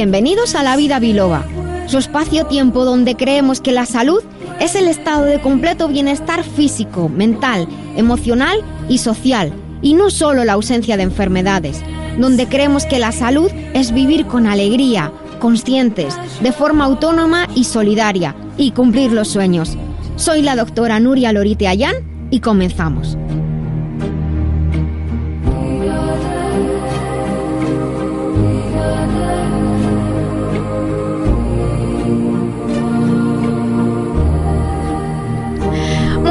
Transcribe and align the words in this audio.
Bienvenidos 0.00 0.54
a 0.54 0.62
La 0.62 0.76
Vida 0.76 0.98
Biloba, 0.98 1.44
su 1.86 1.98
espacio-tiempo 1.98 2.86
donde 2.86 3.16
creemos 3.16 3.60
que 3.60 3.70
la 3.70 3.84
salud 3.84 4.22
es 4.58 4.74
el 4.74 4.88
estado 4.88 5.26
de 5.26 5.42
completo 5.42 5.88
bienestar 5.88 6.42
físico, 6.42 7.10
mental, 7.10 7.68
emocional 7.98 8.64
y 8.88 8.96
social, 8.96 9.52
y 9.82 9.92
no 9.92 10.08
solo 10.08 10.42
la 10.44 10.54
ausencia 10.54 10.96
de 10.96 11.02
enfermedades, 11.02 11.82
donde 12.18 12.46
creemos 12.46 12.86
que 12.86 12.98
la 12.98 13.12
salud 13.12 13.50
es 13.74 13.92
vivir 13.92 14.24
con 14.24 14.46
alegría, 14.46 15.12
conscientes, 15.38 16.16
de 16.40 16.52
forma 16.52 16.86
autónoma 16.86 17.46
y 17.54 17.64
solidaria, 17.64 18.34
y 18.56 18.70
cumplir 18.70 19.12
los 19.12 19.28
sueños. 19.28 19.76
Soy 20.16 20.40
la 20.40 20.56
doctora 20.56 20.98
Nuria 20.98 21.30
Lorite 21.34 21.68
Ayán 21.68 21.96
y 22.30 22.40
comenzamos. 22.40 23.18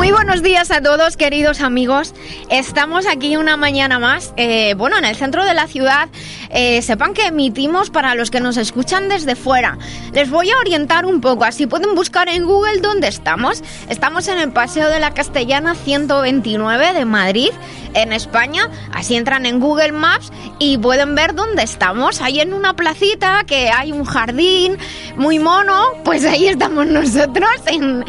Muy 0.10 0.16
buenos 0.16 0.42
días 0.42 0.72
a 0.72 0.82
todos, 0.82 1.18
queridos 1.18 1.62
amigos. 1.62 2.16
Estamos 2.50 3.06
aquí 3.06 3.38
una 3.38 3.58
mañana 3.58 4.00
más, 4.00 4.34
eh, 4.38 4.74
bueno, 4.74 4.98
en 4.98 5.06
el 5.06 5.16
centro 5.16 5.46
de 5.46 5.54
la 5.54 5.68
ciudad. 5.68 6.10
Eh, 6.50 6.82
sepan 6.82 7.14
que 7.14 7.28
emitimos 7.28 7.90
para 7.90 8.16
los 8.16 8.32
que 8.32 8.40
nos 8.40 8.58
escuchan 8.58 9.10
desde 9.10 9.36
fuera. 9.36 9.78
Les 10.14 10.30
voy 10.30 10.50
a 10.52 10.58
orientar 10.58 11.06
un 11.06 11.22
poco, 11.22 11.44
así 11.44 11.68
pueden 11.68 11.96
buscar 11.96 12.28
en 12.30 12.46
Google 12.46 12.80
dónde 12.82 13.08
estamos. 13.08 13.64
Estamos 13.90 14.28
en 14.28 14.40
el 14.40 14.52
Paseo 14.52 14.90
de 14.90 15.00
la 15.00 15.14
Castellana 15.14 15.76
129 15.76 16.94
de 16.94 17.06
Madrid, 17.06 17.52
en 17.94 18.14
España. 18.14 18.70
Así 18.94 19.16
entran 19.16 19.46
en 19.46 19.60
Google 19.60 19.92
Maps 19.92 20.32
y 20.58 20.78
pueden 20.78 21.16
ver 21.16 21.36
dónde 21.36 21.64
estamos. 21.64 22.22
Ahí 22.22 22.40
en 22.40 22.54
una 22.54 22.76
placita 22.76 23.44
que 23.46 23.70
hay 23.70 23.92
un 23.92 24.06
jardín 24.06 24.78
muy 25.16 25.40
mono, 25.40 25.84
pues 26.04 26.26
ahí 26.26 26.48
estamos 26.48 26.88
nosotros 26.88 27.50
en, 27.68 28.04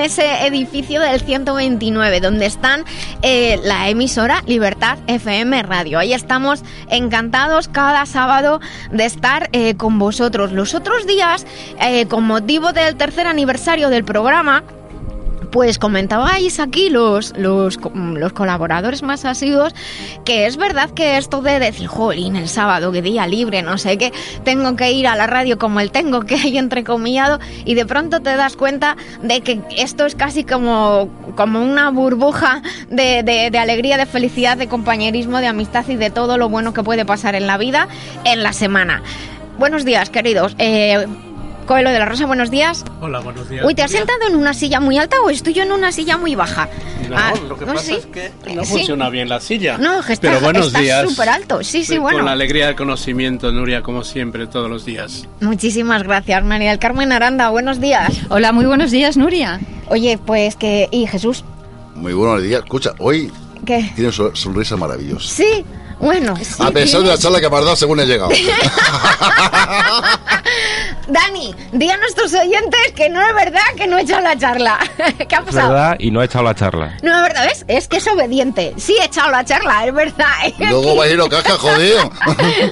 ese 0.00 0.46
edificio 0.46 1.00
del 1.00 1.20
129, 1.20 2.20
donde 2.20 2.46
están 2.46 2.84
eh, 3.22 3.58
la 3.64 3.88
emisora 3.88 4.42
Libertad 4.46 4.98
FM 5.06 5.62
Radio. 5.62 5.98
Ahí 5.98 6.12
estamos 6.12 6.62
encantados 6.88 7.68
cada 7.78 8.06
sábado 8.06 8.60
de 8.90 9.04
estar 9.04 9.50
eh, 9.52 9.76
con 9.76 10.00
vosotros. 10.00 10.50
Los 10.50 10.74
otros 10.74 11.06
días, 11.06 11.46
eh, 11.80 12.06
con 12.08 12.24
motivo 12.24 12.72
del 12.72 12.96
tercer 12.96 13.28
aniversario 13.28 13.88
del 13.88 14.02
programa, 14.02 14.64
pues 15.50 15.78
comentabais 15.78 16.60
aquí 16.60 16.90
los, 16.90 17.36
los, 17.36 17.78
los, 17.94 18.32
colaboradores 18.32 19.02
más 19.02 19.24
asiduos 19.24 19.74
que 20.24 20.46
es 20.46 20.56
verdad 20.56 20.90
que 20.90 21.16
esto 21.16 21.42
de 21.42 21.58
decir, 21.58 21.86
jolín, 21.86 22.36
el 22.36 22.48
sábado, 22.48 22.92
que 22.92 23.02
día 23.02 23.26
libre, 23.26 23.62
no 23.62 23.78
sé 23.78 23.98
qué, 23.98 24.12
tengo 24.44 24.76
que 24.76 24.92
ir 24.92 25.06
a 25.06 25.16
la 25.16 25.26
radio 25.26 25.58
como 25.58 25.80
el 25.80 25.90
tengo 25.90 26.20
que 26.22 26.36
hay 26.36 26.58
entrecomillado 26.58 27.38
y 27.64 27.74
de 27.74 27.86
pronto 27.86 28.20
te 28.20 28.36
das 28.36 28.56
cuenta 28.56 28.96
de 29.22 29.40
que 29.40 29.60
esto 29.76 30.06
es 30.06 30.14
casi 30.14 30.44
como, 30.44 31.08
como 31.36 31.62
una 31.62 31.90
burbuja 31.90 32.62
de, 32.90 33.22
de, 33.22 33.50
de 33.50 33.58
alegría, 33.58 33.96
de 33.96 34.06
felicidad, 34.06 34.56
de 34.56 34.68
compañerismo, 34.68 35.38
de 35.38 35.46
amistad 35.46 35.86
y 35.88 35.96
de 35.96 36.10
todo 36.10 36.38
lo 36.38 36.48
bueno 36.48 36.72
que 36.72 36.82
puede 36.82 37.04
pasar 37.04 37.34
en 37.34 37.46
la 37.46 37.58
vida 37.58 37.88
en 38.24 38.42
la 38.42 38.52
semana. 38.52 39.02
Buenos 39.58 39.84
días, 39.84 40.10
queridos. 40.10 40.54
Eh, 40.58 41.06
Coelho 41.68 41.90
de 41.90 41.98
la 41.98 42.06
Rosa, 42.06 42.24
buenos 42.24 42.50
días. 42.50 42.82
Hola, 43.02 43.20
buenos 43.20 43.46
días. 43.50 43.62
Uy, 43.62 43.74
¿te 43.74 43.82
has 43.82 43.90
sentado 43.90 44.20
en 44.26 44.34
una 44.36 44.54
silla 44.54 44.80
muy 44.80 44.96
alta 44.96 45.18
o 45.22 45.28
estoy 45.28 45.52
yo 45.52 45.62
en 45.64 45.70
una 45.72 45.92
silla 45.92 46.16
muy 46.16 46.34
baja? 46.34 46.66
No, 47.10 47.14
Ah, 47.16 47.34
lo 47.46 47.58
que 47.58 47.66
¿no? 47.66 47.74
pasa 47.74 47.84
¿Sí? 47.86 47.94
es 47.98 48.06
que 48.06 48.32
no 48.54 48.64
Sí. 48.64 48.70
funciona 48.72 49.10
bien 49.10 49.28
la 49.28 49.38
silla. 49.38 49.76
No, 49.76 50.00
está, 50.00 50.16
Pero 50.18 50.40
buenos 50.40 50.68
está 50.68 50.78
días. 50.80 51.10
súper 51.10 51.28
alto. 51.28 51.62
Sí, 51.62 51.84
sí, 51.84 51.94
Con 51.96 52.02
bueno. 52.04 52.22
la 52.22 52.32
alegría 52.32 52.68
del 52.68 52.74
conocimiento, 52.74 53.52
Nuria, 53.52 53.82
como 53.82 54.02
siempre, 54.02 54.46
todos 54.46 54.70
los 54.70 54.86
días. 54.86 55.28
Muchísimas 55.42 56.04
gracias, 56.04 56.42
María 56.42 56.70
del 56.70 56.78
Carmen 56.78 57.12
Aranda. 57.12 57.50
Buenos 57.50 57.80
días. 57.82 58.14
Hola, 58.30 58.52
muy 58.52 58.64
buenos 58.64 58.90
días, 58.90 59.18
Nuria. 59.18 59.60
Oye, 59.88 60.18
pues 60.24 60.56
que... 60.56 60.88
¿Y 60.90 61.06
Jesús? 61.06 61.44
Muy 61.94 62.14
buenos 62.14 62.42
días. 62.42 62.62
Escucha, 62.64 62.94
hoy 62.98 63.30
¿Qué? 63.66 63.92
tiene 63.94 64.10
una 64.18 64.34
sonrisa 64.34 64.76
maravillosa. 64.78 65.28
Sí, 65.28 65.64
bueno. 65.98 66.36
sí, 66.36 66.54
a 66.60 66.70
pesar 66.70 67.02
de 67.02 67.08
la 67.08 67.18
charla 67.18 67.40
que 67.40 67.48
me 67.50 67.56
has 67.56 67.64
dado 67.64 67.76
según 67.76 68.00
he 68.00 68.06
llegado. 68.06 68.30
Dani, 71.08 71.54
di 71.72 71.88
a 71.90 71.96
nuestros 71.96 72.34
oyentes 72.34 72.92
que 72.94 73.08
no 73.08 73.20
es 73.26 73.34
verdad 73.34 73.62
que 73.76 73.86
no 73.86 73.96
he 73.98 74.02
echado 74.02 74.20
la 74.20 74.36
charla. 74.36 74.78
¿Qué 75.28 75.34
ha 75.34 75.38
Es 75.38 75.44
pasado? 75.46 75.68
verdad 75.70 75.96
y 75.98 76.10
no 76.10 76.20
ha 76.20 76.24
echado 76.26 76.44
la 76.44 76.54
charla. 76.54 76.96
No 77.02 77.16
es 77.16 77.22
verdad, 77.22 77.46
¿ves? 77.46 77.64
Es 77.68 77.88
que 77.88 77.96
es 77.96 78.06
obediente. 78.06 78.74
Sí 78.76 78.94
he 79.00 79.04
echado 79.06 79.30
la 79.30 79.44
charla, 79.44 79.86
es 79.86 79.94
verdad. 79.94 80.26
Luego 80.58 80.96
va 80.96 81.04
a 81.04 81.08
ir 81.08 81.16
lo 81.16 81.28
caja, 81.28 81.52
jodido. 81.56 82.10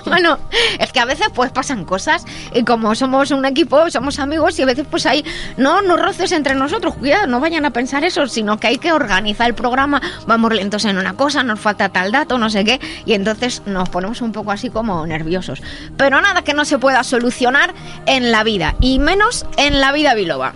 bueno, 0.05 0.39
es 0.79 0.93
que 0.93 1.01
a 1.01 1.05
veces 1.07 1.29
pues 1.35 1.51
pasan 1.51 1.85
cosas 1.85 2.25
y 2.53 2.63
como 2.65 2.95
somos 2.95 3.31
un 3.31 3.45
equipo, 3.47 3.91
somos 3.91 4.19
amigos 4.19 4.59
y 4.59 4.63
a 4.63 4.67
veces 4.67 4.87
pues 4.91 5.07
hay 5.07 5.25
no 5.57 5.81
no 5.83 5.97
roces 5.97 6.33
entre 6.33 6.55
nosotros, 6.55 6.95
cuidado, 6.95 7.27
no 7.27 7.41
vayan 7.41 7.65
a 7.65 7.71
pensar 7.71 8.05
eso, 8.05 8.27
sino 8.27 8.59
que 8.61 8.67
hay 8.69 8.79
que 8.79 8.93
organizar 8.93 9.47
el 9.47 9.55
programa, 9.55 10.01
vamos 10.27 10.53
lentos 10.53 10.85
en 10.85 10.99
una 10.99 11.15
cosa, 11.15 11.43
nos 11.43 11.59
falta 11.61 11.89
tal 11.89 12.13
dato, 12.13 12.39
no 12.39 12.51
sé 12.51 12.65
qué, 12.65 12.81
y 13.05 13.15
entonces 13.17 13.63
nos 13.67 13.89
ponemos 13.89 14.21
un 14.21 14.33
poco 14.33 14.53
así 14.53 14.71
como 14.71 15.07
nerviosos. 15.07 15.63
Pero 15.97 16.21
nada 16.21 16.43
que 16.43 16.55
no 16.55 16.65
se 16.65 16.79
pueda 16.79 17.03
solucionar 17.05 17.75
en 18.07 18.31
la 18.31 18.45
vida 18.45 18.77
y 18.81 18.99
menos 18.99 19.47
en 19.57 19.81
la 19.81 19.93
vida 19.93 20.15
biloba. 20.15 20.55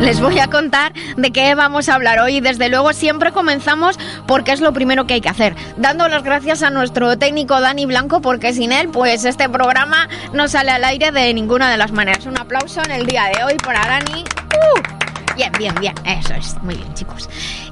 Les 0.00 0.18
voy 0.18 0.38
a 0.38 0.48
contar 0.48 0.94
de 1.18 1.30
qué 1.30 1.54
vamos 1.54 1.90
a 1.90 1.94
hablar 1.94 2.20
hoy. 2.20 2.40
Desde 2.40 2.70
luego 2.70 2.94
siempre 2.94 3.32
comenzamos 3.32 3.98
porque 4.26 4.52
es 4.52 4.62
lo 4.62 4.72
primero 4.72 5.06
que 5.06 5.14
hay 5.14 5.20
que 5.20 5.28
hacer. 5.28 5.54
Dando 5.76 6.08
las 6.08 6.22
gracias 6.22 6.62
a 6.62 6.70
nuestro 6.70 7.18
técnico 7.18 7.60
Dani 7.60 7.84
Blanco 7.84 8.22
porque 8.22 8.54
sin 8.54 8.72
él 8.72 8.88
pues 8.88 9.26
este 9.26 9.48
programa 9.50 10.08
no 10.32 10.48
sale 10.48 10.70
al 10.70 10.84
aire 10.84 11.12
de 11.12 11.34
ninguna 11.34 11.70
de 11.70 11.76
las 11.76 11.92
maneras. 11.92 12.24
Un 12.24 12.38
aplauso 12.38 12.82
en 12.82 12.92
el 12.92 13.06
día 13.06 13.24
de 13.36 13.44
hoy 13.44 13.56
para 13.62 13.86
Dani. 13.86 14.24
¡Uh! 14.24 15.34
Bien, 15.36 15.52
bien, 15.58 15.74
bien. 15.80 15.94
Eso 16.06 16.34
es. 16.34 16.56
Muy 16.62 16.76
bien, 16.76 16.94
chicos. 16.94 17.28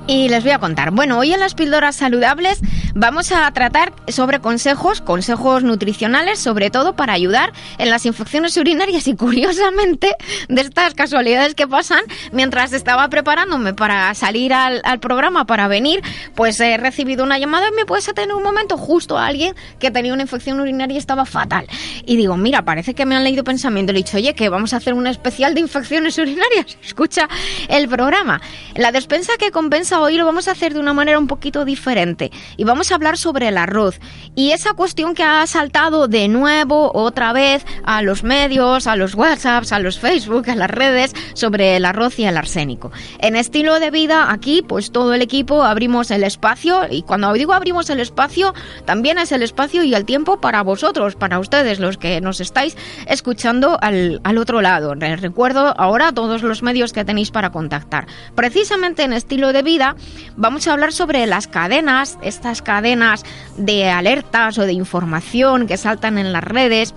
Y 0.08 0.30
les 0.30 0.42
voy 0.42 0.52
a 0.52 0.58
contar. 0.58 0.90
Bueno, 0.90 1.18
hoy 1.18 1.34
en 1.34 1.40
las 1.40 1.54
píldoras 1.54 1.94
saludables 1.94 2.62
vamos 2.94 3.30
a 3.30 3.52
tratar 3.52 3.92
sobre 4.08 4.40
consejos, 4.40 5.02
consejos 5.02 5.64
nutricionales, 5.64 6.38
sobre 6.38 6.70
todo 6.70 6.96
para 6.96 7.12
ayudar 7.12 7.52
en 7.76 7.90
las 7.90 8.06
infecciones 8.06 8.56
urinarias 8.56 9.06
y 9.06 9.14
curiosamente 9.16 10.16
de 10.48 10.62
estas 10.62 10.94
casualidades 10.94 11.54
que 11.54 11.68
pasan, 11.68 12.00
mientras 12.32 12.72
estaba 12.72 13.06
preparándome 13.10 13.74
para 13.74 14.14
salir 14.14 14.54
al, 14.54 14.80
programa, 14.98 15.44
para 15.44 15.68
venir, 15.68 16.00
pues 16.34 16.58
he 16.60 16.78
recibido 16.78 17.22
una 17.22 17.38
llamada 17.38 17.68
y 17.68 17.72
me 17.72 17.84
puedes 17.84 18.08
atender 18.08 18.34
un 18.34 18.42
momento 18.42 18.78
justo 18.78 19.18
a 19.18 19.26
alguien 19.26 19.54
que 19.78 19.90
tenía 19.90 20.14
una 20.14 20.22
infección 20.22 20.58
urinaria 20.58 20.94
y 20.94 20.98
estaba 20.98 21.26
fatal. 21.26 21.66
Y 22.06 22.16
digo, 22.16 22.38
mira, 22.38 22.64
parece 22.64 22.94
que 22.94 23.04
me 23.04 23.14
han 23.14 23.24
leído 23.24 23.44
pensamiento. 23.44 23.92
Le 23.92 23.98
he 23.98 24.02
dicho, 24.04 24.16
oye, 24.16 24.34
que 24.34 24.48
vamos 24.48 24.72
a 24.72 24.78
hacer 24.78 24.94
un 24.94 25.06
especial 25.06 25.54
de 25.54 25.60
infecciones 25.60 26.16
urinarias. 26.16 26.78
Escucha 26.82 27.28
el 27.68 27.88
programa. 27.88 28.40
La 28.74 28.90
despensa 28.90 29.34
que 29.38 29.50
compensa 29.50 29.97
hoy 30.00 30.16
lo 30.16 30.26
vamos 30.26 30.48
a 30.48 30.52
hacer 30.52 30.74
de 30.74 30.80
una 30.80 30.92
manera 30.92 31.18
un 31.18 31.26
poquito 31.26 31.64
diferente. 31.64 32.30
Y 32.56 32.64
vamos 32.64 32.90
a 32.90 32.94
hablar 32.94 33.16
sobre 33.16 33.48
el 33.48 33.58
arroz. 33.58 34.00
Y 34.34 34.52
esa 34.52 34.74
cuestión 34.74 35.14
que 35.14 35.22
ha 35.22 35.46
saltado 35.46 36.08
de 36.08 36.28
nuevo, 36.28 36.90
otra 36.94 37.32
vez, 37.32 37.64
a 37.84 38.02
los 38.02 38.22
medios, 38.22 38.86
a 38.86 38.96
los 38.96 39.14
WhatsApps, 39.14 39.72
a 39.72 39.78
los 39.78 39.98
Facebook, 39.98 40.48
a 40.50 40.54
las 40.54 40.70
redes, 40.70 41.14
sobre 41.34 41.76
el 41.76 41.84
arroz 41.84 42.18
y 42.18 42.24
el 42.24 42.36
arsénico. 42.36 42.92
En 43.18 43.36
estilo 43.36 43.80
de 43.80 43.90
vida, 43.90 44.30
aquí, 44.30 44.62
pues 44.62 44.92
todo 44.92 45.14
el 45.14 45.22
equipo 45.22 45.62
abrimos 45.62 46.10
el 46.10 46.24
espacio. 46.24 46.82
Y 46.90 47.02
cuando 47.02 47.32
digo 47.32 47.52
abrimos 47.52 47.90
el 47.90 48.00
espacio, 48.00 48.54
también 48.84 49.18
es 49.18 49.32
el 49.32 49.42
espacio 49.42 49.82
y 49.82 49.94
el 49.94 50.04
tiempo 50.04 50.40
para 50.40 50.62
vosotros, 50.62 51.16
para 51.16 51.38
ustedes, 51.38 51.80
los 51.80 51.98
que 51.98 52.20
nos 52.20 52.40
estáis 52.40 52.76
escuchando 53.06 53.78
al, 53.80 54.20
al 54.24 54.38
otro 54.38 54.60
lado. 54.60 54.94
Les 54.94 55.20
recuerdo 55.20 55.74
ahora 55.78 56.12
todos 56.12 56.42
los 56.42 56.62
medios 56.62 56.92
que 56.92 57.04
tenéis 57.04 57.30
para 57.30 57.50
contactar. 57.50 58.06
Precisamente 58.34 59.02
en 59.02 59.12
estilo 59.12 59.52
de 59.52 59.62
vida 59.62 59.87
vamos 60.36 60.66
a 60.66 60.72
hablar 60.72 60.92
sobre 60.92 61.26
las 61.26 61.46
cadenas, 61.46 62.18
estas 62.22 62.62
cadenas 62.62 63.24
de 63.56 63.90
alertas 63.90 64.58
o 64.58 64.66
de 64.66 64.72
información 64.72 65.66
que 65.66 65.76
saltan 65.76 66.18
en 66.18 66.32
las 66.32 66.44
redes 66.44 66.94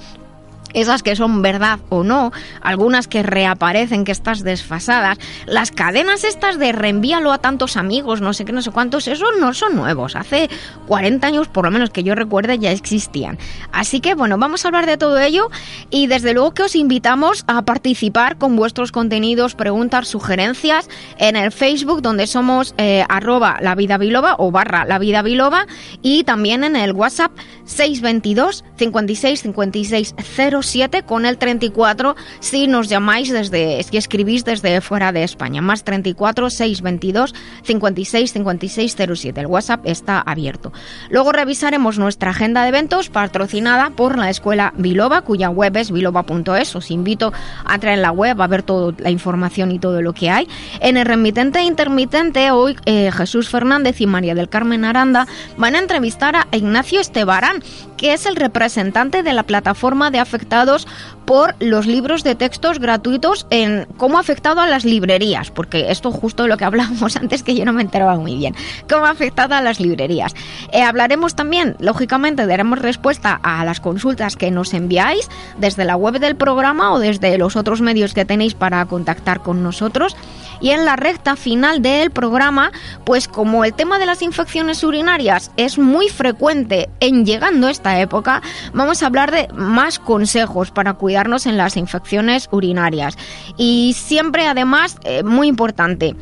esas 0.74 1.04
que 1.04 1.16
son 1.16 1.42
verdad 1.42 1.80
o 1.90 2.04
no, 2.04 2.32
algunas 2.62 3.08
que 3.08 3.24
reaparecen, 3.24 4.04
que 4.04 4.12
estás 4.12 4.44
desfasadas, 4.44 5.18
las 5.46 5.72
cadenas 5.72 6.24
estas 6.24 6.60
de 6.60 6.72
reenvíalo 6.72 7.32
a 7.32 7.38
tantos 7.38 7.78
amigos, 7.78 8.22
no 8.22 8.34
sé 8.34 8.46
qué, 8.46 8.52
no 8.52 8.62
sé 8.62 8.72
cuántos, 8.72 9.08
esos 9.08 9.30
no 9.40 9.54
son 9.54 9.76
nuevos, 9.76 10.16
hace 10.16 10.50
40 10.88 11.28
años 11.28 11.48
por 11.48 11.66
lo 11.66 11.72
menos 11.72 11.90
que 11.90 12.04
yo 12.04 12.16
recuerde 12.16 12.60
ya 12.60 12.72
existían. 12.72 13.38
Así 13.72 14.00
que 14.02 14.16
bueno, 14.16 14.38
vamos 14.38 14.66
a 14.66 14.68
hablar 14.68 14.86
de 14.86 14.98
todo 14.98 15.20
ello 15.20 15.50
y 15.90 16.08
desde 16.08 16.34
luego 16.34 16.54
que 16.54 16.64
os 16.64 16.76
invitamos 16.76 17.44
a 17.48 17.62
participar 17.64 18.38
con 18.38 18.56
vuestros 18.56 18.92
contenidos, 18.92 19.56
preguntas, 19.56 20.08
sugerencias 20.08 20.90
en 21.18 21.36
el 21.36 21.52
Facebook 21.52 22.02
donde 22.02 22.28
somos 22.28 22.74
eh, 22.78 23.06
arroba 23.10 23.58
la 23.62 23.76
vida 23.76 24.00
o 24.38 24.52
barra 24.52 24.86
la 24.86 25.00
vida 25.00 25.22
biloba 25.22 25.68
y 26.02 26.24
también 26.24 26.64
en 26.64 26.76
el 26.76 26.94
WhatsApp 26.94 27.32
622 27.66 28.64
56 28.78 29.42
56 29.42 30.16
07 30.62 31.04
con 31.04 31.26
el 31.26 31.38
34 31.38 32.16
si 32.40 32.68
nos 32.68 32.90
llamáis 32.90 33.32
desde, 33.32 33.82
si 33.84 33.98
escribís 33.98 34.46
desde 34.46 34.82
fuera 34.82 35.12
de 35.12 35.24
España. 35.24 35.62
Más 35.62 35.84
34 35.84 36.50
622 36.50 37.34
56 37.64 38.34
56 38.34 38.96
07. 39.16 39.42
El 39.42 39.48
WhatsApp 39.48 39.82
está 39.86 40.20
abierto. 40.20 40.72
Luego 41.10 41.32
revisaremos 41.32 41.98
nuestra 41.98 42.32
agenda 42.32 42.64
de 42.64 42.70
eventos 42.70 43.10
patrocinada 43.10 43.92
por 43.92 44.18
la 44.18 44.30
Escuela 44.30 44.74
Biloba, 44.78 45.22
cuya 45.22 45.50
web 45.50 45.78
es 45.78 45.92
biloba.es. 45.92 46.76
Os 46.76 46.92
invito 46.92 47.34
a 47.66 47.76
entrar 47.76 47.94
en 47.94 48.02
la 48.02 48.12
web 48.12 48.42
a 48.42 48.48
ver 48.48 48.64
toda 48.64 48.94
la 48.98 49.10
información 49.10 49.72
y 49.72 49.80
todo 49.80 50.02
lo 50.02 50.14
que 50.14 50.30
hay. 50.30 50.48
En 50.80 50.98
el 50.98 51.06
remitente 51.06 51.60
e 51.60 51.64
intermitente, 51.64 52.52
hoy 52.52 52.76
eh, 52.86 53.12
Jesús 53.12 53.50
Fernández 53.50 54.02
y 54.02 54.08
María 54.08 54.36
del 54.36 54.50
Carmen 54.50 54.86
Aranda 54.86 55.28
van 55.58 55.76
a 55.76 55.80
entrevistar 55.80 56.36
a 56.36 56.48
Ignacio 56.52 57.00
Estebarán, 57.00 57.64
que 57.98 58.14
es 58.14 58.26
el 58.26 58.36
representante 58.36 59.24
de 59.24 59.34
la 59.34 59.44
plataforma 59.44 60.12
de 60.12 60.20
afectados 60.52 60.86
por 61.26 61.56
los 61.60 61.86
libros 61.86 62.26
de 62.26 62.36
textos 62.36 62.80
gratuitos 62.80 63.48
en 63.52 63.88
cómo 63.96 64.18
ha 64.18 64.20
afectado 64.20 64.60
a 64.60 64.68
las 64.68 64.84
librerías, 64.84 65.50
porque 65.50 65.90
esto 65.90 66.12
justo 66.12 66.46
lo 66.46 66.58
que 66.58 66.66
hablábamos 66.66 67.16
antes 67.22 67.42
que 67.42 67.56
yo 67.56 67.64
no 67.64 67.72
me 67.72 67.84
enteraba 67.84 68.16
muy 68.18 68.36
bien, 68.36 68.54
cómo 68.90 69.06
ha 69.06 69.12
afectado 69.12 69.56
a 69.56 69.62
las 69.62 69.80
librerías. 69.80 70.34
Eh, 70.74 70.82
hablaremos 70.82 71.36
también, 71.36 71.78
lógicamente, 71.80 72.46
daremos 72.46 72.80
respuesta 72.80 73.40
a 73.42 73.64
las 73.64 73.80
consultas 73.80 74.36
que 74.36 74.52
nos 74.52 74.74
enviáis 74.74 75.30
desde 75.58 75.86
la 75.86 75.96
web 75.96 76.20
del 76.20 76.36
programa 76.36 76.92
o 76.92 77.00
desde 77.00 77.38
los 77.38 77.56
otros 77.56 77.80
medios 77.80 78.14
que 78.14 78.26
tenéis 78.26 78.54
para 78.54 78.86
contactar 78.86 79.42
con 79.42 79.64
nosotros. 79.64 80.18
Y 80.60 80.72
en 80.72 80.86
la 80.86 80.96
recta 80.96 81.36
final 81.36 81.82
del 81.82 82.12
programa, 82.12 82.72
pues 83.04 83.28
como 83.28 83.66
el 83.66 83.74
tema 83.74 83.98
de 83.98 84.06
las 84.06 84.22
infecciones 84.22 84.84
urinarias 84.84 85.52
es 85.58 85.80
muy 85.80 86.08
frecuente 86.08 86.88
en 87.00 87.26
llegando 87.26 87.68
esta 87.68 88.00
época, 88.00 88.44
vamos 88.72 89.02
a 89.02 89.08
hablar 89.08 89.32
de 89.32 89.48
más 89.56 89.98
consejos 89.98 90.41
para 90.72 90.94
cuidarnos 90.94 91.46
en 91.46 91.58
las 91.58 91.78
infecciones 91.78 92.48
urinarias. 92.52 93.18
Y 93.58 93.94
siempre, 93.98 94.48
además, 94.48 94.98
eh, 95.04 95.24
muy 95.24 95.48
importante, 95.48 96.16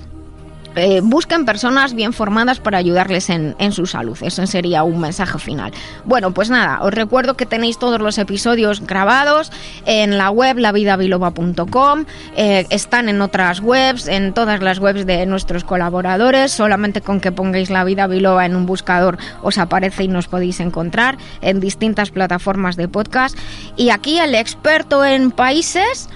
eh, 0.79 1.01
busquen 1.01 1.45
personas 1.45 1.93
bien 1.93 2.13
formadas 2.13 2.59
para 2.59 2.77
ayudarles 2.77 3.29
en, 3.29 3.55
su 3.71 3.85
salud. 3.85 4.17
Ese 4.21 4.47
sería 4.47 4.83
un 4.83 4.99
mensaje 4.99 5.37
final. 5.37 5.71
Bueno, 6.05 6.31
pues 6.31 6.49
nada, 6.49 6.79
os 6.81 6.93
recuerdo 6.93 7.35
que 7.35 7.45
tenéis 7.45 7.77
todos 7.77 7.99
los 8.01 8.17
episodios 8.17 8.81
grabados 8.85 9.51
en 9.85 10.17
la 10.17 10.31
web 10.31 10.57
lavidabiloba.com, 10.57 12.05
eh, 12.35 12.65
están 12.69 13.09
en 13.09 13.21
otras 13.21 13.59
webs, 13.59 14.07
en 14.07 14.33
todas 14.33 14.61
las 14.61 14.79
webs 14.79 15.05
de 15.05 15.25
nuestros 15.25 15.63
colaboradores, 15.63 16.51
solamente 16.51 17.01
con 17.01 17.19
que 17.19 17.31
pongáis 17.31 17.69
la 17.69 17.83
vida 17.83 18.07
biloba 18.07 18.45
en 18.45 18.55
un 18.55 18.65
buscador 18.65 19.17
os 19.41 19.57
aparece 19.57 20.03
y 20.03 20.07
nos 20.07 20.27
podéis 20.27 20.59
encontrar 20.59 21.17
en 21.41 21.59
distintas 21.59 22.11
plataformas 22.11 22.75
de 22.75 22.87
podcast. 22.87 23.37
Y 23.75 23.89
aquí 23.89 24.19
el 24.19 24.35
experto 24.35 25.05
en 25.05 25.31
países 25.31 26.09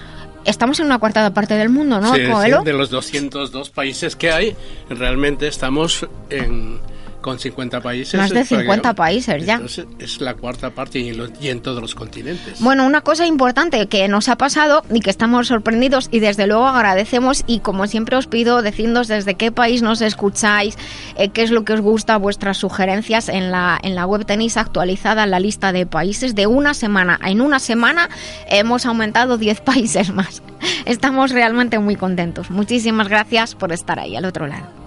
estamos 0.44 0.80
en 0.80 0.86
una 0.86 0.98
cuarta 0.98 1.32
parte 1.32 1.54
del 1.54 1.68
mundo, 1.68 2.00
¿no, 2.00 2.14
sí, 2.14 2.20
de 2.20 2.72
los 2.72 2.90
202 2.90 3.70
países 3.70 4.16
que 4.16 4.30
hay, 4.30 4.56
realmente 4.88 5.46
estamos 5.46 6.06
en 6.30 6.80
con 7.24 7.38
50 7.38 7.80
países. 7.80 8.20
Más 8.20 8.28
de 8.28 8.44
50 8.44 8.92
países 8.92 9.46
ya. 9.46 9.58
es 9.98 10.20
la 10.20 10.34
cuarta 10.34 10.68
parte 10.74 10.98
y, 10.98 11.48
en 11.48 11.60
todos 11.62 11.80
los 11.80 11.94
continentes. 11.94 12.60
Bueno, 12.60 12.84
una 12.84 13.00
cosa 13.00 13.24
importante 13.26 13.86
que 13.86 14.06
nos 14.08 14.28
ha 14.28 14.36
pasado 14.36 14.82
y 14.92 15.00
que 15.00 15.08
estamos 15.08 15.46
sorprendidos 15.46 16.10
y 16.10 16.20
desde 16.20 16.46
luego 16.46 16.66
agradecemos 16.66 17.42
y 17.46 17.60
como 17.60 17.86
siempre 17.86 18.16
os 18.16 18.26
pido 18.26 18.60
decidnos 18.60 19.08
desde 19.08 19.36
qué 19.36 19.50
país 19.50 19.80
nos 19.80 20.02
escucháis, 20.02 20.76
eh, 21.16 21.30
qué 21.30 21.42
es 21.44 21.50
lo 21.50 21.64
que 21.64 21.72
os 21.72 21.80
gusta, 21.80 22.18
vuestras 22.18 22.58
sugerencias. 22.58 23.30
En 23.30 23.50
la, 23.50 23.80
en 23.82 23.94
la 23.94 24.04
web 24.04 24.26
tenéis 24.26 24.58
actualizada 24.58 25.24
la 25.24 25.40
lista 25.40 25.72
de 25.72 25.86
países 25.86 26.34
de 26.34 26.46
una 26.46 26.74
semana. 26.74 27.18
En 27.24 27.40
una 27.40 27.58
semana 27.58 28.10
hemos 28.50 28.84
aumentado 28.84 29.38
10 29.38 29.60
países 29.62 30.12
más. 30.12 30.42
Estamos 30.84 31.30
realmente 31.30 31.78
muy 31.78 31.96
contentos. 31.96 32.50
Muchísimas 32.50 33.08
gracias 33.08 33.54
por 33.54 33.72
estar 33.72 33.98
ahí 33.98 34.14
al 34.14 34.26
otro 34.26 34.46
lado. 34.46 34.83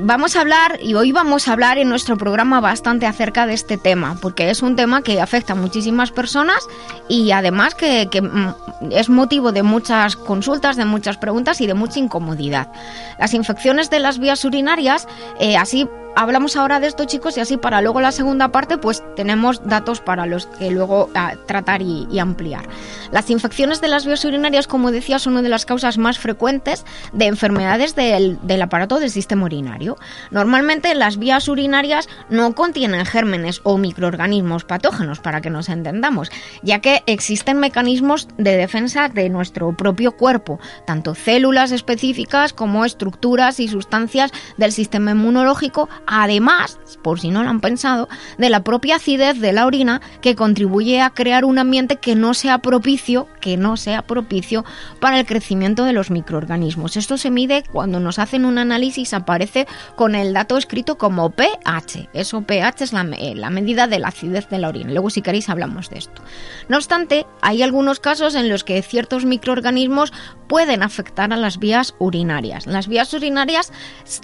vamos 0.00 0.36
a 0.36 0.40
hablar, 0.40 0.78
y 0.82 0.94
hoy 0.94 1.12
vamos 1.12 1.48
a 1.48 1.52
hablar 1.52 1.78
en 1.78 1.88
nuestro 1.88 2.16
programa 2.16 2.60
bastante 2.60 3.06
acerca 3.06 3.46
de 3.46 3.54
este 3.54 3.76
tema, 3.76 4.16
porque 4.20 4.50
es 4.50 4.62
un 4.62 4.76
tema 4.76 5.02
que 5.02 5.20
afecta 5.20 5.52
a 5.52 5.56
muchísimas 5.56 6.10
personas 6.10 6.66
y 7.08 7.30
además 7.32 7.74
que, 7.74 8.08
mm, 8.20 8.90
es 8.92 9.08
motivo 9.08 9.52
de 9.52 9.62
muchas 9.62 10.16
consultas, 10.16 10.76
de 10.76 10.84
muchas 10.84 11.18
preguntas 11.18 11.60
y 11.60 11.66
de 11.66 11.74
mucha 11.74 11.98
incomodidad. 11.98 12.72
Las 13.18 13.34
infecciones 13.34 13.90
de 13.90 14.00
las 14.00 14.18
vías 14.18 14.44
urinarias, 14.44 15.06
eh, 15.38 15.56
así 15.56 15.88
hablamos 16.16 16.56
ahora 16.56 16.80
de 16.80 16.86
esto, 16.86 17.04
chicos, 17.04 17.36
y 17.36 17.40
así 17.40 17.56
para 17.56 17.80
luego 17.80 18.00
la 18.00 18.12
segunda 18.12 18.48
parte, 18.52 18.78
pues 18.78 19.02
tenemos 19.16 19.66
datos 19.66 20.00
para 20.00 20.26
los 20.26 20.46
que 20.46 20.70
luego 20.70 21.10
ah, 21.14 21.34
tratar 21.46 21.82
y, 21.82 22.18
ampliar. 22.18 22.68
Las 23.10 23.30
infecciones 23.30 23.80
de 23.80 23.88
las 23.88 24.06
vías 24.06 24.24
urinarias, 24.24 24.66
como 24.66 24.92
decía, 24.92 25.18
son 25.18 25.34
una 25.34 25.42
de 25.42 25.48
las 25.48 25.66
causas 25.66 25.98
más 25.98 26.18
frecuentes 26.18 26.84
de 27.12 27.26
enfermedades 27.26 27.94
del, 27.94 28.38
del 28.42 28.62
aparato 28.62 29.00
del 29.00 29.10
sistema 29.10 29.44
urinario. 29.46 29.96
Normalmente 30.30 30.94
las 30.94 31.18
vías 31.18 31.48
urinarias 31.48 32.08
no 32.28 32.54
contienen 32.54 33.04
gérmenes 33.04 33.60
o 33.64 33.78
microorganismos 33.78 34.64
patógenos, 34.64 35.20
para 35.20 35.40
que 35.40 35.50
nos 35.50 35.68
entendamos, 35.68 36.30
ya 36.62 36.80
que 36.80 37.02
existen 37.06 37.58
mecanismos 37.58 38.28
de 38.36 38.56
defensa 38.56 39.08
de 39.08 39.28
nuestro 39.28 39.76
propio 39.76 40.12
cuerpo, 40.12 40.60
tanto 40.86 41.14
células 41.14 41.72
específicas 41.72 42.52
como 42.52 42.84
estructuras 42.84 43.60
y 43.60 43.68
sustancias 43.68 44.32
del 44.56 44.72
sistema 44.72 45.12
inmunológico 45.12 45.88
además, 46.06 46.78
por 47.02 47.20
si 47.20 47.30
no 47.30 47.42
lo 47.42 47.50
han 47.50 47.60
pensado, 47.60 48.08
de 48.38 48.50
la 48.50 48.64
propia 48.64 48.96
acidez 48.96 49.38
de 49.40 49.52
la 49.52 49.66
orina 49.66 50.00
que 50.20 50.36
contribuye 50.36 51.00
a 51.00 51.10
crear 51.10 51.44
un 51.44 51.58
ambiente 51.58 51.96
que 51.96 52.14
no 52.14 52.34
sea 52.34 52.58
propicio, 52.58 53.28
que 53.40 53.56
no 53.56 53.76
sea 53.76 54.02
propicio 54.02 54.64
para 55.00 55.18
el 55.18 55.26
crecimiento 55.26 55.84
de 55.84 55.92
los 55.92 56.10
microorganismos. 56.10 56.96
Esto 56.96 57.16
se 57.16 57.30
mide 57.30 57.64
cuando 57.72 58.00
nos 58.00 58.18
hacen 58.18 58.44
un 58.44 58.58
análisis, 58.58 59.14
aparece 59.14 59.66
con 59.96 60.14
el 60.14 60.32
dato 60.32 60.56
escrito 60.56 60.98
como 60.98 61.30
pH. 61.30 62.08
Eso 62.12 62.42
pH 62.42 62.84
es 62.84 62.92
la, 62.92 63.02
eh, 63.02 63.34
la 63.34 63.50
medida 63.50 63.86
de 63.86 63.98
la 63.98 64.08
acidez 64.08 64.48
de 64.48 64.58
la 64.58 64.68
orina. 64.68 64.90
Luego 64.90 65.10
si 65.10 65.22
queréis 65.22 65.48
hablamos 65.48 65.90
de 65.90 65.98
esto. 65.98 66.22
No 66.68 66.76
obstante, 66.76 67.26
hay 67.40 67.62
algunos 67.62 68.00
casos 68.00 68.34
en 68.34 68.48
los 68.48 68.64
que 68.64 68.80
ciertos 68.82 69.24
microorganismos 69.24 70.12
pueden 70.48 70.82
afectar 70.82 71.32
a 71.32 71.36
las 71.36 71.58
vías 71.58 71.94
urinarias. 71.98 72.66
Las 72.66 72.88
vías 72.88 73.12
urinarias 73.14 73.72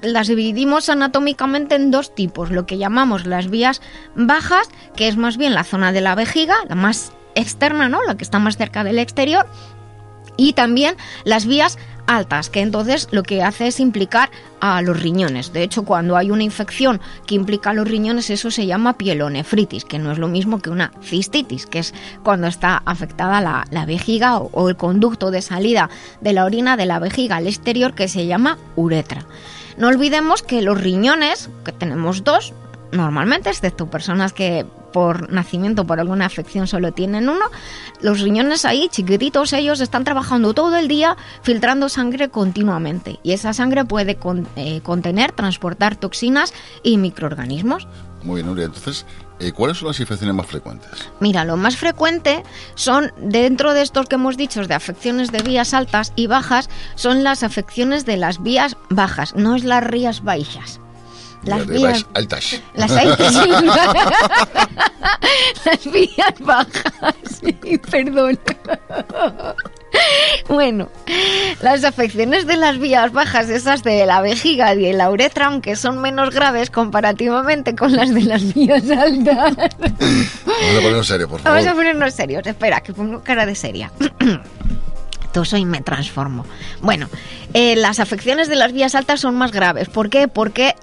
las 0.02 0.28
dividimos 0.28 0.88
anatómicamente 0.88 1.67
en 1.76 1.90
dos 1.90 2.14
tipos, 2.14 2.50
lo 2.50 2.66
que 2.66 2.78
llamamos 2.78 3.26
las 3.26 3.48
vías 3.48 3.80
bajas, 4.14 4.68
que 4.96 5.08
es 5.08 5.16
más 5.16 5.37
bien 5.37 5.54
la 5.54 5.64
zona 5.64 5.92
de 5.92 6.00
la 6.00 6.14
vejiga, 6.14 6.56
la 6.68 6.75
más 6.75 7.12
externa, 7.34 7.88
¿no? 7.88 8.02
La 8.04 8.16
que 8.16 8.25
está 8.25 8.38
más 8.38 8.56
cerca 8.56 8.84
del 8.84 8.98
exterior, 8.98 9.46
y 10.38 10.52
también 10.54 10.96
las 11.25 11.46
vías 11.46 11.78
altas, 12.06 12.48
que 12.48 12.60
entonces 12.60 13.08
lo 13.10 13.22
que 13.22 13.42
hace 13.42 13.66
es 13.66 13.80
implicar 13.80 14.30
a 14.60 14.80
los 14.80 15.00
riñones. 15.00 15.52
De 15.52 15.62
hecho, 15.62 15.84
cuando 15.84 16.16
hay 16.16 16.30
una 16.30 16.42
infección 16.42 17.00
que 17.26 17.34
implica 17.34 17.75
los 17.75 17.87
riñones, 17.87 18.30
eso 18.30 18.50
se 18.50 18.64
llama 18.64 18.96
pielonefritis, 18.96 19.84
que 19.84 19.98
no 19.98 20.10
es 20.10 20.18
lo 20.18 20.28
mismo 20.28 20.60
que 20.60 20.70
una 20.70 20.92
cistitis, 21.02 21.66
que 21.66 21.80
es 21.80 21.92
cuando 22.22 22.46
está 22.46 22.82
afectada 22.87 23.40
la, 23.40 23.87
vejiga 23.87 24.38
o 24.38 24.68
el 24.68 24.76
conducto 24.76 25.30
de 25.30 25.42
salida 25.42 25.90
de 26.20 26.32
la 26.32 26.44
orina 26.44 26.76
de 26.76 26.87
la 26.87 26.98
vejiga 26.98 27.37
al 27.37 27.46
exterior, 27.46 27.94
que 27.94 28.08
se 28.08 28.26
llama 28.26 28.58
uretra. 28.75 29.26
No 29.78 29.88
olvidemos 29.88 30.42
que 30.42 30.61
los 30.61 30.80
riñones, 30.80 31.50
que 31.64 31.73
tenemos 31.73 32.25
dos, 32.25 32.52
normalmente, 32.90 33.49
excepto 33.50 33.88
personas 33.88 34.32
que 34.32 34.66
por 34.92 35.30
nacimiento, 35.30 35.87
por 35.87 36.00
alguna 36.00 36.26
afección, 36.26 36.66
solo 36.66 36.92
tienen 36.92 37.28
uno, 37.28 37.44
los 38.00 38.20
riñones 38.20 38.64
ahí, 38.64 38.88
chiquititos, 38.88 39.52
ellos 39.52 39.80
están 39.80 40.02
trabajando 40.02 40.54
todo 40.54 40.76
el 40.76 40.88
día 40.88 41.16
filtrando 41.42 41.88
sangre 41.88 42.28
continuamente. 42.28 43.20
Y 43.23 43.32
esa 43.32 43.52
sangre 43.52 43.85
puede 43.85 44.18
eh, 44.56 44.80
contener, 44.82 45.32
transportar 45.32 45.94
toxinas 45.94 46.52
y 46.82 46.97
microorganismos. 46.97 47.87
Muy 48.25 48.37
bien, 48.37 48.47
Nuria. 48.47 48.64
Entonces, 48.64 49.06
eh, 49.40 49.52
¿cuáles 49.52 49.78
son 49.78 49.88
las 49.88 50.00
infecciones 50.00 50.35
más 50.35 50.47
frecuentes? 50.47 50.90
Mira, 51.21 51.45
lo 51.45 51.57
más 51.57 51.76
frecuente 51.76 52.42
son, 52.75 53.12
dentro 53.18 53.73
de 53.75 53.83
estos 53.83 54.07
que 54.07 54.16
hemos 54.16 54.37
dicho, 54.37 54.64
de 54.66 54.75
afecciones 54.75 55.30
de 55.33 55.42
vías 55.42 55.75
altas 55.75 56.12
y 56.16 56.26
bajas, 56.26 56.68
son 56.95 57.25
las 57.25 57.42
afecciones 57.42 58.04
de 58.04 58.16
las 58.16 58.42
vías 58.42 58.76
bajas, 58.90 59.35
no 59.35 59.57
es 59.57 59.64
las 59.64 59.88
vías 59.90 60.23
bajas. 60.25 60.80
Las 61.45 61.66
de 61.68 61.78
vías- 61.78 62.04
altas. 62.14 62.61
Las 62.75 62.90
altas. 62.90 63.33
Las 65.64 65.92
vías 65.92 66.35
bajas. 66.40 66.92
Sí, 67.40 67.52
perdón. 67.78 68.37
Bueno, 70.49 70.88
las 71.61 71.85
afecciones 71.85 72.47
de 72.47 72.57
las 72.57 72.78
vías 72.78 73.12
bajas, 73.12 73.50
esas 73.50 73.83
de 73.83 74.07
la 74.07 74.23
vejiga 74.23 74.75
y 74.75 74.92
la 74.95 75.11
uretra, 75.11 75.47
aunque 75.47 75.76
son 75.76 76.00
menos 76.00 76.35
graves 76.35 76.71
comparativamente 76.71 77.76
con 77.76 77.95
las 77.95 78.14
de 78.14 78.23
las 78.23 78.54
vías 78.54 78.88
altas. 78.90 79.57
Vamos 79.57 80.76
a 80.78 80.80
ponernos 80.80 81.07
serio, 81.07 81.28
por 81.28 81.40
favor. 81.40 81.59
Vamos 81.59 81.71
a 81.71 81.75
ponernos 81.75 82.14
serios. 82.14 82.47
Espera, 82.47 82.80
que 82.80 82.92
pongo 82.95 83.23
cara 83.23 83.45
de 83.45 83.54
seria. 83.54 83.92
Y 85.56 85.64
me 85.64 85.82
transformo. 85.82 86.44
Bueno, 86.82 87.08
eh, 87.54 87.76
las 87.76 88.00
afecciones 88.00 88.49
de 88.49 88.56
las 88.56 88.73
vías 88.73 88.97
altas 88.97 89.20
son 89.20 89.37
más 89.37 89.52
graves. 89.52 89.88
¿Por 89.88 90.11
qué? 90.11 90.26
Porque 90.26 90.75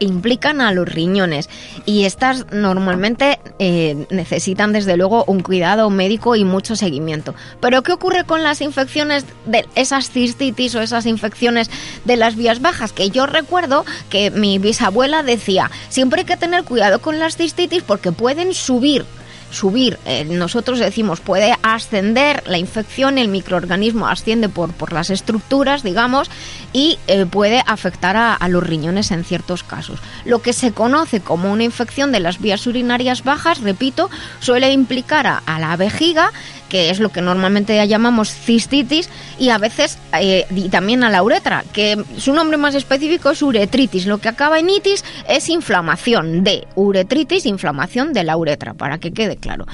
implican 0.00 0.60
a 0.60 0.70
los 0.70 0.86
riñones 0.86 1.48
y 1.86 2.04
estas 2.04 2.52
normalmente 2.52 3.40
eh, 3.58 4.06
necesitan 4.10 4.74
desde 4.74 4.98
luego 4.98 5.24
un 5.26 5.40
cuidado 5.40 5.88
médico 5.88 6.36
y 6.36 6.44
mucho 6.44 6.76
seguimiento. 6.76 7.34
Pero 7.60 7.82
¿qué 7.82 7.92
ocurre 7.92 8.24
con 8.24 8.42
las 8.42 8.60
infecciones 8.60 9.24
de 9.46 9.66
esas 9.76 10.10
cistitis 10.10 10.74
o 10.74 10.82
esas 10.82 11.06
infecciones 11.06 11.70
de 12.04 12.16
las 12.16 12.36
vías 12.36 12.60
bajas? 12.60 12.92
Que 12.92 13.08
yo 13.08 13.24
recuerdo 13.24 13.86
que 14.10 14.30
mi 14.30 14.58
bisabuela 14.58 15.22
decía, 15.22 15.70
siempre 15.88 16.20
hay 16.20 16.26
que 16.26 16.36
tener 16.36 16.64
cuidado 16.64 17.00
con 17.00 17.18
las 17.18 17.38
cistitis 17.38 17.82
porque 17.82 18.12
pueden 18.12 18.52
subir 18.52 19.06
subir, 19.52 19.98
eh, 20.04 20.24
nosotros 20.24 20.78
decimos 20.78 21.20
puede 21.20 21.54
ascender 21.62 22.42
la 22.46 22.58
infección, 22.58 23.18
el 23.18 23.28
microorganismo 23.28 24.08
asciende 24.08 24.48
por, 24.48 24.72
por 24.72 24.92
las 24.92 25.10
estructuras, 25.10 25.82
digamos, 25.82 26.30
y 26.72 26.98
eh, 27.06 27.26
puede 27.26 27.62
afectar 27.66 28.16
a, 28.16 28.48
los 28.48 28.62
riñones 28.62 29.10
en 29.10 29.24
ciertos 29.24 29.62
casos. 29.62 30.00
Lo 30.24 30.40
que 30.40 30.52
se 30.52 30.72
conoce 30.72 31.20
como 31.20 31.52
una 31.52 31.64
infección 31.64 32.12
de 32.12 32.20
las 32.20 32.40
vías 32.40 32.66
urinarias 32.66 33.24
bajas, 33.24 33.60
repito, 33.60 34.10
suele 34.40 34.72
implicar 34.72 35.26
a 35.26 35.58
la 35.60 35.76
vejiga, 35.76 36.32
que 36.72 36.88
es 36.88 37.00
lo 37.00 37.10
que 37.10 37.20
normalmente 37.20 37.86
llamamos 37.86 38.30
cistitis, 38.30 39.10
y 39.38 39.50
a 39.50 39.58
veces 39.58 39.98
eh, 40.18 40.46
también 40.70 41.04
a 41.04 41.10
la 41.10 41.22
uretra, 41.22 41.64
que 41.74 42.02
su 42.16 42.32
nombre 42.32 42.56
más 42.56 42.74
específico 42.74 43.28
es 43.28 43.42
uretritis. 43.42 44.06
Lo 44.06 44.16
que 44.16 44.30
acaba 44.30 44.58
en 44.58 44.70
itis 44.70 45.04
es 45.28 45.50
inflamación 45.50 46.44
de 46.44 46.66
uretritis, 46.74 47.44
inflamación 47.44 48.14
de 48.14 48.24
la 48.24 48.38
uretra, 48.38 48.72
para 48.72 48.96
que 48.96 49.12
quede 49.12 49.36
claro. 49.36 49.66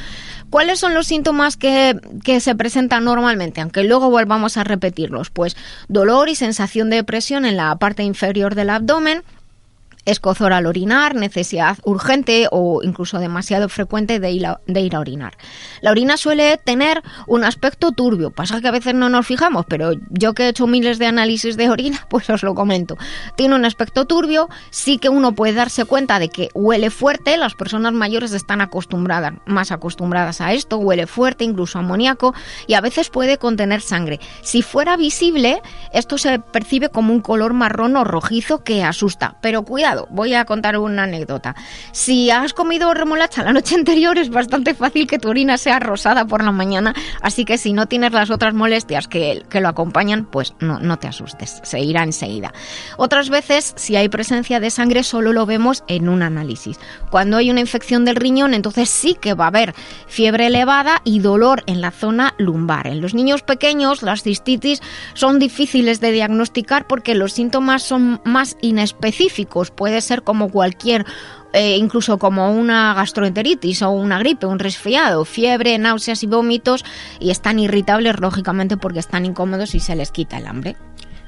¿Cuáles 0.51 0.81
son 0.81 0.93
los 0.93 1.07
síntomas 1.07 1.57
que, 1.57 2.01
que 2.25 2.41
se 2.41 2.57
presentan 2.57 3.05
normalmente? 3.05 3.61
Aunque 3.61 3.85
luego 3.85 4.11
volvamos 4.11 4.57
a 4.57 4.65
repetirlos. 4.65 5.31
Pues 5.31 5.57
dolor 5.87 6.29
y 6.29 6.35
sensación 6.35 6.91
de 6.91 7.05
presión 7.05 7.45
en 7.45 7.57
la 7.57 7.77
parte 7.77 8.03
inferior 8.03 8.57
del 8.57 8.71
abdomen, 8.71 9.23
escozor 10.11 10.53
al 10.53 10.67
orinar, 10.67 11.15
necesidad 11.15 11.79
urgente 11.85 12.47
o 12.51 12.83
incluso 12.83 13.19
demasiado 13.19 13.69
frecuente 13.69 14.21
de 14.21 14.31
ir, 14.31 14.47
a, 14.47 14.61
de 14.67 14.81
ir 14.81 14.97
a 14.97 15.01
orinar. 15.01 15.37
La 15.81 15.91
orina 15.91 16.17
suele 16.17 16.57
tener 16.59 17.03
un 17.27 17.45
aspecto 17.45 17.93
turbio, 17.93 18.31
pasa 18.31 18.61
que 18.61 18.69
a 18.69 18.73
veces 18.73 18.95
no 18.95 19.09
nos 19.09 19.27
fijamos, 19.27 19.67
pero 19.67 19.93
yo 20.11 20.35
que 20.35 20.45
he 20.45 20.49
hecho 20.49 20.67
miles 20.67 20.99
de 20.99 21.07
análisis 21.07 21.57
de 21.57 21.71
orina, 21.71 22.07
pues 22.11 22.29
os 22.31 22.43
lo 22.43 22.55
comento. 22.55 22.97
Tiene 23.37 23.55
un 23.55 23.65
aspecto 23.65 24.07
turbio, 24.07 24.49
sí 24.71 24.99
que 24.99 25.09
uno 25.09 25.33
puede 25.35 25.55
darse 25.55 25.85
cuenta 25.85 26.19
de 26.19 26.29
que 26.29 26.49
huele 26.55 26.91
fuerte, 26.91 27.37
las 27.37 27.55
personas 27.55 27.93
mayores 27.93 28.33
están 28.33 28.61
acostumbradas, 28.61 29.35
más 29.47 29.73
acostumbradas 29.73 30.41
a 30.41 30.53
esto, 30.53 30.79
huele 30.79 31.07
fuerte, 31.07 31.45
incluso 31.45 31.79
amoníaco, 31.79 32.35
y 32.67 32.75
a 32.75 32.81
veces 32.81 33.11
puede 33.11 33.39
contener 33.39 33.81
sangre. 33.81 34.21
Si 34.43 34.63
fuera 34.63 34.97
visible, 34.97 35.63
esto 35.93 36.19
se 36.19 36.39
percibe 36.39 36.89
como 36.89 37.13
un 37.13 37.21
color 37.21 37.53
marrón 37.53 37.97
o 37.97 38.05
rojizo 38.05 38.65
que 38.65 38.83
asusta, 38.83 39.37
pero 39.41 39.63
cuidado, 39.63 39.98
voy 40.11 40.35
a 40.35 40.45
contar 40.45 40.79
una 40.79 41.05
anécdota. 41.05 41.57
Si 41.93 42.31
has 42.31 42.53
comido 42.53 42.95
remolacha 42.95 43.43
la 43.43 43.53
noche 43.53 43.75
anterior, 43.75 44.19
es 44.19 44.31
bastante 44.31 44.75
fácil 44.75 45.07
que 45.07 45.19
tu 45.19 45.29
orina 45.29 45.59
sea 45.59 45.79
rosada 45.79 46.27
por 46.27 46.45
la 46.45 46.53
mañana, 46.53 46.95
así 47.23 47.45
que 47.45 47.59
si 47.59 47.73
no 47.73 47.87
tienes 47.87 48.13
las 48.13 48.31
otras 48.31 48.55
molestias 48.55 49.09
que, 49.09 49.43
que 49.49 49.61
lo 49.61 49.69
acompañan, 49.69 50.25
pues 50.25 50.55
no, 50.61 50.79
no 50.79 50.99
te 50.99 51.09
asustes, 51.09 51.61
se 51.63 51.81
irá 51.81 52.03
enseguida. 52.03 52.53
Otras 52.97 53.31
veces, 53.31 53.75
si 53.77 53.97
hay 53.97 54.09
presencia 54.09 54.61
de 54.61 54.71
sangre, 54.71 55.03
solo 55.03 55.33
lo 55.33 55.47
vemos 55.47 55.85
en 55.89 56.09
un 56.09 56.23
análisis. 56.23 56.79
Cuando 57.11 57.37
hay 57.37 57.51
una 57.51 57.61
infección 57.61 58.05
del 58.05 58.17
riñón, 58.17 58.55
entonces 58.55 58.89
sí 58.91 59.15
que 59.15 59.35
va 59.35 59.45
a 59.45 59.49
haber 59.49 59.75
fiebre 60.07 60.47
elevada 60.47 61.01
y 61.05 61.21
dolor 61.21 61.63
en 61.67 61.81
la 61.81 61.91
zona 61.91 62.35
lumbar. 62.39 62.87
En 62.87 63.01
los 63.01 63.15
niños 63.15 63.43
pequeños, 63.43 64.03
las 64.03 64.23
cistitis 64.23 64.83
son 65.15 65.39
difíciles 65.39 66.01
de 66.01 66.13
diagnosticar 66.13 66.87
porque 66.87 67.15
los 67.15 67.33
síntomas 67.33 67.83
son 67.83 68.21
más 68.25 68.57
inespecíficos. 68.61 69.71
Puede 69.89 70.03
ser 70.03 70.23
como 70.23 70.51
cualquier 70.51 71.07
eh, 71.55 71.79
incluso 71.79 72.19
como 72.19 72.53
una 72.53 72.93
gastroenteritis 72.93 73.81
o 73.81 73.89
una 73.89 74.19
gripe, 74.19 74.45
un 74.45 74.59
resfriado, 74.59 75.25
fiebre, 75.25 75.79
náuseas 75.79 76.23
y 76.23 76.27
vómitos 76.27 76.85
y 77.21 77.31
están 77.31 77.59
irritables 77.59 78.21
lógicamente 78.21 78.77
porque 78.77 78.99
están 78.99 79.25
incómodos 79.25 79.75
y 79.75 79.81
se 79.81 79.97
les 79.97 80.11
quita 80.11 80.37
el 80.37 80.47
hambre. 80.47 80.77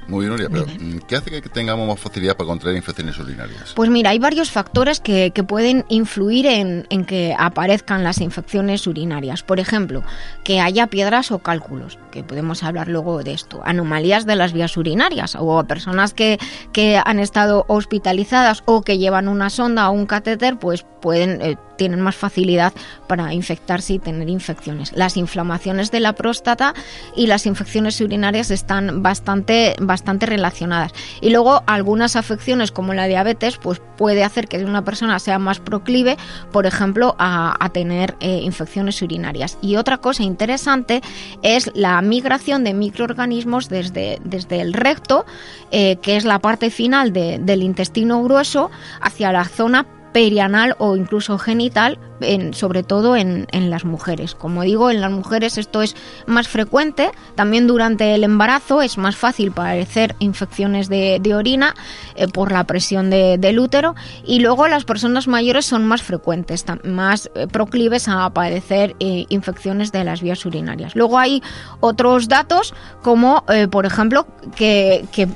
Muy 0.09 0.27
bien, 0.27 0.31
Nuria, 0.33 0.51
pero 0.51 0.67
mm, 0.67 1.07
¿qué 1.09 1.17
hace 1.17 1.31
que 1.31 1.49
tengamos 1.49 1.89
más 1.89 1.99
facilidad 1.99 2.37
para 2.37 2.49
contraer 2.49 2.77
infecciones 2.77 3.19
urinarias? 3.19 3.73
Pues 3.75 3.89
mira, 3.89 4.11
hay 4.11 4.19
varios 4.19 4.51
factores 4.51 5.01
que, 5.01 5.31
que 5.31 5.43
pueden 5.43 5.87
influir 5.89 6.47
en, 6.47 6.87
en 6.91 7.07
que 7.07 7.35
aparezcan 7.39 8.05
las 8.05 8.21
infecciones 8.21 8.87
urinarias. 8.87 9.43
Por 9.43 9.59
ejemplo, 9.59 10.03
que 10.45 10.61
haya 10.61 10.89
piedras 10.89 11.31
o 11.31 11.39
cálculos, 11.39 11.99
que 12.11 12.23
podemos 12.25 12.63
hablar 12.63 12.89
luego 12.89 13.23
de 13.23 13.33
esto. 13.33 13.61
Anomalías 13.65 14.27
de 14.27 14.37
las 14.37 14.53
vías 14.53 14.77
urinarias 14.77 15.37
o 15.39 15.65
personas 15.65 16.15
que, 16.15 16.39
que 16.73 17.01
han 17.05 17.19
estado 17.19 17.65
hospitalizadas 17.69 18.63
o 18.67 18.83
que 18.83 18.99
llevan 18.99 19.29
una 19.29 19.51
sonda 19.51 19.89
o 19.89 19.93
un 19.93 20.07
catéter, 20.07 20.59
pues 20.59 20.85
pueden... 21.01 21.41
eh, 21.43 21.57
tienen 21.81 22.03
más 22.03 22.15
facilidad 22.15 22.75
para 23.09 23.33
infectarse 23.33 23.95
y 23.95 23.99
tener 23.99 24.29
infecciones. 24.29 24.93
Las 24.95 25.17
inflamaciones 25.17 25.91
de 25.91 26.01
la 26.01 26.13
próstata 26.13 26.75
y 27.17 27.27
las 27.27 27.47
infecciones 27.47 27.99
urinarias 28.03 28.51
están 28.51 29.03
bastante, 29.03 29.77
bastante 29.81 30.27
relacionadas. 30.27 30.93
Y 31.23 31.31
luego 31.31 31.63
algunas 31.67 32.17
afecciones 32.17 32.71
como 32.71 32.93
la 32.93 33.07
diabetes, 33.07 33.57
pues 33.57 33.81
puede 33.97 34.25
hacer 34.25 34.47
que 34.47 34.63
una 34.63 34.85
persona 34.85 35.19
sea 35.21 35.39
más 35.39 35.59
proclive, 35.59 36.19
por 36.53 36.67
ejemplo, 36.67 37.17
a, 37.19 37.57
a 37.59 37.71
tener 37.71 38.15
eh, 38.21 38.41
infecciones 38.43 39.01
urinarias. 39.01 39.57
Y 39.63 39.77
otra 39.77 39.97
cosa 39.97 40.23
interesante 40.23 41.01
es 41.43 41.71
la 41.75 42.00
migración 42.03 42.65
de 42.65 42.75
microorganismos 42.75 43.69
desde, 43.69 44.19
desde 44.25 44.61
el 44.61 44.73
recto, 44.73 45.25
eh, 45.71 45.97
que 46.03 46.17
es 46.17 46.25
la 46.25 46.39
parte 46.39 46.71
final 46.71 47.13
de- 47.13 47.39
del 47.39 47.63
intestino 47.63 48.23
grueso, 48.23 48.71
hacia 49.01 49.33
la 49.33 49.45
zona 49.45 49.87
perianal 50.13 50.75
o 50.79 50.97
incluso 50.97 51.39
genital, 51.39 51.99
en- 52.21 52.55
sobre 52.55 52.83
todo 52.83 53.17
en, 53.17 53.47
en 53.53 53.71
las 53.71 53.85
mujeres. 53.85 54.35
Como 54.35 54.63
digo, 54.63 54.91
en 54.91 55.01
las 55.01 55.11
mujeres 55.11 55.59
esto 55.59 55.83
es 55.83 55.97
más 56.27 56.49
frecuente, 56.49 57.11
también 57.35 57.67
durante 57.67 58.15
el 58.15 58.25
embarazo 58.25 58.83
es 58.83 58.99
más 58.99 59.17
fácil 59.17 59.53
padecer 59.53 60.15
infecciones 60.19 60.89
de, 60.89 61.19
de 61.21 61.35
orina 61.35 61.75
eh, 62.15 62.29
por 62.29 62.53
la 62.53 62.65
presión 62.65 63.11
de- 63.11 63.39
del 63.39 63.59
útero 63.59 63.95
y 64.25 64.41
luego 64.41 64.69
las 64.69 64.85
personas 64.85 65.29
mayores 65.29 65.67
son 65.67 65.85
más 65.87 66.03
frecuentes, 66.03 66.65
más 66.85 67.31
eh, 67.35 67.47
proclives 67.47 68.09
a 68.09 68.29
padecer 68.31 68.97
eh, 69.01 69.27
infecciones 69.29 69.93
de 69.93 70.05
las 70.05 70.21
vías 70.23 70.45
urinarias. 70.47 70.95
Luego 70.97 71.19
hay 71.19 71.43
otros 71.81 72.29
datos 72.29 72.75
como, 73.03 73.45
eh, 73.49 73.69
por 73.69 73.87
ejemplo, 73.87 74.27
que, 74.57 75.05
que 75.13 75.27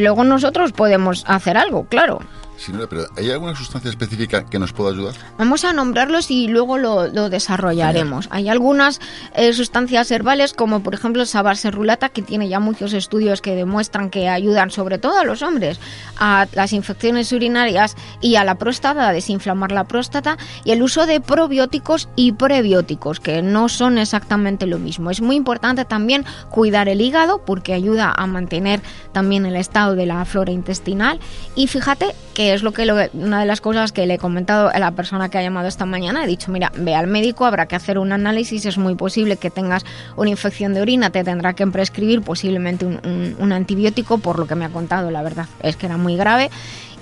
luego 0.00 0.24
nosotros 0.24 0.72
podemos 0.72 1.24
hacer 1.26 1.56
algo, 1.56 1.84
claro. 1.84 2.20
Sí, 2.56 2.72
pero 2.90 3.06
¿hay 3.16 3.30
alguna 3.30 3.56
sustancia 3.56 3.88
específica 3.88 4.44
que 4.44 4.58
nos 4.58 4.74
pueda 4.74 4.90
ayudar? 4.90 5.14
Vamos 5.38 5.64
a 5.64 5.72
nombrarlos 5.72 6.29
y 6.30 6.48
luego 6.48 6.78
lo, 6.78 7.08
lo 7.08 7.28
desarrollaremos. 7.30 8.28
Hay 8.30 8.48
algunas 8.48 9.00
eh, 9.34 9.52
sustancias 9.52 10.10
herbales, 10.10 10.52
como 10.52 10.80
por 10.82 10.94
ejemplo 10.94 11.22
el 11.22 11.28
sabar 11.28 11.56
serrulata, 11.56 12.08
que 12.08 12.22
tiene 12.22 12.48
ya 12.48 12.60
muchos 12.60 12.92
estudios 12.92 13.40
que 13.40 13.54
demuestran 13.54 14.10
que 14.10 14.28
ayudan 14.28 14.70
sobre 14.70 14.98
todo 14.98 15.18
a 15.18 15.24
los 15.24 15.42
hombres 15.42 15.80
a 16.18 16.46
las 16.52 16.72
infecciones 16.72 17.32
urinarias 17.32 17.96
y 18.20 18.36
a 18.36 18.44
la 18.44 18.56
próstata, 18.56 19.08
a 19.08 19.12
desinflamar 19.12 19.72
la 19.72 19.84
próstata, 19.84 20.36
y 20.64 20.70
el 20.72 20.82
uso 20.82 21.06
de 21.06 21.20
probióticos 21.20 22.08
y 22.16 22.32
prebióticos, 22.32 23.20
que 23.20 23.42
no 23.42 23.68
son 23.68 23.98
exactamente 23.98 24.66
lo 24.66 24.78
mismo. 24.78 25.10
Es 25.10 25.20
muy 25.20 25.36
importante 25.36 25.84
también 25.84 26.24
cuidar 26.50 26.88
el 26.88 27.00
hígado 27.00 27.42
porque 27.44 27.72
ayuda 27.74 28.12
a 28.14 28.26
mantener 28.26 28.80
también 29.12 29.46
el 29.46 29.56
estado 29.56 29.94
de 29.94 30.06
la 30.06 30.24
flora 30.24 30.52
intestinal. 30.52 31.18
Y 31.54 31.66
fíjate 31.66 32.14
que 32.34 32.52
es 32.54 32.62
lo 32.62 32.72
que 32.72 32.86
lo- 32.86 32.96
una 33.14 33.40
de 33.40 33.46
las 33.46 33.60
cosas 33.60 33.92
que 33.92 34.06
le 34.06 34.14
he 34.14 34.18
comentado 34.18 34.68
a 34.68 34.78
la 34.78 34.92
persona 34.92 35.28
que 35.30 35.38
ha 35.38 35.42
llamado 35.42 35.68
esta 35.68 35.86
mañana. 35.86 36.19
He 36.24 36.26
dicho, 36.26 36.50
mira, 36.50 36.72
ve 36.76 36.94
al 36.94 37.06
médico, 37.06 37.44
habrá 37.44 37.66
que 37.66 37.76
hacer 37.76 37.98
un 37.98 38.12
análisis, 38.12 38.66
es 38.66 38.78
muy 38.78 38.94
posible 38.94 39.36
que 39.36 39.50
tengas 39.50 39.84
una 40.16 40.30
infección 40.30 40.74
de 40.74 40.80
orina, 40.80 41.10
te 41.10 41.24
tendrá 41.24 41.54
que 41.54 41.66
prescribir 41.66 42.22
posiblemente 42.22 42.86
un, 42.86 43.52
antibiótico, 43.52 44.18
por 44.18 44.38
lo 44.38 44.46
que 44.46 44.54
me 44.54 44.64
ha 44.64 44.70
contado, 44.70 45.10
la 45.10 45.22
verdad 45.22 45.46
es 45.62 45.76
que 45.76 45.86
era 45.86 45.96
muy 45.96 46.16
grave. 46.16 46.50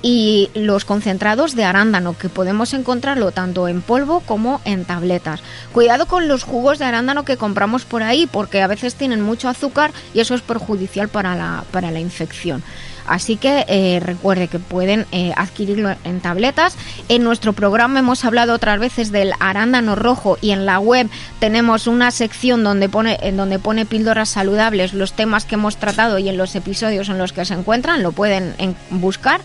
Y 0.01 0.49
los 0.55 0.85
concentrados 0.85 1.57
de 1.57 1.65
arándano, 1.65 2.17
que 2.17 2.29
podemos 2.29 2.73
encontrarlo 2.73 3.33
tanto 3.33 3.67
en 3.67 3.83
polvo 3.83 4.21
como 4.21 4.61
en 4.65 4.85
tabletas. 4.85 5.43
Cuidado 5.73 6.07
con 6.07 6.29
los 6.29 6.45
jugos 6.45 6.79
de 6.79 6.85
arándano 6.85 7.25
que 7.25 7.37
compramos 7.37 7.85
por 7.85 8.05
ahí, 8.05 8.29
porque 8.31 8.63
a 8.63 8.69
veces 8.69 8.95
tienen 8.95 9.21
mucho 9.23 9.49
azúcar 9.49 9.91
y 10.15 10.21
eso 10.21 10.37
es 10.37 10.43
perjudicial 10.43 11.09
para 11.09 11.35
la, 11.35 11.65
para 11.73 11.91
la 11.91 11.99
infección. 11.99 12.63
Así 13.09 13.37
que 13.37 13.65
eh, 13.69 14.01
recuerde 14.01 14.49
que 14.49 14.59
pueden 14.59 15.07
eh, 15.13 15.33
adquirirlo 15.37 15.95
en 16.05 16.21
tabletas. 16.21 16.77
En 17.09 17.25
nuestro 17.25 17.53
programa 17.53 18.01
hemos 18.01 18.25
hablado 18.25 18.55
otras 18.55 18.79
veces 18.79 19.11
del 19.11 19.33
arándano 19.41 19.95
rojo 19.95 20.39
y 20.41 20.51
en 20.51 20.67
la 20.67 20.79
web 20.79 21.09
tenemos 21.41 21.87
una 21.87 22.11
sección 22.11 22.63
donde 22.65 22.89
pone, 22.89 23.19
en 23.23 23.37
donde 23.37 23.59
pone 23.59 23.87
píldoras 23.87 24.29
saludables, 24.29 24.95
los 24.95 25.13
temas 25.13 25.45
que 25.45 25.55
hemos 25.55 25.77
tratado 25.77 26.19
y 26.19 26.29
en 26.29 26.37
los 26.37 26.55
episodios 26.55 27.09
en 27.09 27.19
los 27.19 27.33
que 27.33 27.45
se 27.45 27.55
encuentran, 27.55 28.03
lo 28.03 28.13
pueden 28.13 28.55
en- 28.59 28.77
buscar. 28.91 29.41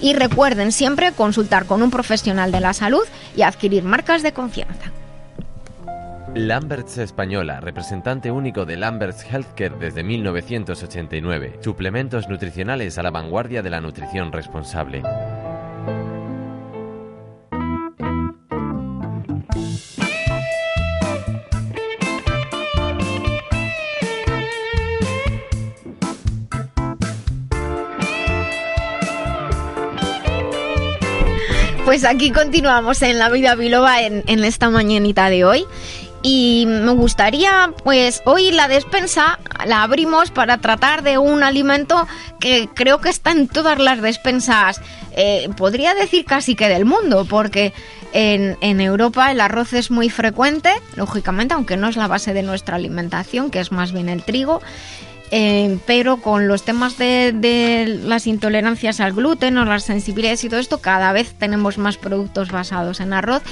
Y 0.00 0.12
recuerden 0.14 0.70
siempre 0.72 1.12
consultar 1.12 1.66
con 1.66 1.82
un 1.82 1.90
profesional 1.90 2.52
de 2.52 2.60
la 2.60 2.72
salud 2.72 3.02
y 3.36 3.42
adquirir 3.42 3.82
marcas 3.82 4.22
de 4.22 4.32
confianza. 4.32 4.92
Lamberts 6.34 6.98
Española, 6.98 7.60
representante 7.60 8.30
único 8.30 8.64
de 8.64 8.76
Lamberts 8.76 9.24
Healthcare 9.24 9.78
desde 9.78 10.04
1989. 10.04 11.58
Suplementos 11.62 12.28
nutricionales 12.28 12.98
a 12.98 13.02
la 13.02 13.10
vanguardia 13.10 13.62
de 13.62 13.70
la 13.70 13.80
nutrición 13.80 14.30
responsable. 14.30 15.02
Pues 31.88 32.04
aquí 32.04 32.30
continuamos 32.32 33.00
en 33.00 33.18
La 33.18 33.30
Vida 33.30 33.54
Biloba 33.54 34.02
en, 34.02 34.22
en 34.26 34.44
esta 34.44 34.68
mañanita 34.68 35.30
de 35.30 35.46
hoy. 35.46 35.64
Y 36.22 36.64
me 36.66 36.92
gustaría, 36.92 37.72
pues 37.84 38.22
hoy 38.24 38.50
la 38.50 38.66
despensa 38.66 39.38
la 39.66 39.82
abrimos 39.82 40.30
para 40.30 40.58
tratar 40.58 41.02
de 41.02 41.16
un 41.16 41.42
alimento 41.42 42.08
que 42.40 42.68
creo 42.74 43.00
que 43.00 43.08
está 43.08 43.30
en 43.30 43.46
todas 43.46 43.78
las 43.78 44.00
despensas, 44.02 44.80
eh, 45.16 45.48
podría 45.56 45.94
decir 45.94 46.24
casi 46.24 46.56
que 46.56 46.68
del 46.68 46.84
mundo, 46.84 47.24
porque 47.24 47.72
en, 48.12 48.56
en 48.60 48.80
Europa 48.80 49.30
el 49.30 49.40
arroz 49.40 49.72
es 49.74 49.90
muy 49.90 50.10
frecuente, 50.10 50.70
lógicamente, 50.96 51.54
aunque 51.54 51.76
no 51.76 51.88
es 51.88 51.96
la 51.96 52.08
base 52.08 52.34
de 52.34 52.42
nuestra 52.42 52.76
alimentación, 52.76 53.50
que 53.50 53.60
es 53.60 53.70
más 53.70 53.92
bien 53.92 54.08
el 54.08 54.22
trigo. 54.22 54.60
Eh, 55.30 55.78
pero 55.86 56.16
con 56.22 56.48
los 56.48 56.62
temas 56.62 56.96
de, 56.96 57.32
de 57.34 58.00
las 58.02 58.26
intolerancias 58.26 58.98
al 58.98 59.12
gluten 59.12 59.58
o 59.58 59.66
las 59.66 59.84
sensibilidades 59.84 60.42
y 60.44 60.48
todo 60.48 60.58
esto, 60.58 60.78
cada 60.78 61.12
vez 61.12 61.34
tenemos 61.34 61.76
más 61.76 61.98
productos 61.98 62.50
basados 62.50 63.00
en 63.00 63.12
arroz. 63.12 63.42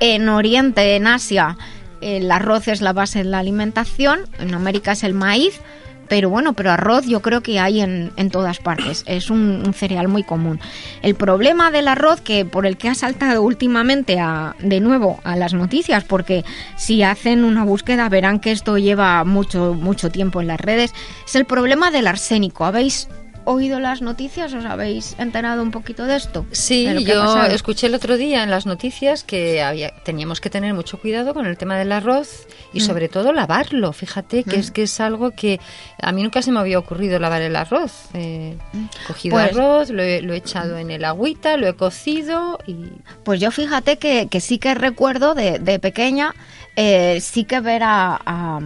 En 0.00 0.30
Oriente, 0.30 0.96
en 0.96 1.06
Asia, 1.06 1.58
el 2.06 2.30
arroz 2.30 2.68
es 2.68 2.80
la 2.80 2.92
base 2.92 3.18
de 3.18 3.24
la 3.24 3.40
alimentación, 3.40 4.20
en 4.38 4.54
América 4.54 4.92
es 4.92 5.02
el 5.02 5.12
maíz, 5.12 5.60
pero 6.08 6.30
bueno, 6.30 6.52
pero 6.52 6.70
arroz 6.70 7.06
yo 7.06 7.20
creo 7.20 7.40
que 7.40 7.58
hay 7.58 7.80
en, 7.80 8.12
en 8.16 8.30
todas 8.30 8.58
partes, 8.58 9.02
es 9.06 9.28
un, 9.28 9.74
cereal 9.74 10.06
muy 10.06 10.22
común. 10.22 10.60
El 11.02 11.16
problema 11.16 11.70
del 11.70 11.88
arroz, 11.88 12.20
que 12.20 12.44
por 12.44 12.64
el 12.64 12.76
que 12.76 12.88
ha 12.88 12.94
saltado 12.94 13.42
últimamente 13.42 14.20
a, 14.20 14.54
de 14.60 14.80
nuevo 14.80 15.18
a 15.24 15.36
las 15.36 15.52
noticias, 15.52 16.04
porque 16.04 16.44
si 16.76 17.02
hacen 17.02 17.44
una 17.44 17.64
búsqueda 17.64 18.08
verán 18.08 18.38
que 18.38 18.52
esto 18.52 18.78
lleva 18.78 19.24
mucho, 19.24 19.74
mucho 19.74 20.10
tiempo 20.10 20.40
en 20.40 20.46
las 20.46 20.60
redes, 20.60 20.94
es 21.26 21.34
el 21.34 21.44
problema 21.44 21.90
del 21.90 22.06
arsénico. 22.06 22.64
¿Habéis 22.64 23.08
oído 23.46 23.80
las 23.80 24.02
noticias? 24.02 24.52
¿Os 24.52 24.64
habéis 24.66 25.16
enterado 25.18 25.62
un 25.62 25.70
poquito 25.70 26.04
de 26.04 26.16
esto? 26.16 26.44
Sí, 26.52 26.84
De 26.86 27.02
yo 27.04 27.42
escuché 27.44 27.86
el 27.86 27.94
otro 27.94 28.16
día 28.18 28.42
en 28.42 28.50
las 28.50 28.66
noticias 28.66 29.24
que 29.24 29.62
había, 29.62 29.94
teníamos 30.04 30.40
que 30.42 30.50
tener 30.50 30.74
mucho 30.74 30.98
cuidado 31.00 31.32
con 31.32 31.46
el 31.46 31.56
tema 31.56 31.78
del 31.78 31.92
arroz 31.92 32.46
y 32.74 32.80
Mm. 32.80 32.82
sobre 32.82 33.08
todo 33.08 33.32
lavarlo. 33.32 33.92
Fíjate 33.94 34.44
que 34.44 34.56
Mm. 34.56 34.60
es 34.60 34.70
que 34.70 34.82
es 34.82 35.00
algo 35.00 35.30
que 35.30 35.58
a 36.02 36.12
mí 36.12 36.22
nunca 36.22 36.42
se 36.42 36.52
me 36.52 36.60
había 36.60 36.78
ocurrido 36.78 37.18
lavar 37.18 37.40
el 37.40 37.56
arroz. 37.56 37.92
Eh, 38.12 38.58
cogido 39.06 39.36
Pues- 39.36 39.52
arroz, 39.52 39.90
lo 39.90 40.02
he, 40.02 40.20
lo 40.20 40.34
he 40.34 40.36
echado 40.36 40.76
en 40.76 40.90
el 40.90 41.04
agüita, 41.04 41.56
lo 41.56 41.66
he 41.66 41.74
cocido 41.74 42.58
y 42.66 42.76
Pues 43.24 43.40
yo 43.40 43.50
fíjate 43.50 43.96
que, 43.98 44.26
que 44.28 44.40
sí 44.40 44.58
que 44.58 44.74
recuerdo 44.74 45.34
de, 45.34 45.58
de 45.58 45.78
pequeña, 45.78 46.34
eh, 46.76 47.20
sí 47.22 47.44
que 47.44 47.60
ver 47.60 47.82
a, 47.84 48.20
a, 48.26 48.58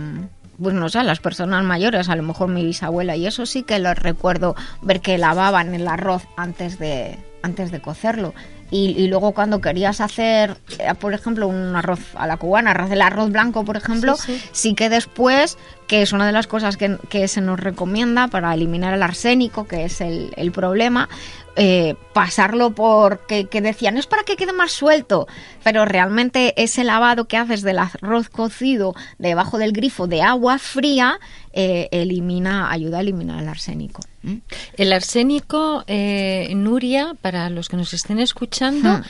pues 0.62 0.74
no 0.74 0.88
sé, 0.88 1.02
las 1.02 1.20
personas 1.20 1.64
mayores, 1.64 2.08
a 2.08 2.16
lo 2.16 2.22
mejor 2.22 2.48
mi 2.48 2.64
bisabuela, 2.64 3.16
y 3.16 3.26
eso 3.26 3.46
sí 3.46 3.62
que 3.62 3.78
lo 3.78 3.94
recuerdo 3.94 4.54
ver 4.82 5.00
que 5.00 5.18
lavaban 5.18 5.74
el 5.74 5.88
arroz 5.88 6.22
antes 6.36 6.78
de, 6.78 7.18
antes 7.42 7.70
de 7.70 7.80
cocerlo. 7.80 8.34
Y, 8.72 8.90
y 8.96 9.08
luego 9.08 9.32
cuando 9.32 9.60
querías 9.60 10.00
hacer, 10.00 10.56
eh, 10.78 10.94
por 10.94 11.12
ejemplo, 11.12 11.48
un 11.48 11.74
arroz 11.74 11.98
a 12.14 12.28
la 12.28 12.36
cubana, 12.36 12.70
arroz 12.70 12.92
el 12.92 13.02
arroz 13.02 13.32
blanco, 13.32 13.64
por 13.64 13.76
ejemplo, 13.76 14.14
Sí, 14.14 14.38
sí. 14.38 14.48
sí 14.52 14.74
que 14.76 14.88
después, 14.88 15.58
que 15.88 16.02
es 16.02 16.12
una 16.12 16.24
de 16.24 16.30
las 16.30 16.46
cosas 16.46 16.76
que, 16.76 16.96
que 17.08 17.26
se 17.26 17.40
nos 17.40 17.58
recomienda 17.58 18.28
para 18.28 18.54
eliminar 18.54 18.94
el 18.94 19.02
arsénico, 19.02 19.66
que 19.66 19.86
es 19.86 20.00
el, 20.00 20.32
el 20.36 20.52
problema, 20.52 21.08
eh, 21.62 21.94
pasarlo 22.14 22.70
por 22.70 23.26
que, 23.26 23.44
decían 23.60 23.98
es 23.98 24.06
para 24.06 24.22
que 24.22 24.36
quede 24.36 24.54
más 24.54 24.72
suelto, 24.72 25.28
pero 25.62 25.84
realmente 25.84 26.54
ese 26.56 26.84
lavado 26.84 27.26
que 27.26 27.36
haces 27.36 27.60
del 27.60 27.80
arroz 27.80 28.30
cocido 28.30 28.94
debajo 29.18 29.58
del 29.58 29.72
grifo 29.72 30.06
de 30.06 30.22
agua 30.22 30.58
fría 30.58 31.20
eh, 31.52 31.90
elimina, 31.92 32.70
ayuda 32.70 32.96
a 32.96 33.00
eliminar 33.02 33.42
el 33.42 33.48
arsénico. 33.48 34.00
¿Mm? 34.22 34.36
El 34.78 34.92
arsénico, 34.94 35.84
eh, 35.86 36.50
Nuria, 36.56 37.14
para 37.20 37.50
los 37.50 37.68
que 37.68 37.76
nos 37.76 37.92
estén 37.92 38.20
escuchando, 38.20 38.96
Hmm. 38.96 39.02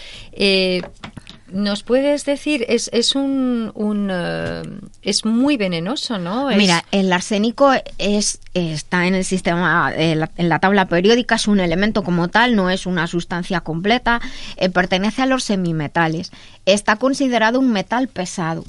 ¿Nos 1.52 1.82
puedes 1.82 2.24
decir? 2.24 2.64
Es, 2.68 2.90
es 2.92 3.14
un, 3.14 3.72
un, 3.74 4.08
eh, 4.12 4.62
es 5.02 5.24
muy 5.24 5.56
venenoso, 5.56 6.18
¿no? 6.18 6.48
Mira, 6.56 6.84
el 6.92 7.12
arsénico 7.12 7.72
es 7.98 8.40
está 8.54 9.06
en 9.06 9.14
el 9.14 9.24
sistema, 9.24 9.92
eh, 9.96 10.16
la- 10.16 10.30
en 10.36 10.48
la 10.48 10.58
tabla 10.58 10.86
periódica, 10.86 11.36
es 11.36 11.46
un 11.48 11.60
elemento 11.60 12.02
como 12.02 12.28
tal, 12.28 12.56
no 12.56 12.68
es 12.70 12.86
una 12.86 13.06
sustancia 13.06 13.60
completa, 13.60 14.20
eh, 14.56 14.68
pertenece 14.70 15.22
a 15.22 15.26
los 15.26 15.44
semimetales. 15.44 16.32
Está 16.66 16.96
considerado 16.96 17.58
un 17.60 17.72
metal 17.72 18.08
pesado. 18.08 18.64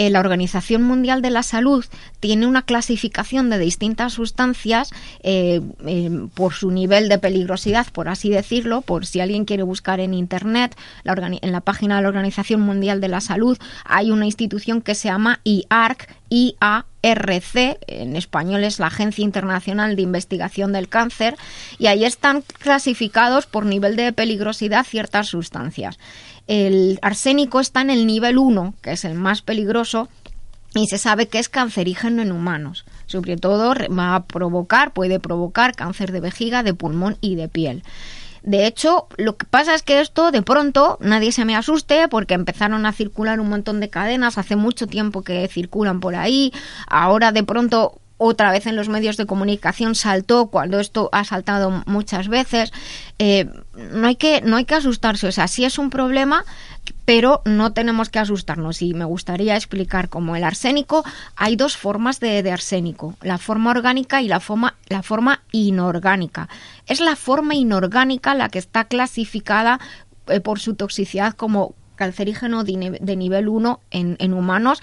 Eh, 0.00 0.08
la 0.08 0.20
Organización 0.20 0.82
Mundial 0.82 1.20
de 1.20 1.28
la 1.28 1.42
Salud 1.42 1.84
tiene 2.20 2.46
una 2.46 2.62
clasificación 2.62 3.50
de 3.50 3.58
distintas 3.58 4.14
sustancias 4.14 4.92
eh, 5.22 5.60
eh, 5.86 6.10
por 6.32 6.54
su 6.54 6.70
nivel 6.70 7.10
de 7.10 7.18
peligrosidad, 7.18 7.86
por 7.92 8.08
así 8.08 8.30
decirlo, 8.30 8.80
por 8.80 9.04
si 9.04 9.20
alguien 9.20 9.44
quiere 9.44 9.62
buscar 9.62 10.00
en 10.00 10.14
Internet, 10.14 10.74
en 11.04 11.52
la 11.52 11.60
página 11.60 11.96
de 11.96 12.02
la 12.02 12.08
Organización 12.08 12.62
Mundial 12.62 13.02
de 13.02 13.08
la 13.08 13.20
Salud 13.20 13.58
hay 13.84 14.10
una 14.10 14.24
institución 14.24 14.80
que 14.80 14.94
se 14.94 15.08
llama 15.08 15.40
IARC, 15.44 16.08
IARC, 16.30 17.78
en 17.86 18.16
español 18.16 18.64
es 18.64 18.78
la 18.78 18.86
Agencia 18.86 19.22
Internacional 19.22 19.96
de 19.96 20.02
Investigación 20.02 20.72
del 20.72 20.88
Cáncer, 20.88 21.36
y 21.78 21.88
ahí 21.88 22.06
están 22.06 22.42
clasificados 22.58 23.44
por 23.44 23.66
nivel 23.66 23.96
de 23.96 24.14
peligrosidad 24.14 24.86
ciertas 24.86 25.26
sustancias. 25.26 25.98
El 26.50 26.98
arsénico 27.00 27.60
está 27.60 27.80
en 27.80 27.90
el 27.90 28.08
nivel 28.08 28.36
1, 28.36 28.74
que 28.82 28.90
es 28.90 29.04
el 29.04 29.14
más 29.14 29.40
peligroso, 29.40 30.08
y 30.74 30.88
se 30.88 30.98
sabe 30.98 31.28
que 31.28 31.38
es 31.38 31.48
cancerígeno 31.48 32.22
en 32.22 32.32
humanos. 32.32 32.84
Sobre 33.06 33.36
todo 33.36 33.72
va 33.96 34.16
a 34.16 34.24
provocar, 34.24 34.92
puede 34.92 35.20
provocar 35.20 35.76
cáncer 35.76 36.10
de 36.10 36.18
vejiga, 36.18 36.64
de 36.64 36.74
pulmón 36.74 37.16
y 37.20 37.36
de 37.36 37.46
piel. 37.46 37.84
De 38.42 38.66
hecho, 38.66 39.06
lo 39.16 39.36
que 39.36 39.46
pasa 39.46 39.76
es 39.76 39.84
que 39.84 40.00
esto 40.00 40.32
de 40.32 40.42
pronto 40.42 40.98
nadie 41.00 41.30
se 41.30 41.44
me 41.44 41.54
asuste 41.54 42.08
porque 42.08 42.34
empezaron 42.34 42.84
a 42.84 42.92
circular 42.92 43.38
un 43.38 43.48
montón 43.48 43.78
de 43.78 43.88
cadenas, 43.88 44.36
hace 44.36 44.56
mucho 44.56 44.88
tiempo 44.88 45.22
que 45.22 45.46
circulan 45.46 46.00
por 46.00 46.16
ahí, 46.16 46.52
ahora 46.88 47.30
de 47.30 47.44
pronto 47.44 47.99
otra 48.22 48.52
vez 48.52 48.66
en 48.66 48.76
los 48.76 48.90
medios 48.90 49.16
de 49.16 49.24
comunicación 49.24 49.94
saltó 49.94 50.48
cuando 50.48 50.78
esto 50.78 51.08
ha 51.10 51.24
saltado 51.24 51.82
muchas 51.86 52.28
veces. 52.28 52.70
Eh, 53.18 53.48
no 53.74 54.06
hay 54.06 54.16
que 54.16 54.42
no 54.42 54.56
hay 54.56 54.66
que 54.66 54.74
asustarse, 54.74 55.26
o 55.26 55.32
sea, 55.32 55.48
sí 55.48 55.64
es 55.64 55.78
un 55.78 55.88
problema, 55.88 56.44
pero 57.06 57.40
no 57.46 57.72
tenemos 57.72 58.10
que 58.10 58.18
asustarnos. 58.18 58.82
Y 58.82 58.92
me 58.92 59.06
gustaría 59.06 59.56
explicar 59.56 60.10
cómo 60.10 60.36
el 60.36 60.44
arsénico 60.44 61.02
hay 61.34 61.56
dos 61.56 61.78
formas 61.78 62.20
de, 62.20 62.50
arsénico, 62.52 63.14
la 63.22 63.38
forma 63.38 63.70
orgánica 63.70 64.20
y 64.20 64.28
la 64.28 64.40
forma 64.40 64.76
la 64.88 65.02
forma 65.02 65.40
inorgánica. 65.50 66.50
Es 66.86 67.00
la 67.00 67.16
forma 67.16 67.54
inorgánica 67.54 68.34
la 68.34 68.50
que 68.50 68.58
está 68.58 68.84
clasificada 68.84 69.80
eh, 70.26 70.40
por 70.40 70.60
su 70.60 70.74
toxicidad 70.74 71.32
como 71.32 71.74
cancerígeno 71.96 72.64
de 72.64 73.16
nivel 73.16 73.48
1 73.48 73.80
en, 73.90 74.16
en 74.18 74.32
humanos 74.32 74.80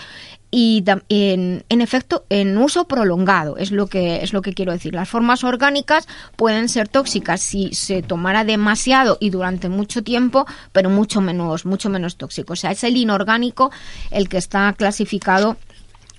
y 0.49 0.83
en, 1.09 1.63
en 1.67 1.81
efecto 1.81 2.25
en 2.29 2.57
uso 2.57 2.87
prolongado 2.87 3.57
es 3.57 3.71
lo 3.71 3.87
que 3.87 4.23
es 4.23 4.33
lo 4.33 4.41
que 4.41 4.53
quiero 4.53 4.71
decir. 4.71 4.93
Las 4.93 5.09
formas 5.09 5.43
orgánicas 5.43 6.07
pueden 6.35 6.69
ser 6.69 6.87
tóxicas 6.87 7.41
si 7.41 7.73
se 7.73 8.01
tomara 8.01 8.43
demasiado 8.43 9.17
y 9.19 9.29
durante 9.29 9.69
mucho 9.69 10.03
tiempo 10.03 10.45
pero 10.71 10.89
mucho 10.89 11.21
menos 11.21 11.65
mucho 11.65 11.89
menos 11.89 12.17
tóxico. 12.17 12.53
O 12.53 12.55
sea 12.55 12.71
es 12.71 12.83
el 12.83 12.95
inorgánico 12.95 13.71
el 14.11 14.29
que 14.29 14.37
está 14.37 14.73
clasificado 14.73 15.57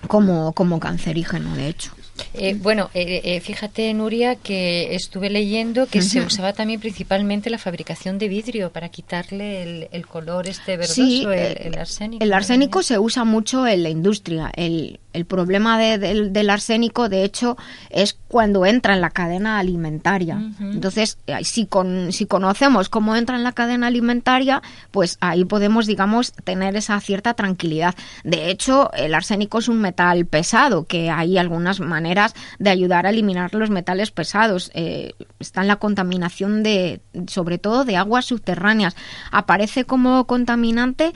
como 0.06 0.52
como 0.52 0.78
cancerígeno 0.78 1.56
de 1.56 1.68
hecho 1.68 1.97
Eh, 2.34 2.54
bueno, 2.60 2.90
eh, 2.94 3.20
eh, 3.24 3.40
fíjate, 3.40 3.92
Nuria, 3.94 4.36
que 4.36 4.94
estuve 4.94 5.30
leyendo 5.30 5.86
que 5.86 6.02
se 6.02 6.20
usaba 6.20 6.52
también 6.52 6.80
principalmente 6.80 7.50
la 7.50 7.58
fabricación 7.58 8.18
de 8.18 8.28
vidrio 8.28 8.70
para 8.70 8.88
quitarle 8.88 9.62
el, 9.62 9.88
el 9.92 10.06
color 10.06 10.48
este 10.48 10.76
verdoso, 10.76 10.94
Sí, 10.94 11.22
el, 11.22 11.32
eh, 11.32 11.62
el 11.64 11.78
arsénico. 11.78 12.24
El 12.24 12.32
arsénico 12.32 12.82
se 12.82 12.98
usa 12.98 13.24
mucho 13.24 13.66
en 13.66 13.82
la 13.82 13.88
industria. 13.88 14.50
El, 14.54 15.00
el 15.18 15.26
problema 15.26 15.76
de- 15.78 15.98
del, 15.98 16.32
del 16.32 16.48
arsénico, 16.50 17.08
de 17.08 17.24
hecho, 17.24 17.56
es 17.90 18.16
cuando 18.28 18.64
entra 18.64 18.94
en 18.94 19.00
la 19.00 19.10
cadena 19.10 19.58
alimentaria. 19.58 20.40
Entonces, 20.60 21.18
eh, 21.26 21.44
si, 21.44 21.66
con, 21.66 22.12
si 22.12 22.26
conocemos 22.26 22.88
cómo 22.88 23.14
entra 23.16 23.36
en 23.36 23.42
la 23.44 23.52
cadena 23.52 23.88
alimentaria, 23.88 24.62
pues 24.90 25.18
ahí 25.20 25.44
podemos, 25.44 25.86
digamos, 25.86 26.32
tener 26.44 26.76
esa 26.76 26.98
cierta 27.00 27.34
tranquilidad. 27.34 27.94
De 28.24 28.50
hecho, 28.50 28.90
el 28.94 29.14
arsénico 29.14 29.58
es 29.58 29.68
un 29.68 29.80
metal 29.80 30.24
pesado, 30.26 30.84
que 30.84 31.10
hay 31.10 31.36
algunas 31.38 31.80
maneras 31.80 32.34
de 32.58 32.70
ayudar 32.70 33.06
a 33.06 33.10
eliminar 33.10 33.52
los 33.54 33.70
metales 33.70 34.10
pesados. 34.10 34.70
Eh, 34.74 35.12
está 35.40 35.62
en 35.62 35.68
la 35.68 35.76
contaminación 35.76 36.62
de, 36.62 37.00
sobre 37.26 37.58
todo, 37.58 37.84
de 37.84 37.96
aguas 37.96 38.26
subterráneas. 38.26 38.94
Aparece 39.32 39.84
como 39.84 40.24
contaminante 40.26 41.12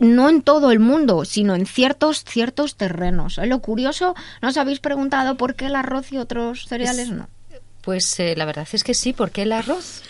no 0.00 0.28
en 0.28 0.42
todo 0.42 0.72
el 0.72 0.80
mundo, 0.80 1.24
sino 1.24 1.54
en 1.54 1.66
ciertos 1.66 2.24
ciertos 2.24 2.76
terrenos. 2.76 3.38
¿Eh? 3.38 3.46
Lo 3.46 3.60
curioso, 3.60 4.14
¿no 4.42 4.48
os 4.48 4.56
habéis 4.56 4.80
preguntado 4.80 5.36
por 5.36 5.54
qué 5.54 5.66
el 5.66 5.76
arroz 5.76 6.10
y 6.12 6.16
otros 6.18 6.66
cereales 6.66 7.10
no? 7.10 7.28
Pues 7.82 8.18
eh, 8.20 8.34
la 8.36 8.44
verdad 8.44 8.66
es 8.72 8.82
que 8.84 8.94
sí, 8.94 9.12
porque 9.12 9.42
el 9.42 9.52
arroz 9.52 10.02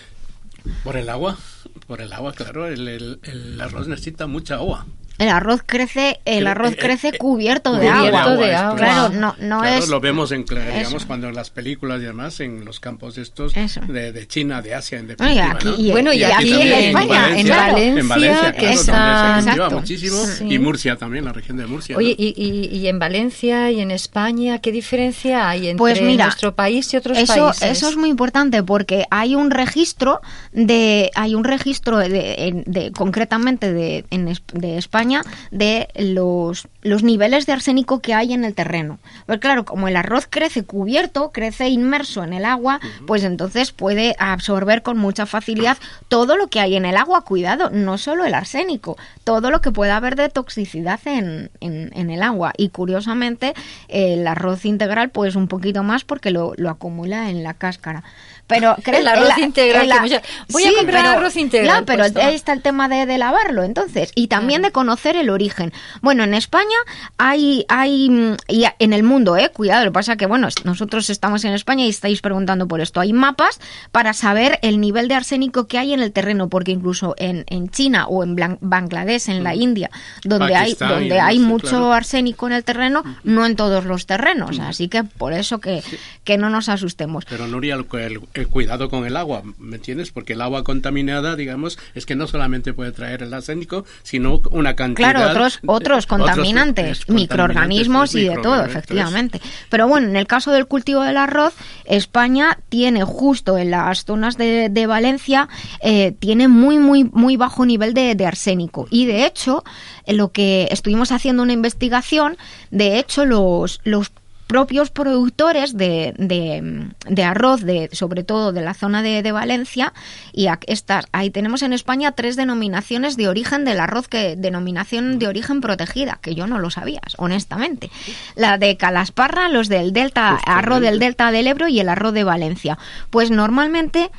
Por 0.85 0.97
el 0.97 1.09
agua, 1.09 1.39
por 1.87 2.01
el 2.01 2.13
agua, 2.13 2.33
claro, 2.33 2.67
el, 2.67 2.89
el- 2.89 3.21
el 3.23 3.61
arroz 3.61 3.87
necesita 3.89 4.27
mucha 4.27 4.55
agua. 4.57 4.87
El 5.21 5.29
arroz 5.29 5.61
crece, 5.65 6.19
el 6.25 6.47
arroz 6.47 6.73
eh, 6.73 6.77
crece 6.77 7.09
eh, 7.09 7.19
cubierto 7.19 7.75
de 7.75 7.89
cubierto 7.89 8.17
agua. 8.19 8.37
de 8.47 8.53
es. 8.53 8.61
Claro, 8.77 9.09
no, 9.11 9.37
no 9.39 9.61
Claro, 9.61 9.77
es. 9.85 9.89
lo 9.89 10.01
vemos 10.01 10.33
en, 10.33 10.45
digamos, 10.45 10.95
Eso. 10.95 11.07
cuando 11.07 11.29
en 11.29 11.35
las 11.35 11.51
películas 11.51 12.01
y 12.01 12.05
demás, 12.05 12.41
en 12.41 12.65
los 12.65 12.81
campos 12.81 13.19
estos 13.19 13.53
de, 13.55 14.13
de 14.13 14.27
China, 14.27 14.63
de 14.63 14.75
Asia, 14.75 14.99
en 14.99 15.05
Oye, 15.05 15.17
definitiva, 15.17 15.53
aquí- 15.53 15.65
¿no? 15.69 15.75
y- 15.79 15.91
Bueno, 15.91 16.13
y 16.13 16.23
aquí 16.25 16.51
también 16.51 16.61
en 16.73 16.85
España, 16.89 17.27
en. 17.39 17.49
Valencia, 17.49 18.01
en 18.01 18.09
Valencia, 18.09 18.53
que 18.53 18.59
claro, 18.59 18.75
está- 18.81 18.93
donde 18.93 19.43
se 19.43 19.45
cultiva 19.45 19.53
Exacto. 19.67 19.81
muchísimo, 19.81 20.17
Sí. 20.27 20.45
y 20.49 20.59
Murcia 20.59 20.97
también, 20.97 21.25
la 21.27 21.33
región 21.33 21.57
de 21.59 21.67
Murcia. 21.67 21.97
Oye, 21.97 22.09
¿no? 22.19 22.25
y, 22.25 22.35
y- 22.37 22.77
y 22.79 22.89
en 22.89 22.99
Valencia 22.99 23.71
y 23.71 23.81
en 23.81 23.91
España, 23.91 24.59
¿qué 24.61 24.73
diferencia 24.73 25.49
hay 25.51 25.67
entre 25.69 25.77
Pues 25.79 26.01
mira, 26.01 26.25
nuestro 26.25 26.55
país 26.55 26.93
y 26.95 26.97
otros 26.97 27.19
eso, 27.19 27.47
países? 27.49 27.71
eso 27.71 27.89
es 27.91 27.97
muy 27.97 28.09
importante 28.09 28.63
porque 28.63 29.05
hay 29.11 29.35
un 29.35 29.51
registro 29.51 30.21
de, 30.53 31.11
hay 31.15 31.35
un 31.35 31.45
registro 31.45 31.99
de, 31.99 32.35
en- 32.49 32.65
de- 32.67 32.91
concretamente 32.93 33.73
de, 33.75 34.05
en 34.11 34.29
es- 34.29 34.43
de 34.55 34.79
España 34.79 35.10
de 35.51 35.89
los, 35.97 36.69
los 36.83 37.03
niveles 37.03 37.47
de 37.47 37.53
arsénico 37.53 38.01
que 38.01 38.15
hay 38.15 38.33
en 38.33 38.45
el 38.45 38.55
terreno. 38.55 38.99
Pues 39.27 39.39
claro, 39.41 39.65
como 39.65 39.89
el 39.89 39.97
arroz 39.97 40.27
crece 40.29 40.65
cubierto, 40.65 41.31
crece 41.33 41.69
inmerso 41.69 42.23
en 42.25 42.33
el 42.33 42.45
agua, 42.45 42.81
pues 43.07 43.25
entonces 43.25 43.73
puede 43.73 44.15
absorber 44.19 44.83
con 44.83 44.97
mucha 44.99 45.27
facilidad 45.27 45.79
todo 46.09 46.37
lo 46.37 46.49
que 46.49 46.61
hay 46.61 46.77
en 46.77 46.85
el 46.85 46.97
agua. 46.97 47.23
Cuidado, 47.25 47.71
no 47.71 47.99
solo 47.99 48.25
el 48.25 48.35
arsénico, 48.35 48.97
todo 49.25 49.51
lo 49.51 49.61
que 49.61 49.71
pueda 49.71 49.97
haber 49.97 50.17
de 50.17 50.29
toxicidad 50.29 51.01
en, 51.05 51.51
en- 51.61 51.91
en 51.95 52.11
el 52.11 52.23
agua. 52.23 52.53
Y 52.57 52.69
curiosamente, 52.71 53.55
el 53.89 54.27
arroz 54.27 54.65
integral, 54.65 55.11
pues 55.11 55.37
un 55.37 55.49
poquito 55.49 55.83
más 55.83 56.05
porque 56.05 56.31
lo, 56.31 56.53
lo 56.57 56.71
acumula 56.71 57.31
en 57.31 57.43
la 57.43 57.55
cáscara. 57.55 58.03
Pero 58.51 58.77
El 58.87 59.09
arroz 59.09 59.39
integral, 59.39 59.87
el- 59.87 59.93
que 59.93 60.01
mucha- 60.01 60.23
voy 60.51 60.65
a 60.65 60.73
comprar 60.77 61.07
arroz 61.07 61.37
integral, 61.37 61.79
Ya, 61.81 61.87
pero 61.87 62.03
pues, 62.05 62.17
ahí 62.17 62.35
está 62.35 62.53
el 62.53 62.61
tema 62.61 62.89
de, 62.89 63.07
de 63.07 63.17
lavarlo, 63.17 63.63
entonces, 63.63 64.13
y 64.15 64.27
también 64.27 64.61
de 64.61 64.71
conocer 64.73 65.17
el 65.17 65.31
origen. 65.31 65.73
Bueno, 66.03 66.25
en 66.25 66.35
España 66.35 66.77
hay, 67.17 67.65
hay 67.69 68.11
mm, 68.11 68.37
y 68.49 68.65
en 68.79 68.93
el 68.93 69.03
mundo, 69.03 69.37
eh, 69.37 69.51
cuidado, 69.53 69.85
lo 69.85 69.91
que 69.93 69.95
pasa 69.95 70.17
que, 70.17 70.27
bueno, 70.27 70.49
nosotros 70.65 71.09
estamos 71.11 71.45
en 71.45 71.55
España 71.55 71.85
y 71.87 71.89
estáis 71.89 72.21
preguntando 72.21 72.69
por 72.69 72.81
esto. 72.83 73.01
Hay 73.01 73.13
mapas 73.13 73.61
para 73.93 74.13
saber 74.13 74.59
el 74.63 74.81
nivel 74.81 75.09
de 75.09 75.15
arsénico 75.15 75.67
que 75.67 75.79
hay 75.79 75.93
en 75.95 76.01
el 76.03 76.13
terreno, 76.13 76.49
porque 76.49 76.73
incluso 76.73 77.15
en, 77.19 77.45
en 77.49 77.69
China 77.71 78.07
o 78.09 78.23
en 78.25 78.37
Blan- 78.37 78.59
Bangladesh, 78.61 79.29
en 79.31 79.45
la 79.45 79.55
India, 79.55 79.91
donde 80.25 80.55
hay, 80.55 80.71
Pakistán 80.75 80.89
donde 80.91 81.21
hay 81.21 81.39
mucho 81.39 81.69
claro. 81.69 81.93
arsénico 81.93 82.47
en 82.47 82.53
el 82.55 82.65
terreno, 82.65 83.03
no 83.25 83.47
en 83.47 83.57
todos 83.57 83.85
los 83.85 84.07
terrenos, 84.07 84.59
así 84.59 84.89
que 84.89 85.05
por 85.05 85.33
eso 85.33 85.59
que, 85.61 85.83
que 86.25 86.39
no 86.39 86.51
nos 86.51 86.69
asustemos. 86.69 87.25
Pero 87.29 87.47
Nuria, 87.47 87.75
el, 87.75 87.87
el- 88.35 88.40
el 88.41 88.49
cuidado 88.49 88.89
con 88.89 89.07
el 89.07 89.17
agua, 89.17 89.43
¿me 89.59 89.77
entiendes? 89.77 90.11
Porque 90.11 90.33
el 90.33 90.41
agua 90.41 90.65
contaminada, 90.65 91.37
digamos, 91.37 91.79
es 91.95 92.07
que 92.07 92.17
no 92.17 92.27
solamente 92.27 92.73
puede 92.73 92.93
traer 92.93 93.23
el 93.23 93.33
arsénico, 93.33 93.85
sino 94.03 94.41
una 94.51 94.75
cantidad... 94.75 95.13
Claro, 95.13 95.31
otros, 95.31 95.61
otros 95.67 96.07
contaminantes, 96.07 97.01
es, 97.01 97.09
microorganismos 97.09 98.15
y 98.15 98.29
de 98.29 98.39
todo, 98.39 98.65
efectivamente. 98.65 99.41
Pero 99.69 99.89
bueno, 99.89 100.09
en 100.09 100.17
el 100.17 100.27
caso 100.27 100.51
del 100.51 100.67
cultivo 100.67 101.03
del 101.03 101.17
arroz, 101.17 101.55
España 101.85 102.59
tiene 102.69 103.05
justo 103.05 103.59
en 103.59 103.71
las 103.71 104.05
zonas 104.05 104.37
de, 104.37 104.69
de 104.71 104.87
Valencia, 104.87 105.49
eh, 105.83 106.13
tiene 106.19 106.49
muy, 106.49 106.79
muy, 106.79 107.05
muy 107.05 107.37
bajo 107.37 107.67
nivel 107.67 107.95
de, 107.95 108.15
de 108.15 108.27
arsénico. 108.27 108.87
Y 108.91 109.07
de 109.07 109.27
hecho, 109.27 109.65
lo 110.07 110.33
que 110.33 110.69
estuvimos 110.71 111.13
haciendo 111.13 111.43
una 111.43 111.53
investigación, 111.53 112.37
de 112.71 112.99
hecho, 112.99 113.25
los, 113.25 113.81
los 113.85 114.13
propios 114.51 114.91
productores 114.91 115.77
de, 115.77 116.13
de, 116.19 116.89
de 117.09 117.23
arroz, 117.23 117.61
de, 117.61 117.89
sobre 117.93 118.25
todo 118.25 118.51
de 118.51 118.63
la 118.63 118.75
zona 118.75 119.01
de, 119.01 119.23
de 119.23 119.31
Valencia, 119.31 119.93
y 120.33 120.49
a- 120.49 120.59
estas, 120.67 121.07
ahí 121.13 121.31
tenemos 121.31 121.63
en 121.63 121.73
España 121.73 122.11
tres 122.11 122.35
denominaciones 122.35 123.17
de 123.17 123.29
origen 123.29 123.65
del 123.65 123.79
arroz, 123.79 124.09
que 124.09 124.35
denominación 124.35 125.21
de 125.21 125.29
origen 125.29 125.61
protegida, 125.61 126.19
que 126.21 126.35
yo 126.35 126.49
no 126.49 126.59
lo 126.59 126.69
sabía, 126.71 127.01
honestamente. 127.17 127.93
La 128.35 128.59
de 128.59 128.77
Calasparra, 128.77 129.49
los 129.51 129.69
del 129.69 129.93
Delta, 129.93 130.31
arroz 130.45 130.81
del 130.81 130.99
Delta 130.99 131.31
del 131.31 131.47
Ebro 131.47 131.69
y 131.69 131.79
el 131.79 131.89
arroz 131.89 132.13
de 132.13 132.25
Valencia. 132.25 132.77
Pues 133.11 133.31
normalmente 133.31 134.11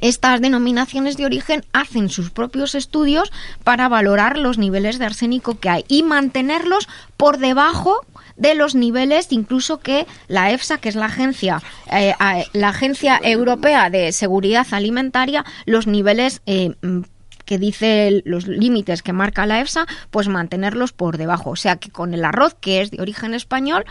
estas 0.00 0.40
denominaciones 0.40 1.16
de 1.16 1.26
origen 1.26 1.64
hacen 1.72 2.08
sus 2.08 2.30
propios 2.30 2.74
estudios 2.74 3.30
para 3.62 3.88
valorar 3.88 4.38
los 4.38 4.58
niveles 4.58 4.98
de 4.98 5.04
arsénico 5.04 5.60
que 5.60 5.68
hay 5.68 5.84
y 5.86 6.02
mantenerlos 6.02 6.88
por 7.16 7.38
debajo 7.38 8.04
de 8.42 8.56
los 8.56 8.74
niveles 8.74 9.28
incluso 9.30 9.78
que 9.78 10.06
la 10.26 10.50
EFSA, 10.50 10.78
que 10.78 10.88
es 10.88 10.96
la 10.96 11.06
agencia, 11.06 11.62
eh, 11.90 12.14
la 12.52 12.68
agencia 12.68 13.20
europea 13.22 13.88
de 13.88 14.10
seguridad 14.10 14.66
alimentaria, 14.72 15.44
los 15.64 15.86
niveles 15.86 16.42
eh, 16.46 16.74
mm, 16.82 17.02
que 17.44 17.58
dice 17.58 18.22
los 18.24 18.48
límites 18.48 19.02
que 19.02 19.12
marca 19.12 19.46
la 19.46 19.60
EFSA, 19.60 19.86
pues 20.10 20.26
mantenerlos 20.26 20.92
por 20.92 21.18
debajo. 21.18 21.50
O 21.50 21.56
sea 21.56 21.76
que 21.76 21.90
con 21.90 22.14
el 22.14 22.24
arroz, 22.24 22.56
que 22.60 22.80
es 22.80 22.90
de 22.90 23.00
origen 23.00 23.32
español, 23.34 23.84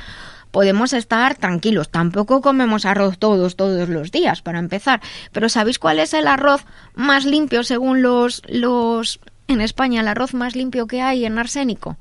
podemos 0.51 0.91
estar 0.91 1.35
tranquilos. 1.35 1.89
Tampoco 1.89 2.41
comemos 2.41 2.85
arroz 2.85 3.17
todos, 3.17 3.55
todos 3.55 3.87
los 3.87 4.11
días, 4.11 4.41
para 4.41 4.59
empezar. 4.59 4.99
Pero 5.31 5.47
¿sabéis 5.47 5.79
cuál 5.79 5.99
es 5.99 6.13
el 6.13 6.27
arroz 6.27 6.65
más 6.93 7.23
limpio 7.23 7.63
según 7.63 8.01
los, 8.01 8.41
los, 8.49 9.21
en 9.47 9.61
España, 9.61 10.01
el 10.01 10.09
arroz 10.09 10.33
más 10.33 10.57
limpio 10.57 10.87
que 10.87 11.01
hay 11.01 11.23
en 11.23 11.39
arsénico? 11.39 11.95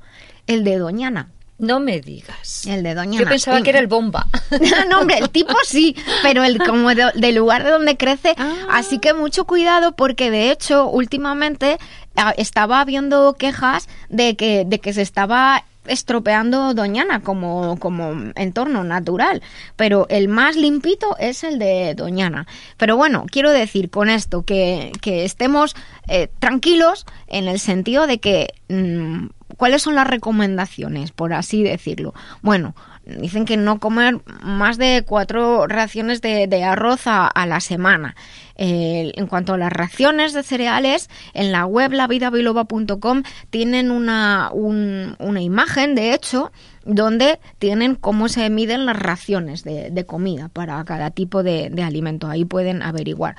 El 0.47 0.65
de 0.65 0.77
Doñana. 0.77 1.29
No 1.61 1.79
me 1.79 2.01
digas. 2.01 2.65
El 2.65 2.81
de 2.81 2.95
Doñana. 2.95 3.23
Yo 3.23 3.29
pensaba 3.29 3.61
que 3.61 3.69
era 3.69 3.77
el 3.77 3.85
bomba. 3.85 4.25
no, 4.89 5.01
hombre, 5.01 5.19
el 5.19 5.29
tipo 5.29 5.53
sí, 5.63 5.95
pero 6.23 6.43
el 6.43 6.57
como 6.57 6.89
de- 6.95 7.11
del 7.13 7.35
lugar 7.35 7.63
de 7.63 7.69
donde 7.69 7.97
crece. 7.97 8.33
Ah. 8.35 8.51
Así 8.71 8.97
que 8.97 9.13
mucho 9.13 9.45
cuidado 9.45 9.91
porque 9.91 10.31
de 10.31 10.49
hecho 10.49 10.87
últimamente 10.87 11.77
ah, 12.15 12.33
estaba 12.35 12.81
habiendo 12.81 13.35
quejas 13.35 13.87
de 14.09 14.35
que, 14.35 14.65
de 14.65 14.79
que 14.79 14.91
se 14.91 15.03
estaba 15.03 15.63
estropeando 15.85 16.73
Doñana 16.73 17.21
como, 17.21 17.77
como 17.79 18.31
entorno 18.35 18.83
natural, 18.83 19.41
pero 19.75 20.05
el 20.09 20.27
más 20.27 20.55
limpito 20.55 21.15
es 21.19 21.43
el 21.43 21.59
de 21.59 21.95
Doñana. 21.95 22.47
Pero 22.77 22.97
bueno, 22.97 23.25
quiero 23.29 23.51
decir 23.51 23.89
con 23.89 24.09
esto 24.09 24.43
que, 24.43 24.91
que 25.01 25.25
estemos 25.25 25.75
eh, 26.07 26.29
tranquilos 26.39 27.05
en 27.27 27.47
el 27.47 27.59
sentido 27.59 28.07
de 28.07 28.19
que 28.19 28.53
mm, 28.69 29.27
¿cuáles 29.57 29.81
son 29.81 29.95
las 29.95 30.07
recomendaciones, 30.07 31.11
por 31.11 31.33
así 31.33 31.63
decirlo? 31.63 32.13
Bueno, 32.41 32.75
dicen 33.05 33.45
que 33.45 33.57
no 33.57 33.79
comer 33.79 34.19
más 34.43 34.77
de 34.77 35.03
cuatro 35.05 35.67
raciones 35.67 36.21
de, 36.21 36.63
arroz 36.63 37.01
a, 37.05 37.45
la 37.45 37.59
semana. 37.59 38.15
Eh, 38.55 39.11
en 39.15 39.27
cuanto 39.27 39.53
a 39.53 39.57
las 39.57 39.71
raciones 39.73 40.33
de 40.33 40.43
cereales, 40.43 41.09
en 41.33 41.51
la 41.51 41.65
web 41.65 41.93
lavidabiloba.com 41.93 43.23
tienen 43.49 43.89
una, 43.91 44.49
un- 44.53 45.15
una 45.19 45.41
imagen, 45.41 45.95
de 45.95 46.13
hecho, 46.13 46.51
donde 46.85 47.39
tienen 47.59 47.95
cómo 47.95 48.27
se 48.29 48.49
miden 48.49 48.85
las 48.85 48.97
raciones 48.97 49.63
de, 49.63 50.05
comida 50.05 50.49
para 50.49 50.83
cada 50.85 51.09
tipo 51.11 51.43
de, 51.43 51.69
de 51.69 51.83
alimento. 51.83 52.27
Ahí 52.27 52.45
pueden 52.45 52.81
averiguar. 52.83 53.35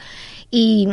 Y 0.51 0.89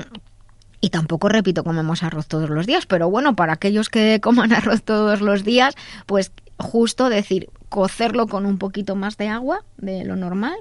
y 0.82 0.92
tampoco, 0.92 1.28
repito, 1.28 1.66
comemos 1.66 2.04
arroz 2.04 2.28
todos 2.28 2.50
los 2.50 2.66
días, 2.66 2.86
pero 2.86 3.10
bueno, 3.10 3.36
para 3.36 3.52
aquellos 3.52 3.90
que 3.90 4.20
coman 4.22 4.54
arroz 4.54 4.82
todos 4.84 5.20
los 5.20 5.44
días, 5.44 5.76
pues 6.06 6.32
justo 6.58 7.10
decir, 7.10 7.50
cocerlo 7.70 8.28
con 8.28 8.46
un 8.46 8.58
poquito 8.58 8.96
más 8.96 9.18
de 9.18 9.28
agua 9.30 9.64
de 9.78 10.04
lo 10.04 10.16
normal, 10.16 10.58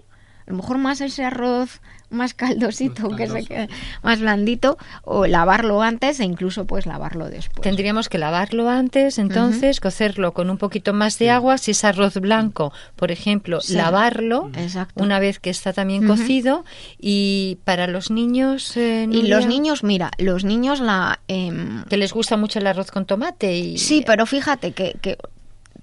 a 0.47 0.51
lo 0.51 0.57
mejor 0.57 0.79
más 0.79 1.01
ese 1.03 1.25
arroz 1.25 1.81
más 2.11 2.33
caldosito, 2.33 3.11
Más 3.11 3.19
que 3.19 3.27
se 3.27 3.33
caldoso. 3.35 3.49
quede 3.49 3.69
más 4.03 4.21
blandito, 4.21 4.79
o 5.05 5.27
lavarlo 5.27 5.83
antes 5.83 6.21
e 6.21 6.25
incluso 6.25 6.65
pues 6.67 6.87
lavarlo 6.87 7.29
después. 7.29 7.61
Tendríamos 7.63 8.09
que 8.09 8.17
lavarlo 8.17 8.71
antes, 8.71 9.19
entonces, 9.19 9.79
cocerlo 9.79 10.33
con 10.33 10.49
un 10.49 10.57
poquito 10.57 10.95
más 10.95 11.19
de 11.19 11.29
agua. 11.29 11.59
Si 11.59 11.73
es 11.73 11.85
arroz 11.85 12.15
blanco, 12.15 12.73
por 12.97 13.11
ejemplo, 13.11 13.61
Sí. 13.61 13.75
lavarlo 13.75 14.51
Exacto. 14.57 15.05
una 15.05 15.19
vez 15.19 15.39
que 15.39 15.51
está 15.51 15.75
también 15.75 16.07
cocido. 16.07 16.65
Y 16.99 17.59
para 17.65 17.87
los 17.87 18.11
niños. 18.11 18.75
eh, 18.79 19.07
Y 19.11 19.27
los 19.29 19.45
niños, 19.45 19.85
mira, 19.85 20.11
los 20.17 20.45
niños 20.45 20.81
la... 20.81 21.21
em, 21.29 21.85
Que 21.91 21.99
les 21.99 22.15
gusta 22.15 22.39
mucho 22.39 22.59
el 22.59 22.67
arroz 22.69 22.91
con 22.91 23.05
tomate. 23.05 23.55
Y, 23.55 23.77
Sí, 23.77 24.03
pero 24.07 24.25
fíjate 24.25 24.73
que, 24.73 24.97
que 25.03 25.19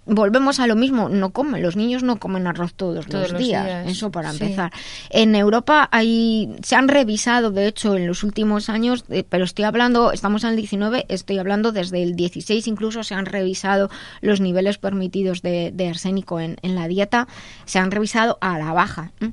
volvemos 0.06 0.60
a 0.60 0.68
lo 0.68 0.76
mismo, 0.76 1.10
no 1.10 1.32
comen, 1.32 1.62
los 1.62 1.76
niños 1.76 2.04
no 2.04 2.18
comen 2.18 2.48
arroz 2.48 2.74
todos, 2.74 3.06
Todos 3.06 3.24
los, 3.24 3.32
los 3.34 3.42
días, 3.42 3.66
días, 3.66 3.88
eso 3.88 4.12
para 4.12 4.32
sí. 4.32 4.44
empezar. 4.44 4.72
En 5.10 5.36
Europa 5.36 5.90
hay, 5.92 6.56
se 6.64 6.76
han 6.76 6.88
revisado, 6.88 7.52
de 7.52 7.68
hecho, 7.68 7.96
en 7.96 8.08
los 8.08 8.24
últimos 8.24 8.70
años, 8.70 9.06
eh, 9.10 9.24
pero 9.28 9.44
estoy 9.44 9.66
hablando, 9.66 10.12
estamos 10.12 10.44
en 10.44 10.52
el 10.52 10.56
19, 10.56 11.06
estoy 11.10 11.40
hablando 11.40 11.72
desde 11.72 12.04
el 12.04 12.16
16 12.16 12.68
incluso 12.68 13.04
se 13.04 13.16
han 13.16 13.26
revisado 13.26 13.90
los 14.22 14.42
niveles 14.42 14.78
permitidos 14.78 15.42
de, 15.42 15.72
de 15.74 15.90
arsénico 15.90 16.40
en, 16.40 16.58
en 16.62 16.76
la 16.76 16.88
dieta, 16.88 17.28
se 17.66 17.80
han 17.80 17.92
revisado 17.92 18.38
a 18.42 18.58
la 18.58 18.74
baja. 18.74 19.12
¿eh? 19.22 19.32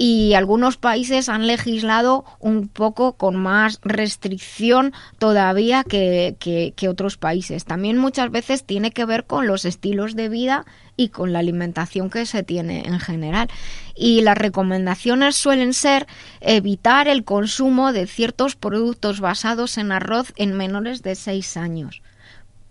Y 0.00 0.34
algunos 0.34 0.76
países 0.76 1.28
han 1.28 1.48
legislado 1.48 2.24
un 2.38 2.68
poco 2.68 3.14
con 3.14 3.34
más 3.34 3.80
restricción 3.82 4.92
todavía 5.18 5.82
que, 5.82 6.36
que- 6.38 6.88
otros 6.88 7.18
países. 7.18 7.64
También 7.64 7.98
muchas 7.98 8.30
veces 8.30 8.64
tiene 8.64 8.92
que 8.92 9.04
ver 9.04 9.26
con 9.26 9.48
los 9.48 9.64
estilos 9.64 10.14
de 10.14 10.28
vida 10.28 10.64
y 10.96 11.08
con 11.08 11.32
la 11.32 11.40
alimentación 11.40 12.10
que 12.10 12.24
se 12.26 12.44
tiene 12.44 12.84
en 12.86 13.00
general. 13.00 13.48
Y 13.96 14.20
las 14.22 14.38
recomendaciones 14.38 15.34
suelen 15.34 15.74
ser 15.74 16.06
evitar 16.40 17.08
el 17.08 17.24
consumo 17.24 17.92
de 17.92 18.06
ciertos 18.06 18.54
productos 18.54 19.20
basados 19.20 19.76
en 19.78 19.90
arroz 19.90 20.32
en 20.36 20.56
menores 20.56 21.02
de 21.02 21.16
6 21.16 21.56
años 21.56 22.02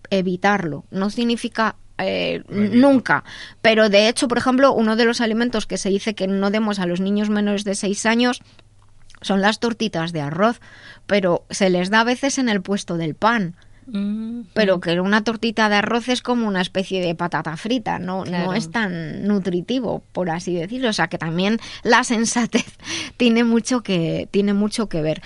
evitarlo. 0.09 0.85
No 0.89 1.09
significa 1.09 1.75
eh, 1.97 2.43
nunca. 2.49 3.23
Pero 3.61 3.89
de 3.89 4.07
hecho, 4.07 4.27
por 4.27 4.37
ejemplo, 4.37 4.73
uno 4.73 4.95
de 4.95 5.05
los 5.05 5.21
alimentos 5.21 5.65
que 5.65 5.77
se 5.77 5.89
dice 5.89 6.15
que 6.15 6.27
no 6.27 6.51
demos 6.51 6.79
a 6.79 6.85
los 6.85 6.99
niños 6.99 7.29
menores 7.29 7.63
de 7.63 7.75
6 7.75 8.05
años 8.05 8.41
son 9.21 9.41
las 9.41 9.59
tortitas 9.59 10.13
de 10.13 10.21
arroz, 10.21 10.61
pero 11.05 11.45
se 11.49 11.69
les 11.69 11.89
da 11.89 12.01
a 12.01 12.05
veces 12.05 12.37
en 12.37 12.49
el 12.49 12.61
puesto 12.61 12.97
del 12.97 13.15
pan. 13.15 13.55
Mm, 13.87 14.41
Pero 14.53 14.81
que 14.81 14.99
una 14.99 15.23
tortita 15.23 15.69
de 15.69 15.75
arroz 15.75 16.09
es 16.09 16.21
como 16.21 16.47
una 16.47 16.61
especie 16.61 17.01
de 17.01 17.15
patata 17.15 17.55
frita, 17.55 17.99
no, 17.99 18.25
no 18.25 18.53
es 18.53 18.69
tan 18.69 19.25
nutritivo, 19.25 20.03
por 20.11 20.29
así 20.29 20.53
decirlo. 20.53 20.89
O 20.89 20.93
sea 20.93 21.07
que 21.07 21.17
también 21.17 21.59
la 21.83 22.03
sensatez 22.03 22.65
tiene 23.17 23.43
mucho 23.43 23.81
que, 23.81 24.27
tiene 24.29 24.53
mucho 24.53 24.89
que 24.89 25.01
ver. 25.01 25.21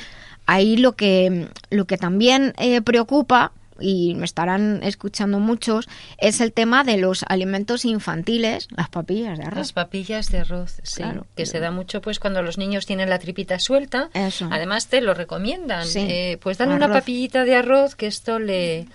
Ahí 0.45 0.77
lo 0.77 0.95
que, 0.95 1.47
lo 1.69 1.85
que 1.85 1.97
también 1.97 2.53
eh, 2.57 2.81
preocupa, 2.81 3.51
y 3.81 4.15
me 4.15 4.25
estarán 4.25 4.81
escuchando 4.83 5.39
muchos, 5.39 5.89
es 6.17 6.41
el 6.41 6.53
tema 6.53 6.83
de 6.83 6.97
los 6.97 7.23
alimentos 7.27 7.85
infantiles, 7.85 8.67
las 8.75 8.89
papillas 8.89 9.37
de 9.37 9.45
arroz. 9.45 9.57
Las 9.57 9.73
papillas 9.73 10.31
de 10.31 10.39
arroz, 10.39 10.79
sí, 10.83 11.01
Claro. 11.01 11.25
que 11.35 11.45
se 11.45 11.59
da 11.59 11.71
mucho 11.71 12.01
pues 12.01 12.19
cuando 12.19 12.41
los 12.41 12.57
niños 12.57 12.85
tienen 12.85 13.09
la 13.09 13.19
tripita 13.19 13.59
suelta. 13.59 14.09
Eso. 14.13 14.47
Además 14.51 14.87
te 14.87 15.01
lo 15.01 15.13
recomiendan. 15.13 15.85
Sí. 15.85 15.99
Eh, 15.99 16.37
pues 16.41 16.57
dale 16.57 16.73
una 16.75 16.91
papillita 16.91 17.43
de 17.43 17.55
arroz 17.55 17.95
que 17.95 18.07
esto 18.07 18.39
le... 18.39 18.87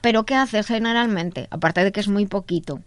Pero 0.00 0.24
¿qué 0.24 0.34
haces 0.34 0.66
generalmente? 0.66 1.48
Aparte 1.50 1.82
de 1.84 1.92
que 1.92 2.00
es 2.00 2.08
muy 2.08 2.26
poquito. 2.26 2.80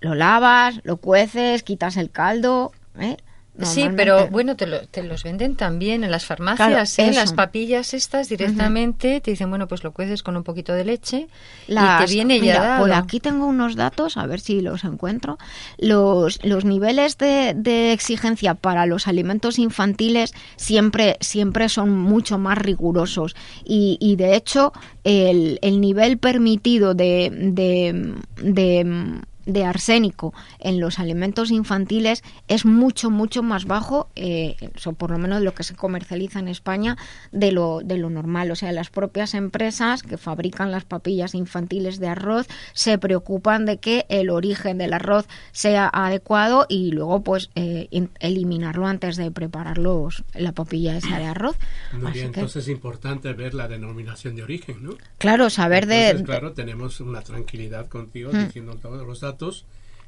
Lo 0.00 0.14
lavas, 0.14 0.80
lo 0.82 0.96
cueces, 0.96 1.62
quitas 1.62 1.96
el 1.96 2.10
caldo, 2.10 2.72
¿eh? 2.98 3.16
Sí, 3.66 3.88
pero 3.96 4.28
bueno, 4.28 4.56
te, 4.56 4.66
lo- 4.66 4.86
te 4.86 5.02
los 5.02 5.24
venden 5.24 5.56
también 5.56 6.04
en 6.04 6.10
las 6.10 6.24
farmacias, 6.24 6.94
Claro, 6.94 7.10
¿eh? 7.10 7.14
las 7.14 7.32
papillas 7.32 7.92
estas 7.92 8.28
directamente, 8.28 9.20
te 9.20 9.32
dicen, 9.32 9.50
bueno, 9.50 9.66
pues 9.66 9.82
lo 9.82 9.92
cueces 9.92 10.22
con 10.22 10.36
un 10.36 10.44
poquito 10.44 10.72
de 10.74 10.84
leche 10.84 11.26
y 11.66 12.06
te 12.06 12.12
viene 12.12 12.40
ya 12.40 12.62
dado. 12.62 12.80
Por 12.82 12.92
aquí 12.92 13.18
tengo 13.20 13.46
unos 13.46 13.74
datos, 13.74 14.16
a 14.16 14.26
ver 14.26 14.38
si 14.40 14.60
los 14.60 14.84
encuentro. 14.84 15.38
Los, 15.78 16.38
los 16.44 16.64
niveles 16.64 17.18
de, 17.18 17.54
de 17.56 17.92
exigencia 17.92 18.54
para 18.54 18.86
los 18.86 19.08
alimentos 19.08 19.58
infantiles 19.58 20.32
siempre, 20.56 21.16
siempre 21.20 21.68
son 21.68 21.90
mucho 21.98 22.38
más 22.38 22.58
rigurosos. 22.58 23.34
Y, 23.64 23.96
y 24.00 24.16
de 24.16 24.36
hecho, 24.36 24.72
el, 25.04 25.58
el 25.62 25.80
nivel 25.80 26.18
permitido 26.18 26.94
de, 26.94 27.30
de, 27.32 28.14
de- 28.40 29.20
de 29.48 29.64
arsénico 29.64 30.32
en 30.60 30.78
los 30.78 30.98
alimentos 31.00 31.50
infantiles 31.50 32.22
es 32.46 32.64
mucho, 32.64 33.10
mucho 33.10 33.42
más 33.42 33.64
bajo, 33.64 34.08
eh, 34.14 34.54
eso 34.76 34.92
por 34.92 35.10
lo 35.10 35.18
menos 35.18 35.42
lo 35.42 35.54
que 35.54 35.64
se 35.64 35.74
comercializa 35.74 36.38
en 36.38 36.48
España, 36.48 36.96
de 37.32 37.50
lo, 37.50 37.80
de 37.82 37.96
lo 37.96 38.10
normal. 38.10 38.50
O 38.50 38.54
sea, 38.56 38.70
las 38.72 38.90
propias 38.90 39.34
empresas 39.34 40.02
que 40.02 40.18
fabrican 40.18 40.70
las 40.70 40.84
papillas 40.84 41.34
infantiles 41.34 41.98
de 41.98 42.08
arroz 42.08 42.46
se 42.74 42.98
preocupan 42.98 43.64
de 43.64 43.78
que 43.78 44.04
el 44.10 44.30
origen 44.30 44.78
del 44.78 44.92
arroz 44.92 45.26
sea 45.52 45.88
adecuado 45.92 46.66
y 46.68 46.92
luego 46.92 47.22
pues 47.22 47.50
eh, 47.54 47.88
in- 47.90 48.10
eliminarlo 48.20 48.86
antes 48.86 49.16
de 49.16 49.30
preparar 49.30 49.78
los- 49.78 50.24
la 50.34 50.52
papilla 50.52 50.96
esa 50.98 51.18
de 51.18 51.24
arroz. 51.24 51.56
Muy 51.94 52.04
Así 52.10 52.18
bien, 52.18 52.32
que, 52.32 52.40
entonces 52.40 52.64
es 52.64 52.68
importante 52.68 53.32
ver 53.32 53.54
la 53.54 53.66
denominación 53.66 54.36
de 54.36 54.42
origen, 54.42 54.82
¿no? 54.82 54.90
claro, 55.16 55.48
saber 55.48 55.86
de... 55.86 56.10
Entonces, 56.10 56.26
claro, 56.26 56.52
tenemos 56.52 57.00
una 57.00 57.22
tranquilidad 57.22 57.86
contigo 57.88 58.30
diciendo 58.30 58.74
todos 58.80 59.06
los 59.06 59.20
datos, 59.20 59.37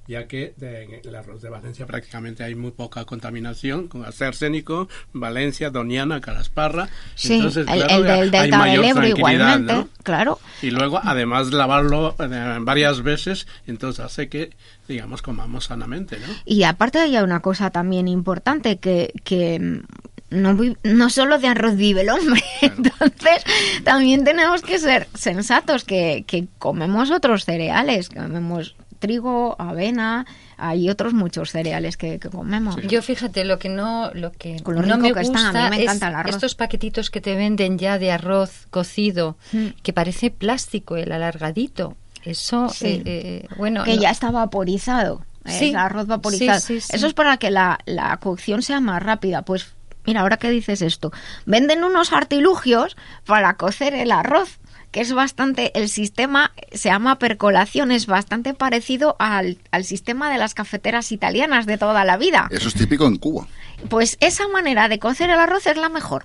ya 0.08 0.26
que 0.26 0.54
de- 0.56 0.82
en 0.84 1.00
el 1.04 1.14
arroz 1.14 1.40
de 1.40 1.50
Valencia 1.50 1.86
prácticamente 1.86 2.42
hay 2.42 2.56
muy 2.56 2.72
poca 2.72 3.04
contaminación 3.04 3.86
con 3.86 4.04
arsénico, 4.04 4.88
Valencia, 5.12 5.70
Doniana, 5.70 6.20
Calasparra. 6.20 6.88
Sí, 7.14 7.34
Entonces, 7.34 7.66
el, 7.68 7.84
claro, 7.84 7.94
el 7.94 8.02
del 8.02 8.20
hay 8.20 8.30
delta 8.30 8.58
mayor 8.58 8.80
del 8.84 8.90
Ebro 8.90 9.06
igualmente, 9.06 9.72
¿no? 9.72 9.88
claro. 10.02 10.40
Y 10.62 10.70
luego, 10.70 11.00
además, 11.02 11.52
lavarlo 11.52 12.16
eh, 12.18 12.58
varias 12.62 13.02
veces, 13.02 13.46
entonces 13.68 14.04
hace 14.04 14.28
que, 14.28 14.50
digamos, 14.88 15.22
comamos 15.22 15.66
sanamente, 15.66 16.18
¿no? 16.18 16.26
Y 16.44 16.64
aparte 16.64 16.98
hay 16.98 17.16
una 17.18 17.40
cosa 17.40 17.70
también 17.70 18.08
importante 18.08 18.78
que, 18.78 19.12
que 19.22 19.60
mm, 19.60 19.82
no, 20.30 20.56
no 20.82 21.10
solo 21.10 21.38
de 21.38 21.46
arroz 21.48 21.76
vive 21.76 22.00
el 22.00 22.08
hombre, 22.08 22.42
entonces 22.62 23.44
también 23.84 24.24
tenemos 24.24 24.62
que 24.62 24.78
ser 24.80 25.06
sensatos 25.14 25.84
que, 25.84 26.24
que 26.26 26.48
comemos 26.58 27.10
otros 27.12 27.44
cereales, 27.44 28.08
comemos 28.08 28.74
trigo, 29.00 29.56
avena, 29.58 30.24
hay 30.56 30.88
otros 30.88 31.12
muchos 31.12 31.50
cereales 31.50 31.96
que, 31.96 32.20
que 32.20 32.28
comemos. 32.30 32.76
Yo 32.86 33.02
fíjate, 33.02 33.44
lo 33.44 33.58
que 33.58 33.68
no, 33.68 34.12
lo 34.14 34.30
que 34.30 34.62
Con 34.62 34.76
lo 34.76 34.82
no 34.82 34.98
me 34.98 35.12
que 35.12 35.20
está, 35.20 35.40
a 35.40 35.52
mí 35.52 35.58
gusta 35.58 35.70
me 35.70 35.76
es 35.78 35.82
encanta 35.82 36.08
el 36.08 36.14
arroz. 36.14 36.34
estos 36.36 36.54
paquetitos 36.54 37.10
que 37.10 37.20
te 37.20 37.34
venden 37.34 37.78
ya 37.78 37.98
de 37.98 38.12
arroz 38.12 38.68
cocido, 38.70 39.36
Mm. 39.52 39.66
que 39.82 39.92
parece 39.92 40.30
plástico, 40.30 40.96
el 40.96 41.10
alargadito. 41.10 41.96
Eso, 42.24 42.68
Sí. 42.68 42.86
eh, 42.86 43.02
eh, 43.06 43.48
bueno, 43.56 43.82
que 43.82 43.96
no- 43.96 44.02
ya 44.02 44.10
está 44.10 44.30
vaporizado. 44.30 45.24
Sí, 45.46 45.70
es 45.70 45.74
arroz 45.74 46.06
vaporizado. 46.06 46.58
Eso 46.58 47.06
es 47.06 47.14
para 47.14 47.38
que 47.38 47.50
la, 47.50 47.78
la 47.86 48.14
cocción 48.18 48.60
sea 48.62 48.78
más 48.80 49.02
rápida. 49.02 49.40
Pues 49.42 49.72
mira, 50.04 50.20
ahora 50.20 50.36
que 50.36 50.50
dices 50.50 50.82
esto, 50.82 51.12
venden 51.46 51.82
unos 51.82 52.12
artilugios 52.12 52.96
para 53.24 53.54
cocer 53.54 53.94
el 53.94 54.12
arroz 54.12 54.58
que 54.90 55.00
es 55.00 55.12
bastante, 55.12 55.70
el 55.78 55.88
sistema 55.88 56.52
se 56.72 56.88
llama 56.88 57.18
percolación, 57.18 57.92
es 57.92 58.06
bastante 58.06 58.54
parecido 58.54 59.16
al, 59.18 59.58
al 59.70 59.84
sistema 59.84 60.30
de 60.32 60.38
las 60.38 60.54
cafeteras 60.54 61.12
italianas 61.12 61.66
de 61.66 61.78
toda 61.78 62.04
la 62.04 62.16
vida. 62.16 62.48
Eso 62.50 62.68
es 62.68 62.74
típico 62.74 63.06
en 63.06 63.16
Cuba. 63.16 63.46
Pues 63.88 64.16
esa 64.20 64.48
manera 64.48 64.88
de 64.88 64.98
cocer 64.98 65.30
el 65.30 65.38
arroz 65.38 65.66
es 65.66 65.76
la 65.76 65.88
mejor. 65.88 66.22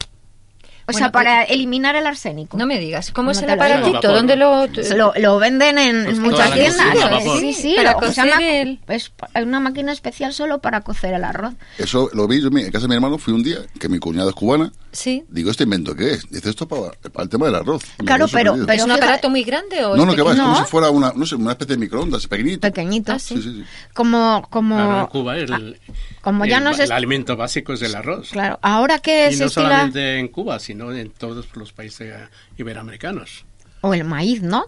O 0.88 0.92
Bueno, 0.92 1.00
sea, 1.00 1.12
para 1.12 1.42
eliminar 1.44 1.96
el 1.96 2.06
arsénico. 2.06 2.58
no 2.58 2.68
me 2.68 2.78
digas, 2.78 3.10
¿cómo 3.10 3.32
es 3.32 3.42
el 3.42 3.50
aparatito? 3.50 4.02
¿Dónde 4.14 4.36
lo...? 4.36 4.68
Lo, 4.96 5.14
lo 5.16 5.40
venden 5.40 5.80
en, 5.80 6.04
Pues 6.06 6.20
muchas 6.20 6.54
tiendas. 6.54 7.10
vapor. 7.10 7.40
Sí, 7.40 7.54
sí, 7.54 7.74
Para 7.76 7.94
lo- 7.94 8.00
cocer 8.02 8.30
el- 8.40 8.80
es 8.90 9.10
pa- 9.10 9.30
una 9.42 9.60
máquina 9.60 9.92
especial 9.92 10.32
solo 10.32 10.60
para 10.60 10.82
cocer 10.82 11.16
el 11.16 11.24
arroz. 11.24 11.56
Eso 11.80 12.12
lo 12.14 12.28
vi 12.28 12.40
yo 12.40 12.50
en 12.50 12.54
mi- 12.54 12.62
en 12.62 12.72
casa 12.72 12.84
de 12.84 12.90
mi 12.90 12.94
hermano. 12.96 13.18
Fui 13.18 13.34
un 13.34 13.42
día, 13.42 13.58
que 13.80 13.90
mi 13.90 13.98
cuñada 13.98 14.30
es 14.30 14.36
cubana. 14.36 14.72
Sí. 14.96 15.24
Digo, 15.30 15.52
¿este 15.52 15.64
invento 15.64 15.94
qué 15.94 16.12
es? 16.12 16.30
Dice, 16.30 16.50
esto 16.50 16.64
es 16.64 16.70
para, 16.70 17.12
para 17.12 17.24
el 17.24 17.30
tema 17.30 17.48
del 17.48 17.56
arroz. 17.56 17.84
Claro, 17.98 18.28
pero- 18.32 18.56
¿Es 18.72 18.84
un 18.84 18.92
aparato 18.92 19.30
muy 19.30 19.44
grande 19.44 19.84
o 19.84 19.96
No, 19.98 20.06
no, 20.06 20.16
que 20.16 20.22
va, 20.22 20.32
es 20.32 20.40
como 20.40 20.54
No. 20.54 20.58
si 20.64 20.72
fuera 20.72 20.90
una, 20.90 21.12
no 21.14 21.26
sé, 21.26 21.36
una 21.36 21.52
especie 21.52 21.76
de 21.76 21.80
microondas, 21.82 22.26
pequeñito. 22.28 22.62
Pequeñito. 22.62 23.12
Ah, 23.12 23.20
sí. 23.20 23.36
Sí, 23.36 23.42
sí, 23.42 23.54
sí. 23.58 23.64
Como, 23.94 24.48
como, 24.50 24.76
Claro, 24.76 25.00
en 25.02 25.06
Cuba 25.08 25.38
el, 25.38 25.80
como 26.22 26.46
ya 26.46 26.60
el, 26.60 26.64
nos 26.64 26.80
el 26.80 26.86
es- 26.86 26.92
alimento 26.92 27.36
básico 27.36 27.74
es 27.74 27.82
el 27.82 27.94
arroz. 27.94 28.30
claro, 28.30 28.58
ahora 28.62 29.00
que 29.00 29.24
Y 29.32 29.36
no 29.36 29.46
estila 29.48 29.50
solamente 29.50 30.18
en 30.20 30.30
Cuba, 30.30 30.60
sino 30.60 30.94
en 30.94 31.10
todos 31.10 31.48
los 31.56 31.74
países 31.74 32.14
iberoamericanos. 32.58 33.46
o 33.82 33.94
el 33.94 34.04
maíz, 34.06 34.42
¿no? 34.42 34.66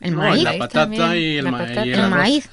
El 0.00 0.12
No, 0.14 0.18
maíz, 0.18 0.42
la 0.42 0.52
patata 0.58 0.80
también, 0.82 1.12
y 1.16 1.36
el, 1.36 1.44
la 1.44 1.50
ma- 1.50 1.58
y 1.58 1.66
patata. 1.66 1.82
el 1.82 1.88
el 1.92 2.00
arroz. 2.00 2.10
maíz. 2.18 2.48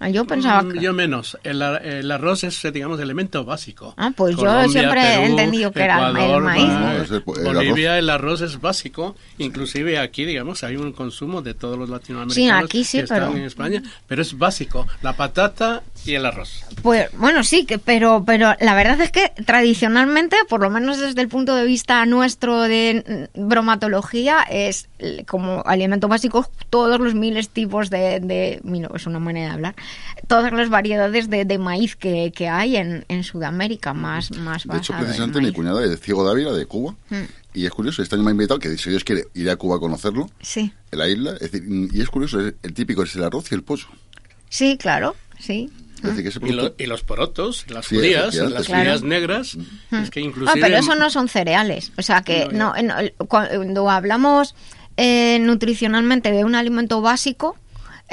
Ah, 0.00 0.08
Yo 0.08 0.24
pensaba 0.24 0.62
Mm, 0.62 0.72
que 0.72 0.80
Yo 0.80 0.92
menos. 0.92 1.38
El, 1.44 1.62
ar- 1.62 1.84
el 1.86 2.10
arroz 2.10 2.44
es, 2.44 2.60
digamos, 2.72 2.98
elemento 3.00 3.44
básico. 3.44 3.94
Ah, 3.96 4.10
pues 4.14 4.36
yo 4.36 4.68
siempre 4.68 5.00
he 5.02 5.26
entendido 5.26 5.70
que 5.72 5.82
era 5.82 6.08
el 6.08 6.42
maíz. 6.42 7.10
El- 7.10 7.20
Bolivia, 7.20 7.98
el 7.98 8.10
arroz 8.10 8.40
es 8.40 8.60
básico. 8.60 9.16
Inclusive 9.38 9.98
aquí, 9.98 10.24
digamos, 10.24 10.64
hay 10.64 10.76
un 10.76 10.92
consumo 10.92 11.42
de 11.42 11.54
todos 11.54 11.78
los 11.78 11.88
latinoamericanos 11.88 12.34
Sí, 12.34 12.64
aquí 12.76 12.84
sí, 12.84 12.98
que 12.98 13.04
están 13.04 13.20
pero- 13.28 13.36
en 13.36 13.44
España, 13.44 13.82
pero 14.06 14.22
es 14.22 14.36
básico. 14.36 14.86
La 15.02 15.14
patata 15.14 15.82
y 16.04 16.14
el 16.14 16.26
arroz. 16.26 16.64
Pues 16.82 17.08
bueno, 17.16 17.44
sí, 17.44 17.64
que, 17.64 17.78
pero, 17.78 18.24
pero 18.26 18.54
la 18.60 18.74
verdad 18.74 19.00
es 19.00 19.10
que 19.10 19.32
tradicionalmente, 19.46 20.36
por 20.48 20.60
lo 20.60 20.70
menos 20.70 20.98
desde 20.98 21.20
el 21.22 21.28
punto 21.28 21.54
de 21.54 21.64
vista 21.64 22.04
nuestro 22.06 22.62
de 22.62 23.28
bromatología, 23.34 24.42
es 24.50 24.88
como 25.26 25.62
alimento 25.66 26.08
básico 26.08 26.48
todos 26.70 27.00
los 27.00 27.14
miles 27.14 27.48
tipos 27.48 27.90
de, 27.90 28.20
de 28.20 28.60
mira, 28.64 28.88
es 28.94 29.06
una 29.06 29.18
manera 29.18 29.48
de 29.48 29.52
hablar, 29.54 29.74
todas 30.26 30.52
las 30.52 30.68
variedades 30.70 31.28
de, 31.30 31.44
de 31.44 31.58
maíz 31.58 31.96
que, 31.96 32.32
que 32.34 32.48
hay 32.48 32.76
en, 32.76 33.04
en 33.08 33.24
Sudamérica, 33.24 33.92
más, 33.94 34.30
más 34.32 34.64
De 34.66 34.76
hecho, 34.78 34.94
precisamente 34.98 35.40
mi 35.40 35.52
cuñada 35.52 35.84
es 35.84 36.00
ciego 36.00 36.24
de 36.24 36.30
Ávila, 36.32 36.52
de 36.52 36.66
Cuba. 36.66 36.94
Mm. 37.10 37.22
Y 37.54 37.66
es 37.66 37.70
curioso, 37.70 38.02
este 38.02 38.16
año 38.16 38.24
me 38.24 38.30
ha 38.30 38.32
invitado, 38.32 38.58
que 38.58 38.76
si 38.78 38.90
Dios 38.90 39.04
quiere, 39.04 39.26
iré 39.34 39.50
a 39.50 39.56
Cuba 39.56 39.76
a 39.76 39.78
conocerlo, 39.80 40.28
Sí. 40.40 40.72
en 40.90 40.98
la 40.98 41.08
isla. 41.08 41.34
Es 41.40 41.52
decir, 41.52 41.64
y 41.92 42.00
es 42.00 42.08
curioso, 42.08 42.40
es- 42.40 42.54
el 42.62 42.74
típico 42.74 43.02
es 43.04 43.14
el 43.14 43.22
arroz 43.24 43.50
y 43.52 43.54
el 43.54 43.62
pollo. 43.62 43.86
Sí, 44.48 44.76
claro, 44.78 45.14
sí. 45.38 45.70
Es 45.96 46.10
decir, 46.10 46.22
que 46.22 46.28
ese 46.28 46.38
Y, 46.44 46.52
lo- 46.52 46.62
producto- 46.64 46.82
y 46.82 46.86
los 46.86 47.02
porotos, 47.02 47.64
las 47.70 47.86
Sí, 47.86 47.96
judías, 47.96 48.34
las 48.34 48.66
Claro. 48.66 48.82
judías 48.82 49.02
negras, 49.02 49.56
es 49.90 50.10
que 50.10 50.32
Ah, 50.46 50.52
pero 50.60 50.76
eso 50.76 50.94
no 50.96 51.08
son 51.10 51.28
cereales. 51.28 51.92
O 51.96 52.02
sea 52.02 52.22
que 52.22 52.48
no, 52.52 52.74
No, 52.74 52.82
no, 52.82 52.98
el- 52.98 53.14
cuando 53.28 53.88
hablamos 53.88 54.54
eh, 54.96 55.38
nutricionalmente 55.40 56.30
de 56.30 56.44
un 56.44 56.54
alimento 56.54 57.00
básico, 57.00 57.56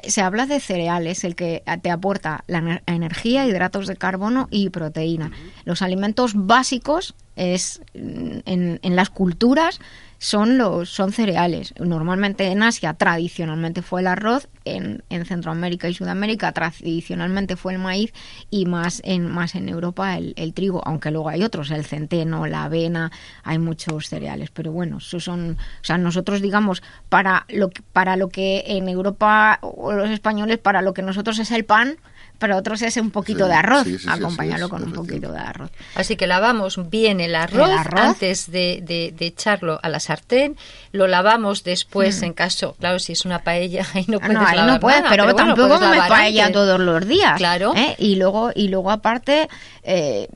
se 0.08 0.22
habla 0.22 0.46
de 0.46 0.60
cereales, 0.60 1.24
el 1.24 1.36
que 1.36 1.64
te 1.82 1.92
aporta 1.92 2.44
la 2.48 2.60
ener- 2.60 2.82
energía, 2.86 3.46
hidratos 3.46 3.88
de 3.88 3.96
carbono 3.96 4.48
y 4.52 4.70
proteína. 4.70 5.32
Los 5.66 5.82
alimentos 5.82 6.32
básicos 6.36 7.16
es 7.42 7.82
en, 7.96 8.80
en 8.84 8.96
las 8.96 9.10
culturas 9.10 9.80
son 10.20 10.60
los 10.60 10.88
son 10.92 11.12
cereales. 11.12 11.74
Normalmente 11.80 12.46
en 12.46 12.62
Asia 12.62 12.94
tradicionalmente 12.94 13.82
fue 13.82 14.02
el 14.02 14.08
arroz, 14.08 14.48
en, 14.66 15.04
en 15.10 15.26
Centroamérica 15.26 15.90
y 15.90 15.96
Sudamérica 15.96 16.52
tradicionalmente 16.52 17.56
fue 17.56 17.74
el 17.74 17.80
maíz 17.80 18.14
y 18.52 18.66
más 18.66 19.02
en 19.04 19.26
más 19.26 19.56
en 19.56 19.68
Europa 19.68 20.16
el, 20.16 20.36
el 20.38 20.54
trigo, 20.54 20.84
aunque 20.86 21.10
luego 21.10 21.30
hay 21.30 21.44
otros, 21.44 21.72
el 21.72 21.86
centeno, 21.86 22.46
la 22.46 22.66
avena, 22.66 23.12
hay 23.44 23.58
muchos 23.58 24.08
cereales, 24.08 24.52
pero 24.52 24.72
bueno, 24.72 24.98
esos 25.00 25.24
son, 25.24 25.58
o 25.82 25.84
sea, 25.84 25.98
nosotros 25.98 26.40
digamos 26.42 26.84
para 27.10 27.48
lo 27.50 27.72
para 27.92 28.16
lo 28.16 28.30
que 28.30 28.64
en 28.68 28.90
Europa 28.90 29.58
o 29.64 29.92
los 29.94 30.12
españoles 30.12 30.60
para 30.60 30.84
lo 30.84 30.94
que 30.94 31.02
nosotros 31.02 31.40
es 31.40 31.50
el 31.50 31.66
pan, 31.66 31.98
para 32.42 32.58
otros 32.58 32.82
es 32.82 32.98
un 32.98 33.12
poquito 33.12 33.46
Sí, 33.46 33.50
de 33.52 33.56
arroz, 33.56 33.84
sí, 33.86 33.92
sí, 33.94 34.00
sí, 34.00 34.10
acompañarlo 34.10 34.68
con 34.68 34.84
un 34.84 34.92
poquito 34.92 35.32
de 35.32 35.40
arroz. 35.40 35.70
Así 35.96 36.18
que 36.18 36.28
lavamos 36.28 36.90
bien 36.90 37.22
el 37.22 37.36
arroz, 37.36 37.70
El 37.70 37.78
arroz. 37.78 38.02
antes 38.02 38.52
de, 38.52 38.82
de- 38.84 39.14
de 39.18 39.26
echarlo 39.28 39.80
a 39.82 39.88
la 39.88 40.00
sartén, 40.02 40.58
lo 40.92 41.08
lavamos 41.08 41.64
después 41.64 42.22
en 42.24 42.34
caso, 42.34 42.76
claro, 42.80 43.00
si 43.00 43.14
es 43.14 43.24
una 43.24 43.40
paella 43.44 43.86
ahí 43.94 44.04
no 44.10 44.18
Ah, 44.18 44.26
puedes 44.26 44.42
no, 44.42 44.48
ahí 44.48 44.56
lavar 44.58 44.74
no 44.74 44.80
puedes, 44.82 44.98
nada, 45.00 45.10
pero, 45.12 45.24
bueno, 45.24 45.38
tampoco 45.38 45.68
puedes 45.68 45.80
come 45.80 45.96
lavar 45.96 46.10
paella 46.10 46.46
antes. 46.48 46.54
todos 46.54 46.80
los 46.82 47.08
días. 47.08 47.38
Claro. 47.38 47.74
¿eh? 47.78 47.96
Y 47.98 48.16
luego, 48.16 48.52
y 48.54 48.68
luego 48.68 48.92
aparte, 48.92 49.48
eh, 49.84 50.28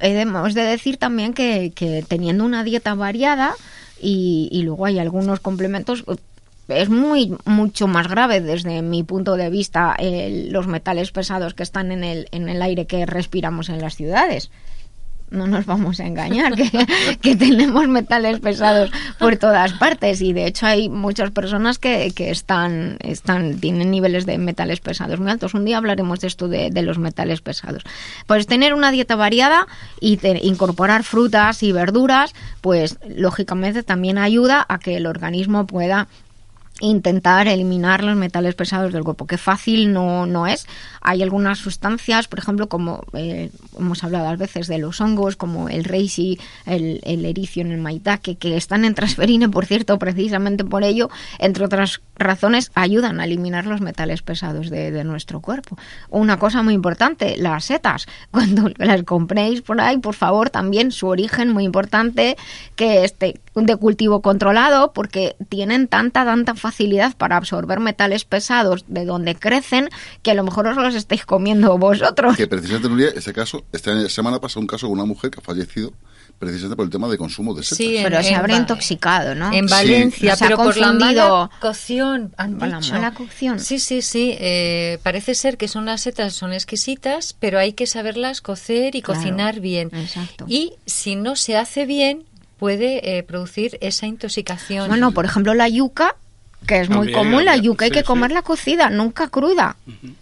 hemos 0.00 0.54
de 0.54 0.62
decir 0.62 0.96
también 0.96 1.34
que, 1.34 1.72
que 1.74 2.02
teniendo 2.08 2.44
una 2.44 2.64
dieta 2.64 2.94
variada 2.94 3.54
y, 4.00 4.48
y 4.50 4.62
luego 4.62 4.86
hay 4.86 4.98
algunos 4.98 5.40
complementos. 5.40 6.04
Es 6.70 6.88
muy 6.88 7.36
mucho 7.44 7.86
más 7.86 8.08
grave 8.08 8.40
desde 8.40 8.82
mi 8.82 9.02
punto 9.02 9.36
de 9.36 9.50
vista 9.50 9.96
los 10.50 10.66
metales 10.66 11.10
pesados 11.12 11.54
que 11.54 11.62
están 11.62 11.92
en 11.92 12.04
el, 12.04 12.26
en 12.32 12.48
el 12.48 12.62
aire 12.62 12.86
que 12.86 13.06
respiramos 13.06 13.68
en 13.68 13.80
las 13.80 13.96
ciudades 13.96 14.50
no 15.30 15.46
nos 15.46 15.64
vamos 15.64 16.00
a 16.00 16.06
engañar, 16.08 16.56
que, 16.56 16.68
que 17.22 17.36
tenemos 17.36 17.86
metales 17.86 18.40
pesados 18.40 18.90
por 19.16 19.36
todas 19.36 19.72
partes 19.74 20.20
y 20.22 20.32
de 20.32 20.46
hecho 20.46 20.66
hay 20.66 20.88
muchas 20.88 21.30
personas 21.30 21.78
que, 21.78 22.10
que 22.16 22.32
están, 22.32 22.96
están, 22.98 23.60
tienen 23.60 23.92
niveles 23.92 24.26
de 24.26 24.38
metales 24.38 24.80
pesados 24.80 25.20
muy 25.20 25.30
altos. 25.30 25.54
Un 25.54 25.64
día 25.64 25.76
hablaremos 25.78 26.18
de 26.18 26.26
esto 26.26 26.48
de, 26.48 26.70
de 26.70 26.82
los 26.82 26.98
metales 26.98 27.42
pesados. 27.42 27.84
Pues 28.26 28.48
tener 28.48 28.74
una 28.74 28.90
dieta 28.90 29.14
variada 29.14 29.68
y 30.00 30.16
te- 30.16 30.44
incorporar 30.44 31.04
frutas 31.04 31.62
y 31.62 31.70
verduras, 31.70 32.34
pues 32.60 32.98
lógicamente 33.08 33.84
también 33.84 34.18
ayuda 34.18 34.66
a 34.68 34.80
que 34.80 34.96
el 34.96 35.06
organismo 35.06 35.64
pueda 35.64 36.08
intentar 36.80 37.46
eliminar 37.48 38.02
los 38.02 38.16
metales 38.16 38.54
pesados 38.54 38.92
del 38.92 39.04
cuerpo, 39.04 39.26
que 39.26 39.38
fácil 39.38 39.92
no, 39.92 40.26
no 40.26 40.46
es. 40.46 40.66
Hay 41.00 41.22
algunas 41.22 41.58
sustancias, 41.58 42.28
por 42.28 42.38
ejemplo, 42.38 42.68
como 42.68 43.04
eh, 43.12 43.50
hemos 43.78 44.02
hablado 44.02 44.28
a 44.28 44.36
veces 44.36 44.66
de 44.66 44.78
los 44.78 45.00
hongos, 45.00 45.36
como 45.36 45.68
el 45.68 45.84
reishi, 45.84 46.38
el, 46.66 47.00
el 47.04 47.24
ericio 47.24 47.62
en 47.62 47.72
el 47.72 47.80
maitake, 47.80 48.36
que 48.36 48.56
están 48.56 48.84
en 48.84 48.94
transferine, 48.94 49.48
por 49.48 49.66
cierto, 49.66 49.98
precisamente 49.98 50.64
por 50.64 50.82
ello, 50.82 51.10
entre 51.38 51.64
otras 51.64 52.00
razones, 52.16 52.70
ayudan 52.74 53.20
a 53.20 53.24
eliminar 53.24 53.66
los 53.66 53.80
metales 53.80 54.22
pesados 54.22 54.70
de, 54.70 54.90
de 54.90 55.04
nuestro 55.04 55.40
cuerpo. 55.40 55.78
Una 56.08 56.38
cosa 56.38 56.62
muy 56.62 56.74
importante, 56.74 57.36
las 57.36 57.66
setas, 57.66 58.06
cuando 58.30 58.70
las 58.78 59.02
compréis 59.04 59.62
por 59.62 59.80
ahí, 59.80 59.98
por 59.98 60.14
favor, 60.14 60.50
también 60.50 60.92
su 60.92 61.06
origen 61.06 61.52
muy 61.52 61.64
importante, 61.64 62.36
que 62.76 63.04
esté 63.04 63.40
de 63.54 63.76
cultivo 63.76 64.22
controlado, 64.22 64.92
porque 64.92 65.36
tienen 65.48 65.88
tanta, 65.88 66.24
tanta 66.24 66.54
facilidad 66.54 66.69
para 67.14 67.36
absorber 67.36 67.80
metales 67.80 68.24
pesados 68.24 68.84
de 68.88 69.04
donde 69.04 69.34
crecen, 69.34 69.88
que 70.22 70.30
a 70.30 70.34
lo 70.34 70.44
mejor 70.44 70.66
os 70.68 70.76
los 70.76 70.94
estáis 70.94 71.24
comiendo 71.26 71.76
vosotros. 71.78 72.36
Que 72.36 72.46
precisamente, 72.46 72.88
Nuria, 72.88 73.08
esta 73.14 73.32
caso, 73.32 73.64
esta 73.72 74.08
semana 74.08 74.40
pasó 74.40 74.60
un 74.60 74.66
caso 74.66 74.86
de 74.86 74.92
una 74.92 75.04
mujer 75.04 75.30
que 75.30 75.40
ha 75.40 75.42
fallecido 75.42 75.92
precisamente 76.38 76.76
por 76.76 76.86
el 76.86 76.90
tema 76.90 77.06
de 77.08 77.18
consumo 77.18 77.52
de 77.52 77.62
setas. 77.62 77.76
Sí, 77.76 77.98
en- 77.98 78.02
Pero 78.04 78.22
se 78.22 78.34
habrá 78.34 78.56
intoxicado, 78.56 79.34
¿no? 79.34 79.52
En 79.52 79.68
Sí. 79.68 79.74
Valencia, 79.74 80.36
Se 80.36 80.44
ha 80.44 80.48
pero 80.48 80.56
por 80.56 80.76
la 80.78 80.86
confundido- 80.88 81.36
mala 81.48 81.50
cocción, 81.60 82.32
han 82.38 82.58
Por 82.58 82.68
la 82.68 82.80
mala 82.80 83.12
cocción. 83.12 83.60
Sí, 83.60 83.78
sí, 83.78 84.00
sí. 84.00 84.36
eh, 84.38 84.98
parece 85.02 85.34
ser 85.34 85.58
que 85.58 85.68
son 85.68 85.84
las 85.84 86.00
setas, 86.00 86.32
son 86.32 86.54
exquisitas, 86.54 87.34
pero 87.38 87.58
hay 87.58 87.74
que 87.74 87.86
saberlas 87.86 88.40
cocer 88.40 88.96
y 88.96 89.02
Claro, 89.02 89.20
cocinar 89.20 89.60
bien. 89.60 89.90
exacto. 89.92 90.46
Y 90.48 90.72
si 90.86 91.14
no 91.14 91.36
se 91.36 91.58
hace 91.58 91.84
bien, 91.84 92.24
puede 92.58 93.18
eh, 93.18 93.22
producir 93.22 93.76
esa 93.82 94.06
intoxicación. 94.06 94.88
Bueno, 94.88 95.12
por 95.12 95.24
ejemplo, 95.26 95.52
la 95.54 95.68
yuca, 95.68 96.16
que 96.66 96.80
es 96.80 96.88
muy 96.88 97.10
También, 97.12 97.18
común, 97.18 97.44
la 97.44 97.56
yuca 97.56 97.86
hay 97.86 97.90
que 97.90 98.00
sí. 98.00 98.04
comerla 98.06 98.42
cocida, 98.42 98.90
nunca 98.90 99.28
cruda. 99.28 99.76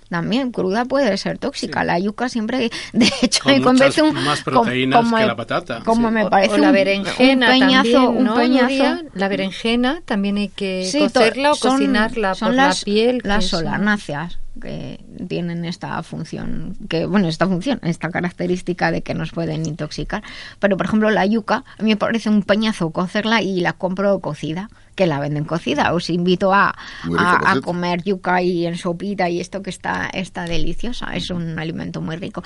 También 0.08 0.52
cruda 0.52 0.84
puede 0.86 1.16
ser 1.18 1.38
tóxica. 1.38 1.84
La 1.84 1.98
yuca 1.98 2.28
siempre, 2.28 2.70
de 2.92 3.10
hecho, 3.22 3.42
Con 3.44 3.52
me 3.52 3.60
muchas 3.60 3.98
un 3.98 4.14
más 4.24 4.42
como- 4.42 4.62
proteínas 4.62 5.00
como 5.00 5.16
que 5.16 5.22
el- 5.22 5.28
la 5.28 5.36
patata. 5.36 5.80
Como 5.84 6.08
Sí. 6.08 6.14
me 6.14 6.26
parece 6.30 6.54
o 6.54 6.58
la 6.58 6.72
berenjena 6.72 7.46
un 7.46 7.52
peñazo, 7.60 7.92
también, 7.92 8.16
un 8.18 8.24
¿no, 8.24 8.34
peñazo. 8.34 9.02
La 9.14 9.28
berenjena 9.28 10.00
también 10.04 10.36
hay 10.38 10.48
que 10.48 10.84
Sí, 10.90 11.00
cocerla 11.00 11.52
o 11.52 11.54
son- 11.54 11.72
cocinarla 11.72 12.34
son 12.34 12.48
por 12.48 12.54
las, 12.56 12.80
la 12.80 12.84
piel. 12.84 13.20
Las 13.24 13.46
solanáceas 13.46 14.38
que 14.60 14.98
tienen 15.28 15.64
esta 15.64 16.02
función, 16.02 16.76
que 16.88 17.06
bueno, 17.06 17.28
esta 17.28 17.46
función, 17.46 17.78
esta 17.84 18.10
característica 18.10 18.90
de 18.90 19.02
que 19.02 19.14
nos 19.14 19.30
pueden 19.30 19.64
intoxicar. 19.66 20.24
Pero 20.58 20.76
por 20.76 20.86
ejemplo 20.86 21.10
la 21.10 21.24
yuca, 21.26 21.64
a 21.78 21.82
mí 21.84 21.90
me 21.90 21.96
parece 21.96 22.28
un 22.28 22.42
peñazo 22.42 22.90
cocerla 22.90 23.40
y 23.40 23.60
la 23.60 23.74
compro 23.74 24.18
cocida, 24.18 24.68
que 24.96 25.06
la 25.06 25.20
venden 25.20 25.44
cocida. 25.44 25.92
Os 25.94 26.10
invito 26.10 26.52
a, 26.52 26.74
a- 27.16 27.60
comer 27.62 28.02
yuca 28.02 28.42
y 28.42 28.66
en 28.66 28.76
sopita 28.76 29.28
y 29.28 29.38
esto 29.40 29.62
que 29.62 29.70
está, 29.70 29.97
está 30.06 30.44
deliciosa, 30.44 31.14
es 31.14 31.30
un 31.30 31.58
alimento 31.58 32.00
muy 32.00 32.16
rico. 32.16 32.42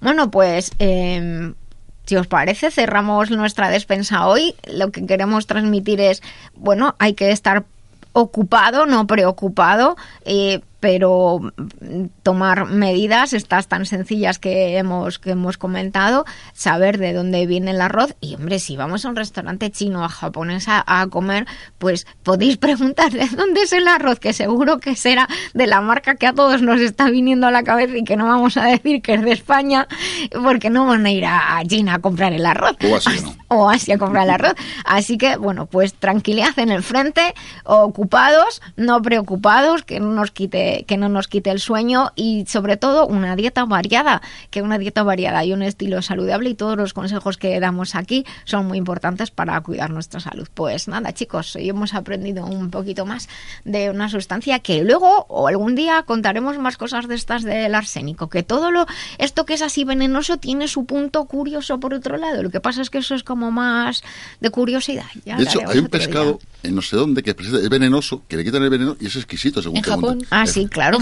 Bueno, 0.00 0.30
pues... 0.30 0.70
em, 0.78 1.54
si 2.06 2.14
os 2.14 2.28
parece, 2.28 2.70
cerramos 2.70 3.30
nuestra 3.32 3.68
despensa 3.68 4.28
hoy. 4.28 4.54
Lo 4.72 4.92
que 4.92 5.04
queremos 5.04 5.48
transmitir 5.48 6.00
es, 6.00 6.22
bueno, 6.54 6.94
hay 7.00 7.14
que 7.14 7.32
estar 7.32 7.64
ocupado, 8.12 8.86
no 8.86 9.06
preocupado, 9.06 9.96
eh, 10.24 10.60
pero 10.80 11.40
mm, 11.40 12.06
tomar 12.22 12.66
medidas, 12.66 13.32
estas 13.32 13.68
tan 13.68 13.86
sencillas 13.86 14.38
que 14.38 14.76
hemos, 14.76 15.18
que 15.18 15.30
hemos 15.30 15.58
comentado, 15.58 16.24
saber 16.52 16.98
de 16.98 17.12
dónde 17.12 17.46
viene 17.46 17.72
el 17.72 17.80
arroz 17.80 18.14
y, 18.20 18.34
hombre, 18.34 18.58
si 18.58 18.76
vamos 18.76 19.04
a 19.04 19.08
un 19.08 19.16
restaurante 19.16 19.70
chino 19.70 20.00
o 20.00 20.04
a 20.04 20.08
japonés 20.08 20.68
a, 20.68 20.84
a 20.86 21.06
comer, 21.08 21.46
pues 21.78 22.06
podéis 22.22 22.56
preguntar 22.58 23.12
de 23.12 23.26
dónde 23.28 23.62
es 23.62 23.72
el 23.72 23.88
arroz, 23.88 24.18
que 24.18 24.32
seguro 24.32 24.78
que 24.78 24.96
será 24.96 25.28
de 25.54 25.66
la 25.66 25.80
marca 25.80 26.16
que 26.16 26.26
a 26.26 26.32
todos 26.32 26.62
nos 26.62 26.80
está 26.80 27.10
viniendo 27.10 27.46
a 27.46 27.50
la 27.50 27.62
cabeza 27.62 27.96
y 27.96 28.04
que 28.04 28.16
no 28.16 28.26
vamos 28.26 28.56
a 28.56 28.64
decir 28.66 29.02
que 29.02 29.14
es 29.14 29.22
de 29.22 29.32
España, 29.32 29.86
porque 30.42 30.70
no 30.70 30.86
van 30.86 31.06
a 31.06 31.10
ir 31.10 31.24
a 31.24 31.62
China 31.66 31.94
a 31.94 31.98
comprar 31.98 32.32
el 32.32 32.44
arroz 32.44 32.76
O 32.82 32.88
¿no? 33.22 33.36
o 33.48 33.68
así 33.68 33.92
a 33.92 33.98
comprar 33.98 34.24
el 34.24 34.30
arroz. 34.30 34.54
Así 34.84 35.18
que, 35.18 35.36
bueno, 35.36 35.66
pues 35.66 35.94
tranquilidad 35.94 36.58
en 36.58 36.70
el 36.70 36.82
frente, 36.82 37.34
ocupados, 37.64 38.62
no 38.76 39.02
preocupados, 39.02 39.82
que 39.82 40.00
no 40.00 40.12
nos 40.12 40.30
quite, 40.30 40.65
que 40.86 40.96
no 40.96 41.08
nos 41.08 41.28
quite 41.28 41.50
el 41.50 41.60
sueño 41.60 42.12
y 42.16 42.44
sobre 42.46 42.76
todo 42.76 43.06
una 43.06 43.36
dieta 43.36 43.64
variada, 43.64 44.22
que 44.50 44.62
una 44.62 44.78
dieta 44.78 45.02
variada 45.02 45.44
y 45.44 45.52
un 45.52 45.62
estilo 45.62 46.02
saludable 46.02 46.50
y 46.50 46.54
todos 46.54 46.76
los 46.76 46.92
consejos 46.92 47.36
que 47.36 47.58
damos 47.60 47.94
aquí 47.94 48.24
son 48.44 48.66
muy 48.66 48.78
importantes 48.78 49.30
para 49.30 49.60
cuidar 49.60 49.90
nuestra 49.90 50.20
salud. 50.20 50.48
Pues 50.52 50.88
nada, 50.88 51.12
chicos, 51.12 51.56
hoy 51.56 51.68
hemos 51.68 51.94
aprendido 51.94 52.46
un 52.46 52.70
poquito 52.70 53.06
más 53.06 53.28
de 53.64 53.90
una 53.90 54.08
sustancia 54.08 54.58
que 54.60 54.82
luego 54.84 55.26
o 55.28 55.48
algún 55.48 55.74
día 55.74 56.02
contaremos 56.02 56.58
más 56.58 56.76
cosas 56.76 57.08
de 57.08 57.14
estas 57.14 57.42
del 57.42 57.74
arsénico, 57.74 58.28
que 58.28 58.42
todo 58.42 58.70
lo 58.70 58.86
esto 59.18 59.44
que 59.44 59.54
es 59.54 59.62
así 59.62 59.84
venenoso 59.84 60.36
tiene 60.36 60.68
su 60.68 60.84
punto 60.84 61.24
curioso 61.24 61.78
por 61.80 61.94
otro 61.94 62.16
lado. 62.16 62.42
Lo 62.42 62.50
que 62.50 62.60
pasa 62.60 62.82
es 62.82 62.90
que 62.90 62.98
eso 62.98 63.14
es 63.14 63.22
como 63.22 63.50
más 63.50 64.02
de 64.40 64.50
curiosidad. 64.50 65.06
Ya 65.24 65.36
De 65.36 65.44
hecho, 65.44 65.60
hay 65.60 65.78
un 65.78 65.84
día. 65.84 65.90
pescado 65.90 66.38
en 66.62 66.74
no 66.74 66.82
sé 66.82 66.96
dónde 66.96 67.22
que 67.22 67.30
es 67.30 67.68
venenoso, 67.68 68.22
que 68.28 68.36
le 68.36 68.44
quitan 68.44 68.62
el 68.62 68.70
veneno 68.70 68.96
y 69.00 69.06
es 69.06 69.16
exquisito, 69.16 69.62
según 69.62 69.78
En 69.78 69.82
Japón. 69.82 70.18
Ah, 70.30 70.46
sí, 70.62 70.66
claro, 70.66 70.98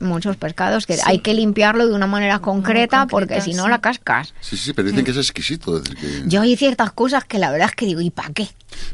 muchos, 0.00 0.36
pescados 0.36 0.86
que 0.86 0.94
Sí. 0.96 1.02
hay 1.04 1.18
que 1.20 1.34
limpiarlo 1.34 1.86
de 1.86 1.94
una 1.94 2.06
manera 2.06 2.38
concreta, 2.40 2.98
concreta, 3.00 3.06
porque 3.06 3.40
si 3.40 3.54
no 3.54 3.64
sí. 3.64 3.70
la 3.70 3.80
cascas. 3.80 4.34
Sí, 4.40 4.56
sí, 4.56 4.72
pero 4.72 4.88
dicen 4.88 5.04
que 5.04 5.10
es 5.12 5.16
exquisito. 5.16 5.76
es 5.78 5.84
decir, 5.84 5.98
que- 6.24 6.28
Yo 6.28 6.42
hay 6.42 6.56
ciertas 6.56 6.92
cosas 6.92 7.24
que 7.24 7.38
la 7.38 7.50
verdad 7.50 7.68
es 7.70 7.74
que 7.76 7.86
digo, 7.86 8.00
¿y 8.00 8.10
para 8.10 8.30
qué? 8.30 8.48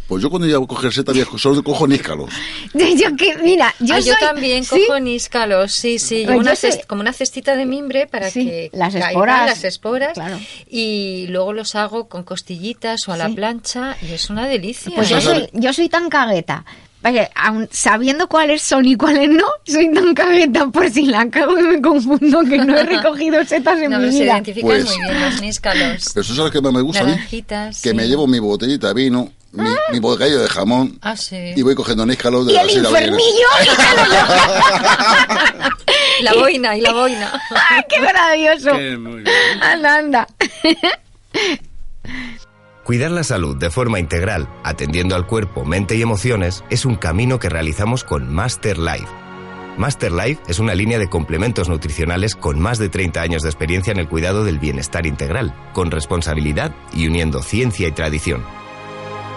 Pues 0.06 0.22
yo 0.22 0.30
cuando 0.30 0.46
iba 0.46 0.58
a 0.58 0.66
coger 0.66 0.92
seta, 0.92 1.10
había- 1.12 1.24
solo 1.38 1.62
cojo 1.64 1.86
níscalos. 1.88 2.30
Yo 2.74 3.16
que, 3.16 3.36
mira, 3.38 3.74
yo, 3.80 3.94
Ah, 3.96 4.00
yo 4.00 4.14
también 4.20 4.64
¿sí? 4.64 4.84
cojo 4.86 5.00
níscalos, 5.00 5.72
sí, 5.72 5.98
sí, 5.98 6.22
Pues 6.26 6.38
una 6.38 6.54
soy- 6.54 6.80
como 6.86 7.00
una 7.00 7.12
cestita 7.12 7.56
de 7.56 7.64
mimbre 7.66 8.06
para 8.06 8.30
Sí, 8.30 8.44
que 8.46 8.70
las 8.74 8.92
caigan 8.92 9.10
esporas, 9.10 9.46
las 9.46 9.64
esporas 9.64 10.12
claro. 10.12 10.38
y 10.68 11.26
luego 11.30 11.52
los 11.52 11.74
hago 11.74 12.08
con 12.08 12.22
costillitas 12.22 13.08
o 13.08 13.12
a 13.12 13.16
la 13.16 13.28
plancha 13.30 13.96
y 14.02 14.12
es 14.12 14.30
una 14.30 14.46
delicia. 14.46 14.92
Pues 14.94 15.08
yo 15.08 15.18
¿eh? 15.18 15.20
soy, 15.22 15.48
yo 15.52 15.72
soy 15.72 15.88
tan 15.88 16.08
cagueta 16.10 16.64
Vaya, 17.02 17.28
aun 17.34 17.68
sabiendo 17.72 18.28
cuáles 18.28 18.62
son 18.62 18.86
y 18.86 18.94
cuáles 18.96 19.28
no, 19.28 19.44
soy 19.66 19.92
tan 19.92 20.14
cabeta 20.14 20.68
por 20.68 20.88
si 20.88 21.06
la 21.06 21.28
cago 21.30 21.58
y 21.58 21.62
me 21.64 21.82
confundo 21.82 22.42
que 22.48 22.58
no 22.58 22.76
he 22.78 22.84
recogido 22.84 23.44
setas 23.44 23.80
en 23.80 23.90
No, 23.90 23.98
mi 23.98 24.04
pero 24.04 24.12
se 24.12 24.22
vida. 24.22 24.32
identifican 24.34 24.70
Pues- 24.70 24.84
muy 24.86 24.98
bien 25.02 25.20
los 25.20 25.40
níscalos. 25.40 26.04
Pero 26.14 26.20
eso 26.22 26.32
es 26.32 26.38
lo 26.38 26.50
que 26.50 26.60
más 26.60 26.72
me 26.72 26.80
gusta 26.80 27.02
a 27.02 27.04
mí. 27.04 27.10
Naranjitas. 27.12 27.82
Que 27.82 27.92
me 27.92 28.06
llevo 28.06 28.28
mi 28.28 28.38
botellita 28.38 28.88
de 28.88 28.94
vino, 28.94 29.32
mi, 29.50 29.68
mi 29.90 29.98
bocadillo 29.98 30.38
de 30.40 30.48
jamón 30.48 30.96
Ah, 31.02 31.16
sí. 31.16 31.36
y 31.56 31.62
voy 31.62 31.74
cogiendo 31.74 32.06
níscalos 32.06 32.46
de 32.46 32.52
Y 32.52 32.56
la 32.56 32.62
el 32.62 32.70
infernillo. 32.70 33.22
La 36.22 36.34
boina 36.34 36.76
y 36.76 36.80
la 36.80 36.92
boina. 36.92 37.32
¡Ay, 37.70 37.82
¡Qué 37.88 38.00
maravilloso! 38.00 38.76
Que 38.76 38.96
muy 38.96 39.22
bien. 39.22 39.34
Anda, 39.60 39.96
anda. 39.96 40.26
Cuidar 42.84 43.12
la 43.12 43.22
salud 43.22 43.56
de 43.56 43.70
forma 43.70 44.00
integral, 44.00 44.48
atendiendo 44.64 45.14
al 45.14 45.28
cuerpo, 45.28 45.64
mente 45.64 45.94
y 45.94 46.02
emociones, 46.02 46.64
es 46.68 46.84
un 46.84 46.96
camino 46.96 47.38
que 47.38 47.48
realizamos 47.48 48.02
con 48.02 48.34
Master 48.34 48.76
Life. 48.76 49.06
Master 49.78 50.10
Life 50.10 50.42
es 50.48 50.58
una 50.58 50.74
línea 50.74 50.98
de 50.98 51.08
complementos 51.08 51.68
nutricionales 51.68 52.34
con 52.34 52.58
más 52.58 52.78
de 52.78 52.88
30 52.88 53.22
años 53.22 53.42
de 53.42 53.50
experiencia 53.50 53.92
en 53.92 54.00
el 54.00 54.08
cuidado 54.08 54.44
del 54.44 54.58
bienestar 54.58 55.06
integral, 55.06 55.54
con 55.72 55.92
responsabilidad 55.92 56.74
y 56.92 57.06
uniendo 57.06 57.44
ciencia 57.44 57.86
y 57.86 57.92
tradición. 57.92 58.42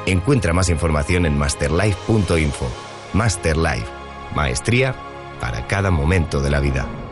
Encuentra 0.07 0.51
más 0.53 0.69
información 0.69 1.27
en 1.27 1.37
masterlife.info. 1.37 2.67
Master 3.13 3.57
Life, 3.57 3.87
maestría 4.35 4.95
para 5.39 5.67
cada 5.67 5.91
momento 5.91 6.41
de 6.41 6.49
la 6.49 6.59
vida. 6.59 7.04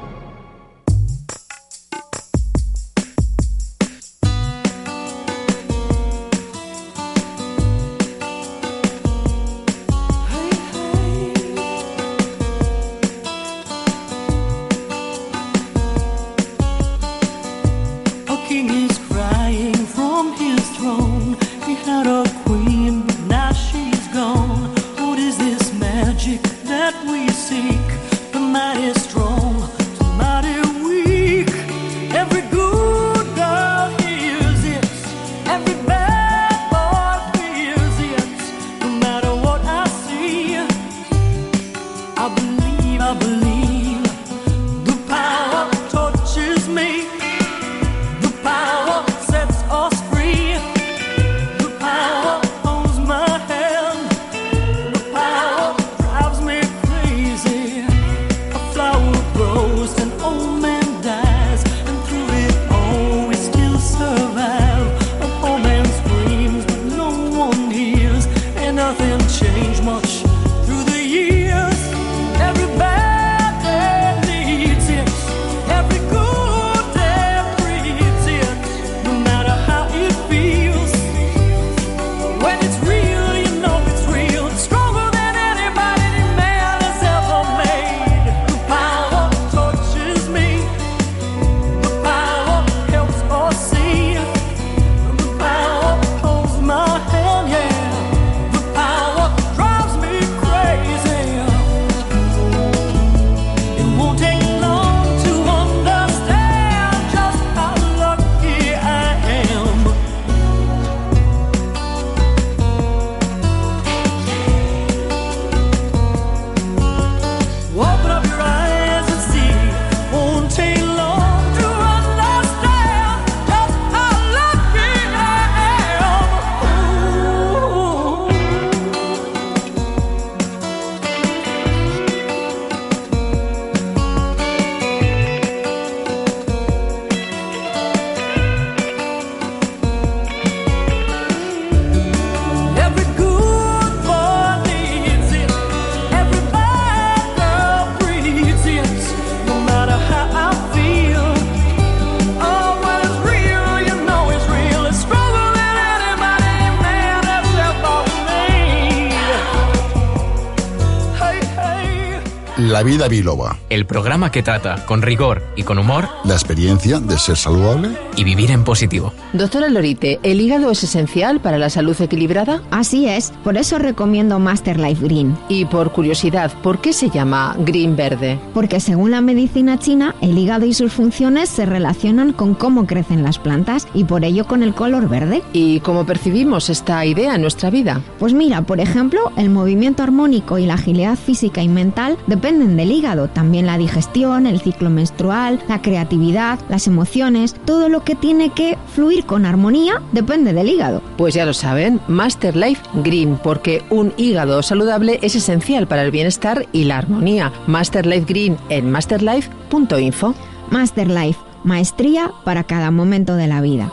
Vida 162.83 163.07
biloba. 163.07 163.57
El 163.73 163.87
programa 163.87 164.29
que 164.29 164.43
trata 164.43 164.85
con 164.85 165.01
rigor 165.01 165.41
y 165.55 165.63
con 165.63 165.79
humor 165.79 166.07
La 166.25 166.35
experiencia 166.35 166.99
de 166.99 167.17
ser 167.17 167.35
saludable. 167.35 167.89
y 168.15 168.23
vivir 168.23 168.51
en 168.51 168.63
positivo. 168.63 169.11
Doctora 169.33 169.67
Lorite, 169.69 170.19
¿el 170.21 170.39
hígado 170.39 170.69
es 170.69 170.83
esencial 170.83 171.39
para 171.39 171.57
la 171.57 171.71
salud 171.71 171.99
equilibrada? 171.99 172.61
Así 172.69 173.07
es, 173.07 173.33
por 173.43 173.57
eso 173.57 173.79
recomiendo 173.79 174.37
Master 174.37 174.79
Life 174.79 175.03
Green. 175.03 175.35
Y 175.49 175.65
por 175.65 175.91
curiosidad, 175.91 176.51
¿por 176.61 176.79
qué 176.81 176.93
se 176.93 177.09
llama 177.09 177.55
green 177.65 177.95
verde? 177.95 178.39
Porque 178.53 178.79
según 178.79 179.09
la 179.09 179.21
medicina 179.21 179.79
china, 179.79 180.13
el 180.21 180.37
hígado 180.37 180.67
y 180.67 180.75
sus 180.75 180.93
funciones 180.93 181.49
se 181.49 181.65
relacionan 181.65 182.33
con 182.33 182.53
cómo 182.53 182.85
crecen 182.85 183.23
las 183.23 183.39
plantas 183.39 183.87
y 183.95 184.03
por 184.03 184.23
ello 184.23 184.45
con 184.45 184.61
el 184.61 184.75
color 184.75 185.09
verde. 185.09 185.41
¿Y 185.51 185.79
cómo 185.79 186.05
percibimos 186.05 186.69
esta 186.69 187.03
idea 187.07 187.33
en 187.33 187.41
nuestra 187.41 187.71
vida? 187.71 188.01
Pues 188.19 188.35
mira, 188.35 188.61
por 188.61 188.79
ejemplo, 188.79 189.31
el 189.35 189.49
movimiento 189.49 190.03
armónico 190.03 190.59
y 190.59 190.67
la 190.67 190.75
agilidad 190.75 191.17
física 191.17 191.63
y 191.63 191.67
mental 191.69 192.19
dependen 192.27 192.77
del 192.77 192.91
hígado. 192.91 193.29
También 193.29 193.62
la 193.65 193.77
digestión, 193.77 194.47
el 194.47 194.61
ciclo 194.61 194.89
menstrual, 194.89 195.61
la 195.67 195.81
creatividad, 195.81 196.59
las 196.69 196.87
emociones, 196.87 197.55
todo 197.65 197.89
lo 197.89 198.03
que 198.03 198.15
tiene 198.15 198.49
que 198.49 198.77
fluir 198.93 199.25
con 199.25 199.45
armonía 199.45 200.01
depende 200.11 200.53
del 200.53 200.69
hígado. 200.69 201.01
Pues 201.17 201.33
ya 201.33 201.45
lo 201.45 201.53
saben, 201.53 201.99
Master 202.07 202.55
Life 202.55 202.81
Green, 203.03 203.39
porque 203.41 203.83
un 203.89 204.13
hígado 204.17 204.61
saludable 204.63 205.19
es 205.21 205.35
esencial 205.35 205.87
para 205.87 206.03
el 206.03 206.11
bienestar 206.11 206.67
y 206.71 206.85
la 206.85 206.97
armonía. 206.97 207.51
Master 207.67 208.05
Life 208.05 208.25
Green 208.27 208.57
en 208.69 208.91
masterlife.info. 208.91 210.33
Master 210.69 211.07
Life, 211.07 211.39
maestría 211.63 212.31
para 212.43 212.63
cada 212.63 212.89
momento 212.91 213.35
de 213.35 213.47
la 213.47 213.61
vida. 213.61 213.91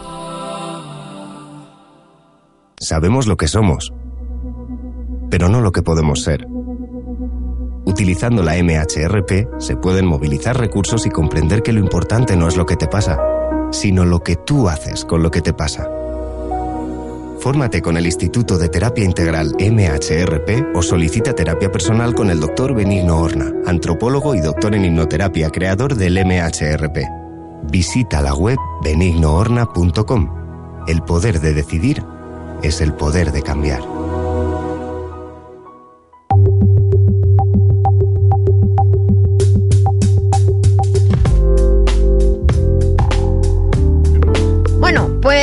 Sabemos 2.79 3.27
lo 3.27 3.37
que 3.37 3.47
somos, 3.47 3.93
pero 5.29 5.51
no 5.51 5.61
lo 5.61 5.73
que 5.73 5.83
podemos 5.83 6.23
ser. 6.23 6.47
Utilizando 7.91 8.45
la 8.45 8.55
MHRP 8.55 9.59
se 9.59 9.75
pueden 9.75 10.07
movilizar 10.07 10.57
recursos 10.57 11.07
y 11.07 11.11
comprender 11.11 11.61
que 11.61 11.73
lo 11.73 11.81
importante 11.81 12.37
no 12.37 12.47
es 12.47 12.57
lo 12.57 12.65
que 12.65 12.77
te 12.77 12.87
pasa, 12.87 13.19
sino 13.73 14.05
lo 14.05 14.23
que 14.23 14.37
tú 14.37 14.69
haces 14.69 15.05
con 15.05 15.25
lo 15.25 15.31
que 15.33 15.41
te 15.41 15.53
pasa. 15.53 15.91
Fórmate 17.41 17.83
con 17.83 17.97
el 17.97 18.07
Instituto 18.07 18.59
de 18.59 18.69
Terapia 18.69 19.05
Integral 19.05 19.57
MHRP 19.59 20.77
o 20.77 20.83
solicita 20.83 21.35
terapia 21.35 21.73
personal 21.73 22.15
con 22.15 22.31
el 22.31 22.39
Dr. 22.39 22.75
Benigno 22.75 23.19
Horna, 23.19 23.53
antropólogo 23.67 24.37
y 24.37 24.41
doctor 24.41 24.77
en 24.77 24.85
hipnoterapia, 24.85 25.51
creador 25.51 25.97
del 25.97 26.25
MHRP. 26.25 26.99
Visita 27.73 28.23
la 28.23 28.35
web 28.35 28.59
benignohorna.com. 28.85 30.85
El 30.87 31.03
poder 31.03 31.41
de 31.41 31.55
decidir 31.55 32.05
es 32.63 32.81
el 32.81 32.93
poder 32.93 33.33
de 33.33 33.43
cambiar. 33.43 34.00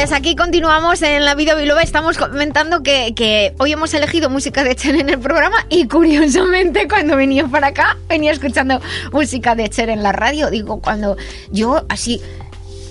Pues 0.07 0.17
aquí 0.17 0.37
continuamos 0.37 1.01
en 1.01 1.25
la 1.25 1.35
vida 1.35 1.53
biloba. 1.53 1.83
Estamos 1.83 2.17
comentando 2.17 2.81
que, 2.81 3.13
que 3.13 3.53
hoy 3.59 3.73
hemos 3.73 3.93
elegido 3.93 4.29
música 4.29 4.63
de 4.63 4.73
Cher 4.73 4.95
en 4.95 5.09
el 5.09 5.19
programa 5.19 5.57
y 5.67 5.85
curiosamente 5.89 6.87
cuando 6.87 7.17
venía 7.17 7.45
para 7.45 7.67
acá 7.67 7.97
venía 8.07 8.31
escuchando 8.31 8.79
música 9.11 9.53
de 9.53 9.67
Cher 9.67 9.89
en 9.89 10.03
la 10.03 10.13
radio. 10.13 10.49
Digo, 10.49 10.79
cuando 10.79 11.17
yo 11.51 11.83
así... 11.89 12.21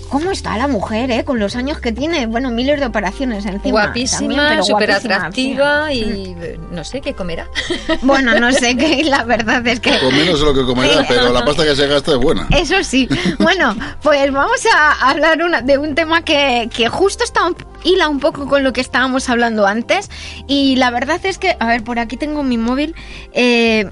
¿Cómo 0.09 0.31
está 0.31 0.57
la 0.57 0.67
mujer, 0.67 1.11
eh? 1.11 1.23
Con 1.25 1.37
los 1.39 1.55
años 1.55 1.79
que 1.79 1.91
tiene. 1.91 2.27
Bueno, 2.27 2.49
miles 2.49 2.79
de 2.79 2.85
operaciones 2.85 3.45
encima. 3.45 3.71
Guapísima, 3.83 4.63
súper 4.63 4.91
atractiva 4.91 5.91
y 5.93 6.35
eh, 6.41 6.59
no 6.71 6.83
sé 6.83 7.01
qué 7.01 7.13
comerá. 7.13 7.47
Bueno, 8.03 8.39
no 8.39 8.51
sé 8.51 8.77
qué, 8.77 9.03
la 9.03 9.23
verdad 9.23 9.65
es 9.67 9.79
que... 9.79 9.97
Con 9.99 10.15
menos 10.15 10.39
de 10.39 10.45
lo 10.45 10.53
que 10.53 10.63
comerá, 10.65 11.03
pero 11.07 11.31
la 11.33 11.43
pasta 11.43 11.63
que 11.65 11.75
se 11.75 11.87
gasta 11.87 12.11
es 12.11 12.17
buena. 12.17 12.47
Eso 12.51 12.83
sí. 12.83 13.07
Bueno, 13.39 13.75
pues 14.01 14.31
vamos 14.31 14.61
a 14.73 15.09
hablar 15.09 15.41
una- 15.43 15.61
de 15.61 15.77
un 15.77 15.93
tema 15.95 16.21
que, 16.23 16.69
que 16.73 16.87
justo 16.89 17.23
está 17.23 17.45
un, 17.45 17.55
hila 17.83 18.07
un 18.07 18.19
poco 18.19 18.47
con 18.47 18.63
lo 18.63 18.71
que 18.73 18.81
estábamos 18.81 19.27
hablando 19.29 19.65
antes. 19.67 20.09
Y 20.47 20.75
la 20.77 20.89
verdad 20.91 21.19
es 21.25 21.37
que, 21.37 21.57
a 21.59 21.67
ver, 21.67 21.83
por 21.83 21.99
aquí 21.99 22.15
tengo 22.17 22.43
mi 22.43 22.57
móvil. 22.57 22.95
eh, 23.33 23.89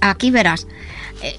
aquí 0.00 0.30
verás. 0.30 0.66
Eh, 1.24 1.36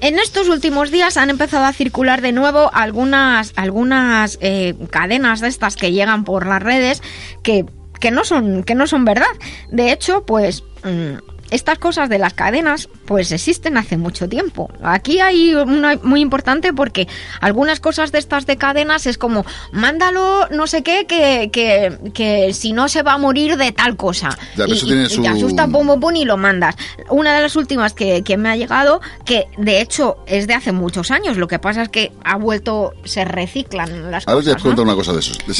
En 0.00 0.18
estos 0.18 0.48
últimos 0.48 0.90
días 0.90 1.16
han 1.18 1.28
empezado 1.28 1.66
a 1.66 1.72
circular 1.72 2.22
de 2.22 2.32
nuevo 2.32 2.70
algunas, 2.72 3.52
algunas 3.56 4.38
eh, 4.40 4.74
cadenas 4.90 5.40
de 5.40 5.48
estas 5.48 5.76
que 5.76 5.92
llegan 5.92 6.24
por 6.24 6.46
las 6.46 6.62
redes 6.62 7.02
que, 7.42 7.66
que, 8.00 8.10
no 8.10 8.24
son, 8.24 8.64
que 8.64 8.74
no 8.74 8.86
son 8.86 9.04
verdad. 9.04 9.26
De 9.70 9.92
hecho, 9.92 10.24
pues 10.24 10.64
mm, 10.84 11.35
estas 11.50 11.78
cosas 11.78 12.08
de 12.08 12.18
las 12.18 12.34
cadenas 12.34 12.88
pues 13.06 13.30
existen 13.32 13.76
hace 13.76 13.96
mucho 13.96 14.28
tiempo. 14.28 14.70
Aquí 14.82 15.20
hay 15.20 15.54
una 15.54 15.96
muy 16.02 16.20
importante 16.20 16.72
porque 16.72 17.06
algunas 17.40 17.80
cosas 17.80 18.10
de 18.12 18.18
estas 18.18 18.46
de 18.46 18.56
cadenas 18.56 19.06
es 19.06 19.16
como 19.18 19.44
mándalo 19.72 20.48
no 20.50 20.66
sé 20.66 20.82
qué 20.82 21.06
que, 21.06 21.50
que, 21.52 21.98
que 22.12 22.52
si 22.52 22.72
no 22.72 22.88
se 22.88 23.02
va 23.02 23.12
a 23.12 23.18
morir 23.18 23.56
de 23.56 23.72
tal 23.72 23.96
cosa. 23.96 24.30
Ya, 24.56 24.66
y, 24.66 24.72
eso 24.72 24.86
tiene 24.86 25.04
y 25.04 25.08
su- 25.10 25.22
te 25.22 25.28
asusta 25.28 25.66
pum, 25.68 25.86
pum, 25.86 26.00
pum, 26.00 26.16
y 26.16 26.24
lo 26.24 26.36
mandas. 26.36 26.76
Una 27.10 27.34
de 27.34 27.42
las 27.42 27.54
últimas 27.56 27.92
que, 27.92 28.22
que 28.22 28.36
me 28.36 28.48
ha 28.48 28.56
llegado, 28.56 29.00
que 29.24 29.44
de 29.56 29.80
hecho 29.80 30.16
es 30.26 30.46
de 30.46 30.54
hace 30.54 30.72
muchos 30.72 31.10
años, 31.10 31.36
lo 31.36 31.46
que 31.48 31.58
pasa 31.58 31.82
es 31.82 31.88
que 31.88 32.12
ha 32.24 32.36
vuelto, 32.36 32.92
se 33.04 33.24
reciclan 33.24 34.10
las 34.10 34.24
voy 34.26 34.32
a 34.34 34.36
cosas. 34.36 34.56
¿no? 34.56 34.62
contar 34.70 34.84
una 34.84 34.94
cosa 34.94 35.12
de, 35.12 35.20
esos, 35.20 35.38
de 35.46 35.54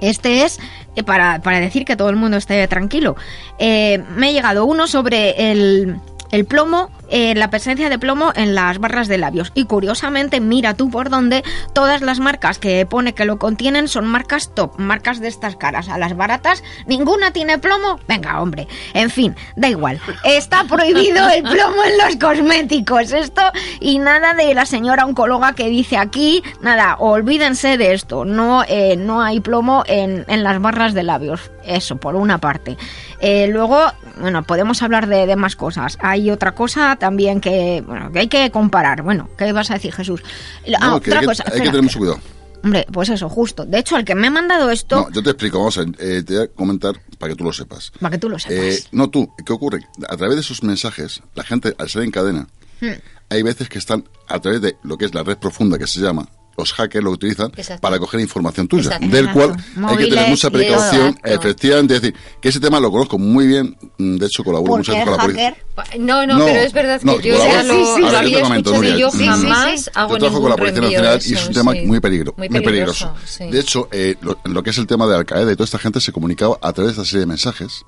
este 0.00 0.44
es 0.44 0.58
para, 1.04 1.40
para 1.40 1.60
decir 1.60 1.84
que 1.84 1.96
todo 1.96 2.10
el 2.10 2.16
mundo 2.16 2.36
esté 2.36 2.66
tranquilo. 2.68 3.16
Eh, 3.58 4.02
me 4.16 4.28
ha 4.28 4.32
llegado 4.32 4.64
uno 4.64 4.86
sobre 4.86 5.50
el, 5.50 5.96
el 6.30 6.44
plomo, 6.44 6.90
eh, 7.08 7.34
la 7.34 7.50
presencia 7.50 7.88
de 7.88 7.98
plomo 7.98 8.32
en 8.34 8.54
las 8.54 8.78
barras 8.78 9.08
de 9.08 9.18
labios. 9.18 9.52
Y 9.54 9.64
curiosamente, 9.64 10.40
mira 10.40 10.74
tú 10.74 10.90
por 10.90 11.10
dónde 11.10 11.42
todas 11.72 12.02
las 12.02 12.20
marcas 12.20 12.58
que 12.58 12.86
pone 12.86 13.14
que 13.14 13.24
lo 13.24 13.38
contienen 13.38 13.88
son 13.88 14.06
marcas 14.06 14.54
top, 14.54 14.78
marcas 14.78 15.20
de 15.20 15.28
estas 15.28 15.56
caras. 15.56 15.88
A 15.88 15.98
las 15.98 16.16
baratas, 16.16 16.62
ninguna 16.86 17.32
tiene 17.32 17.58
plomo. 17.58 17.98
Venga, 18.06 18.40
hombre. 18.40 18.68
En 18.94 19.10
fin, 19.10 19.34
da 19.56 19.68
igual. 19.68 20.00
Está 20.24 20.64
prohibido 20.64 21.28
el 21.28 21.42
plomo 21.42 21.82
en 21.84 21.98
los 21.98 22.16
cosméticos. 22.16 23.12
Esto 23.12 23.42
y 23.80 23.98
nada 23.98 24.34
de 24.34 24.54
la 24.54 24.66
señora 24.66 25.04
oncóloga 25.04 25.54
que 25.54 25.68
dice 25.68 25.96
aquí, 25.96 26.42
nada, 26.60 26.96
olvídense 26.98 27.76
de 27.76 27.94
esto. 27.94 28.24
No, 28.24 28.64
eh, 28.68 28.96
no 28.96 29.22
hay 29.22 29.40
plomo 29.40 29.84
en, 29.86 30.24
en 30.28 30.42
las 30.42 30.60
barras 30.60 30.94
de 30.94 31.02
labios. 31.02 31.50
Eso, 31.76 31.96
por 31.96 32.14
una 32.16 32.38
parte. 32.38 32.76
Eh, 33.20 33.46
luego, 33.48 33.80
bueno, 34.20 34.42
podemos 34.42 34.82
hablar 34.82 35.06
de, 35.06 35.26
de 35.26 35.36
más 35.36 35.56
cosas. 35.56 35.96
Hay 36.00 36.30
otra 36.30 36.54
cosa 36.54 36.96
también 36.96 37.40
que, 37.40 37.82
bueno, 37.86 38.10
que 38.12 38.18
hay 38.20 38.28
que 38.28 38.50
comparar. 38.50 39.02
Bueno, 39.02 39.28
¿qué 39.38 39.52
vas 39.52 39.70
a 39.70 39.74
decir, 39.74 39.92
Jesús? 39.92 40.22
Ah, 40.80 40.88
No, 40.88 40.96
otra 40.96 41.14
hay, 41.14 41.20
que, 41.20 41.26
cosa. 41.26 41.44
hay 41.46 41.60
que 41.60 41.66
tener 41.66 41.82
mucho 41.82 41.98
cuidado. 41.98 42.18
Hombre, 42.62 42.86
pues 42.92 43.08
eso, 43.08 43.28
justo. 43.30 43.64
De 43.64 43.78
hecho, 43.78 43.96
el 43.96 44.04
que 44.04 44.14
me 44.14 44.26
ha 44.26 44.30
mandado 44.30 44.70
esto, 44.70 44.96
No, 44.96 45.10
yo 45.12 45.22
te 45.22 45.30
explico, 45.30 45.58
vamos 45.58 45.78
a 45.78 45.82
ver, 45.84 45.94
eh, 45.98 46.22
te 46.22 46.34
voy 46.34 46.42
a 46.44 46.48
comentar 46.48 46.94
para 47.18 47.32
que 47.32 47.36
tú 47.38 47.44
lo 47.44 47.52
sepas. 47.52 47.90
para 48.00 48.10
que 48.10 48.18
tú 48.18 48.28
lo 48.28 48.38
sepas. 48.38 48.56
Eh, 48.58 48.84
no 48.92 49.08
tú, 49.08 49.32
¿qué 49.46 49.52
ocurre? 49.52 49.78
A 50.08 50.16
través 50.16 50.34
de 50.36 50.42
esos 50.42 50.62
mensajes, 50.62 51.22
la 51.34 51.42
gente, 51.44 51.74
al 51.78 51.88
ser 51.88 52.02
en 52.02 52.10
cadena, 52.10 52.46
Hmm. 52.82 52.92
hay 53.28 53.42
veces 53.42 53.68
que 53.68 53.78
están 53.78 54.04
a 54.26 54.38
través 54.40 54.60
de 54.62 54.76
lo 54.82 54.96
que 54.98 55.04
es 55.04 55.14
la 55.14 55.22
red 55.22 55.36
profunda 55.38 55.78
que 55.78 55.86
se 55.86 56.00
llama. 56.00 56.26
Los 56.58 56.72
hackers 56.74 57.02
lo 57.04 57.10
utilizan 57.12 57.50
Exacto. 57.56 57.80
para 57.80 57.98
coger 57.98 58.20
información 58.20 58.68
tuya, 58.68 58.82
Exacto. 58.84 59.06
del 59.08 59.26
Exacto. 59.28 59.56
cual 59.76 59.90
hay 59.90 59.96
que 59.96 60.06
tener 60.08 60.28
mucha 60.28 60.50
precaución. 60.50 61.18
Efectivamente, 61.24 61.96
es 61.96 62.02
decir, 62.02 62.16
que 62.40 62.48
ese 62.50 62.60
tema 62.60 62.80
lo 62.80 62.90
conozco 62.90 63.18
muy 63.18 63.46
bien, 63.46 63.76
mm, 63.98 64.16
de 64.16 64.26
hecho 64.26 64.44
colaboro 64.44 64.76
veces 64.76 64.94
con 65.04 65.12
la 65.16 65.22
policía. 65.22 65.56
No, 65.98 66.26
no, 66.26 66.38
No, 66.38 66.44
pero 66.44 66.60
es 66.60 66.72
verdad 66.72 67.00
que 67.00 67.06
no, 67.06 67.20
yo 67.20 67.36
ya 67.38 67.62
lo, 67.62 67.74
Sí, 67.74 67.84
sí, 67.96 68.00
lo 68.02 68.10
sí. 68.10 68.16
había 68.16 68.40
Yo 68.98 69.08
y 69.14 69.26
jamás 69.26 69.84
sí. 69.84 69.90
hago 69.94 70.14
Yo 70.14 70.18
trabajo 70.18 70.40
con 70.42 70.50
la 70.50 70.56
Policía 70.56 70.80
Nacional 70.82 71.20
y 71.24 71.32
es 71.34 71.46
un 71.46 71.54
tema 71.54 71.72
sí. 71.72 71.80
muy, 71.86 72.00
peligro, 72.00 72.34
muy, 72.36 72.48
peligroso. 72.48 73.14
sí. 73.24 73.44
De 73.50 73.60
hecho, 73.60 73.88
eh, 73.92 74.16
lo, 74.20 74.38
lo 74.44 74.62
que 74.62 74.70
es 74.70 74.78
el 74.78 74.86
tema 74.86 75.06
de 75.06 75.16
Al 75.16 75.24
Qaeda 75.24 75.50
y 75.52 75.54
toda 75.54 75.64
esta 75.64 75.78
gente 75.78 76.00
se 76.00 76.12
comunicaba 76.12 76.58
a 76.60 76.72
través 76.72 76.96
de 76.96 77.02
esta 77.02 77.10
serie 77.10 77.20
de 77.20 77.26
mensajes 77.26 77.84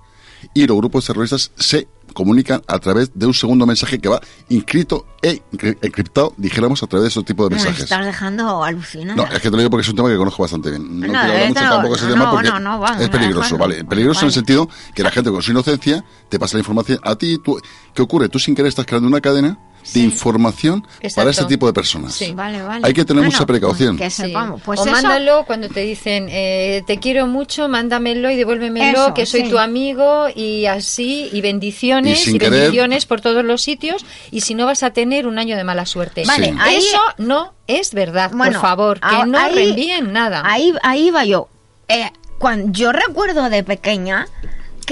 y 0.54 0.66
los 0.66 0.76
grupos 0.76 1.04
terroristas 1.06 1.50
se 1.56 1.86
comunican 2.12 2.62
a 2.66 2.78
través 2.78 3.10
de 3.14 3.26
un 3.26 3.34
segundo 3.34 3.66
mensaje 3.66 3.98
que 3.98 4.08
va 4.08 4.20
inscrito 4.48 5.06
e 5.22 5.40
encri- 5.52 5.78
encriptado, 5.82 6.34
dijéramos, 6.36 6.82
a 6.82 6.86
través 6.86 7.04
de 7.04 7.08
ese 7.08 7.22
tipo 7.24 7.44
de 7.44 7.50
Me 7.50 7.56
mensajes. 7.56 7.84
estás 7.84 8.04
dejando 8.04 8.62
alucinada. 8.64 9.14
No, 9.16 9.24
es 9.24 9.40
que 9.40 9.50
te 9.50 9.50
lo 9.50 9.58
digo 9.58 9.70
porque 9.70 9.82
es 9.82 9.88
un 9.88 9.96
tema 9.96 10.08
que 10.08 10.16
conozco 10.16 10.42
bastante 10.42 10.70
bien. 10.70 11.00
No, 11.00 11.06
No, 11.06 11.12
quiero 11.12 11.18
hablar 11.20 11.36
eh, 11.42 11.48
mucho 11.48 11.60
tampoco 11.60 11.88
de 11.88 11.94
ese 11.98 12.06
no, 12.06 12.12
tema 12.12 12.30
porque 12.30 12.50
no, 12.60 12.86
es 13.00 13.08
peligroso. 13.08 13.58
¿vale? 13.58 13.84
Peligroso 13.84 14.20
en 14.20 14.26
el 14.26 14.32
sentido 14.32 14.68
que 14.94 15.02
la 15.02 15.10
gente 15.10 15.30
con 15.30 15.42
su 15.42 15.50
inocencia 15.52 16.04
te 16.28 16.38
pasa 16.38 16.56
la 16.56 16.60
información 16.60 16.98
a 17.02 17.14
ti. 17.16 17.38
Tú, 17.44 17.60
¿Qué 17.94 18.02
ocurre? 18.02 18.28
Tú 18.28 18.38
sin 18.38 18.54
querer 18.54 18.68
estás 18.68 18.86
creando 18.86 19.06
una 19.08 19.20
cadena 19.20 19.58
de 19.94 20.00
información 20.00 20.86
para 21.14 21.30
este 21.30 21.44
tipo 21.46 21.66
de 21.66 21.72
personas. 21.72 22.14
Sí. 22.14 22.32
Vale, 22.32 22.62
vale. 22.62 22.86
Hay 22.86 22.94
que 22.94 23.04
tener 23.04 23.22
Bueno, 23.22 23.32
mucha 23.32 23.46
precaución. 23.46 23.96
Que 23.96 24.10
Sí. 24.10 24.22
sepamos. 24.22 24.62
Pues 24.62 24.80
o 24.80 24.84
eso, 24.84 24.92
mándalo 24.92 25.44
cuando 25.46 25.68
te 25.68 25.80
dicen 25.80 26.28
eh, 26.30 26.82
te 26.86 26.98
quiero 26.98 27.26
mucho, 27.26 27.68
mándamelo 27.68 28.30
y 28.30 28.36
devuélvemelo, 28.36 29.04
Eso, 29.06 29.14
que 29.14 29.26
soy 29.26 29.42
sí. 29.42 29.50
tu 29.50 29.58
amigo 29.58 30.26
y 30.34 30.66
así, 30.66 31.28
y 31.32 31.40
bendiciones, 31.40 32.18
Y 32.18 32.22
y, 32.22 32.24
sin 32.32 32.38
querer- 32.38 32.50
bendiciones 32.60 33.06
por 33.06 33.20
todos 33.20 33.44
los 33.44 33.62
sitios, 33.62 34.04
y 34.30 34.40
si 34.42 34.54
no 34.54 34.66
vas 34.66 34.82
a 34.82 34.90
tener 34.90 35.26
un 35.26 35.38
año 35.38 35.56
de 35.56 35.64
mala 35.64 35.86
suerte. 35.86 36.24
Vale, 36.26 36.46
Sí. 36.50 36.54
ahí- 36.60 36.76
Eso 36.76 37.00
no 37.18 37.54
es 37.66 37.94
verdad, 37.94 38.30
Bueno, 38.34 38.52
por 38.52 38.60
favor, 38.62 39.00
que 39.00 39.06
a- 39.16 39.26
no 39.26 39.38
ahí- 39.38 39.54
reenvíen 39.54 40.12
nada. 40.12 40.42
Ahí, 40.44 40.72
ahí 40.82 41.10
va 41.10 41.24
yo. 41.24 41.48
Eh, 41.88 42.10
cuando, 42.38 42.72
yo 42.72 42.92
recuerdo 42.92 43.48
de 43.50 43.62
pequeña 43.62 44.26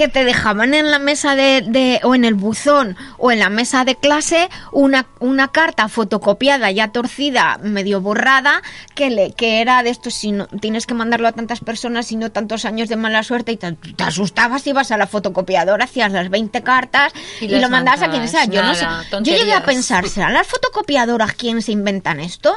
que 0.01 0.07
te 0.07 0.23
dejaban 0.25 0.73
en 0.73 0.89
la 0.89 0.97
mesa 0.97 1.35
de, 1.35 1.61
de- 1.61 1.99
o 2.03 2.15
en 2.15 2.25
el 2.25 2.33
buzón 2.33 2.97
o 3.19 3.31
en 3.31 3.37
la 3.37 3.49
mesa 3.49 3.85
de 3.85 3.95
clase 3.95 4.49
una, 4.71 5.05
una 5.19 5.49
carta 5.49 5.87
fotocopiada 5.89 6.71
ya 6.71 6.87
torcida, 6.91 7.59
medio 7.61 8.01
borrada, 8.01 8.63
que, 8.95 9.11
le, 9.11 9.33
que 9.33 9.61
era 9.61 9.83
de 9.83 9.91
esto, 9.91 10.09
si 10.09 10.31
no, 10.31 10.47
tienes 10.47 10.87
que 10.87 10.95
mandarlo 10.95 11.27
a 11.27 11.33
tantas 11.33 11.59
personas 11.59 12.11
y 12.11 12.15
no 12.15 12.31
tantos 12.31 12.65
años 12.65 12.89
de 12.89 12.95
mala 12.95 13.21
suerte 13.21 13.51
y 13.51 13.57
te, 13.57 13.73
te 13.73 14.03
asustabas, 14.03 14.65
ibas 14.65 14.89
a 14.89 14.97
la 14.97 15.05
fotocopiadora, 15.05 15.85
hacías 15.85 16.11
las 16.11 16.29
20 16.31 16.63
cartas 16.63 17.13
Y 17.39 17.47
lo 17.59 17.69
mandabas 17.69 18.01
a 18.01 18.09
quien 18.09 18.27
sea. 18.27 18.45
Yo 18.45 18.63
no 18.63 18.73
sé. 18.73 18.85
Yo 19.21 19.35
llegué 19.37 19.53
a 19.53 19.63
pensar, 19.63 20.07
¿serán 20.09 20.33
las 20.33 20.47
fotocopiadoras 20.47 21.33
quienes 21.35 21.65
se 21.65 21.73
inventan 21.73 22.19
esto? 22.19 22.55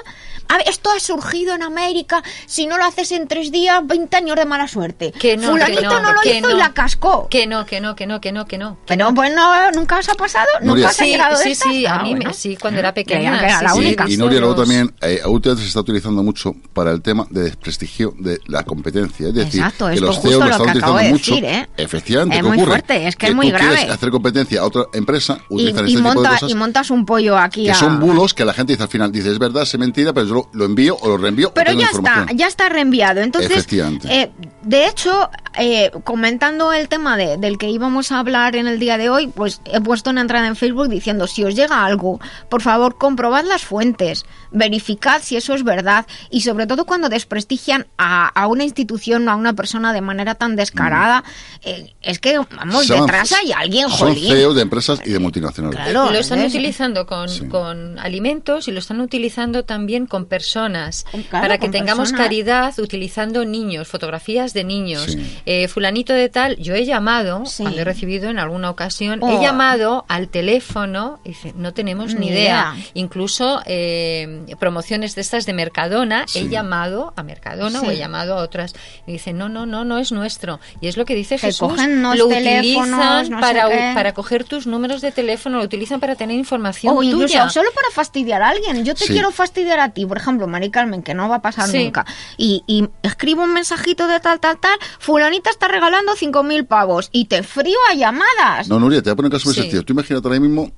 A 0.49 0.59
ver, 0.59 0.69
esto 0.69 0.91
ha 0.91 1.01
surgido 1.01 1.55
en 1.55 1.63
América. 1.63 2.23
Si 2.47 2.67
no 2.67 2.77
lo 2.79 2.85
haces 2.85 3.13
en 3.13 3.29
tres 3.29 3.51
días, 3.53 3.81
20 3.87 4.17
años 4.17 4.37
de 4.37 4.45
mala 4.45 4.69
suerte. 4.69 5.13
Que 5.13 5.37
no, 5.37 5.49
Fulanito 5.51 5.81
que 5.81 5.87
no, 5.87 6.01
no, 6.03 6.13
lo 6.13 6.21
hizo 6.31 6.51
y 6.51 6.55
la 6.59 6.73
cascó. 6.73 7.29
Que 7.35 7.49
no, 7.49 7.67
que 7.67 7.81
no, 7.81 7.97
que 7.97 8.07
no, 8.07 8.21
que 8.21 8.31
no, 8.31 8.47
que 8.47 8.59
no. 8.59 8.77
Pero 8.87 9.11
bueno, 9.13 9.43
nunca 9.73 9.99
os 9.99 10.09
ha 10.09 10.15
pasado, 10.15 10.47
Nuria. 10.61 10.75
nunca 10.85 10.89
os 10.91 11.01
ha 11.01 11.05
Sí, 11.05 11.11
llegado 11.11 11.37
de 11.37 11.43
sí, 11.45 11.51
estas? 11.51 11.73
sí, 11.73 11.85
a 11.87 11.95
Ah, 11.97 12.03
mí 12.05 12.17
sí, 12.33 12.57
cuando 12.57 12.79
era 12.79 12.95
pequeña, 12.95 13.41
que 13.41 13.65
la 13.65 13.73
sí. 13.73 13.79
única. 13.81 14.05
Y, 14.09 14.15
y 14.15 14.17
Nuria, 14.17 14.39
luego 14.39 14.55
también, 14.55 14.95
eh, 15.01 15.21
últimamente 15.27 15.63
se 15.63 15.69
está 15.69 15.81
utilizando 15.81 16.23
mucho 16.23 16.55
para 16.73 16.93
el 16.93 17.03
tema 17.03 17.27
de 17.31 17.43
desprestigio 17.43 18.15
de 18.21 18.39
la 18.47 18.63
competencia. 18.63 19.27
Es 19.29 19.35
decir, 19.35 19.61
Exacto, 19.61 19.89
que 19.91 19.99
los 20.01 20.21
CEOs 20.23 20.45
lo 20.45 20.51
están 20.51 20.73
que 20.73 20.79
acabo 20.79 20.95
utilizando 20.95 20.99
de 20.99 21.11
mucho. 21.11 21.31
decir, 21.35 21.45
¿eh? 21.45 21.69
Efectivamente, 21.77 22.37
Es 22.37 22.43
¿qué 22.43 22.49
muy 22.49 22.57
ocurre? 22.59 22.71
fuerte, 22.71 23.09
es 23.09 23.17
que 23.17 23.27
es 23.27 23.35
muy 23.35 23.51
tú 23.51 23.57
quieres 23.57 23.77
grave. 23.79 23.91
hacer 23.93 24.11
competencia 24.11 24.61
a 24.61 24.65
otra 24.67 24.83
empresa, 24.93 25.39
y 25.51 25.67
este 25.69 25.83
tipo 25.83 26.09
de 26.09 26.15
cosas. 26.29 26.51
y 26.51 26.55
montas 26.55 26.91
un 26.93 27.05
pollo 27.05 27.37
aquí 27.37 27.65
que 27.65 27.73
a- 27.73 27.75
son 27.75 27.99
bulos 27.99 28.33
que 28.33 28.45
la 28.45 28.55
gente 28.55 28.75
dice 28.75 28.85
al 28.85 28.89
final, 28.89 29.11
dice, 29.11 29.33
es 29.33 29.41
verdad, 29.41 29.65
es 29.65 29.77
mentira, 29.77 30.13
pero 30.13 30.27
yo 30.29 30.49
lo, 30.53 30.65
envío 30.67 30.97
o 31.01 31.09
lo 31.09 31.17
reenvío 31.17 31.53
Pero 31.53 31.73
ya 31.73 31.87
está, 31.87 32.27
ya 32.33 32.47
está 32.47 32.69
reenviado. 32.69 33.21
Entonces, 33.23 33.67
eh, 34.09 34.31
de 34.63 34.87
hecho, 34.87 35.29
eh, 35.59 35.91
comentando 36.05 36.73
el 36.73 36.89
tema 36.89 37.14
de- 37.17 37.37
del 37.37 37.59
que 37.59 37.69
íbamos 37.69 38.13
a 38.13 38.19
hablar 38.19 38.57
en 38.57 38.67
el 38.67 38.79
día 38.79 38.99
de 38.99 39.09
hoy, 39.11 39.27
pues 39.29 39.61
he 39.73 39.81
puesto 39.81 40.11
una 40.11 40.21
entrada 40.21 40.47
en 40.47 40.57
Facebook 40.57 40.89
diciendo, 40.89 41.27
si 41.27 41.45
os 41.45 41.55
llega 41.55 41.85
algo, 41.85 42.21
por 42.49 42.63
favor, 42.63 42.97
comprobad 42.99 43.45
las 43.45 43.65
fuentes, 43.65 44.25
verificad 44.51 45.21
si 45.23 45.37
eso 45.37 45.55
es 45.55 45.65
verdad 45.65 46.07
y 46.31 46.43
sobre 46.43 46.67
todo 46.67 46.85
cuando 46.85 47.09
desprestigian 47.09 47.87
a, 47.99 48.29
a 48.29 48.47
una 48.47 48.65
institución 48.65 49.27
o 49.29 49.33
a 49.33 49.37
una 49.37 49.53
persona 49.55 49.93
de 49.93 50.01
manera 50.01 50.35
tan 50.37 50.57
descarada, 50.57 51.25
eh, 51.63 51.93
es 52.03 52.19
que, 52.19 52.39
vamos, 52.39 52.87
Son- 52.87 53.01
detrás 53.01 53.33
hay 53.33 53.53
alguien, 53.53 53.89
Son 53.91 54.09
jolín. 54.11 54.29
CEOs 54.31 54.55
de 54.57 54.63
empresas 54.63 55.01
y 55.05 55.11
de 55.11 55.19
multinacionales. 55.19 55.79
Claro. 55.81 56.11
lo 56.11 56.19
están 56.19 56.39
es- 56.41 56.53
utilizando 56.53 57.07
con, 57.07 57.29
Sí. 57.29 57.47
con 57.49 57.99
alimentos 57.99 58.69
y 58.69 58.73
lo 58.73 58.79
están 58.79 59.01
utilizando 59.01 59.65
también 59.65 60.07
con 60.07 60.27
personas 60.27 61.05
claro, 61.11 61.29
para 61.31 61.59
que 61.59 61.69
tengamos 61.69 62.11
personas. 62.11 62.21
caridad 62.27 62.75
utilizando 62.79 63.45
niños, 63.45 63.89
fotografías 63.89 64.53
de 64.55 64.65
niños, 64.65 65.13
Sí. 65.13 65.39
eh, 65.47 65.69
fulanito 65.69 66.13
de 66.13 66.29
tal, 66.29 66.57
yo 66.57 66.75
he 66.75 66.85
llamado, 66.85 67.04
Sí. 67.47 67.63
cuando 67.63 67.81
he 67.81 67.85
recibido 67.85 68.31
en 68.31 68.39
alguna 68.39 68.71
ocasión, 68.71 69.21
Oh. 69.23 69.31
he 69.31 69.41
llamado 69.43 70.05
al 70.09 70.29
teléfono, 70.29 71.21
y 71.25 71.29
dice, 71.31 71.53
no 71.57 71.73
tenemos 71.75 72.15
ni, 72.15 72.21
Ni 72.21 72.27
idea. 72.29 72.73
idea. 72.75 72.75
Incluso 72.95 73.61
eh, 73.67 74.47
promociones 74.59 75.15
de 75.15 75.21
estas 75.21 75.47
de 75.47 75.53
Mercadona, 75.53 76.27
he 76.35 76.49
llamado 76.49 77.13
a 77.17 77.23
Mercadona 77.23 77.81
o 77.81 77.91
he 77.91 77.97
llamado 77.97 78.35
a 78.39 78.43
otras. 78.43 78.75
Y 79.07 79.13
dice, 79.13 79.33
no, 79.33 79.49
no, 79.49 79.67
no, 79.67 79.85
no 79.85 79.99
es 79.99 80.13
nuestro. 80.13 80.61
Y 80.81 80.89
es 80.89 80.97
lo 80.97 81.05
que 81.05 81.15
dice 81.15 81.37
Que 81.37 81.47
Jesús. 81.49 81.69
cogen 81.69 82.03
lo 82.03 82.27
utilizan 82.27 82.91
no 82.91 83.25
sé 83.25 83.31
para, 83.41 83.69
qué. 83.69 83.91
para 83.95 84.13
coger 84.15 84.45
tus 84.45 84.67
números 84.67 85.01
de 85.01 85.13
teléfono, 85.13 85.59
lo 85.59 85.65
utilizan 85.65 86.01
para 86.01 86.15
tener 86.17 86.37
información 86.37 86.97
O 86.97 87.03
incluso 87.03 87.27
tuya. 87.27 87.49
solo 87.51 87.71
para 87.75 87.89
fastidiar 87.91 88.43
a 88.43 88.49
alguien. 88.51 88.85
Yo 88.85 88.95
te 88.95 89.05
Sí. 89.07 89.13
quiero 89.13 89.31
fastidiar 89.31 89.81
a 89.81 89.91
ti, 89.91 90.07
por 90.07 90.19
ejemplo, 90.19 90.47
Mari 90.47 90.71
Carmen, 90.71 91.03
que 91.03 91.15
no 91.15 91.29
va 91.29 91.37
a 91.37 91.43
pasar 91.43 91.69
Sí. 91.69 91.85
nunca. 91.85 92.05
Y, 92.37 92.63
y 92.67 92.89
escribo 93.03 93.43
un 93.43 93.53
mensajito 93.53 94.07
de 94.07 94.21
tal, 94.21 94.41
tal, 94.41 94.59
tal. 94.59 94.79
Fulanita 94.99 95.51
está 95.51 95.69
regalando 95.69 96.13
5.000 96.15 96.67
pavos. 96.67 96.94
Y 97.13 97.27
te 97.27 97.43
frío 97.43 97.77
a 97.91 97.95
llamadas. 97.95 98.69
No, 98.69 98.79
Nuria, 98.81 99.03
te 99.03 99.11
voy 99.11 99.13
a 99.13 99.17
poner 99.17 99.27
un 99.33 99.33
caso 99.39 99.47
muy 99.49 99.55
Sí. 99.55 99.61
sencillo. 99.63 99.85
Tú 99.85 99.93
imagínate 99.93 100.27
ahora 100.29 100.41
mismo, 100.41 100.71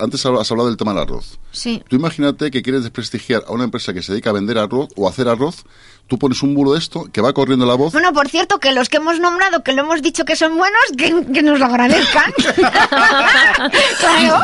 antes 0.00 0.24
has 0.26 0.50
hablado 0.50 0.68
del 0.68 0.76
tema 0.76 0.92
del 0.92 1.02
arroz. 1.02 1.38
Sí. 1.52 1.82
Tú 1.88 1.96
imagínate 1.96 2.50
que 2.50 2.62
quieres 2.62 2.82
desprestigiar 2.82 3.44
a 3.46 3.52
una 3.52 3.64
empresa 3.64 3.92
que 3.92 4.02
se 4.02 4.12
dedica 4.12 4.30
a 4.30 4.32
vender 4.32 4.58
arroz 4.58 4.88
o 4.96 5.06
a 5.06 5.10
hacer 5.10 5.28
arroz, 5.28 5.64
tú 6.06 6.18
pones 6.18 6.42
un 6.42 6.54
bulo 6.54 6.72
de 6.72 6.78
esto 6.78 7.04
que 7.12 7.20
va 7.20 7.32
corriendo 7.32 7.66
la 7.66 7.74
voz. 7.74 7.92
Bueno, 7.92 8.12
por 8.12 8.28
cierto, 8.28 8.58
que 8.60 8.72
los 8.72 8.88
que 8.88 8.96
hemos 8.98 9.20
nombrado, 9.20 9.62
que 9.62 9.72
lo 9.72 9.82
hemos 9.82 10.00
dicho 10.02 10.24
que 10.24 10.36
son 10.36 10.56
buenos, 10.56 10.80
que, 10.96 11.32
que 11.32 11.42
nos 11.42 11.58
lo 11.58 11.66
agradezcan. 11.66 12.32
claro. 14.00 14.40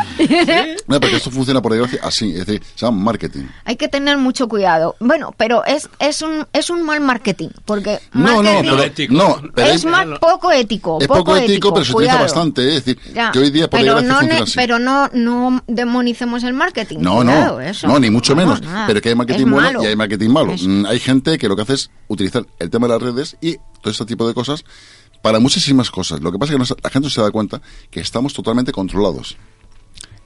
No, 0.87 1.01
porque 1.01 1.17
esto 1.17 1.31
funciona 1.31 1.63
por 1.63 1.73
desgracia 1.73 2.01
así, 2.03 2.31
es 2.33 2.47
decir, 2.47 2.63
se 2.75 2.85
llama 2.87 3.03
marketing. 3.03 3.45
Hay 3.65 3.77
que 3.77 3.89
tener 3.89 4.19
mucho 4.19 4.49
cuidado. 4.49 4.97
Bueno, 5.01 5.35
pero 5.37 5.65
es, 5.65 5.89
es, 5.99 6.23
un, 6.23 6.47
es 6.53 6.71
un 6.71 6.83
mal 6.83 7.01
marketing, 7.01 7.49
porque 7.65 8.01
No, 8.13 8.43
no, 8.43 8.61
pero, 8.61 8.83
ético. 8.83 9.15
no, 9.15 9.41
pero 9.55 9.69
es 9.69 9.85
hay- 9.85 9.91
más 9.91 10.19
poco 10.19 10.51
ético. 10.53 10.99
es 11.01 11.07
poco 11.09 11.37
ético, 11.37 11.73
pero 11.73 11.85
se 11.85 11.93
utiliza 11.93 12.21
bastante, 12.21 12.63
¿eh? 12.63 12.77
es 12.77 12.85
decir, 12.85 13.01
Ya, 13.15 13.31
que 13.31 13.39
hoy 13.39 13.51
día 13.51 13.69
por 13.71 13.81
pero 13.81 13.95
desgracia 13.97 14.13
no, 14.13 14.19
funciona 14.21 14.45
así. 14.45 14.53
pero 14.57 14.79
no, 14.79 15.04
no 15.13 15.63
demonicemos 15.67 16.43
el 16.45 16.55
marketing. 16.55 16.99
No, 17.01 17.17
cuidado, 17.17 17.55
no, 17.57 17.61
eso. 17.61 17.87
no, 17.87 17.99
ni 17.99 18.11
mucho 18.11 18.35
No, 18.35 18.43
menos. 18.43 18.61
Pero 18.87 19.01
que 19.01 19.11
hay 19.11 19.15
marketing 19.15 19.47
bueno 19.51 19.57
malo. 19.69 19.83
y 19.83 19.87
hay 19.87 19.97
marketing 19.97 20.31
malo. 20.31 20.53
Eso. 20.53 20.69
Mm, 20.69 20.87
Hay 20.87 20.99
gente 21.01 21.39
que 21.39 21.49
lo 21.49 21.57
que 21.57 21.63
hace 21.63 21.75
es 21.75 21.91
utilizar 22.09 22.47
el 22.59 22.71
tema 22.71 22.87
de 22.87 22.93
las 22.95 23.03
redes 23.03 23.37
y 23.41 23.57
todo 23.81 23.91
este 23.91 24.05
tipo 24.07 24.27
de 24.27 24.35
cosas 24.35 24.65
para 25.23 25.39
muchísimas 25.41 25.91
cosas. 25.91 26.21
Lo 26.21 26.31
que 26.33 26.39
pasa 26.39 26.53
es 26.55 26.59
que 26.69 26.75
la 26.83 26.91
gente 26.91 27.07
no 27.07 27.11
se 27.11 27.21
da 27.21 27.31
cuenta 27.31 27.61
que 27.91 28.01
estamos 28.01 28.33
totalmente 28.35 28.73
controlados. 28.73 29.37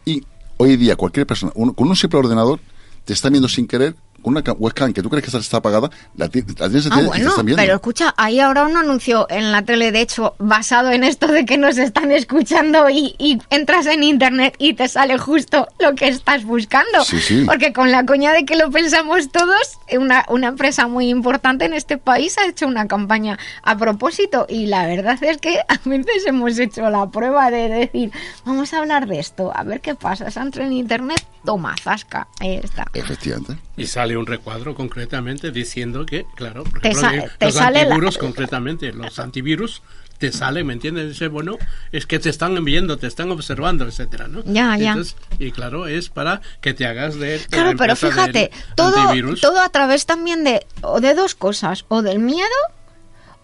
Y 0.04 0.22
hoy 0.56 0.76
día 0.76 0.96
cualquier 0.96 1.26
persona, 1.26 1.52
uno- 1.54 1.72
con 1.72 1.88
un 1.88 1.96
simple 1.96 2.18
ordenador, 2.18 2.60
te 3.04 3.12
está 3.12 3.28
viendo 3.30 3.48
sin 3.48 3.66
querer, 3.66 3.94
una 4.22 4.42
ca- 4.42 4.52
webcam 4.52 4.92
que 4.92 5.02
tú 5.02 5.08
crees 5.10 5.24
que 5.30 5.36
está 5.36 5.56
apagada, 5.58 5.90
la, 6.16 6.28
ti- 6.28 6.42
la 6.58 6.68
tienes 6.68 6.86
Ah, 6.90 6.98
encendida 6.98 7.00
y 7.00 7.02
te 7.02 7.06
bueno, 7.08 7.28
están 7.30 7.46
viendo. 7.46 7.62
pero 7.62 7.74
escucha, 7.76 8.14
hay 8.16 8.40
ahora 8.40 8.64
un 8.64 8.76
anuncio 8.76 9.26
en 9.30 9.52
la 9.52 9.62
tele, 9.62 9.92
de 9.92 10.00
hecho, 10.00 10.34
basado 10.38 10.90
en 10.90 11.04
esto 11.04 11.26
de 11.28 11.44
que 11.46 11.56
nos 11.58 11.78
están 11.78 12.10
escuchando 12.12 12.90
y, 12.90 13.14
y 13.18 13.38
entras 13.50 13.86
en 13.86 14.02
internet 14.02 14.54
y 14.58 14.74
te 14.74 14.88
sale 14.88 15.18
justo 15.18 15.68
lo 15.78 15.94
que 15.94 16.08
estás 16.08 16.44
buscando. 16.44 17.04
Sí, 17.04 17.18
sí. 17.20 17.44
Porque 17.46 17.72
con 17.72 17.90
la 17.92 18.04
coña 18.04 18.32
de 18.32 18.44
que 18.44 18.56
lo 18.56 18.70
pensamos 18.70 19.30
todos, 19.30 19.78
una, 19.96 20.24
una 20.28 20.48
empresa 20.48 20.88
muy 20.88 21.08
importante 21.08 21.64
en 21.64 21.74
este 21.74 21.96
país 21.98 22.36
ha 22.38 22.46
hecho 22.46 22.66
una 22.66 22.86
campaña 22.88 23.38
a 23.62 23.76
propósito 23.76 24.46
y 24.48 24.66
la 24.66 24.86
verdad 24.86 25.22
es 25.22 25.38
que 25.38 25.58
a 25.60 25.78
veces 25.84 26.26
hemos 26.26 26.58
hecho 26.58 26.88
la 26.90 27.06
prueba 27.08 27.50
de 27.50 27.68
decir, 27.68 28.10
vamos 28.44 28.72
a 28.74 28.78
hablar 28.78 29.06
de 29.06 29.18
esto, 29.20 29.52
a 29.54 29.62
ver 29.62 29.80
qué 29.80 29.94
pasa. 29.94 30.30
Se 30.30 30.40
entra 30.40 30.64
en 30.64 30.72
internet, 30.72 31.24
toma, 31.44 31.74
zasca, 31.82 32.28
ahí 32.40 32.56
está. 32.62 32.86
Efectivamente. 32.94 33.56
Y 33.76 33.86
sale 33.86 34.16
un 34.16 34.26
recuadro 34.26 34.74
concretamente 34.74 35.50
diciendo 35.50 36.04
que, 36.06 36.26
claro, 36.36 36.64
por 36.64 36.80
Te 36.80 36.88
ejemplo, 36.90 37.10
sa- 37.10 37.24
que 37.28 37.30
te 37.38 37.44
los 37.46 37.54
sale 37.54 37.74
la- 37.76 37.82
antivirus 37.94 38.18
concretamente, 38.18 38.92
los 38.92 39.18
antivirus 39.18 39.82
te 40.18 40.32
sale, 40.32 40.64
¿me 40.64 40.72
entiendes? 40.72 41.08
Dice, 41.10 41.28
bueno, 41.28 41.56
es 41.92 42.04
que 42.04 42.18
te 42.18 42.28
están 42.28 42.64
viendo, 42.64 42.98
te 42.98 43.06
están 43.06 43.30
observando, 43.30 43.86
etcétera, 43.86 44.26
¿no? 44.26 44.42
Ya, 44.44 44.76
ya. 44.76 44.90
Entonces, 44.90 45.16
y 45.38 45.52
claro, 45.52 45.86
es 45.86 46.08
para 46.08 46.40
que 46.60 46.74
te 46.74 46.86
hagas 46.86 47.14
de 47.20 47.38
la 47.38 47.44
Claro, 47.46 47.78
pero 47.78 47.94
fíjate, 47.94 48.50
todo, 48.74 48.96
antivirus. 48.98 49.40
todo 49.40 49.60
a 49.60 49.68
través 49.68 50.06
también 50.06 50.42
de, 50.42 50.66
o 50.82 51.00
de 51.00 51.14
dos 51.14 51.36
cosas, 51.36 51.84
o 51.88 52.02
del 52.02 52.18
miedo 52.18 52.48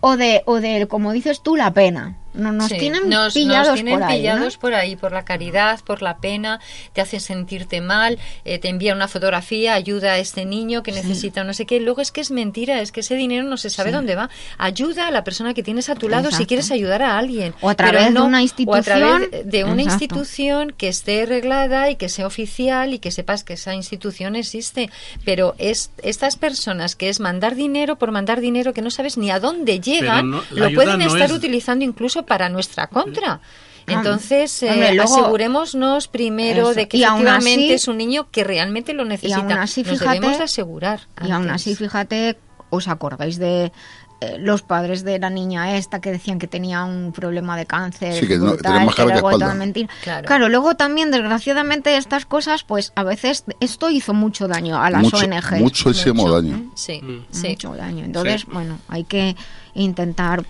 o 0.00 0.16
de, 0.16 0.42
o 0.46 0.60
de, 0.60 0.86
como 0.88 1.12
dices 1.12 1.42
tú, 1.44 1.54
la 1.56 1.72
pena. 1.72 2.18
No, 2.34 2.52
nos 2.52 2.68
Sí, 2.68 2.78
tienen 2.78 3.08
nos- 3.08 3.32
pillados 3.34 3.68
nos 3.68 3.74
tienen 3.76 3.94
por 3.94 4.02
ahí. 4.02 4.16
¿no? 4.16 4.18
pillados 4.34 4.56
por 4.58 4.74
ahí, 4.74 4.96
por 4.96 5.12
la 5.12 5.24
caridad, 5.24 5.80
por 5.84 6.02
la 6.02 6.18
pena, 6.18 6.60
te 6.92 7.00
hacen 7.00 7.20
sentirte 7.20 7.80
mal, 7.80 8.18
eh, 8.44 8.58
te 8.58 8.68
envían 8.68 8.96
una 8.96 9.08
fotografía, 9.08 9.74
ayuda 9.74 10.12
a 10.12 10.18
este 10.18 10.44
niño 10.44 10.82
que 10.82 10.92
necesita 10.92 11.44
no 11.44 11.54
sé 11.54 11.64
qué. 11.66 11.80
Luego 11.80 12.00
es 12.00 12.10
que 12.12 12.20
es 12.20 12.30
mentira, 12.30 12.80
es 12.80 12.92
que 12.92 13.00
ese 13.00 13.14
dinero 13.14 13.44
no 13.44 13.56
se 13.56 13.70
sabe 13.70 13.92
dónde 13.92 14.14
va. 14.16 14.30
Ayuda 14.58 15.08
a 15.08 15.10
la 15.10 15.24
persona 15.24 15.54
que 15.54 15.62
tienes 15.62 15.88
a 15.88 15.94
tu 15.94 16.08
lado 16.08 16.30
si 16.30 16.46
quieres 16.46 16.70
ayudar 16.70 17.02
a 17.02 17.18
alguien. 17.18 17.54
O 17.60 17.70
a 17.70 17.74
través 17.74 18.12
de 18.12 18.20
una 18.20 18.38
O 18.38 18.40
a 18.40 18.42
institución. 18.42 18.84
través 18.84 19.46
de 19.50 19.64
una 19.64 19.82
Exacto. 19.82 20.04
institución 20.04 20.74
que 20.76 20.88
esté 20.88 21.26
reglada 21.26 21.90
y 21.90 21.96
que 21.96 22.08
sea 22.08 22.26
oficial 22.26 22.94
y 22.94 22.98
que 22.98 23.10
sepas 23.10 23.44
que 23.44 23.54
esa 23.54 23.74
institución 23.74 24.36
existe. 24.36 24.90
Pero 25.24 25.54
es 25.58 25.90
estas 26.02 26.36
personas 26.36 26.96
que 26.96 27.08
es 27.08 27.20
mandar 27.20 27.54
dinero 27.54 27.96
por 27.96 28.10
mandar 28.10 28.40
dinero 28.40 28.72
que 28.72 28.82
no 28.82 28.90
sabes 28.90 29.16
ni 29.16 29.30
a 29.30 29.38
dónde 29.40 29.80
llegan, 29.80 30.30
no- 30.30 30.42
lo 30.50 30.72
pueden 30.72 30.98
no 30.98 31.06
estar 31.06 31.30
es- 31.30 31.32
utilizando 31.32 31.84
incluso 31.84 32.23
para 32.24 32.48
nuestra 32.48 32.86
contra. 32.88 33.40
Entonces, 33.86 34.62
eh, 34.62 34.70
Hombre, 34.70 34.94
luego- 34.94 35.14
asegurémonos 35.20 36.08
primero 36.08 36.62
Eso. 36.70 36.74
de 36.74 36.88
que 36.88 36.96
Y 36.96 37.02
efectivamente 37.02 37.64
así- 37.64 37.72
es 37.72 37.88
un 37.88 37.98
niño 37.98 38.30
que 38.30 38.42
realmente 38.44 38.94
lo 38.94 39.04
necesita. 39.04 39.40
aún 39.40 39.52
así, 39.52 39.82
Nos 39.82 39.92
fíjate- 39.98 40.14
debemos 40.14 40.38
de 40.38 40.44
asegurar. 40.44 41.00
Y 41.26 41.30
aún 41.30 41.50
así, 41.50 41.74
fíjate, 41.76 42.38
¿os 42.70 42.88
acordáis 42.88 43.38
de 43.38 43.72
eh, 44.20 44.38
los 44.38 44.62
padres 44.62 45.04
de 45.04 45.18
la 45.18 45.28
niña 45.28 45.76
esta 45.76 46.00
que 46.00 46.10
decían 46.12 46.38
que 46.38 46.46
tenía 46.46 46.84
un 46.84 47.12
problema 47.12 47.58
de 47.58 47.66
cáncer? 47.66 48.14
Sí, 48.18 48.26
que 48.26 48.38
no- 48.38 48.52
brutal, 48.52 48.88
que 48.94 49.02
espalda. 49.02 49.46
todo 49.48 49.54
mentira? 49.54 49.88
Claro. 50.02 50.48
luego 50.48 50.76
también, 50.76 51.10
desgraciadamente, 51.10 51.96
estas 51.98 52.24
cosas, 52.24 52.62
pues 52.64 52.92
a 52.94 53.02
veces 53.02 53.44
esto 53.60 53.90
hizo 53.90 54.14
mucho 54.14 54.48
daño 54.48 54.80
a 54.80 54.88
las 54.88 55.02
mucho, 55.02 55.18
ONGs. 55.18 55.60
muchísimo 55.60 56.22
Mucho. 56.22 56.34
daño. 56.40 56.70
Sí, 56.74 57.02
Mm. 57.02 57.26
sí. 57.30 57.48
Mucho 57.50 57.74
daño. 57.76 58.04
Entonces, 58.04 58.42
Sí. 58.42 58.46
bueno, 58.50 58.78
hay 58.88 59.04
que 59.04 59.36
intentar. 59.74 60.44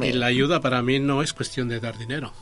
Y 0.00 0.12
la 0.12 0.26
ayuda 0.26 0.60
para 0.60 0.82
mí 0.82 0.98
no 1.00 1.22
es 1.22 1.32
cuestión 1.32 1.68
de 1.68 1.80
dar 1.80 1.98
dinero. 1.98 2.32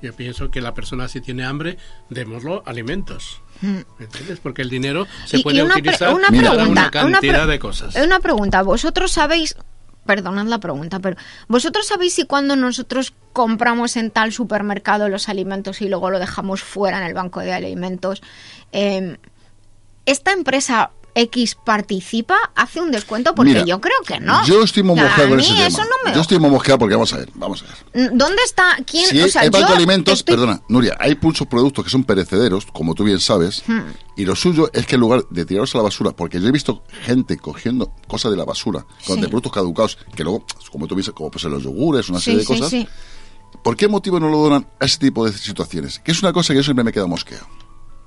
Yo 0.00 0.14
pienso 0.14 0.50
que 0.50 0.60
la 0.60 0.74
persona 0.74 1.08
si 1.08 1.20
tiene 1.20 1.44
hambre, 1.44 1.76
démoslo 2.08 2.62
alimentos. 2.66 3.40
¿Me 3.60 3.84
entiendes? 3.98 4.38
Porque 4.40 4.62
el 4.62 4.70
dinero 4.70 5.06
se. 5.26 5.38
Y- 5.38 5.42
puede 5.42 5.58
y 5.58 5.60
una, 5.62 5.74
pre- 5.74 5.80
utilizar 5.82 6.14
una 6.14 6.28
pregunta, 6.28 6.52
una 6.54 6.66
una 6.70 6.90
cantidad 6.90 7.48
de 7.48 7.58
cosas. 7.58 7.96
Una 7.96 8.20
pregunta, 8.20 8.62
vosotros 8.62 9.10
sabéis, 9.10 9.56
perdonad 10.06 10.46
la 10.46 10.60
pregunta, 10.60 11.00
pero 11.00 11.16
vosotros 11.48 11.86
sabéis 11.88 12.14
si 12.14 12.26
cuando 12.26 12.54
nosotros 12.54 13.12
compramos 13.32 13.96
en 13.96 14.12
tal 14.12 14.32
supermercado 14.32 15.08
los 15.08 15.28
alimentos 15.28 15.80
y 15.82 15.88
luego 15.88 16.10
lo 16.10 16.20
dejamos 16.20 16.62
fuera 16.62 16.98
en 16.98 17.04
el 17.04 17.14
banco 17.14 17.40
de 17.40 17.52
alimentos, 17.52 18.22
eh, 18.70 19.16
esta 20.06 20.32
empresa 20.32 20.92
X 21.14 21.56
participa, 21.56 22.36
hace 22.54 22.80
un 22.80 22.90
descuento 22.90 23.34
porque 23.34 23.52
Mira, 23.52 23.64
yo 23.64 23.80
creo 23.80 23.96
que 24.06 24.20
no. 24.20 24.44
Yo 24.46 24.62
estoy 24.62 24.82
muy 24.82 24.94
sea, 24.96 25.04
mosqueado 25.06 25.30
con 25.30 25.40
ese 25.40 25.54
tema. 25.54 25.68
no 25.84 25.94
me 26.04 26.14
Yo 26.14 26.20
estoy 26.20 26.38
muy 26.38 26.50
mosqueado 26.50 26.78
porque 26.78 26.94
vamos 26.94 27.12
a 27.12 27.16
ver, 27.18 27.30
vamos 27.34 27.62
a 27.64 27.66
ver. 27.96 28.10
¿Dónde 28.16 28.42
está? 28.44 28.76
¿Quién? 28.86 29.06
Si 29.08 29.20
o 29.20 29.28
sea, 29.28 29.42
el 29.42 29.50
banco 29.50 29.66
yo 29.66 29.70
de 29.72 29.76
alimentos, 29.76 30.14
estoy- 30.20 30.34
perdona, 30.36 30.62
Nuria, 30.68 30.96
hay 31.00 31.18
muchos 31.20 31.46
productos 31.46 31.84
que 31.84 31.90
son 31.90 32.04
perecederos, 32.04 32.66
como 32.66 32.94
tú 32.94 33.04
bien 33.04 33.20
sabes, 33.20 33.62
Hmm. 33.66 33.80
y 34.16 34.24
lo 34.24 34.36
suyo 34.36 34.70
es 34.72 34.86
que 34.86 34.94
en 34.94 35.00
lugar 35.00 35.24
de 35.30 35.44
tirarlos 35.44 35.74
a 35.74 35.78
la 35.78 35.84
basura, 35.84 36.12
porque 36.12 36.40
yo 36.40 36.48
he 36.48 36.52
visto 36.52 36.82
gente 37.04 37.36
cogiendo 37.36 37.92
cosas 38.06 38.30
de 38.30 38.36
la 38.36 38.44
basura, 38.44 38.86
con 39.06 39.16
Sí. 39.16 39.20
de 39.22 39.28
productos 39.28 39.52
caducados, 39.52 39.98
que 40.14 40.22
luego, 40.24 40.44
como 40.70 40.86
tú 40.86 40.94
dices, 40.94 41.12
como 41.14 41.30
pues 41.30 41.44
los 41.44 41.62
yogures, 41.62 42.08
una 42.10 42.18
Sí, 42.20 42.24
serie 42.26 42.38
de 42.40 42.46
sí, 42.46 42.60
cosas. 42.60 42.74
¿por 43.64 43.76
qué 43.76 43.88
motivo 43.88 44.20
no 44.20 44.28
lo 44.28 44.38
donan 44.38 44.66
a 44.78 44.84
ese 44.84 44.98
tipo 44.98 45.24
de 45.26 45.32
situaciones? 45.32 45.98
Que 45.98 46.12
es 46.12 46.22
una 46.22 46.32
cosa 46.32 46.52
que 46.52 46.58
yo 46.58 46.62
siempre 46.62 46.84
me 46.84 46.92
queda 46.92 47.06
mosqueado. 47.06 47.46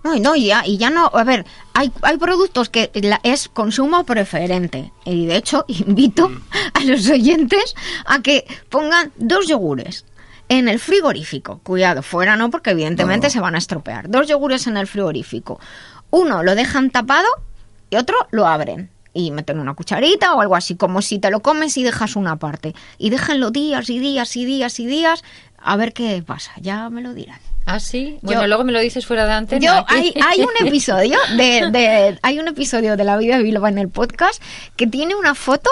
No, 0.03 0.15
y 0.15 0.19
no, 0.19 0.35
y 0.35 0.47
ya, 0.47 0.65
y 0.65 0.77
ya 0.77 0.89
no, 0.89 1.11
a 1.13 1.23
ver, 1.23 1.45
hay, 1.73 1.91
hay 2.01 2.17
productos 2.17 2.69
que 2.69 2.89
la- 2.95 3.19
es 3.23 3.47
consumo 3.49 4.03
preferente. 4.03 4.91
Y 5.05 5.27
de 5.27 5.35
hecho, 5.35 5.63
invito 5.67 6.31
a 6.73 6.83
los 6.83 7.07
oyentes 7.09 7.75
a 8.05 8.21
que 8.21 8.45
pongan 8.69 9.11
dos 9.17 9.47
yogures 9.47 10.05
en 10.49 10.67
el 10.67 10.79
frigorífico. 10.79 11.59
Cuidado, 11.63 12.01
fuera 12.01 12.35
no, 12.35 12.49
porque 12.49 12.71
evidentemente 12.71 13.27
No. 13.27 13.31
se 13.31 13.39
van 13.39 13.55
a 13.55 13.59
estropear. 13.59 14.09
Dos 14.09 14.27
yogures 14.27 14.65
en 14.67 14.77
el 14.77 14.87
frigorífico. 14.87 15.59
Uno 16.09 16.41
lo 16.43 16.55
dejan 16.55 16.89
tapado 16.89 17.27
y 17.89 17.95
otro 17.97 18.15
lo 18.31 18.47
abren. 18.47 18.89
Y 19.13 19.31
meten 19.31 19.59
una 19.59 19.73
cucharita 19.73 20.33
o 20.35 20.41
algo 20.41 20.55
así, 20.55 20.75
como 20.75 21.01
si 21.01 21.19
te 21.19 21.29
lo 21.31 21.41
comes 21.41 21.75
y 21.77 21.83
dejas 21.83 22.15
una 22.15 22.37
parte. 22.37 22.73
Y 22.97 23.09
déjenlo 23.11 23.51
días 23.51 23.89
y 23.89 23.99
días 23.99 24.35
y 24.37 24.45
días 24.45 24.79
y 24.79 24.85
días 24.87 25.23
a 25.57 25.75
ver 25.75 25.93
qué 25.93 26.23
pasa. 26.25 26.53
Ya 26.61 26.89
me 26.89 27.01
lo 27.01 27.13
dirán. 27.13 27.39
Ah, 27.65 27.79
sí. 27.79 28.17
Bueno, 28.21 28.41
Yo- 28.41 28.47
luego 28.47 28.63
me 28.63 28.71
lo 28.71 28.79
dices 28.79 29.05
fuera 29.05 29.25
de 29.25 29.33
antena. 29.33 29.65
Yo, 29.65 29.85
hay, 29.87 30.13
hay 30.27 30.41
un 30.41 30.49
episodio 30.67 31.17
de, 31.37 31.69
de- 31.71 32.19
hay 32.21 32.39
un 32.39 32.47
episodio 32.47 32.97
de 32.97 33.03
la 33.03 33.17
vida 33.17 33.37
de 33.37 33.43
Bilbao 33.43 33.67
en 33.67 33.77
el 33.77 33.89
podcast 33.89 34.41
que 34.75 34.87
tiene 34.87 35.15
una 35.15 35.35
foto 35.35 35.69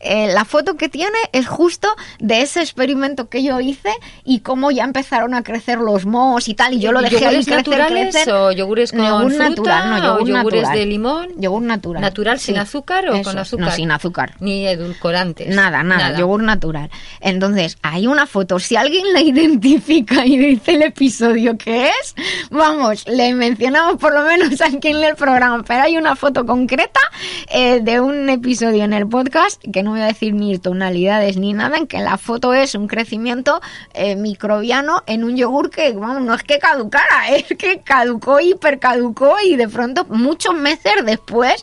eh, 0.00 0.32
la 0.32 0.44
foto 0.44 0.76
que 0.76 0.88
tiene 0.88 1.18
es 1.32 1.46
justo 1.46 1.88
de 2.18 2.42
ese 2.42 2.60
experimento 2.60 3.28
que 3.28 3.42
yo 3.42 3.60
hice 3.60 3.90
y 4.24 4.40
cómo 4.40 4.70
ya 4.70 4.84
empezaron 4.84 5.34
a 5.34 5.42
crecer 5.42 5.78
los 5.78 6.06
mohos 6.06 6.48
y 6.48 6.54
tal. 6.54 6.74
Y 6.74 6.80
yo 6.80 6.92
lo 6.92 7.00
dejé 7.02 7.16
ahí 7.16 7.36
¿Yogures 7.36 7.46
crecer, 7.46 7.56
naturales 7.56 8.14
crecer. 8.14 8.32
o 8.34 8.52
yogures 8.52 8.92
con 8.92 9.00
Yogur 9.06 9.32
fruta 9.32 9.48
natural, 9.48 9.90
no, 9.90 9.96
yogur 9.96 10.22
o 10.22 10.26
yogures 10.26 10.62
natural. 10.62 10.78
de 10.78 10.86
limón? 10.86 11.28
Yogur 11.36 11.62
natural. 11.62 12.02
¿Natural 12.02 12.38
sin 12.40 12.54
Sí, 12.54 12.60
azúcar 12.60 13.08
o 13.08 13.14
eso 13.14 13.24
con 13.30 13.38
azúcar? 13.38 13.66
No, 13.66 13.72
sin 13.72 13.90
azúcar. 13.90 14.34
Ni 14.40 14.66
edulcorantes. 14.66 15.54
Nada, 15.54 15.82
nada, 15.82 16.16
yogur 16.18 16.42
natural. 16.42 16.90
Entonces, 17.20 17.78
hay 17.82 18.06
una 18.06 18.26
foto. 18.26 18.58
Si 18.58 18.76
alguien 18.76 19.12
la 19.12 19.20
identifica 19.20 20.24
y 20.26 20.36
dice 20.38 20.74
el 20.74 20.82
episodio 20.82 21.56
que 21.58 21.88
es, 21.88 22.14
vamos, 22.50 23.06
le 23.06 23.34
mencionamos 23.34 23.96
por 23.96 24.14
lo 24.14 24.22
menos 24.22 24.60
aquí 24.60 24.88
en 24.88 25.04
el 25.04 25.14
programa. 25.16 25.62
Pero 25.66 25.82
hay 25.82 25.96
una 25.96 26.16
foto 26.16 26.46
concreta 26.46 27.00
eh, 27.52 27.80
de 27.82 28.00
un 28.00 28.28
episodio 28.28 28.84
en 28.84 28.92
el 28.92 29.06
podcast, 29.08 29.62
que 29.72 29.82
no 29.82 29.89
voy 29.90 30.00
a 30.00 30.06
decir 30.06 30.34
ni 30.34 30.58
tonalidades 30.58 31.36
ni 31.36 31.52
nada, 31.52 31.76
en 31.76 31.86
que 31.86 31.98
la 32.00 32.16
foto 32.18 32.54
es 32.54 32.74
un 32.74 32.86
crecimiento 32.88 33.60
eh, 33.94 34.16
microbiano 34.16 35.02
en 35.06 35.24
un 35.24 35.36
yogur 35.36 35.70
que, 35.70 35.92
vamos, 35.92 36.22
no 36.22 36.34
es 36.34 36.42
que 36.42 36.58
caducara, 36.58 37.28
es 37.30 37.46
que 37.58 37.80
caducó, 37.80 38.40
hipercaducó 38.40 39.34
y 39.44 39.56
de 39.56 39.68
pronto, 39.68 40.04
muchos 40.08 40.54
meses 40.54 40.92
después, 41.04 41.62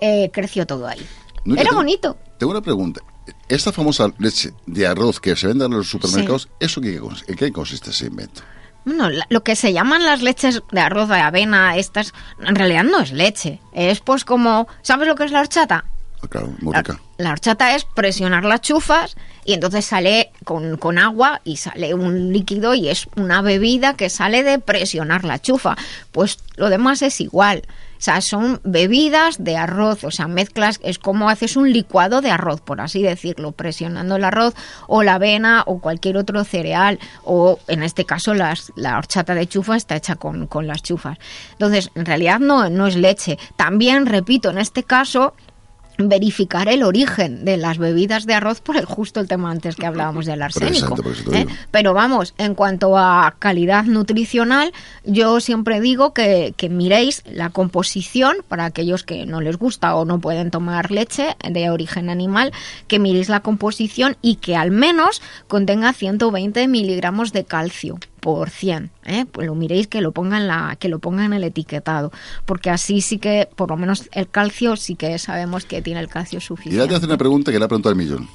eh, 0.00 0.30
creció 0.32 0.66
todo 0.66 0.86
ahí. 0.86 1.04
Era 1.46 1.62
tengo- 1.64 1.76
bonito. 1.76 2.16
Tengo 2.38 2.52
una 2.52 2.60
pregunta. 2.62 3.00
Esta 3.48 3.72
famosa 3.72 4.08
leche 4.18 4.52
de 4.66 4.86
arroz 4.86 5.20
que 5.20 5.34
se 5.36 5.46
vende 5.46 5.64
en 5.66 5.72
los 5.72 5.88
supermercados, 5.88 6.48
¿eso 6.60 6.80
qué, 6.80 7.00
en 7.26 7.36
qué 7.36 7.52
consiste 7.52 7.90
ese 7.90 8.06
invento? 8.06 8.42
Bueno, 8.84 9.08
lo 9.28 9.42
que 9.42 9.54
se 9.56 9.72
llaman 9.74 10.04
las 10.06 10.22
leches 10.22 10.62
de 10.70 10.80
arroz 10.80 11.08
de 11.10 11.16
avena, 11.16 11.76
estas, 11.76 12.14
en 12.40 12.54
realidad 12.54 12.84
no 12.84 13.00
es 13.00 13.12
leche. 13.12 13.60
Es 13.74 14.00
pues 14.00 14.24
como, 14.24 14.66
¿sabes 14.82 15.08
lo 15.08 15.14
que 15.14 15.24
es 15.24 15.30
la 15.32 15.40
horchata? 15.40 15.84
Ah, 16.22 16.26
Claro, 16.28 16.52
muy 16.60 16.74
rica. 16.74 16.98
La 17.18 17.32
horchata 17.32 17.74
es 17.74 17.84
presionar 17.84 18.44
las 18.44 18.60
chufas 18.60 19.16
y 19.44 19.52
entonces 19.52 19.84
sale 19.84 20.30
con, 20.44 20.76
con 20.76 20.98
agua 20.98 21.40
y 21.44 21.56
sale 21.56 21.92
un 21.92 22.32
líquido 22.32 22.74
y 22.74 22.88
es 22.88 23.08
una 23.16 23.42
bebida 23.42 23.94
que 23.94 24.08
sale 24.08 24.44
de 24.44 24.60
presionar 24.60 25.24
la 25.24 25.40
chufa. 25.40 25.76
Pues 26.12 26.38
lo 26.56 26.70
demás 26.70 27.02
es 27.02 27.20
igual. 27.20 27.64
O 27.98 28.00
sea, 28.00 28.20
son 28.20 28.60
bebidas 28.62 29.42
de 29.42 29.56
arroz, 29.56 30.04
o 30.04 30.12
sea, 30.12 30.28
mezclas, 30.28 30.78
es 30.84 31.00
como 31.00 31.28
haces 31.28 31.56
un 31.56 31.72
licuado 31.72 32.20
de 32.20 32.30
arroz, 32.30 32.60
por 32.60 32.80
así 32.80 33.02
decirlo, 33.02 33.50
presionando 33.50 34.14
el 34.14 34.22
arroz 34.22 34.54
o 34.86 35.02
la 35.02 35.14
avena 35.14 35.64
o 35.66 35.80
cualquier 35.80 36.16
otro 36.16 36.44
cereal, 36.44 37.00
o 37.24 37.58
en 37.66 37.82
este 37.82 38.04
caso 38.04 38.34
las, 38.34 38.72
la 38.76 38.96
horchata 38.98 39.34
de 39.34 39.48
chufa 39.48 39.76
está 39.76 39.96
hecha 39.96 40.14
con, 40.14 40.46
con 40.46 40.68
las 40.68 40.84
chufas. 40.84 41.18
Entonces, 41.52 41.90
en 41.96 42.06
realidad 42.06 42.38
no, 42.38 42.70
no 42.70 42.86
es 42.86 42.94
leche. 42.94 43.36
También, 43.56 44.06
repito, 44.06 44.50
en 44.50 44.58
este 44.58 44.84
caso, 44.84 45.34
verificar 45.98 46.68
el 46.68 46.84
origen 46.84 47.44
de 47.44 47.56
las 47.56 47.78
bebidas 47.78 48.24
de 48.24 48.34
arroz 48.34 48.60
por 48.60 48.76
el 48.76 48.84
justo 48.84 49.18
el 49.18 49.26
tema 49.26 49.50
antes 49.50 49.74
que 49.74 49.86
hablábamos 49.86 50.26
del 50.26 50.42
arsénico. 50.42 50.96
¿eh? 51.32 51.46
Pero 51.72 51.92
vamos, 51.92 52.34
en 52.38 52.54
cuanto 52.54 52.96
a 52.96 53.34
calidad 53.38 53.84
nutricional, 53.84 54.72
yo 55.04 55.40
siempre 55.40 55.80
digo 55.80 56.14
que, 56.14 56.54
que 56.56 56.68
miréis 56.68 57.22
la 57.26 57.50
composición, 57.50 58.36
para 58.46 58.64
aquellos 58.64 59.02
que 59.02 59.26
no 59.26 59.40
les 59.40 59.56
gusta 59.56 59.96
o 59.96 60.04
no 60.04 60.20
pueden 60.20 60.50
tomar 60.50 60.90
leche 60.92 61.36
de 61.50 61.70
origen 61.70 62.10
animal, 62.10 62.52
que 62.86 63.00
miréis 63.00 63.28
la 63.28 63.40
composición 63.40 64.16
y 64.22 64.36
que 64.36 64.56
al 64.56 64.70
menos 64.70 65.20
contenga 65.48 65.92
120 65.92 66.68
miligramos 66.68 67.32
de 67.32 67.44
calcio 67.44 67.98
por 68.20 68.50
100, 68.50 68.90
¿eh? 69.04 69.24
pues 69.30 69.46
lo 69.46 69.54
miréis 69.54 69.86
que 69.88 70.00
lo 70.00 70.12
pongan 70.12 70.46
la 70.46 70.76
que 70.78 70.88
lo 70.88 70.98
pongan 70.98 71.26
en 71.26 71.32
el 71.34 71.44
etiquetado, 71.44 72.12
porque 72.44 72.70
así 72.70 73.00
sí 73.00 73.18
que 73.18 73.48
por 73.56 73.70
lo 73.70 73.76
menos 73.76 74.08
el 74.12 74.28
calcio 74.28 74.76
sí 74.76 74.94
que 74.94 75.18
sabemos 75.18 75.64
que 75.64 75.82
tiene 75.82 76.00
el 76.00 76.08
calcio 76.08 76.38
Y 76.38 76.40
ya 76.40 76.46
te 76.46 76.46
suficiente. 76.46 76.94
hace 76.94 77.06
una 77.06 77.16
pregunta 77.18 77.52
que 77.52 77.58
le 77.58 77.64
ha 77.64 77.68
preguntado 77.68 77.90
al 77.92 77.96
millón. 77.96 78.28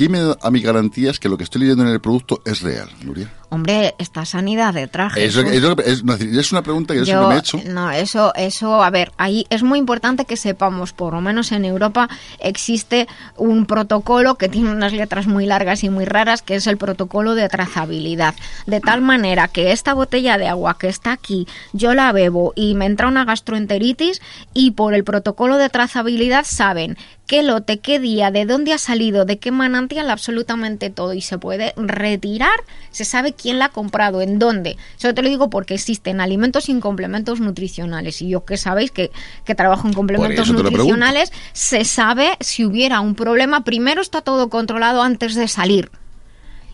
¿Quién 0.00 0.12
me 0.12 0.20
da 0.20 0.34
a 0.40 0.50
mí 0.50 0.62
garantías 0.62 1.18
que 1.18 1.28
lo 1.28 1.36
que 1.36 1.44
estoy 1.44 1.60
leyendo 1.60 1.82
en 1.82 1.90
el 1.90 2.00
producto 2.00 2.40
es 2.46 2.62
real, 2.62 2.88
Nuria? 3.04 3.30
Hombre, 3.50 3.96
esta 3.98 4.24
sanidad 4.24 4.72
de 4.72 4.86
traje. 4.86 5.26
Es, 5.26 5.34
lo 5.34 5.44
que- 5.76 5.82
es 5.90 6.52
una 6.52 6.62
pregunta 6.62 6.94
que 6.94 7.00
yo, 7.00 7.04
siempre 7.04 7.28
me 7.28 7.34
he 7.34 7.38
hecho. 7.38 7.60
No, 7.66 7.90
eso, 7.90 8.32
eso, 8.34 8.82
a 8.82 8.88
ver, 8.88 9.12
ahí 9.18 9.44
es 9.50 9.62
muy 9.62 9.78
importante 9.78 10.24
que 10.24 10.38
sepamos, 10.38 10.94
por 10.94 11.12
lo 11.12 11.20
menos 11.20 11.52
en 11.52 11.66
Europa 11.66 12.08
existe 12.38 13.08
un 13.36 13.66
protocolo 13.66 14.36
que 14.36 14.48
tiene 14.48 14.70
unas 14.70 14.94
letras 14.94 15.26
muy 15.26 15.44
largas 15.44 15.84
y 15.84 15.90
muy 15.90 16.06
raras, 16.06 16.40
que 16.40 16.54
es 16.54 16.66
el 16.66 16.78
protocolo 16.78 17.34
de 17.34 17.48
trazabilidad. 17.50 18.34
De 18.66 18.80
tal 18.80 19.02
manera 19.02 19.48
que 19.48 19.72
esta 19.72 19.92
botella 19.92 20.38
de 20.38 20.48
agua 20.48 20.78
que 20.78 20.88
está 20.88 21.12
aquí, 21.12 21.46
yo 21.74 21.92
la 21.92 22.10
bebo 22.12 22.54
y 22.56 22.74
me 22.74 22.86
entra 22.86 23.08
una 23.08 23.26
gastroenteritis 23.26 24.22
y 24.54 24.70
por 24.70 24.94
el 24.94 25.04
protocolo 25.04 25.58
de 25.58 25.68
trazabilidad 25.68 26.46
saben 26.48 26.96
qué 27.30 27.44
lote, 27.44 27.78
qué 27.78 28.00
día, 28.00 28.32
de 28.32 28.44
dónde 28.44 28.72
ha 28.72 28.78
salido, 28.78 29.24
de 29.24 29.38
qué 29.38 29.52
manantial, 29.52 30.10
absolutamente 30.10 30.90
todo 30.90 31.14
y 31.14 31.20
se 31.20 31.38
puede 31.38 31.74
retirar, 31.76 32.64
se 32.90 33.04
sabe 33.04 33.34
quién 33.34 33.60
la 33.60 33.66
ha 33.66 33.68
comprado, 33.68 34.20
en 34.20 34.40
dónde. 34.40 34.76
Eso 34.98 35.14
te 35.14 35.22
lo 35.22 35.28
digo 35.28 35.48
porque 35.48 35.74
existen 35.74 36.20
alimentos 36.20 36.64
sin 36.64 36.80
complementos 36.80 37.38
nutricionales 37.38 38.20
y 38.20 38.30
yo 38.30 38.44
que 38.44 38.56
sabéis 38.56 38.90
que, 38.90 39.12
que 39.44 39.54
trabajo 39.54 39.86
en 39.86 39.94
complementos 39.94 40.50
nutricionales, 40.50 41.32
se 41.52 41.84
sabe 41.84 42.36
si 42.40 42.64
hubiera 42.64 42.98
un 42.98 43.14
problema, 43.14 43.62
primero 43.62 44.02
está 44.02 44.22
todo 44.22 44.48
controlado 44.50 45.00
antes 45.00 45.36
de 45.36 45.46
salir. 45.46 45.88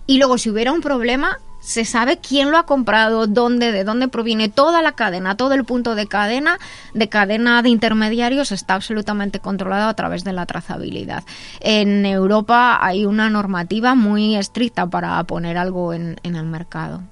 Y 0.06 0.16
luego 0.16 0.38
si 0.38 0.48
hubiera 0.48 0.72
un 0.72 0.80
problema, 0.80 1.38
se 1.66 1.84
sabe 1.84 2.18
quién 2.18 2.52
lo 2.52 2.58
ha 2.58 2.62
comprado, 2.64 3.26
dónde, 3.26 3.72
de 3.72 3.82
dónde 3.82 4.06
proviene 4.06 4.48
toda 4.48 4.82
la 4.82 4.92
cadena, 4.92 5.36
todo 5.36 5.54
el 5.54 5.64
punto 5.64 5.96
de 5.96 6.06
cadena, 6.06 6.60
de 6.94 7.08
cadena 7.08 7.60
de 7.60 7.70
intermediarios 7.70 8.52
está 8.52 8.74
absolutamente 8.74 9.40
controlado 9.40 9.88
a 9.88 9.94
través 9.94 10.22
de 10.22 10.32
la 10.32 10.46
trazabilidad. 10.46 11.24
En 11.58 12.06
Europa 12.06 12.78
hay 12.80 13.04
una 13.04 13.30
normativa 13.30 13.96
muy 13.96 14.36
estricta 14.36 14.86
para 14.86 15.22
poner 15.24 15.58
algo 15.58 15.92
en, 15.92 16.20
en 16.22 16.36
el 16.36 16.46
mercado. 16.46 17.02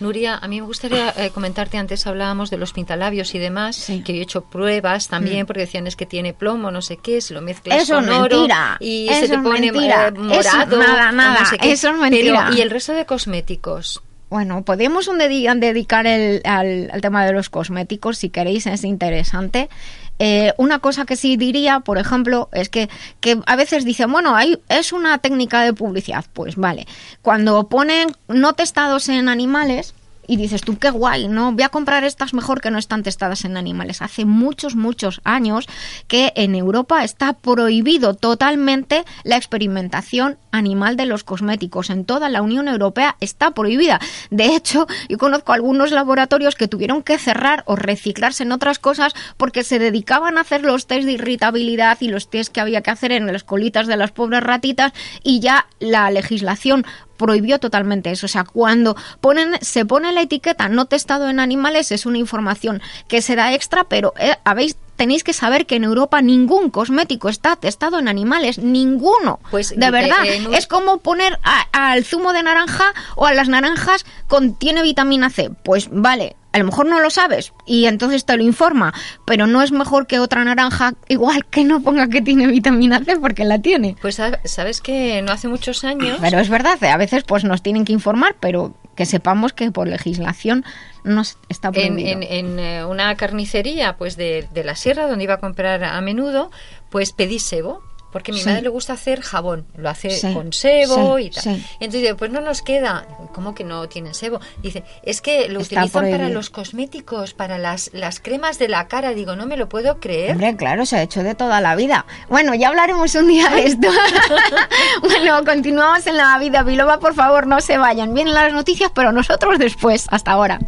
Nuria, 0.00 0.36
a 0.36 0.48
mí 0.48 0.60
me 0.60 0.66
gustaría 0.66 1.10
eh, 1.16 1.30
comentarte, 1.30 1.76
antes 1.78 2.06
hablábamos 2.06 2.50
de 2.50 2.56
los 2.56 2.72
pintalabios 2.72 3.34
y 3.34 3.38
demás, 3.38 3.76
Sí. 3.76 4.02
que 4.02 4.12
yo 4.14 4.18
he 4.20 4.22
hecho 4.22 4.42
pruebas 4.44 5.08
también, 5.08 5.42
Mm. 5.44 5.46
porque 5.46 5.60
decían 5.62 5.86
es 5.86 5.96
que 5.96 6.06
tiene 6.06 6.34
plomo, 6.34 6.70
no 6.70 6.82
sé 6.82 6.96
qué, 6.96 7.20
si 7.20 7.34
lo 7.34 7.40
mezclas 7.40 7.82
Eso 7.82 7.98
es 8.00 8.06
oro 8.08 8.20
mentira, 8.36 8.76
y 8.80 9.08
eso 9.08 9.20
se 9.26 9.28
te 9.28 9.38
pone 9.38 9.72
mentira, 9.72 10.08
eh, 10.08 10.12
morado. 10.12 10.40
eso- 10.40 10.76
nada, 10.78 11.12
nada, 11.12 11.40
no 11.40 11.46
sé 11.46 11.58
qué. 11.58 11.72
eso 11.72 11.88
es 11.90 11.96
mentira. 11.98 12.44
Pero, 12.46 12.56
¿y 12.58 12.60
el 12.62 12.70
resto 12.70 12.92
de 12.92 13.06
cosméticos? 13.06 14.02
Bueno, 14.30 14.62
podemos 14.62 15.08
un 15.08 15.18
dedi- 15.18 15.48
dedicar 15.58 16.06
el- 16.06 16.42
al, 16.44 16.90
al 16.92 17.00
tema 17.00 17.24
de 17.24 17.32
los 17.32 17.48
cosméticos 17.48 18.18
si 18.18 18.28
queréis, 18.28 18.66
es 18.66 18.84
interesante. 18.84 19.70
Eh, 20.18 20.52
una 20.56 20.80
cosa 20.80 21.04
que 21.04 21.16
sí 21.16 21.36
diría, 21.36 21.80
por 21.80 21.98
ejemplo, 21.98 22.48
es 22.52 22.68
que, 22.68 22.88
que 23.20 23.40
a 23.46 23.56
veces 23.56 23.84
dicen, 23.84 24.10
bueno, 24.10 24.34
hay, 24.34 24.58
es 24.68 24.92
una 24.92 25.18
técnica 25.18 25.62
de 25.62 25.72
publicidad. 25.72 26.24
Pues 26.32 26.56
vale, 26.56 26.86
cuando 27.22 27.68
ponen 27.68 28.08
no 28.26 28.54
testados 28.54 29.08
en 29.08 29.28
animales, 29.28 29.94
y 30.28 30.36
dices 30.36 30.60
tú, 30.60 30.78
qué 30.78 30.90
guay, 30.90 31.26
¿no? 31.26 31.52
Voy 31.52 31.62
a 31.62 31.70
comprar 31.70 32.04
estas 32.04 32.34
mejor 32.34 32.60
que 32.60 32.70
no 32.70 32.78
están 32.78 33.02
testadas 33.02 33.44
en 33.44 33.56
animales. 33.56 34.02
Hace 34.02 34.26
muchos, 34.26 34.76
muchos 34.76 35.20
años 35.24 35.66
que 36.06 36.32
en 36.36 36.54
Europa 36.54 37.02
está 37.02 37.32
prohibido 37.32 38.14
totalmente 38.14 39.04
la 39.24 39.36
experimentación 39.36 40.36
animal 40.52 40.96
de 40.96 41.06
los 41.06 41.24
cosméticos. 41.24 41.88
En 41.88 42.04
toda 42.04 42.28
la 42.28 42.42
Unión 42.42 42.68
Europea 42.68 43.16
está 43.20 43.52
prohibida. 43.52 44.00
De 44.30 44.54
hecho, 44.54 44.86
yo 45.08 45.16
conozco 45.16 45.54
algunos 45.54 45.92
laboratorios 45.92 46.54
que 46.54 46.68
tuvieron 46.68 47.02
que 47.02 47.18
cerrar 47.18 47.62
o 47.66 47.74
reciclarse 47.74 48.42
en 48.42 48.52
otras 48.52 48.78
cosas 48.78 49.14
porque 49.38 49.64
se 49.64 49.78
dedicaban 49.78 50.36
a 50.36 50.42
hacer 50.42 50.62
los 50.62 50.86
test 50.86 51.06
de 51.06 51.12
irritabilidad 51.12 51.96
y 52.00 52.08
los 52.08 52.28
test 52.28 52.52
que 52.52 52.60
había 52.60 52.82
que 52.82 52.90
hacer 52.90 53.12
en 53.12 53.26
las 53.32 53.44
colitas 53.44 53.86
de 53.86 53.96
las 53.96 54.10
pobres 54.10 54.42
ratitas 54.42 54.92
y 55.22 55.40
ya 55.40 55.66
la 55.80 56.10
legislación 56.10 56.84
prohibió 57.18 57.58
totalmente 57.58 58.10
eso. 58.10 58.24
O 58.24 58.28
sea, 58.28 58.44
cuando 58.44 58.96
ponen, 59.20 59.58
se 59.60 59.84
pone 59.84 60.12
la 60.12 60.22
etiqueta 60.22 60.68
no 60.68 60.86
testado 60.86 61.28
en 61.28 61.40
animales, 61.40 61.92
es 61.92 62.06
una 62.06 62.16
información 62.16 62.80
que 63.08 63.20
se 63.20 63.36
da 63.36 63.52
extra, 63.52 63.84
pero 63.84 64.14
eh, 64.18 64.36
habéis 64.44 64.76
tenéis 64.96 65.22
que 65.22 65.32
saber 65.32 65.64
que 65.64 65.76
en 65.76 65.84
Europa 65.84 66.20
ningún 66.20 66.70
cosmético 66.70 67.28
está 67.28 67.54
testado 67.54 68.00
en 68.00 68.08
animales, 68.08 68.58
ninguno. 68.58 69.38
Pues, 69.50 69.70
de 69.74 69.86
eh, 69.86 69.90
verdad, 69.90 70.26
eh, 70.26 70.48
es 70.52 70.66
como 70.66 70.98
poner 70.98 71.38
al 71.72 72.04
zumo 72.04 72.32
de 72.32 72.42
naranja 72.42 72.92
o 73.14 73.24
a 73.24 73.32
las 73.32 73.48
naranjas 73.48 74.04
contiene 74.26 74.82
vitamina 74.82 75.30
C. 75.30 75.50
Pues 75.62 75.88
vale, 75.92 76.34
a 76.58 76.62
lo 76.62 76.70
mejor 76.70 76.86
no 76.86 77.00
lo 77.00 77.10
sabes 77.10 77.52
y 77.66 77.86
entonces 77.86 78.24
te 78.24 78.36
lo 78.36 78.42
informa, 78.42 78.92
pero 79.24 79.46
no 79.46 79.62
es 79.62 79.72
mejor 79.72 80.06
que 80.06 80.18
otra 80.18 80.44
naranja 80.44 80.94
igual 81.08 81.46
que 81.46 81.64
no 81.64 81.80
ponga 81.80 82.08
que 82.08 82.20
tiene 82.22 82.46
vitamina 82.46 83.02
C 83.04 83.16
porque 83.18 83.44
la 83.44 83.58
tiene. 83.60 83.96
Pues 84.00 84.18
sab- 84.18 84.40
sabes 84.44 84.80
que 84.80 85.22
no 85.22 85.32
hace 85.32 85.48
muchos 85.48 85.84
años... 85.84 86.18
Pero 86.20 86.38
es 86.38 86.48
verdad, 86.48 86.82
a 86.84 86.96
veces 86.96 87.24
pues 87.24 87.44
nos 87.44 87.62
tienen 87.62 87.84
que 87.84 87.92
informar, 87.92 88.36
pero 88.40 88.74
que 88.96 89.06
sepamos 89.06 89.52
que 89.52 89.70
por 89.70 89.86
legislación 89.88 90.64
nos 91.04 91.38
está 91.48 91.70
prohibido. 91.70 92.08
en- 92.08 92.22
en, 92.24 92.58
eh, 92.58 92.84
una 92.84 93.14
carnicería 93.14 93.96
pues 93.96 94.16
de, 94.16 94.48
de 94.52 94.64
la 94.64 94.74
sierra 94.74 95.06
donde 95.06 95.24
iba 95.24 95.34
a 95.34 95.38
comprar 95.40 95.84
a 95.84 96.00
menudo 96.00 96.50
pues 96.90 97.12
pedí 97.12 97.38
sebo 97.38 97.82
porque 98.18 98.32
a 98.32 98.34
mi 98.34 98.40
Sí. 98.40 98.48
madre 98.48 98.62
le 98.62 98.68
gusta 98.68 98.94
hacer 98.94 99.20
jabón, 99.22 99.64
lo 99.76 99.88
hace 99.88 100.10
Sí, 100.10 100.34
con 100.34 100.52
sebo 100.52 101.16
sí, 101.18 101.24
y 101.26 101.30
tal. 101.30 101.64
entonces 101.78 102.14
pues 102.18 102.30
no 102.32 102.40
nos 102.40 102.62
queda. 102.62 103.06
¿Cómo 103.32 103.54
que 103.54 103.62
no 103.62 103.88
tiene 103.88 104.12
sebo? 104.12 104.40
Dice, 104.60 104.82
es 105.04 105.20
que 105.20 105.48
lo 105.48 105.60
Está 105.60 105.76
utilizan 105.84 106.10
para 106.10 106.28
los 106.28 106.50
cosméticos, 106.50 107.32
para 107.34 107.58
las, 107.58 107.90
las 107.92 108.18
cremas 108.18 108.58
de 108.58 108.68
la 108.68 108.88
cara. 108.88 109.14
Digo, 109.14 109.36
no 109.36 109.46
me 109.46 109.56
lo 109.56 109.68
puedo 109.68 110.00
creer. 110.00 110.32
Hombre, 110.32 110.56
claro, 110.56 110.84
se 110.84 110.96
ha 110.96 111.02
hecho 111.02 111.22
de 111.22 111.34
toda 111.36 111.60
la 111.60 111.76
vida. 111.76 112.04
Bueno, 112.28 112.54
ya 112.54 112.68
hablaremos 112.68 113.14
un 113.14 113.28
día 113.28 113.48
de 113.50 113.66
esto. 113.66 113.88
bueno, 115.02 115.44
continuamos 115.44 116.06
en 116.06 116.16
la 116.16 116.36
vida 116.38 116.62
biloba, 116.64 116.98
por 116.98 117.14
favor, 117.14 117.46
no 117.46 117.60
se 117.60 117.78
vayan. 117.78 118.14
Vienen 118.14 118.34
las 118.34 118.52
noticias, 118.52 118.90
pero 118.94 119.12
nosotros 119.12 119.58
después. 119.58 120.06
Hasta 120.10 120.32
ahora. 120.32 120.58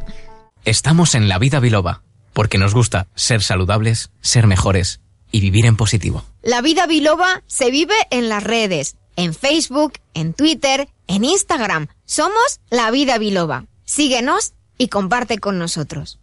Estamos 0.64 1.14
en 1.14 1.28
la 1.28 1.38
vida 1.38 1.58
biloba, 1.60 2.02
porque 2.32 2.58
nos 2.58 2.74
gusta 2.74 3.08
ser 3.14 3.42
saludables, 3.42 4.10
ser 4.20 4.46
mejores 4.46 5.00
y 5.32 5.40
vivir 5.40 5.66
en 5.66 5.76
positivo. 5.76 6.24
La 6.42 6.62
vida 6.62 6.86
biloba 6.86 7.42
se 7.46 7.70
vive 7.70 7.94
en 8.10 8.28
las 8.28 8.42
redes, 8.42 8.96
en 9.16 9.34
Facebook, 9.34 9.94
en 10.14 10.32
Twitter, 10.34 10.88
en 11.06 11.24
Instagram. 11.24 11.88
Somos 12.04 12.60
La 12.70 12.90
Vida 12.90 13.18
Biloba. 13.18 13.66
Síguenos 13.84 14.54
y 14.78 14.88
comparte 14.88 15.38
con 15.38 15.58
nosotros. 15.58 16.19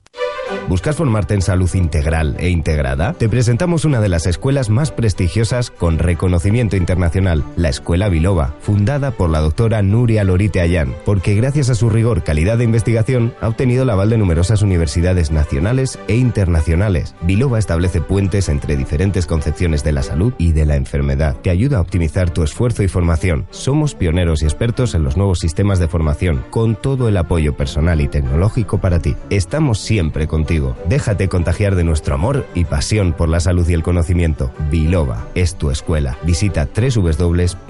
¿Buscas 0.68 0.98
formarte 0.98 1.34
en 1.34 1.42
salud 1.42 1.70
integral 1.76 2.36
e 2.40 2.50
integrada? 2.50 3.14
Te 3.14 3.30
presentamos 3.30 3.86
una 3.86 4.02
de 4.02 4.10
las 4.10 4.28
escuelas 4.28 4.70
más 4.70 4.92
prestigiosas 4.92 5.72
con 5.72 5.98
reconocimiento 5.98 6.76
internacional, 6.76 7.44
la 7.56 7.70
Escuela 7.70 8.10
Biloba, 8.10 8.54
fundada 8.60 9.12
por 9.12 9.30
la 9.30 9.40
doctora 9.40 9.82
Nuria 9.82 10.24
Lorite 10.26 10.60
Ayán, 10.60 10.94
porque 11.06 11.36
gracias 11.36 11.70
a 11.70 11.76
su 11.76 11.90
rigor, 11.90 12.24
calidad 12.24 12.58
de 12.58 12.66
investigación, 12.66 13.34
ha 13.40 13.48
obtenido 13.48 13.84
el 13.84 13.90
aval 13.90 14.10
de 14.10 14.18
numerosas 14.18 14.62
universidades 14.62 15.32
nacionales 15.32 16.00
e 16.08 16.16
internacionales. 16.16 17.16
Biloba 17.22 17.60
establece 17.60 18.02
puentes 18.02 18.50
entre 18.50 18.76
diferentes 18.76 19.26
concepciones 19.26 19.84
de 19.84 19.94
la 19.94 20.04
salud 20.04 20.34
y 20.38 20.52
de 20.52 20.66
la 20.66 20.76
enfermedad. 20.76 21.38
Te 21.42 21.50
ayuda 21.50 21.78
a 21.78 21.82
optimizar 21.82 22.30
tu 22.30 22.44
esfuerzo 22.44 22.84
y 22.84 22.88
formación. 22.90 23.48
Somos 23.52 23.96
pioneros 23.96 24.42
y 24.42 24.46
expertos 24.46 24.96
en 24.96 25.04
los 25.04 25.16
nuevos 25.16 25.40
sistemas 25.40 25.80
de 25.80 25.88
formación, 25.88 26.44
con 26.50 26.76
todo 26.76 27.08
el 27.08 27.18
apoyo 27.18 27.56
personal 27.56 28.02
y 28.02 28.08
tecnológico 28.08 28.80
para 28.80 29.00
ti. 29.00 29.16
Estamos 29.30 29.80
siempre 29.80 30.28
contigo. 30.38 30.76
Déjate 30.86 31.28
contagiar 31.30 31.74
de 31.74 31.84
nuestro 31.84 32.14
amor 32.14 32.46
y 32.54 32.66
pasión 32.66 33.14
por 33.14 33.28
la 33.28 33.40
salud 33.40 33.68
y 33.68 33.74
el 33.74 33.82
conocimiento. 33.82 34.52
Biloba 34.70 35.26
es 35.34 35.56
tu 35.56 35.72
escuela. 35.72 36.16
Visita 36.24 36.68
www.biloba.es. 36.76 37.68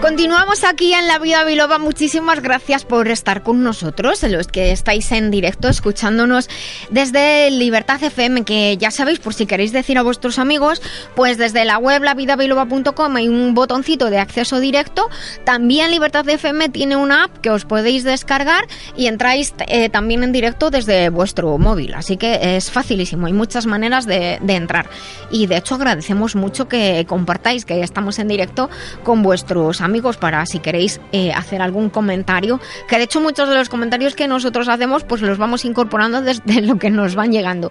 Continuamos 0.00 0.64
aquí 0.64 0.94
en 0.94 1.06
La 1.06 1.18
Vida 1.18 1.44
Biloba. 1.44 1.78
Muchísimas 1.78 2.40
gracias 2.40 2.86
por 2.86 3.08
estar 3.08 3.42
con 3.42 3.62
nosotros, 3.62 4.22
los 4.22 4.46
que 4.46 4.72
estáis 4.72 5.12
en 5.12 5.30
directo 5.30 5.68
escuchándonos 5.68 6.48
desde 6.88 7.50
Libertad 7.50 8.02
FM, 8.02 8.44
que 8.44 8.78
ya 8.78 8.90
sabéis, 8.90 9.18
por 9.18 9.34
si 9.34 9.44
queréis 9.44 9.72
decir 9.72 9.98
a 9.98 10.02
vuestros 10.02 10.38
amigos, 10.38 10.80
pues 11.14 11.36
desde 11.36 11.66
la 11.66 11.76
web 11.76 12.02
lavidabiloba.com 12.02 13.16
hay 13.16 13.28
un 13.28 13.52
botoncito 13.54 14.08
de 14.08 14.18
acceso 14.18 14.58
directo. 14.58 15.10
También 15.44 15.90
Libertad 15.90 16.26
FM 16.26 16.70
tiene 16.70 16.96
una 16.96 17.24
app 17.24 17.36
que 17.38 17.50
os 17.50 17.66
podéis 17.66 18.02
descargar 18.02 18.64
y 18.96 19.06
entráis 19.06 19.52
eh, 19.68 19.90
también 19.90 20.24
en 20.24 20.32
directo 20.32 20.70
desde 20.70 21.10
vuestro 21.10 21.58
móvil. 21.58 21.92
Así 21.92 22.16
que 22.16 22.56
es 22.56 22.70
facilísimo, 22.70 23.26
hay 23.26 23.34
muchas 23.34 23.66
maneras 23.66 24.06
de, 24.06 24.38
de 24.40 24.54
entrar. 24.54 24.88
Y 25.30 25.46
de 25.46 25.58
hecho 25.58 25.74
agradecemos 25.74 26.36
mucho 26.36 26.68
que 26.68 27.04
compartáis 27.06 27.66
que 27.66 27.82
estamos 27.82 28.18
en 28.18 28.28
directo 28.28 28.70
con 29.04 29.22
vuestros 29.22 29.82
amigos 29.82 29.89
para 30.18 30.46
si 30.46 30.60
queréis 30.60 31.00
eh, 31.12 31.32
hacer 31.32 31.60
algún 31.62 31.90
comentario. 31.90 32.60
Que 32.88 32.96
de 32.96 33.04
hecho 33.04 33.20
muchos 33.20 33.48
de 33.48 33.54
los 33.54 33.68
comentarios 33.68 34.14
que 34.14 34.28
nosotros 34.28 34.68
hacemos 34.68 35.04
pues 35.04 35.20
los 35.20 35.38
vamos 35.38 35.64
incorporando 35.64 36.22
desde 36.22 36.60
lo 36.62 36.78
que 36.78 36.90
nos 36.90 37.14
van 37.14 37.32
llegando. 37.32 37.70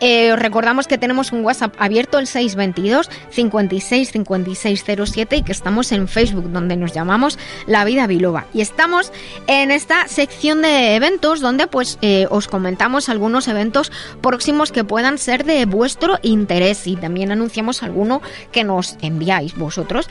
Eh, 0.00 0.32
os 0.32 0.38
recordamos 0.38 0.86
que 0.86 0.98
tenemos 0.98 1.32
un 1.32 1.44
WhatsApp 1.44 1.74
abierto 1.78 2.18
el 2.18 2.26
622 2.26 3.10
56 3.30 4.10
56 4.12 4.84
07 5.04 5.36
y 5.36 5.42
que 5.42 5.52
estamos 5.52 5.92
en 5.92 6.08
Facebook 6.08 6.50
donde 6.50 6.76
nos 6.76 6.92
llamamos 6.92 7.38
La 7.66 7.84
Vida 7.84 8.06
Biloba. 8.06 8.46
Y 8.52 8.60
estamos 8.60 9.12
en 9.46 9.70
esta 9.70 10.08
sección 10.08 10.62
de 10.62 10.96
eventos 10.96 11.40
donde 11.40 11.66
pues 11.66 11.98
eh, 12.02 12.26
os 12.30 12.48
comentamos 12.48 13.08
algunos 13.08 13.48
eventos 13.48 13.92
próximos 14.20 14.72
que 14.72 14.84
puedan 14.84 15.18
ser 15.18 15.44
de 15.44 15.64
vuestro 15.66 16.18
interés 16.22 16.86
y 16.86 16.96
también 16.96 17.30
anunciamos 17.30 17.82
alguno 17.82 18.22
que 18.52 18.64
nos 18.64 18.96
enviáis 19.02 19.56
vosotros. 19.56 20.08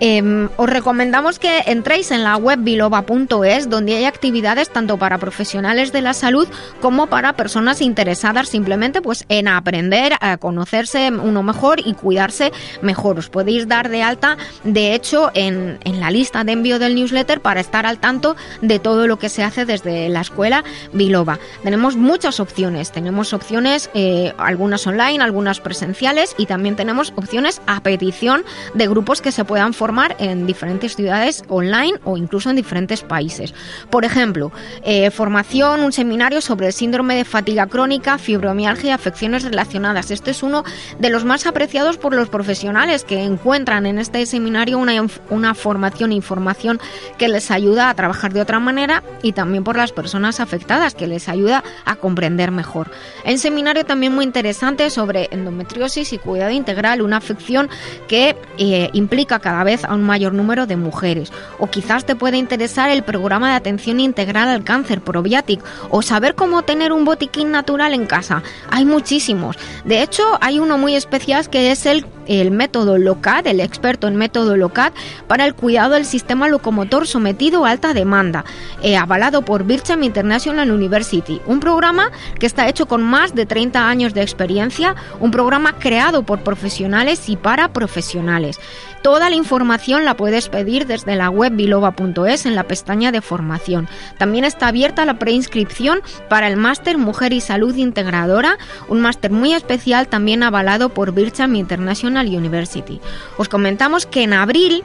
Eh, 0.00 0.48
os 0.56 0.68
recomendamos 0.68 0.97
que 1.38 1.62
entréis 1.66 2.10
en 2.10 2.24
la 2.24 2.36
web 2.36 2.58
biloba.es 2.60 3.70
donde 3.70 3.94
hay 3.94 4.04
actividades 4.04 4.70
tanto 4.70 4.96
para 4.96 5.18
profesionales 5.18 5.92
de 5.92 6.02
la 6.02 6.12
salud 6.12 6.48
como 6.80 7.06
para 7.06 7.34
personas 7.34 7.80
interesadas 7.80 8.48
simplemente 8.48 9.00
pues 9.00 9.24
en 9.28 9.46
aprender 9.46 10.14
a 10.20 10.38
conocerse 10.38 11.10
uno 11.12 11.42
mejor 11.42 11.80
y 11.84 11.94
cuidarse 11.94 12.52
mejor. 12.82 13.18
Os 13.18 13.28
podéis 13.28 13.68
dar 13.68 13.90
de 13.90 14.02
alta 14.02 14.36
de 14.64 14.94
hecho 14.94 15.30
en, 15.34 15.78
en 15.84 16.00
la 16.00 16.10
lista 16.10 16.42
de 16.42 16.52
envío 16.52 16.80
del 16.80 16.96
newsletter 16.96 17.40
para 17.40 17.60
estar 17.60 17.86
al 17.86 17.98
tanto 17.98 18.34
de 18.60 18.80
todo 18.80 19.06
lo 19.06 19.18
que 19.18 19.28
se 19.28 19.44
hace 19.44 19.64
desde 19.64 20.08
la 20.08 20.22
escuela 20.22 20.64
Biloba. 20.92 21.38
Tenemos 21.62 21.96
muchas 21.96 22.40
opciones, 22.40 22.90
tenemos 22.90 23.32
opciones 23.32 23.90
eh, 23.94 24.32
algunas 24.36 24.86
online, 24.86 25.22
algunas 25.22 25.60
presenciales 25.60 26.34
y 26.38 26.46
también 26.46 26.74
tenemos 26.76 27.12
opciones 27.16 27.60
a 27.66 27.80
petición 27.82 28.44
de 28.74 28.88
grupos 28.88 29.22
que 29.22 29.32
se 29.32 29.44
puedan 29.44 29.74
formar 29.74 30.16
en 30.18 30.46
diferentes 30.46 30.87
ciudades 30.96 31.44
online 31.48 31.98
o 32.04 32.16
incluso 32.16 32.50
en 32.50 32.56
diferentes 32.56 33.02
países. 33.02 33.54
Por 33.90 34.04
ejemplo, 34.04 34.52
eh, 34.84 35.10
formación, 35.10 35.80
un 35.80 35.92
seminario 35.92 36.40
sobre 36.40 36.66
el 36.68 36.72
síndrome 36.72 37.16
de 37.16 37.24
fatiga 37.24 37.66
crónica, 37.66 38.18
fibromialgia 38.18 38.90
y 38.90 38.92
afecciones 38.92 39.44
relacionadas. 39.44 40.10
Este 40.10 40.30
es 40.30 40.42
uno 40.42 40.64
de 40.98 41.10
los 41.10 41.24
más 41.24 41.46
apreciados 41.46 41.96
por 41.96 42.14
los 42.14 42.28
profesionales 42.28 43.04
que 43.04 43.22
encuentran 43.22 43.86
en 43.86 43.98
este 43.98 44.24
seminario 44.26 44.78
una, 44.78 44.92
una 45.30 45.54
formación 45.54 46.12
e 46.12 46.16
información 46.16 46.80
que 47.18 47.28
les 47.28 47.50
ayuda 47.50 47.90
a 47.90 47.94
trabajar 47.94 48.32
de 48.32 48.40
otra 48.40 48.60
manera 48.60 49.02
y 49.22 49.32
también 49.32 49.64
por 49.64 49.76
las 49.76 49.92
personas 49.92 50.40
afectadas 50.40 50.94
que 50.94 51.06
les 51.06 51.28
ayuda 51.28 51.64
a 51.84 51.96
comprender 51.96 52.50
mejor. 52.50 52.90
El 53.24 53.38
seminario 53.38 53.84
también 53.84 54.14
muy 54.14 54.24
interesante 54.24 54.90
sobre 54.90 55.28
endometriosis 55.30 56.12
y 56.12 56.18
cuidado 56.18 56.50
integral, 56.50 57.02
una 57.02 57.16
afección 57.16 57.68
que 58.06 58.36
eh, 58.58 58.90
implica 58.92 59.38
cada 59.38 59.64
vez 59.64 59.84
a 59.84 59.94
un 59.94 60.02
mayor 60.02 60.32
número 60.34 60.66
de 60.66 60.76
mujeres. 60.78 61.32
O 61.58 61.68
quizás 61.68 62.04
te 62.04 62.16
puede 62.16 62.36
interesar 62.36 62.90
el 62.90 63.02
programa 63.02 63.50
de 63.50 63.56
atención 63.56 64.00
integral 64.00 64.48
al 64.48 64.64
cáncer, 64.64 65.00
Probiatic, 65.00 65.60
o 65.90 66.02
saber 66.02 66.34
cómo 66.34 66.62
tener 66.62 66.92
un 66.92 67.04
botiquín 67.04 67.50
natural 67.50 67.94
en 67.94 68.06
casa. 68.06 68.42
Hay 68.70 68.84
muchísimos. 68.84 69.56
De 69.84 70.02
hecho, 70.02 70.24
hay 70.40 70.58
uno 70.58 70.78
muy 70.78 70.94
especial 70.94 71.48
que 71.50 71.70
es 71.70 71.86
el, 71.86 72.06
el 72.26 72.50
método 72.50 72.98
LOCAD, 72.98 73.46
el 73.46 73.60
experto 73.60 74.08
en 74.08 74.16
método 74.16 74.56
LOCAD, 74.56 74.92
para 75.26 75.44
el 75.44 75.54
cuidado 75.54 75.94
del 75.94 76.04
sistema 76.04 76.48
locomotor 76.48 77.06
sometido 77.06 77.64
a 77.64 77.70
alta 77.70 77.94
demanda, 77.94 78.44
eh, 78.82 78.96
avalado 78.96 79.42
por 79.42 79.64
Bircham 79.64 80.02
International 80.02 80.70
University. 80.70 81.40
Un 81.46 81.60
programa 81.60 82.10
que 82.38 82.46
está 82.46 82.68
hecho 82.68 82.86
con 82.86 83.02
más 83.02 83.34
de 83.34 83.46
30 83.46 83.88
años 83.88 84.14
de 84.14 84.22
experiencia, 84.22 84.94
un 85.20 85.30
programa 85.30 85.78
creado 85.78 86.22
por 86.22 86.40
profesionales 86.40 87.28
y 87.28 87.36
para 87.36 87.72
profesionales. 87.72 88.58
Toda 89.02 89.30
la 89.30 89.36
información 89.36 90.04
la 90.04 90.16
puedes 90.16 90.48
pedir 90.48 90.67
desde 90.68 91.16
la 91.16 91.30
web 91.30 91.54
biloba.es 91.54 92.44
en 92.46 92.54
la 92.54 92.64
pestaña 92.64 93.10
de 93.10 93.22
formación. 93.22 93.88
También 94.18 94.44
está 94.44 94.68
abierta 94.68 95.06
la 95.06 95.18
preinscripción 95.18 96.00
para 96.28 96.46
el 96.46 96.56
máster 96.56 96.98
Mujer 96.98 97.32
y 97.32 97.40
Salud 97.40 97.74
Integradora, 97.74 98.58
un 98.88 99.00
máster 99.00 99.30
muy 99.30 99.54
especial 99.54 100.08
también 100.08 100.42
avalado 100.42 100.90
por 100.90 101.12
Bircham 101.12 101.56
International 101.56 102.26
University. 102.26 103.00
Os 103.38 103.48
comentamos 103.48 104.04
que 104.04 104.22
en 104.22 104.34
abril 104.34 104.84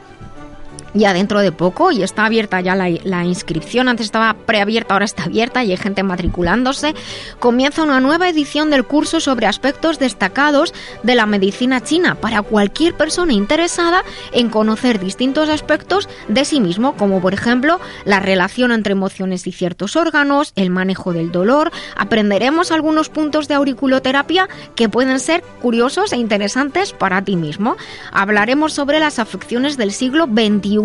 ya 0.94 1.12
dentro 1.12 1.40
de 1.40 1.52
poco 1.52 1.90
y 1.90 2.02
está 2.02 2.24
abierta 2.24 2.60
ya 2.60 2.74
la, 2.74 3.24
inscripción. 3.24 3.88
Antes 3.88 4.06
estaba 4.06 4.34
preabierta, 4.34 4.94
ahora 4.94 5.04
está 5.04 5.24
abierta 5.24 5.64
y 5.64 5.72
hay 5.72 5.76
gente 5.76 6.02
matriculándose. 6.02 6.94
Comienza 7.40 7.82
una 7.82 8.00
nueva 8.00 8.28
edición 8.28 8.70
del 8.70 8.84
curso 8.84 9.20
sobre 9.20 9.46
aspectos 9.46 9.98
destacados 9.98 10.72
de 11.02 11.14
la 11.14 11.26
medicina 11.26 11.82
china 11.82 12.14
para 12.14 12.42
cualquier 12.42 12.94
persona 12.94 13.32
interesada 13.32 14.04
en 14.32 14.48
conocer 14.48 15.00
distintos 15.00 15.48
aspectos 15.48 16.08
de 16.28 16.44
sí 16.44 16.60
mismo, 16.60 16.96
como 16.96 17.20
por 17.20 17.34
ejemplo 17.34 17.80
la 18.04 18.20
relación 18.20 18.72
entre 18.72 18.92
emociones 18.92 19.46
y 19.46 19.52
ciertos 19.52 19.96
órganos, 19.96 20.52
el 20.54 20.70
manejo 20.70 21.12
del 21.12 21.32
dolor. 21.32 21.72
Aprenderemos 21.96 22.70
algunos 22.70 23.08
puntos 23.08 23.48
de 23.48 23.54
auriculoterapia 23.54 24.48
que 24.76 24.88
pueden 24.88 25.18
ser 25.18 25.42
curiosos 25.60 26.12
e 26.12 26.16
interesantes 26.16 26.92
para 26.92 27.22
ti 27.22 27.36
mismo. 27.36 27.76
Hablaremos 28.12 28.72
sobre 28.72 29.00
las 29.00 29.18
afecciones 29.18 29.76
del 29.76 29.92
siglo 29.92 30.26
XXI 30.26 30.83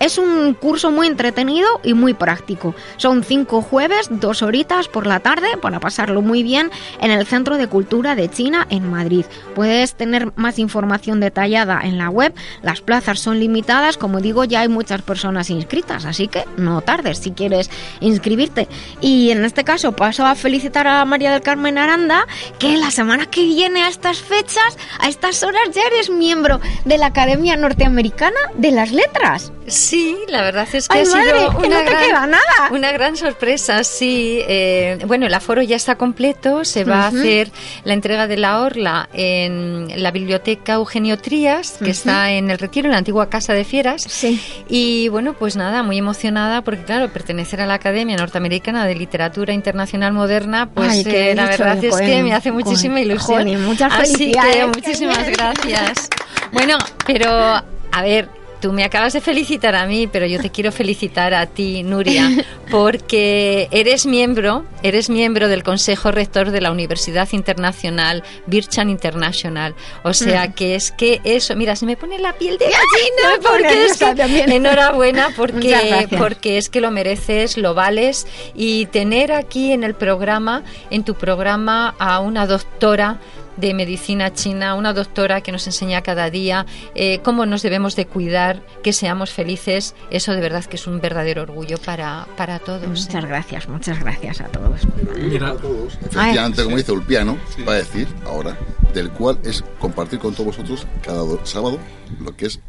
Es 0.00 0.18
un 0.18 0.54
curso 0.54 0.90
muy 0.90 1.06
entretenido 1.06 1.68
y 1.82 1.94
muy 1.94 2.14
práctico. 2.14 2.74
Son 2.96 3.24
cinco 3.24 3.62
jueves, 3.62 4.08
dos 4.10 4.42
horitas 4.42 4.88
por 4.88 5.06
la 5.06 5.20
tarde 5.20 5.48
para 5.60 5.80
pasarlo 5.80 6.22
muy 6.22 6.42
bien 6.42 6.70
en 7.00 7.10
el 7.10 7.26
Centro 7.26 7.56
de 7.56 7.66
Cultura 7.66 8.14
de 8.14 8.30
China 8.30 8.66
en 8.70 8.90
Madrid. 8.90 9.24
Puedes 9.54 9.94
tener 9.94 10.32
más 10.36 10.58
información 10.58 11.20
detallada 11.20 11.80
en 11.82 11.98
la 11.98 12.10
web. 12.10 12.34
Las 12.62 12.80
plazas 12.80 13.20
son 13.20 13.38
limitadas, 13.38 13.96
como 13.96 14.20
digo, 14.20 14.44
ya 14.44 14.60
hay 14.60 14.68
muchas 14.68 15.02
personas 15.02 15.50
inscritas, 15.50 16.04
así 16.04 16.28
que 16.28 16.44
no 16.56 16.80
tardes 16.80 17.18
si 17.18 17.32
quieres 17.32 17.70
inscribirte. 18.00 18.68
Y 19.00 19.30
en 19.30 19.44
este 19.44 19.64
caso 19.64 19.92
paso 19.92 20.26
a 20.26 20.34
felicitar 20.34 20.86
a 20.86 21.04
María 21.04 21.32
del 21.32 21.42
Carmen 21.42 21.78
Aranda, 21.78 22.26
que 22.58 22.76
la 22.76 22.90
semana 22.90 23.26
que 23.26 23.42
viene 23.42 23.82
a 23.82 23.88
estas 23.88 24.18
fechas, 24.18 24.78
a 25.00 25.08
estas 25.08 25.42
horas 25.42 25.70
ya 25.72 25.82
eres 25.82 26.10
miembro 26.10 26.60
de 26.84 26.98
la 26.98 27.06
Academia 27.06 27.56
Norteamericana 27.56 28.38
de 28.54 28.70
las 28.70 28.92
Letras. 28.92 29.27
Sí, 29.66 30.16
la 30.28 30.42
verdad 30.42 30.66
es 30.72 30.88
que 30.88 30.98
Ay, 30.98 31.04
ha 31.06 31.10
madre, 31.10 31.38
sido 31.38 31.50
que 31.50 31.66
una, 31.66 31.78
no 31.78 31.84
te 31.84 31.90
gran, 31.90 32.04
queda 32.04 32.26
nada. 32.26 32.70
una 32.70 32.92
gran 32.92 33.16
sorpresa. 33.16 33.84
Sí, 33.84 34.40
Eh, 34.48 34.98
bueno, 35.06 35.26
el 35.26 35.34
aforo 35.34 35.60
ya 35.62 35.76
está 35.76 35.96
completo. 35.96 36.64
Se 36.64 36.84
va 36.84 37.04
a 37.04 37.08
hacer 37.08 37.50
la 37.84 37.92
entrega 37.92 38.26
de 38.26 38.36
la 38.38 38.60
orla 38.60 39.08
en 39.12 40.02
la 40.02 40.10
biblioteca 40.10 40.74
Eugenio 40.74 41.18
Trías, 41.18 41.78
que 41.82 41.90
está 41.90 42.30
en 42.32 42.50
el 42.50 42.58
Retiro, 42.58 42.86
en 42.86 42.92
la 42.92 42.98
antigua 42.98 43.28
Casa 43.28 43.52
de 43.52 43.64
Fieras. 43.64 44.02
Sí. 44.08 44.40
Y 44.68 45.08
bueno, 45.08 45.34
pues 45.34 45.56
nada, 45.56 45.82
muy 45.82 45.98
emocionada 45.98 46.62
porque, 46.62 46.84
claro, 46.84 47.08
pertenecer 47.12 47.60
a 47.60 47.66
la 47.66 47.74
Academia 47.74 48.16
Norteamericana 48.16 48.86
de 48.86 48.94
Literatura 48.94 49.52
Internacional 49.52 50.12
Moderna, 50.12 50.70
pues 50.72 50.90
Ay, 50.90 51.02
eh, 51.06 51.34
la 51.34 51.46
verdad 51.46 51.84
es 51.84 51.94
que 51.96 52.22
me 52.22 52.32
hace 52.32 52.52
muchísima 52.52 52.94
Cohen, 52.94 53.06
ilusión. 53.10 53.42
Cohen, 53.44 53.64
muchas 53.64 53.92
Así 53.92 54.32
que 54.32 54.66
muchísimas 54.66 55.28
gracias. 55.28 56.08
Bueno, 56.52 56.78
pero 57.06 57.30
a 57.30 58.02
ver, 58.02 58.28
tú 58.60 58.72
me 58.72 58.84
acabas 58.84 59.12
de 59.12 59.20
felicitar 59.20 59.74
a 59.74 59.86
mí, 59.86 60.06
pero 60.06 60.26
yo 60.26 60.40
te 60.40 60.50
quiero 60.50 60.72
felicitar 60.72 61.34
a 61.34 61.46
ti, 61.46 61.82
Nuria, 61.82 62.28
porque 62.70 63.68
eres 63.70 64.06
miembro, 64.06 64.64
eres 64.82 65.10
miembro 65.10 65.48
del 65.48 65.62
Consejo 65.62 66.10
Rector 66.10 66.50
de 66.50 66.60
la 66.60 66.70
Universidad 66.70 67.28
Internacional 67.32 68.22
Birchan 68.46 68.90
International. 68.90 69.74
O 70.04 70.12
sea 70.14 70.48
Mm. 70.48 70.52
que 70.52 70.74
es 70.74 70.90
que 70.92 71.20
eso, 71.24 71.54
mira, 71.56 71.76
se 71.76 71.86
me 71.86 71.96
pone 71.96 72.18
la 72.18 72.32
piel 72.34 72.58
de 72.58 72.66
gallina 72.66 73.40
porque 73.42 73.84
es 73.86 73.96
que 73.98 74.14
también. 74.14 74.52
enhorabuena 74.52 75.28
porque 75.36 76.06
porque 76.18 76.58
es 76.58 76.68
que 76.68 76.80
lo 76.80 76.90
mereces, 76.90 77.56
lo 77.56 77.74
vales 77.74 78.26
y 78.54 78.86
tener 78.86 79.32
aquí 79.32 79.72
en 79.72 79.84
el 79.84 79.94
programa, 79.94 80.62
en 80.90 81.04
tu 81.04 81.14
programa 81.14 81.94
a 81.98 82.20
una 82.20 82.46
doctora 82.46 83.18
de 83.58 83.74
medicina 83.74 84.32
china, 84.32 84.74
una 84.74 84.92
doctora 84.92 85.40
que 85.40 85.52
nos 85.52 85.66
enseña 85.66 86.02
cada 86.02 86.30
día 86.30 86.64
eh, 86.94 87.20
cómo 87.22 87.44
nos 87.46 87.62
debemos 87.62 87.96
de 87.96 88.06
cuidar, 88.06 88.62
que 88.82 88.92
seamos 88.92 89.30
felices, 89.30 89.94
eso 90.10 90.32
de 90.32 90.40
verdad 90.40 90.64
que 90.64 90.76
es 90.76 90.86
un 90.86 91.00
verdadero 91.00 91.42
orgullo 91.42 91.78
para, 91.78 92.26
para 92.36 92.58
todos. 92.58 92.82
¿eh? 92.84 92.86
Muchas 92.88 93.24
gracias, 93.24 93.68
muchas 93.68 94.00
gracias 94.00 94.40
a 94.40 94.44
todos. 94.48 94.80
Mira, 95.16 95.54
Efectivamente, 96.00 96.62
como 96.64 96.76
dice 96.76 96.92
Ulpiano, 96.92 97.36
va 97.68 97.72
a 97.72 97.76
decir 97.76 98.08
ahora, 98.26 98.56
del 98.94 99.10
cual 99.10 99.38
es 99.44 99.62
compartir 99.78 100.18
con 100.18 100.34
todos 100.34 100.56
vosotros 100.56 100.86
cada 101.02 101.18
do- 101.18 101.40
sábado 101.44 101.78
lo 102.20 102.34
que 102.36 102.46
es. 102.46 102.60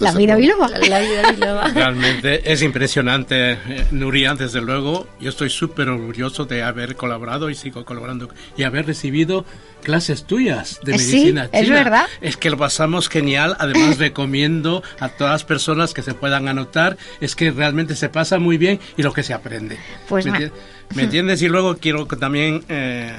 La 0.00 0.12
vida 0.12 0.34
biloba. 0.36 0.68
La, 0.68 0.78
la 0.78 1.00
vida 1.00 1.30
biloba. 1.32 1.68
Realmente 1.68 2.52
es 2.52 2.62
impresionante, 2.62 3.52
eh, 3.52 3.86
Nuria, 3.90 4.34
desde 4.34 4.60
luego. 4.60 5.06
Yo 5.20 5.28
estoy 5.30 5.50
súper 5.50 5.88
orgulloso 5.88 6.46
de 6.46 6.62
haber 6.62 6.96
colaborado 6.96 7.50
y 7.50 7.54
sigo 7.54 7.84
colaborando 7.84 8.28
y 8.56 8.62
haber 8.64 8.86
recibido 8.86 9.44
clases 9.82 10.24
tuyas 10.24 10.80
de 10.82 10.94
Eh, 10.94 10.98
sí, 10.98 11.12
medicina 11.16 11.46
china. 11.50 11.60
es 11.60 11.68
verdad. 11.68 12.06
Es 12.20 12.36
que 12.36 12.50
lo 12.50 12.56
pasamos 12.56 13.08
genial. 13.08 13.56
Además, 13.58 13.98
recomiendo 13.98 14.82
a 14.98 15.08
todas 15.10 15.32
las 15.34 15.44
personas 15.44 15.92
que 15.94 16.02
se 16.02 16.14
puedan 16.14 16.48
anotar. 16.48 16.96
Es 17.20 17.36
que 17.36 17.50
realmente 17.50 17.94
se 17.96 18.08
pasa 18.08 18.38
muy 18.38 18.56
bien 18.58 18.80
y 18.96 19.02
lo 19.02 19.12
que 19.12 19.22
se 19.22 19.34
aprende. 19.34 19.78
Pues 20.08 20.24
¿Me, 20.26 20.32
enti- 20.32 20.50
¿me 20.94 21.02
entiendes? 21.02 21.42
Y 21.42 21.48
luego 21.48 21.76
quiero 21.76 22.06
también 22.06 22.64
eh, 22.68 23.12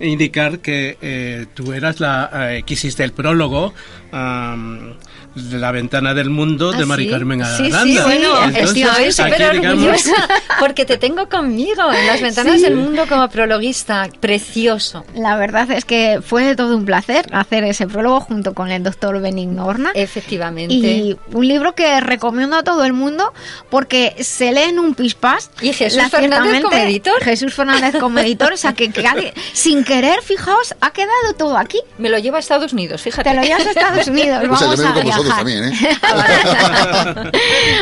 indicar 0.00 0.58
que 0.60 0.98
eh, 1.00 1.46
tú 1.54 1.72
eras 1.72 2.00
la 2.00 2.30
eh, 2.56 2.62
que 2.64 2.74
hiciste 2.74 3.04
el 3.04 3.12
prólogo. 3.12 3.74
de 4.12 4.94
la 5.34 5.72
ventana 5.72 6.14
del 6.14 6.30
mundo 6.30 6.72
de 6.72 6.84
¿Ah, 6.84 6.86
Mari 6.86 7.04
sí? 7.04 7.10
Carmen 7.10 7.44
Sí, 7.44 7.66
Aranda. 7.72 7.82
sí, 7.84 7.98
bueno, 7.98 8.44
Entonces, 8.44 8.76
estoy 8.76 9.12
súper 9.12 9.42
orgullosa 9.56 10.12
porque 10.60 10.84
te 10.84 10.96
tengo 10.96 11.28
conmigo 11.28 11.92
en 11.92 12.06
las 12.06 12.20
ventanas 12.20 12.62
del 12.62 12.76
mundo 12.76 13.04
como 13.08 13.28
prologuista. 13.28 14.08
Precioso. 14.20 15.04
La 15.14 15.36
verdad 15.36 15.70
es 15.70 15.84
que 15.84 16.20
fue 16.24 16.54
todo 16.56 16.76
un 16.76 16.84
placer 16.84 17.26
hacer 17.32 17.64
ese 17.64 17.86
prólogo 17.86 18.20
junto 18.20 18.54
con 18.54 18.70
el 18.70 18.82
doctor 18.82 19.20
Benigno 19.20 19.66
Horna. 19.66 19.90
Efectivamente. 19.94 20.74
Y 20.74 21.16
un 21.32 21.48
libro 21.48 21.74
que 21.74 22.00
recomiendo 22.00 22.56
a 22.56 22.62
todo 22.62 22.84
el 22.84 22.92
mundo 22.92 23.32
porque 23.70 24.14
se 24.20 24.52
lee 24.52 24.68
en 24.70 24.78
un 24.78 24.94
pispás. 24.94 25.50
Y 25.60 25.72
Jesús 25.72 26.02
Fernández 26.10 26.62
como 26.62 26.76
editor. 26.76 27.22
Jesús 27.22 27.54
Fernández 27.54 27.96
como 27.98 28.18
editor. 28.20 28.52
O 28.52 28.56
sea 28.56 28.72
que, 28.74 28.90
que 28.90 29.34
sin 29.52 29.84
querer, 29.84 30.22
fijaos, 30.22 30.74
ha 30.80 30.92
quedado 30.92 31.34
todo 31.36 31.56
aquí. 31.58 31.80
Me 31.98 32.08
lo 32.08 32.18
llevo 32.18 32.36
a 32.36 32.40
Estados 32.40 32.72
Unidos, 32.72 33.02
fíjate. 33.02 33.30
Te 33.30 33.36
lo 33.36 33.42
llevas 33.42 33.66
a 33.66 33.70
Estados 33.70 34.08
Unidos. 34.08 34.44
O 34.54 34.56
sea, 34.76 34.92
Vamos 34.92 35.14
a 35.14 35.23
también, 35.28 35.64
¿eh? 35.64 35.72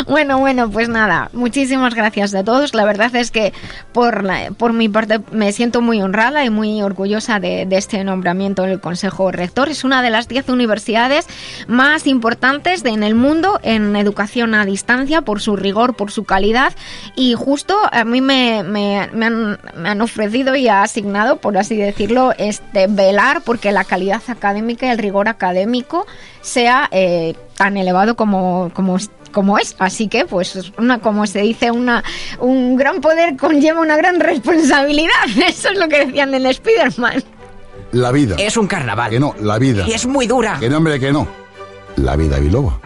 bueno, 0.06 0.38
bueno, 0.38 0.70
pues 0.70 0.88
nada, 0.88 1.30
muchísimas 1.32 1.94
gracias 1.94 2.34
a 2.34 2.44
todos. 2.44 2.74
La 2.74 2.84
verdad 2.84 3.14
es 3.16 3.30
que 3.30 3.52
por, 3.92 4.24
la- 4.24 4.50
por 4.56 4.72
mi 4.72 4.88
parte 4.88 5.20
me 5.30 5.52
siento 5.52 5.80
muy 5.80 6.00
honrada 6.02 6.44
y 6.44 6.50
muy 6.50 6.82
orgullosa 6.82 7.40
de, 7.40 7.66
de 7.66 7.76
este 7.76 8.02
nombramiento 8.04 8.64
en 8.64 8.70
el 8.70 8.80
Consejo 8.80 9.30
Rector. 9.30 9.68
Es 9.68 9.84
una 9.84 10.02
de 10.02 10.10
las 10.10 10.28
10 10.28 10.48
universidades 10.48 11.26
más 11.66 12.06
importantes 12.06 12.82
de- 12.82 12.90
en 12.90 13.02
el 13.02 13.14
mundo 13.14 13.60
en 13.62 13.96
educación 13.96 14.54
a 14.54 14.64
distancia 14.64 15.22
por 15.22 15.40
su 15.40 15.56
rigor, 15.56 15.94
por 15.94 16.10
su 16.10 16.24
calidad 16.24 16.72
y 17.16 17.34
justo 17.34 17.76
a 17.90 18.04
mí 18.04 18.20
me, 18.20 18.62
me- 18.62 19.08
me 19.12 19.26
han, 19.26 19.58
me 19.76 19.88
han 19.88 20.00
ofrecido 20.00 20.54
y 20.56 20.68
asignado, 20.68 21.36
por 21.36 21.56
así 21.56 21.76
decirlo, 21.76 22.32
este 22.38 22.86
velar 22.86 23.42
porque 23.44 23.72
la 23.72 23.84
calidad 23.84 24.22
académica 24.28 24.86
y 24.86 24.90
el 24.90 24.98
rigor 24.98 25.28
académico 25.28 26.06
sea 26.42 26.88
eh, 26.90 27.34
tan 27.56 27.76
elevado 27.76 28.14
como, 28.14 28.70
como, 28.74 28.98
como 29.32 29.58
es. 29.58 29.74
Así 29.78 30.08
que, 30.08 30.26
pues, 30.26 30.56
es 30.56 30.72
una, 30.78 30.98
como 30.98 31.26
se 31.26 31.40
dice, 31.40 31.70
una, 31.70 32.04
un 32.38 32.76
gran 32.76 33.00
poder 33.00 33.36
conlleva 33.36 33.80
una 33.80 33.96
gran 33.96 34.20
responsabilidad. 34.20 35.12
Eso 35.48 35.70
es 35.70 35.78
lo 35.78 35.88
que 35.88 36.06
decían 36.06 36.34
en 36.34 36.44
Spider-Man. 36.44 37.24
La 37.92 38.10
vida. 38.10 38.36
Es 38.38 38.56
un 38.56 38.66
carnaval. 38.66 39.10
Que 39.10 39.20
no, 39.20 39.34
la 39.40 39.58
vida. 39.58 39.84
Y 39.86 39.92
es 39.92 40.06
muy 40.06 40.26
dura. 40.26 40.58
Que 40.58 40.68
no, 40.68 40.78
hombre, 40.78 40.98
que 41.00 41.12
no. 41.12 41.26
La 41.96 42.16
vida 42.16 42.38
biloba. 42.38 42.80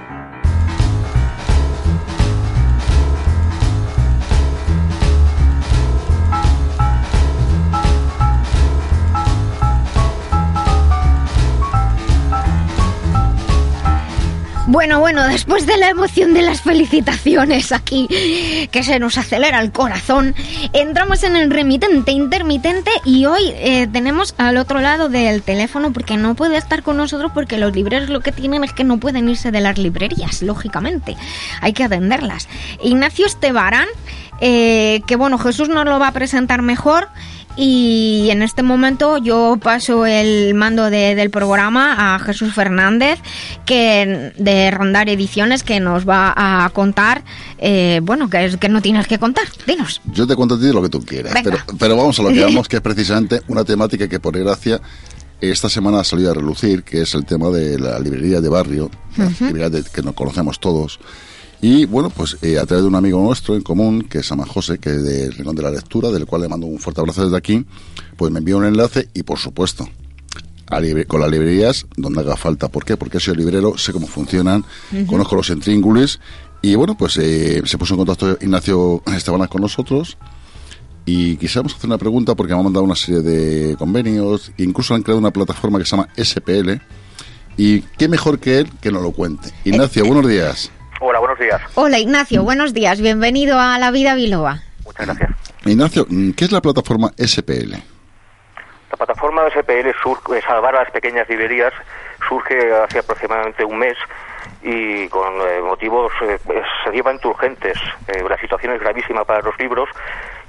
Bueno, 14.69 14.99
bueno, 14.99 15.25
después 15.29 15.65
de 15.65 15.77
la 15.77 15.91
emoción 15.91 16.35
de 16.35 16.43
las 16.43 16.61
felicitaciones 16.61 17.71
aquí, 17.71 18.09
que 18.73 18.83
se 18.83 18.99
nos 18.99 19.17
acelera 19.17 19.61
el 19.61 19.71
corazón, 19.71 20.35
entramos 20.73 21.23
en 21.23 21.37
el 21.37 21.53
remitente 21.53 22.11
intermitente 22.11 22.91
y 23.05 23.27
hoy 23.27 23.43
eh, 23.55 23.87
tenemos 23.93 24.35
al 24.39 24.57
otro 24.57 24.81
lado 24.81 25.09
del 25.09 25.43
teléfono 25.43 25.93
porque 25.93 26.17
no 26.17 26.35
puede 26.35 26.57
estar 26.57 26.83
con 26.83 26.97
nosotros 26.97 27.31
porque 27.33 27.59
los 27.59 27.77
libreros 27.77 28.09
lo 28.09 28.21
que 28.21 28.33
tienen 28.33 28.65
es 28.65 28.73
que 28.73 28.83
no 28.83 28.99
pueden 28.99 29.29
irse 29.29 29.53
de 29.53 29.61
las 29.61 29.79
librerías, 29.79 30.43
lógicamente. 30.43 31.17
Hay 31.61 31.73
que 31.73 31.85
atenderlas. 31.85 32.49
Ignacio 32.83 33.25
Estebarán, 33.25 33.87
eh, 34.41 35.01
que 35.07 35.15
bueno, 35.15 35.39
Jesús 35.39 35.69
nos 35.69 35.85
lo 35.85 36.01
va 36.01 36.09
a 36.09 36.13
presentar 36.13 36.63
mejor. 36.63 37.09
Y 37.57 38.29
en 38.31 38.43
este 38.43 38.63
momento 38.63 39.17
yo 39.17 39.59
paso 39.63 40.05
el 40.05 40.53
mando 40.55 40.91
de- 40.91 41.15
del 41.15 41.31
programa 41.31 42.15
a 42.15 42.19
Jesús 42.19 42.53
Fernández, 42.55 43.19
que 43.65 44.33
de 44.37 44.71
Rondar 44.71 45.09
Ediciones, 45.09 45.63
que 45.63 45.81
nos 45.81 46.07
va 46.07 46.35
a 46.37 46.69
contar, 46.71 47.25
eh, 47.59 48.01
bueno, 48.03 48.29
que, 48.29 48.45
es- 48.45 48.57
que 48.59 48.69
no 48.69 48.83
tienes 48.83 49.07
que 49.07 49.19
contar. 49.19 49.45
Dinos. 49.67 50.03
Yo 50.13 50.27
te 50.27 50.37
cuento 50.37 50.57
a 50.57 50.61
ti 50.61 50.67
lo 50.71 50.83
que 50.83 50.91
tú 50.91 51.01
quieras. 51.03 51.33
Pero, 51.43 51.57
pero 51.79 51.97
vamos 51.97 52.19
a 52.19 52.23
lo 52.25 52.29
que 52.29 52.41
vamos, 52.45 52.69
que 52.69 52.77
es 52.77 52.83
precisamente 52.83 53.41
una 53.49 53.65
temática 53.65 54.07
que, 54.07 54.21
por 54.21 54.35
desgracia, 54.35 54.81
esta 55.41 55.69
semana 55.71 56.01
ha 56.01 56.05
salido 56.05 56.31
a 56.31 56.35
relucir, 56.35 56.83
que 56.83 57.03
es 57.03 57.15
el 57.15 57.25
tema 57.25 57.49
de 57.51 57.79
la 57.79 57.99
librería 57.99 58.41
de 58.41 58.49
barrio, 58.51 58.91
librería 59.41 59.71
de- 59.71 59.85
que 59.85 60.03
nos 60.03 60.15
conocemos 60.15 60.61
todos. 60.61 60.99
Y 61.61 61.87
bueno, 61.87 62.11
pues 62.11 62.37
eh, 62.43 62.59
a 62.59 62.67
través 62.67 62.83
de 62.83 62.89
un 62.89 62.95
amigo 62.95 63.21
nuestro 63.23 63.55
en 63.55 63.63
común, 63.63 64.03
que 64.03 64.23
se 64.23 64.31
llama 64.31 64.47
José, 64.47 64.79
que 64.79 64.91
es 64.91 65.03
de 65.03 65.31
Rincón 65.31 65.57
de 65.57 65.63
la 65.63 65.71
Lectura, 65.71 66.11
del 66.11 66.27
cual 66.27 66.43
le 66.43 66.49
mando 66.49 66.67
un 66.67 66.79
fuerte 66.79 67.01
abrazo 67.01 67.25
desde 67.25 67.37
aquí, 67.37 67.65
pues 68.17 68.31
me 68.31 68.39
envió 68.39 68.59
un 68.59 68.67
enlace 68.67 69.09
y, 69.15 69.23
por 69.23 69.39
supuesto, 69.39 69.89
a 70.69 70.81
con 71.07 71.21
las 71.21 71.31
librerías 71.31 71.87
donde 71.97 72.21
haga 72.21 72.37
falta. 72.37 72.69
¿Por 72.69 72.85
qué? 72.85 72.97
Porque 72.97 73.21
soy 73.21 73.37
librero, 73.37 73.79
sé 73.79 73.93
cómo 73.93 74.07
funcionan, 74.07 74.65
conozco 75.07 75.37
los 75.37 75.51
intríngulis 75.51 76.21
y 76.63 76.75
bueno, 76.75 76.97
pues 76.97 77.17
eh, 77.19 77.63
se 77.65 77.79
puso 77.79 77.95
en 77.95 77.99
contacto 77.99 78.39
Ignacio 78.41 79.03
Esteban 79.07 79.47
con 79.47 79.63
nosotros 79.63 80.17
y 81.05 81.37
quisiéramos 81.37 81.75
hacer 81.75 81.87
una 81.87 81.99
pregunta 81.99 82.35
porque 82.35 82.53
me 82.53 82.59
han 82.59 82.65
mandado 82.65 82.85
una 82.85 82.97
serie 82.97 83.21
de 83.21 83.77
convenios, 83.77 84.51
incluso 84.59 84.95
han 84.95 85.03
creado 85.03 85.21
una 85.21 85.31
plataforma 85.31 85.79
que 85.79 85.85
se 85.85 85.93
llama 85.93 86.09
SPL 86.17 86.73
Y 87.57 87.83
qué 87.97 88.09
mejor 88.09 88.41
que 88.41 88.59
él 88.59 88.71
que 88.81 88.91
nos 88.91 89.03
lo 89.03 89.13
cuente. 89.13 89.53
Ignacio, 89.65 90.05
buenos 90.05 90.29
días. 90.29 90.73
Hola, 91.01 91.19
buenos 91.19 91.39
días. 91.39 91.61
Hola 91.75 91.99
Ignacio, 91.99 92.43
buenos 92.43 92.73
días, 92.73 93.01
bienvenido 93.01 93.59
a 93.61 93.79
La 93.79 93.91
Vida 93.91 94.15
Biloba. 94.15 94.59
Muchas 94.85 95.07
gracias. 95.07 95.31
Ignacio, 95.65 96.07
mm, 96.09 96.31
¿qué 96.33 96.45
es 96.45 96.53
la 96.53 96.61
plataforma 96.61 97.11
SPL? 97.19 97.73
La 98.91 98.97
plataforma 98.97 99.43
de 99.45 99.51
SPL 99.51 99.93
sur- 100.03 100.21
eh, 100.35 100.41
Salvar 100.47 100.75
a 100.77 100.83
las 100.85 100.91
Pequeñas 100.93 101.29
Librerías 101.29 101.73
surge 102.29 102.57
hace 102.75 103.01
aproximadamente 103.01 103.65
un 103.65 103.79
mes 103.79 103.97
y 104.63 105.09
con 105.09 105.35
eh, 105.35 105.61
motivos 105.63 106.13
eh, 106.23 106.39
pues, 106.45 106.65
sencillamente 106.85 107.29
urgentes. 107.29 107.77
Eh, 108.09 108.25
la 108.29 108.39
situación 108.39 108.73
es 108.73 108.81
gravísima 108.81 109.25
para 109.25 109.43
los 109.43 109.59
libros 109.59 109.89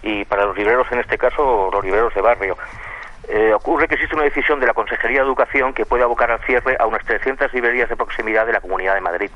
y 0.02 0.24
para 0.26 0.46
los 0.46 0.56
libreros, 0.58 0.88
en 0.92 1.00
este 1.00 1.18
caso, 1.18 1.70
los 1.74 1.84
libreros 1.84 2.14
de 2.14 2.22
barrio. 2.22 2.58
Eh, 3.28 3.52
ocurre 3.54 3.88
que 3.90 3.96
existe 3.96 4.16
una 4.16 4.24
decisión 4.24 4.60
de 4.62 4.68
la 4.68 4.74
Consejería 4.74 5.20
de 5.20 5.26
Educación 5.26 5.74
que 5.74 5.86
puede 5.86 6.04
abocar 6.04 6.32
al 6.32 6.40
cierre 6.46 6.78
a 6.80 6.86
unas 6.86 7.04
300 7.06 7.52
librerías 7.54 7.90
de 7.90 7.98
proximidad 7.98 8.46
de 8.46 8.54
la 8.54 8.62
Comunidad 8.62 8.96
de 8.96 9.02
Madrid. 9.02 9.32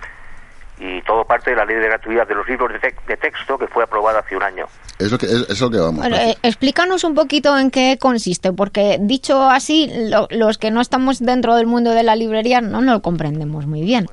Y 0.83 0.99
todo 1.03 1.23
parte 1.25 1.51
de 1.51 1.55
la 1.57 1.63
ley 1.65 1.75
de 1.75 1.85
gratuidad 1.87 2.27
de 2.27 2.33
los 2.33 2.47
libros 2.47 2.73
de, 2.73 2.79
te- 2.79 2.95
de 3.05 3.15
texto 3.15 3.55
que 3.55 3.67
fue 3.67 3.83
aprobada 3.83 4.19
hace 4.21 4.35
un 4.35 4.41
año. 4.41 4.65
Es 4.97 5.11
lo 5.11 5.17
que, 5.19 5.27
es, 5.27 5.47
es 5.47 5.61
lo 5.61 5.69
que 5.69 5.77
vamos. 5.77 5.97
Bueno, 5.99 6.15
eh, 6.15 6.35
explícanos 6.41 7.03
un 7.03 7.13
poquito 7.13 7.55
en 7.55 7.69
qué 7.69 7.97
consiste, 7.99 8.51
porque 8.51 8.97
dicho 8.99 9.47
así, 9.47 9.91
lo- 10.09 10.27
los 10.31 10.57
que 10.57 10.71
no 10.71 10.81
estamos 10.81 11.19
dentro 11.19 11.53
del 11.55 11.67
mundo 11.67 11.91
de 11.91 12.01
la 12.01 12.15
librería 12.15 12.61
no 12.61 12.81
lo 12.81 12.99
comprendemos 13.03 13.67
muy 13.67 13.83
bien. 13.83 14.07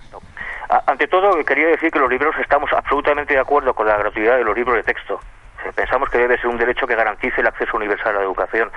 A- 0.69 0.83
Ante 0.91 1.09
todo, 1.09 1.43
quería 1.43 1.69
decir 1.69 1.91
que 1.91 1.99
los 1.99 2.11
libreros 2.11 2.35
estamos 2.39 2.71
absolutamente 2.77 3.33
de 3.33 3.41
acuerdo 3.41 3.73
con 3.73 3.87
la 3.87 3.97
gratuidad 3.97 4.37
de 4.37 4.45
los 4.45 4.55
libros 4.55 4.77
de 4.77 4.83
texto. 4.83 5.19
Pensamos 5.75 6.11
que 6.11 6.19
debe 6.19 6.37
ser 6.37 6.49
un 6.49 6.59
derecho 6.59 6.87
que 6.87 6.95
garantice 6.95 7.41
el 7.41 7.47
acceso 7.47 7.79
universal 7.79 8.15
a 8.15 8.19
la 8.19 8.25
educación. 8.25 8.71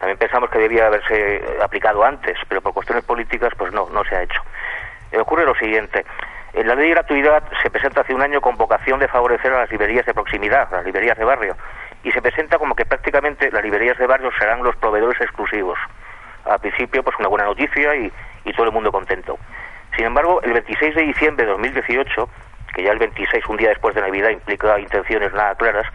También 0.00 0.18
pensamos 0.18 0.50
que 0.50 0.58
debía 0.58 0.86
haberse 0.88 1.36
eh, 1.36 1.42
aplicado 1.62 2.04
antes, 2.04 2.36
pero 2.48 2.60
por 2.60 2.74
cuestiones 2.74 3.04
políticas, 3.04 3.52
pues 3.56 3.72
no, 3.72 3.88
no 3.90 4.02
se 4.04 4.16
ha 4.16 4.22
hecho. 4.24 4.40
Eh, 5.12 5.18
ocurre 5.20 5.46
lo 5.46 5.54
siguiente. 5.54 6.04
Eh, 6.56 6.64
La 6.64 6.74
ley 6.74 6.88
de 6.88 6.94
gratuidad 6.94 7.42
se 7.62 7.68
presenta 7.68 8.00
hace 8.00 8.14
un 8.14 8.22
año 8.22 8.40
con 8.40 8.56
vocación 8.56 8.98
de 8.98 9.08
favorecer 9.08 9.52
a 9.52 9.58
las 9.60 9.70
librerías 9.70 10.06
de 10.06 10.14
proximidad, 10.14 10.68
las 10.70 10.86
librerías 10.86 11.18
de 11.18 11.24
barrio, 11.24 11.54
y 12.02 12.10
se 12.12 12.22
presenta 12.22 12.58
como 12.58 12.74
que 12.74 12.86
prácticamente 12.86 13.50
las 13.50 13.62
librerías 13.62 13.98
de 13.98 14.06
barrio 14.06 14.30
serán 14.38 14.62
los 14.62 14.74
proveedores 14.76 15.20
exclusivos. 15.20 15.78
Al 16.46 16.58
principio, 16.58 17.02
pues 17.02 17.14
una 17.18 17.28
buena 17.28 17.44
noticia 17.44 17.94
y, 17.94 18.10
y 18.46 18.52
todo 18.54 18.64
el 18.66 18.72
mundo 18.72 18.90
contento. 18.90 19.38
Sin 19.96 20.06
embargo, 20.06 20.40
el 20.42 20.54
26 20.54 20.94
de 20.94 21.02
diciembre 21.02 21.44
de 21.44 21.52
2018, 21.52 22.28
que 22.74 22.82
ya 22.84 22.92
el 22.92 22.98
26, 23.00 23.44
un 23.48 23.58
día 23.58 23.68
después 23.68 23.94
de 23.94 24.00
Navidad, 24.00 24.30
implica 24.30 24.78
intenciones 24.78 25.34
nada 25.34 25.54
claras, 25.56 25.86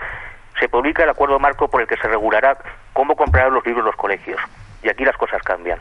se 0.59 0.69
publica 0.69 1.03
el 1.03 1.09
acuerdo 1.09 1.39
marco 1.39 1.69
por 1.69 1.81
el 1.81 1.87
que 1.87 1.97
se 1.97 2.07
regulará 2.07 2.57
cómo 2.93 3.15
comprarán 3.15 3.53
los 3.53 3.65
libros 3.65 3.83
los 3.83 3.95
colegios. 3.95 4.39
Y 4.83 4.89
aquí 4.89 5.05
las 5.05 5.17
cosas 5.17 5.41
cambian. 5.41 5.79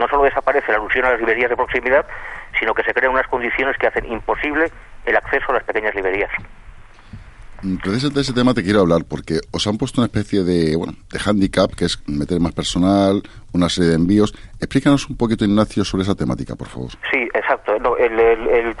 No 0.00 0.08
solo 0.08 0.22
desaparece 0.24 0.72
la 0.72 0.78
alusión 0.78 1.04
a 1.04 1.10
las 1.10 1.18
librerías 1.20 1.50
de 1.50 1.56
proximidad, 1.56 2.06
sino 2.58 2.72
que 2.74 2.82
se 2.82 2.92
crean 2.94 3.12
unas 3.12 3.28
condiciones 3.28 3.76
que 3.76 3.86
hacen 3.86 4.06
imposible 4.10 4.72
el 5.04 5.16
acceso 5.16 5.50
a 5.50 5.54
las 5.54 5.64
pequeñas 5.64 5.94
librerías. 5.94 6.30
Mm, 7.62 7.76
Precisamente 7.76 8.14
de 8.16 8.22
ese 8.22 8.32
tema 8.32 8.54
te 8.54 8.62
quiero 8.62 8.80
hablar 8.80 9.02
porque 9.08 9.40
os 9.52 9.66
han 9.66 9.76
puesto 9.76 10.00
una 10.00 10.06
especie 10.06 10.42
de, 10.42 10.74
bueno, 10.76 10.94
de 11.12 11.20
handicap, 11.24 11.70
que 11.74 11.84
es 11.84 12.02
meter 12.08 12.40
más 12.40 12.52
personal, 12.52 13.22
una 13.52 13.68
serie 13.68 13.90
de 13.90 13.96
envíos. 13.96 14.32
Explícanos 14.58 15.08
un 15.10 15.16
poquito, 15.18 15.44
Ignacio, 15.44 15.84
sobre 15.84 16.04
esa 16.04 16.14
temática, 16.14 16.56
por 16.56 16.68
favor. 16.68 16.90
Sí, 17.12 17.28
exacto. 17.34 17.78
No, 17.78 17.96
el- 17.98 18.18
el- 18.18 18.48
el- 18.48 18.76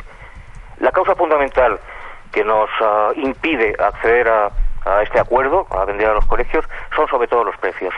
la 0.80 0.90
causa 0.92 1.14
fundamental 1.14 1.78
que 2.32 2.42
nos 2.42 2.70
ah, 2.80 3.10
impide 3.16 3.76
acceder 3.78 4.26
a, 4.28 4.46
a 4.86 5.02
este 5.02 5.20
acuerdo, 5.20 5.66
a 5.70 5.84
vender 5.84 6.08
a 6.08 6.14
los 6.14 6.24
colegios, 6.24 6.64
son 6.96 7.06
sobre 7.08 7.28
todo 7.28 7.44
los 7.44 7.56
precios. 7.58 7.92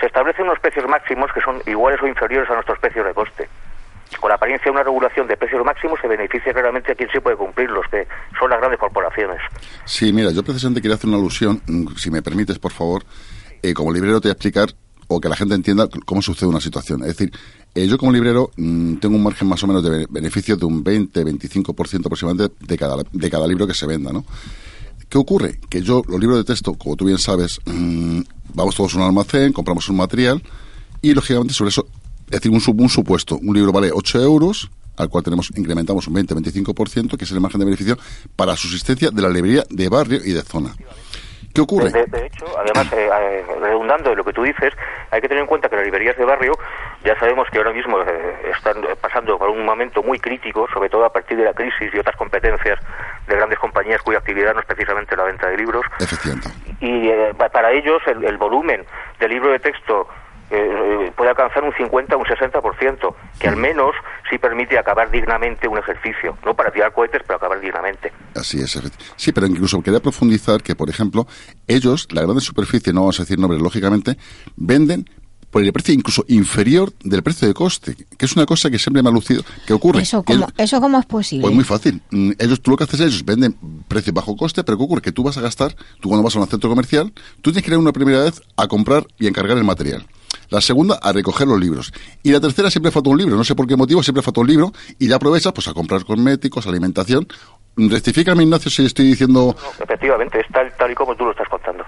Se 0.00 0.06
establecen 0.06 0.44
unos 0.46 0.58
precios 0.60 0.86
máximos 0.88 1.30
que 1.32 1.40
son 1.40 1.60
iguales 1.66 2.00
o 2.02 2.06
inferiores 2.06 2.48
a 2.50 2.54
nuestros 2.54 2.78
precios 2.78 3.06
de 3.06 3.14
coste. 3.14 3.48
Con 4.20 4.28
la 4.28 4.36
apariencia 4.36 4.66
de 4.66 4.70
una 4.70 4.82
regulación 4.84 5.26
de 5.26 5.36
precios 5.36 5.64
máximos 5.64 5.98
se 6.00 6.06
beneficia 6.06 6.52
claramente 6.52 6.92
a 6.92 6.94
quien 6.94 7.08
sí 7.10 7.18
puede 7.18 7.36
cumplirlos, 7.36 7.86
que 7.90 8.06
son 8.38 8.50
las 8.50 8.58
grandes 8.60 8.78
corporaciones. 8.78 9.38
Sí, 9.84 10.12
mira, 10.12 10.30
yo 10.30 10.42
precisamente 10.44 10.80
quería 10.80 10.94
hacer 10.94 11.08
una 11.08 11.18
alusión, 11.18 11.60
mm, 11.66 11.88
si 11.96 12.10
me 12.10 12.22
permites, 12.22 12.58
por 12.58 12.72
favor. 12.72 13.02
Eh, 13.62 13.74
como 13.74 13.92
librero 13.92 14.20
te 14.20 14.28
voy 14.28 14.30
a 14.30 14.32
explicar 14.34 14.68
o 15.08 15.20
que 15.20 15.28
la 15.28 15.36
gente 15.36 15.54
entienda 15.54 15.88
cómo 16.04 16.22
sucede 16.22 16.48
una 16.48 16.60
situación. 16.60 17.00
Es 17.02 17.16
decir, 17.16 17.32
eh, 17.74 17.86
yo 17.88 17.98
como 17.98 18.12
librero 18.12 18.50
mm, 18.56 18.96
tengo 18.96 19.16
un 19.16 19.22
margen 19.24 19.48
más 19.48 19.62
o 19.64 19.66
menos 19.66 19.82
de 19.82 19.90
be- 19.90 20.06
beneficio 20.08 20.56
de 20.56 20.66
un 20.66 20.84
20-25% 20.84 22.06
aproximadamente 22.06 22.54
de 22.60 22.78
cada, 22.78 22.96
de 23.10 23.30
cada 23.30 23.46
libro 23.46 23.66
que 23.66 23.74
se 23.74 23.86
venda, 23.86 24.12
¿no? 24.12 24.24
¿Qué 25.08 25.18
ocurre? 25.18 25.60
Que 25.68 25.82
yo, 25.82 26.02
los 26.08 26.20
libros 26.20 26.38
de 26.38 26.44
texto, 26.44 26.74
como 26.74 26.96
tú 26.96 27.04
bien 27.04 27.18
sabes, 27.18 27.60
mm, 27.64 28.20
vamos 28.54 28.74
todos 28.74 28.94
a 28.94 28.98
un 28.98 29.02
almacén, 29.04 29.52
compramos 29.52 29.88
un 29.88 29.96
material 29.96 30.42
y, 31.00 31.14
lógicamente, 31.14 31.54
sobre 31.54 31.70
eso, 31.70 31.86
es 32.26 32.40
decir, 32.40 32.50
un, 32.50 32.62
un 32.80 32.88
supuesto, 32.88 33.38
un 33.40 33.54
libro 33.54 33.72
vale 33.72 33.90
8 33.92 34.20
euros, 34.22 34.70
al 34.96 35.08
cual 35.08 35.22
tenemos 35.22 35.52
incrementamos 35.56 36.08
un 36.08 36.14
20-25%, 36.14 37.16
que 37.16 37.24
es 37.24 37.30
el 37.30 37.40
margen 37.40 37.58
de 37.60 37.66
beneficio 37.66 37.98
para 38.34 38.56
subsistencia 38.56 39.10
de 39.10 39.22
la 39.22 39.28
librería 39.28 39.64
de 39.70 39.88
barrio 39.88 40.20
y 40.24 40.32
de 40.32 40.42
zona. 40.42 40.74
¿Qué 41.56 41.60
ocurre? 41.62 41.90
De, 41.90 42.04
de 42.06 42.26
hecho, 42.26 42.44
además, 42.58 42.92
eh, 42.92 43.08
eh, 43.10 43.44
redundando 43.60 44.10
en 44.12 44.16
lo 44.18 44.24
que 44.24 44.32
tú 44.32 44.42
dices, 44.42 44.72
hay 45.10 45.20
que 45.20 45.28
tener 45.28 45.40
en 45.42 45.46
cuenta 45.48 45.68
que 45.68 45.76
las 45.76 45.84
librerías 45.84 46.16
de 46.16 46.24
barrio 46.24 46.52
ya 47.02 47.18
sabemos 47.18 47.48
que 47.50 47.58
ahora 47.58 47.72
mismo 47.72 48.00
eh, 48.02 48.52
están 48.56 48.76
pasando 49.00 49.38
por 49.38 49.48
un 49.50 49.64
momento 49.64 50.02
muy 50.02 50.18
crítico, 50.20 50.68
sobre 50.72 50.88
todo 50.88 51.04
a 51.04 51.12
partir 51.12 51.36
de 51.38 51.44
la 51.44 51.52
crisis 51.54 51.92
y 51.92 51.98
otras 51.98 52.16
competencias 52.16 52.78
de 53.26 53.34
grandes 53.36 53.58
compañías 53.58 54.02
cuya 54.02 54.18
actividad 54.18 54.54
no 54.54 54.60
es 54.60 54.66
precisamente 54.66 55.16
la 55.16 55.24
venta 55.24 55.48
de 55.48 55.56
libros. 55.56 55.84
Efectivamente. 55.98 56.48
Y 56.80 57.08
eh, 57.08 57.32
pa- 57.36 57.48
para 57.48 57.72
ellos 57.72 58.02
el, 58.06 58.22
el 58.24 58.36
volumen 58.36 58.84
del 59.18 59.30
libro 59.30 59.50
de 59.50 59.58
texto 59.58 60.06
eh, 60.50 60.56
eh, 61.08 61.12
puede 61.16 61.30
alcanzar 61.30 61.64
un 61.64 61.72
50 61.74 62.14
o 62.16 62.18
un 62.20 62.24
60%, 62.24 63.14
que 63.38 63.48
al 63.48 63.56
menos 63.56 63.92
sí 64.30 64.38
permite 64.38 64.78
acabar 64.78 65.10
dignamente 65.10 65.66
un 65.68 65.78
ejercicio. 65.78 66.36
No 66.44 66.54
para 66.54 66.70
tirar 66.70 66.92
cohetes, 66.92 67.22
pero 67.26 67.36
acabar 67.36 67.60
dignamente. 67.60 68.12
Así 68.34 68.58
es, 68.60 68.78
sí, 69.16 69.32
pero 69.32 69.46
incluso 69.46 69.82
quería 69.82 70.00
profundizar 70.00 70.62
que, 70.62 70.74
por 70.74 70.88
ejemplo, 70.90 71.26
ellos, 71.66 72.06
la 72.12 72.22
gran 72.22 72.40
superficie, 72.40 72.92
no 72.92 73.00
vamos 73.00 73.18
a 73.20 73.22
decir 73.24 73.38
nombres, 73.38 73.60
lógicamente, 73.60 74.16
venden 74.56 75.08
por 75.50 75.62
el 75.62 75.72
precio 75.72 75.94
incluso 75.94 76.24
inferior 76.28 76.92
del 77.02 77.22
precio 77.22 77.48
de 77.48 77.54
coste, 77.54 77.96
que 78.18 78.26
es 78.26 78.36
una 78.36 78.44
cosa 78.44 78.68
que 78.68 78.78
siempre 78.78 79.02
me 79.02 79.08
ha 79.08 79.12
lucido. 79.12 79.42
¿Qué 79.66 79.72
ocurre? 79.72 80.02
¿Eso 80.02 80.22
Que 80.22 80.34
cómo, 80.34 80.44
ellos- 80.44 80.54
¿Eso 80.58 80.80
cómo 80.80 80.98
es 80.98 81.06
posible? 81.06 81.42
Pues 81.42 81.54
muy 81.54 81.64
fácil. 81.64 82.02
Mm, 82.10 82.32
Ellos, 82.38 82.60
tú 82.60 82.72
lo 82.72 82.76
que 82.76 82.84
haces 82.84 83.00
es, 83.00 83.06
ellos 83.06 83.24
venden 83.24 83.56
precio 83.88 84.12
bajo 84.12 84.36
coste, 84.36 84.64
pero 84.64 84.76
¿qué 84.76 84.84
ocurre? 84.84 85.00
Que 85.02 85.12
tú 85.12 85.22
vas 85.22 85.38
a 85.38 85.40
gastar, 85.40 85.74
tú 86.00 86.08
cuando 86.08 86.22
vas 86.24 86.36
a 86.36 86.40
un 86.40 86.46
centro 86.48 86.68
comercial, 86.68 87.12
tú 87.40 87.52
tienes 87.52 87.62
que 87.64 87.70
ir 87.70 87.78
una 87.78 87.92
primera 87.92 88.24
vez 88.24 88.42
a 88.56 88.66
comprar 88.68 89.06
y 89.18 89.28
encargar 89.28 89.56
el 89.56 89.64
material. 89.64 90.06
La 90.50 90.60
segunda, 90.60 90.96
a 91.02 91.12
recoger 91.12 91.46
los 91.48 91.58
libros. 91.60 91.92
Y 92.22 92.30
la 92.32 92.40
tercera, 92.40 92.70
siempre 92.70 92.90
falta 92.92 93.10
un 93.10 93.18
libro. 93.18 93.36
No 93.36 93.44
sé 93.44 93.54
por 93.54 93.66
qué 93.66 93.76
motivo, 93.76 94.02
siempre 94.02 94.22
falta 94.22 94.40
un 94.40 94.46
libro. 94.46 94.72
Y 94.98 95.08
ya 95.08 95.16
aprovechas 95.16 95.52
pues, 95.52 95.66
a 95.68 95.74
comprar 95.74 96.04
cosméticos, 96.04 96.66
alimentación. 96.66 97.26
Rectifícame, 97.76 98.42
Ignacio, 98.44 98.70
si 98.70 98.84
estoy 98.84 99.06
diciendo... 99.06 99.54
Efectivamente, 99.80 100.40
es 100.40 100.46
tal, 100.52 100.72
tal 100.78 100.90
y 100.90 100.94
como 100.94 101.14
tú 101.14 101.24
lo 101.24 101.32
estás 101.32 101.48
contando. 101.48 101.84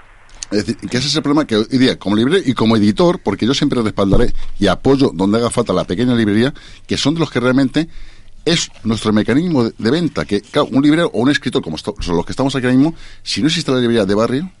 Es 0.51 0.65
decir, 0.65 0.77
que 0.89 0.97
ese 0.97 1.07
es 1.07 1.15
el 1.15 1.21
problema 1.21 1.45
que 1.45 1.55
hoy 1.57 1.65
día, 1.77 1.97
como 1.97 2.15
librero 2.15 2.41
y 2.45 2.53
como 2.53 2.75
editor, 2.75 3.19
porque 3.19 3.45
yo 3.45 3.53
siempre 3.53 3.81
respaldaré 3.81 4.33
y 4.59 4.67
apoyo 4.67 5.11
donde 5.13 5.37
haga 5.37 5.49
falta 5.49 5.73
la 5.73 5.83
pequeña 5.85 6.15
librería, 6.15 6.53
que 6.87 6.97
son 6.97 7.13
de 7.13 7.19
los 7.19 7.29
que 7.31 7.39
realmente 7.39 7.87
es 8.45 8.71
nuestro 8.83 9.13
mecanismo 9.13 9.65
de, 9.65 9.73
de 9.77 9.91
venta. 9.91 10.25
Que 10.25 10.41
claro, 10.41 10.67
un 10.71 10.81
librero 10.81 11.07
o 11.13 11.19
un 11.21 11.29
escritor, 11.29 11.61
como 11.61 11.75
esto- 11.75 11.95
son 11.99 12.17
los 12.17 12.25
que 12.25 12.31
estamos 12.33 12.55
aquí 12.55 12.65
ahora 12.65 12.77
mismo, 12.77 12.95
si 13.21 13.41
no 13.41 13.47
existe 13.47 13.71
la 13.71 13.77
librería 13.79 14.05
de 14.05 14.15
barrio, 14.15 14.51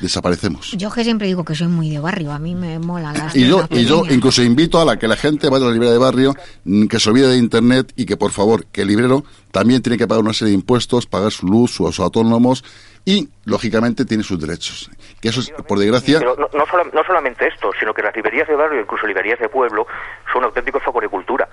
desaparecemos. 0.00 0.72
Yo 0.72 0.90
que 0.90 1.04
siempre 1.04 1.26
digo 1.26 1.44
que 1.44 1.54
soy 1.54 1.68
muy 1.68 1.90
de 1.90 1.98
barrio, 1.98 2.32
a 2.32 2.38
mí 2.38 2.54
me 2.54 2.78
mola 2.78 3.12
las 3.12 3.34
Y 3.36 3.46
yo, 3.48 3.64
y 3.70 3.84
yo 3.84 4.02
incluso 4.08 4.42
invito 4.42 4.80
a 4.80 4.84
la 4.84 4.98
que 4.98 5.08
la 5.08 5.16
gente 5.16 5.48
vaya 5.48 5.64
a 5.64 5.68
la 5.68 5.72
librería 5.72 5.92
de 5.92 5.98
barrio, 5.98 6.34
mm, 6.64 6.86
que 6.86 6.98
se 7.00 7.10
olvide 7.10 7.28
de 7.28 7.36
internet 7.38 7.92
y 7.96 8.06
que 8.06 8.16
por 8.16 8.30
favor, 8.32 8.66
que 8.66 8.82
el 8.82 8.88
librero 8.88 9.24
también 9.52 9.82
tiene 9.82 9.96
que 9.98 10.06
pagar 10.06 10.22
una 10.22 10.32
serie 10.32 10.50
de 10.52 10.56
impuestos, 10.58 11.06
pagar 11.06 11.32
su 11.32 11.46
luz, 11.46 11.70
sus 11.72 11.98
autónomos 12.00 12.64
y, 13.04 13.28
lógicamente, 13.44 14.04
tiene 14.04 14.22
sus 14.24 14.38
derechos. 14.40 14.90
Que 15.20 15.28
eso 15.28 15.40
es, 15.40 15.50
por 15.66 15.78
desgracia, 15.78 16.18
Pero 16.18 16.36
no, 16.36 16.48
no, 16.52 16.66
sola- 16.66 16.84
no 16.92 17.04
solamente 17.06 17.46
esto, 17.46 17.70
sino 17.78 17.94
que 17.94 18.02
las 18.02 18.14
librerías 18.14 18.48
de 18.48 18.54
barrio, 18.56 18.80
incluso 18.80 19.06
librerías 19.06 19.38
de 19.38 19.48
pueblo, 19.48 19.86
son 20.32 20.44
auténticos 20.44 20.82
focos 20.82 21.02
de 21.02 21.08
cultura. 21.08 21.48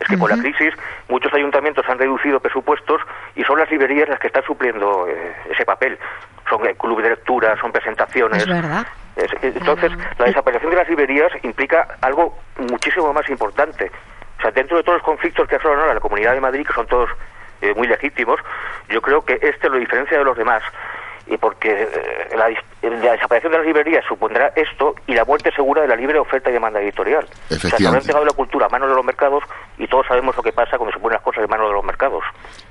Es 0.00 0.08
que 0.08 0.16
con 0.18 0.30
la 0.30 0.38
crisis 0.38 0.72
muchos 1.10 1.30
ayuntamientos 1.34 1.84
han 1.86 1.98
reducido 1.98 2.40
presupuestos 2.40 3.02
y 3.36 3.44
son 3.44 3.58
las 3.58 3.70
librerías 3.70 4.08
las 4.08 4.18
que 4.18 4.28
están 4.28 4.42
supliendo 4.46 5.06
eh, 5.06 5.34
ese 5.52 5.64
papel. 5.66 5.98
Son 6.50 6.66
eh, 6.66 6.74
clubes 6.78 7.04
de 7.04 7.10
lectura, 7.10 7.56
son 7.60 7.72
presentaciones. 7.72 8.42
Es 8.42 8.48
verdad. 8.48 8.86
Es- 9.16 9.30
entonces, 9.42 9.92
la 10.18 10.26
desaparición 10.26 10.70
de 10.70 10.76
las 10.76 10.88
librerías 10.88 11.30
implica 11.42 11.86
algo 12.02 12.36
muchísimo 12.58 13.12
más 13.14 13.28
importante. 13.30 13.90
O 14.38 14.42
sea, 14.42 14.50
dentro 14.50 14.76
de 14.76 14.82
todos 14.82 14.96
los 14.98 15.04
conflictos 15.04 15.46
que 15.48 15.56
afloran 15.56 15.80
ahora 15.80 15.94
la 15.94 16.00
Comunidad 16.00 16.32
de 16.34 16.40
Madrid, 16.40 16.66
que 16.66 16.72
son 16.74 16.86
todos 16.86 17.08
eh, 17.62 17.72
muy 17.74 17.86
legítimos, 17.86 18.40
yo 18.88 19.00
creo 19.00 19.24
que 19.24 19.38
este 19.40 19.68
lo 19.68 19.78
diferencia 19.78 20.18
de 20.18 20.24
los 20.24 20.36
demás. 20.36 20.62
Y 21.26 21.36
porque 21.36 21.70
eh, 21.70 22.34
la, 22.36 22.48
la 22.88 23.12
desaparición 23.12 23.52
de 23.52 23.58
las 23.58 23.66
librerías 23.66 24.04
supondrá 24.08 24.50
esto 24.56 24.96
y 25.06 25.14
la 25.14 25.24
muerte 25.24 25.52
segura 25.54 25.82
de 25.82 25.86
la 25.88 25.94
libre 25.94 26.18
oferta 26.18 26.50
y 26.50 26.54
demanda 26.54 26.80
editorial. 26.80 27.24
O 27.50 27.54
sea, 27.54 27.70
se 27.76 27.86
habrá 27.86 27.98
entregado 28.00 28.24
la 28.24 28.32
cultura 28.32 28.66
a 28.66 28.68
manos 28.70 28.88
de 28.88 28.94
los 28.96 29.04
mercados 29.04 29.44
y 29.78 29.86
todos 29.86 30.06
sabemos 30.08 30.34
lo 30.36 30.42
que 30.42 30.52
pasa 30.52 30.76
cuando 30.78 30.92
se 30.92 30.98
ponen 30.98 31.14
las 31.14 31.22
cosas 31.22 31.44
en 31.44 31.50
manos 31.50 31.68
de 31.68 31.74
los 31.74 31.84
mercados. 31.84 32.24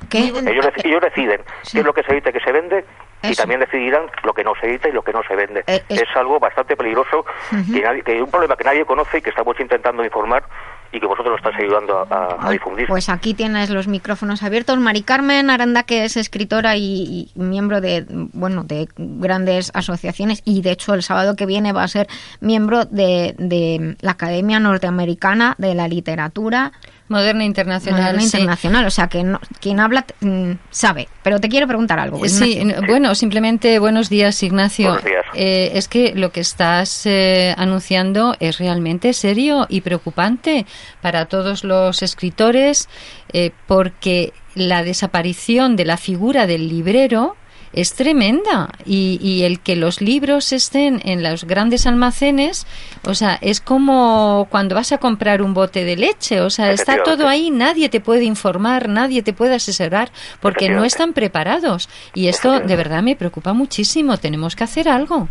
¿Qué? 0.10 0.24
Ellos, 0.52 0.66
ellos 0.84 1.02
deciden 1.02 1.42
qué 1.72 1.80
es 1.80 1.86
lo 1.86 1.94
que 1.94 2.04
se 2.04 2.12
edita 2.12 2.32
y 2.32 2.34
qué 2.34 2.40
se 2.42 2.52
vende 2.52 2.84
y 3.24 3.28
Eso. 3.32 3.42
también 3.42 3.60
decidirán 3.60 4.04
lo 4.24 4.34
que 4.34 4.44
no 4.44 4.54
se 4.60 4.68
edita 4.68 4.88
y 4.90 4.92
lo 4.92 5.02
que 5.04 5.12
no 5.14 5.22
se 5.28 5.36
vende. 5.36 5.64
Eh, 5.68 5.84
es- 5.90 6.02
Es 6.02 6.08
algo 6.16 6.40
bastante 6.40 6.76
peligroso 6.78 7.26
que, 7.50 7.82
nadie- 7.82 8.04
que 8.04 8.22
un 8.22 8.32
problema 8.32 8.56
que 8.56 8.64
nadie 8.64 8.86
conoce 8.86 9.18
y 9.18 9.22
que 9.22 9.30
estamos 9.30 9.60
intentando 9.60 10.04
informar 10.04 10.44
y 10.92 11.00
que 11.00 11.06
vosotros 11.06 11.34
nos 11.34 11.38
estáis 11.40 11.64
ayudando 11.66 12.00
a, 12.10 12.38
a 12.48 12.50
difundir. 12.50 12.88
Pues 12.88 13.10
aquí 13.10 13.36
tienes 13.36 13.70
los 13.70 13.88
micrófonos 13.88 14.42
abiertos. 14.42 14.80
Mari 14.80 15.04
Carmen 15.04 15.50
Aranda, 15.52 15.84
que 15.84 16.04
es 16.06 16.18
escritora 16.18 16.78
y, 16.78 17.30
y 17.36 17.40
miembro 17.40 17.80
de, 17.80 18.06
bueno, 18.10 18.64
de 18.64 18.88
grandes 18.98 19.72
asociaciones 19.76 20.42
y 20.46 20.62
de 20.64 20.72
hecho 20.72 20.94
el 20.96 21.04
sábado 21.04 21.36
que 21.36 21.46
viene 21.46 21.74
va 21.74 21.84
a 21.84 21.88
ser 21.88 22.08
miembro 22.40 22.86
de, 22.86 23.36
de 23.38 23.98
la 24.02 24.12
Academia 24.12 24.60
Norteamericana 24.60 25.54
de 25.60 25.76
la 25.76 25.88
Literatura. 25.88 26.72
Moderna 27.10 27.44
Internacional. 27.44 28.02
Moderna 28.02 28.22
sí. 28.22 28.28
Internacional, 28.38 28.86
o 28.86 28.90
sea 28.92 29.08
que 29.10 29.24
no- 29.24 29.42
quien 29.60 29.80
habla 29.80 30.06
mm, 30.22 30.52
sabe. 30.70 31.10
Pero 31.24 31.40
te 31.40 31.50
quiero 31.50 31.68
preguntar 31.68 32.00
algo. 32.00 32.26
Sí, 32.30 32.60
Ignacio. 32.60 32.84
bueno, 32.88 33.14
simplemente 33.16 33.78
buenos 33.80 34.10
días, 34.10 34.42
Ignacio. 34.44 34.90
Buenos 34.90 35.04
días. 35.06 35.26
Eh, 35.34 35.72
es 35.74 35.88
que 35.88 36.14
lo 36.16 36.32
que 36.32 36.40
estás 36.40 37.06
eh, 37.06 37.54
anunciando 37.58 38.36
es 38.40 38.58
realmente 38.60 39.14
serio 39.14 39.66
y 39.70 39.82
preocupante 39.82 40.66
para 41.02 41.26
todos 41.26 41.64
los 41.64 42.02
escritores 42.04 42.88
eh, 43.34 43.52
porque 43.68 44.32
la 44.56 44.84
desaparición 44.84 45.76
de 45.76 45.86
la 45.86 45.98
figura 45.98 46.48
del 46.48 46.70
librero 46.70 47.36
es 47.74 47.94
tremenda. 47.94 48.70
Y, 48.86 49.20
y 49.22 49.44
el 49.44 49.60
que 49.60 49.76
los 49.76 50.02
libros 50.02 50.52
estén 50.54 51.02
en 51.06 51.24
los 51.24 51.46
grandes 51.46 51.86
almacenes, 51.88 52.66
o 53.06 53.14
sea, 53.14 53.38
es 53.42 53.62
como 53.62 54.48
cuando 54.50 54.76
vas 54.76 54.92
a 54.92 54.98
comprar 54.98 55.42
un 55.42 55.54
bote 55.54 55.84
de 55.86 55.96
leche, 55.96 56.42
o 56.42 56.50
sea, 56.50 56.72
está 56.72 56.94
todo 57.04 57.28
ahí, 57.28 57.52
nadie 57.52 57.90
te 57.90 58.00
puede 58.00 58.24
informar, 58.24 58.90
nadie 58.90 59.22
te 59.24 59.34
puede 59.34 59.56
asesorar 59.56 60.12
porque 60.40 60.70
no 60.70 60.84
están 60.86 61.14
preparados. 61.14 61.90
Y 62.14 62.28
esto 62.28 62.60
de 62.60 62.76
verdad 62.76 63.04
me 63.04 63.16
preocupa 63.16 63.54
muchísimo, 63.54 64.18
tenemos 64.18 64.56
que 64.56 64.64
hacer 64.64 64.90
algo. 64.90 65.28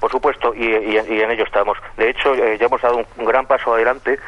Por 0.00 0.10
supuesto, 0.10 0.52
y, 0.54 0.64
y- 0.64 1.14
y 1.14 1.20
en 1.22 1.30
ello 1.30 1.44
estamos. 1.44 1.78
De 1.96 2.10
hecho, 2.10 2.34
eh, 2.34 2.58
ya 2.60 2.66
hemos 2.66 2.82
dado 2.82 2.98
un, 2.98 3.06
un 3.16 3.24
gran 3.24 3.46
paso 3.46 3.72
adelante, 3.72 4.18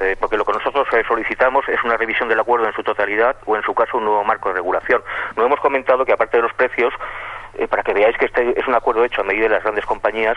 eh, 0.00 0.16
porque 0.18 0.36
lo 0.36 0.44
que 0.44 0.52
nosotros 0.52 0.86
eh, 0.92 1.02
solicitamos 1.08 1.66
es 1.68 1.82
una 1.82 1.96
revisión 1.96 2.28
del 2.28 2.40
acuerdo 2.40 2.66
en 2.66 2.74
su 2.74 2.82
totalidad 2.82 3.36
o, 3.46 3.56
en 3.56 3.62
su 3.62 3.74
caso, 3.74 3.96
un 3.96 4.04
nuevo 4.04 4.24
marco 4.24 4.48
de 4.50 4.56
regulación. 4.56 5.02
No 5.36 5.46
hemos 5.46 5.60
comentado 5.60 6.04
que, 6.04 6.12
aparte 6.12 6.36
de 6.36 6.42
los 6.42 6.52
precios, 6.52 6.92
eh, 7.54 7.66
para 7.66 7.82
que 7.82 7.94
veáis 7.94 8.16
que 8.18 8.26
este 8.26 8.58
es 8.58 8.66
un 8.66 8.74
acuerdo 8.74 9.04
hecho 9.04 9.22
a 9.22 9.24
medida 9.24 9.44
de 9.44 9.54
las 9.54 9.62
grandes 9.62 9.86
compañías, 9.86 10.36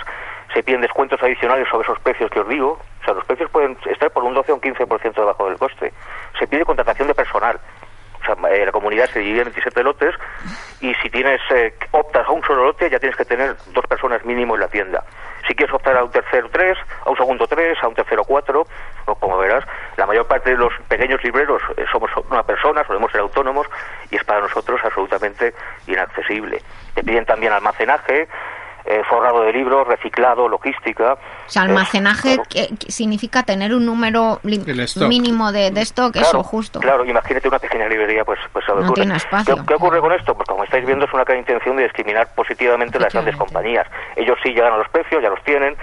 se 0.53 0.64
piden 0.64 0.81
descuentos 0.81 1.22
adicionales 1.22 1.68
sobre 1.69 1.84
esos 1.84 1.99
precios 1.99 2.31
que 2.31 2.40
os 2.40 2.48
digo. 2.48 2.80
O 3.02 3.03
sea, 3.03 3.14
los 3.14 3.26
precios 3.26 3.49
pueden 3.52 3.77
estar 3.86 4.10
por 4.11 4.23
un 4.23 4.34
12 4.34 4.52
o 4.52 4.56
un 4.56 4.61
15% 4.61 5.14
debajo 5.14 5.49
del 5.49 5.57
coste. 5.57 5.91
Se 6.40 6.48
pide 6.48 6.64
contratación 6.64 7.07
de 7.07 7.14
personal. 7.14 7.60
O 8.22 8.26
sea, 8.26 8.49
eh, 8.52 8.65
la 8.65 8.72
comunidad 8.72 9.07
se 9.07 9.19
divide 9.19 9.40
en 9.40 9.45
27 9.45 9.84
lotes 9.84 10.14
y 10.81 10.94
si 10.95 11.10
tienes 11.10 11.40
optas 11.91 12.27
a 12.27 12.31
un 12.31 12.44
solo 12.44 12.65
lote 12.65 12.90
ya 12.90 12.99
tienes 12.99 13.18
que 13.18 13.23
tener 13.26 13.56
dos 13.73 13.86
personas 13.88 14.23
mínimo 14.26 14.56
en 14.56 14.61
la 14.61 14.68
tienda. 14.68 15.03
Si 15.48 15.56
quieres 15.56 15.73
optar 15.73 15.98
a 15.98 16.03
un 16.03 16.11
tercero 16.11 16.49
tres, 16.52 16.77
a 17.06 17.10
un 17.10 17.18
segundo 17.18 17.48
tres, 17.48 17.77
a 17.81 17.88
un 17.88 17.95
tercero 17.95 18.23
cuatro, 18.23 18.68
como 19.15 19.38
verás, 19.38 19.64
la 19.98 20.06
mayor 20.06 20.27
parte 20.27 20.52
de 20.52 20.57
los 20.57 20.73
pequeños 20.88 21.23
libreros 21.23 21.61
eh, 21.77 21.86
somos 21.91 22.10
una 22.30 22.44
persona, 22.44 22.86
solemos 22.86 23.11
ser 23.11 23.22
autónomos 23.22 23.68
y 24.11 24.15
es 24.15 24.23
para 24.23 24.41
nosotros 24.41 24.80
absolutamente 24.84 25.53
inaccesible. 25.88 26.61
Te 26.94 27.03
piden 27.03 27.26
también 27.26 27.53
almacenaje, 27.53 28.27
eh, 28.86 29.02
forrado 29.10 29.41
de 29.44 29.53
libros, 29.53 29.88
reciclado, 29.88 30.48
logística. 30.48 31.14
O 31.14 31.18
sea, 31.49 31.64
Eh, 31.64 31.65
almacenaje 31.65 32.36
claro. 32.36 32.44
que, 32.49 32.68
que 32.77 32.91
significa 32.91 33.44
tener 33.44 33.73
un 33.73 33.86
número 33.86 34.40
mínimo 34.44 35.52
de, 35.52 35.69
de 35.72 35.81
stock, 35.81 36.14
Claro, 36.14 36.27
eso 36.27 36.44
justo. 36.44 36.80
Claro, 36.80 37.06
imagínate 37.06 37.48
una 37.48 37.60
pequeña 37.60 37.88
librería, 37.88 38.23
pues, 38.26 38.40
pues 38.52 38.65
No 38.68 38.76
ocurre. 38.76 38.94
tiene 38.94 39.15
espacio. 39.18 39.57
¿Qué, 39.57 39.65
qué 39.68 39.73
ocurre 39.76 39.99
con 39.99 40.11
esto? 40.14 40.34
Pues 40.34 40.48
como 40.48 40.64
estáis 40.64 40.86
viendo 40.86 41.06
es 41.06 41.14
una 41.14 41.26
clara 41.26 41.40
intención 41.40 41.76
de 41.76 41.84
discriminar 41.84 42.34
positivamente 42.34 42.99
las 42.99 43.14
grandes 43.14 43.36
compañías. 43.36 43.86
Ellos 44.15 44.38
sí 44.41 44.49
llegan 44.53 44.73
a 44.73 44.77
los 44.77 44.90
precios, 44.90 45.22
ya 45.22 45.30
los 45.30 45.44
tienen, 45.44 45.76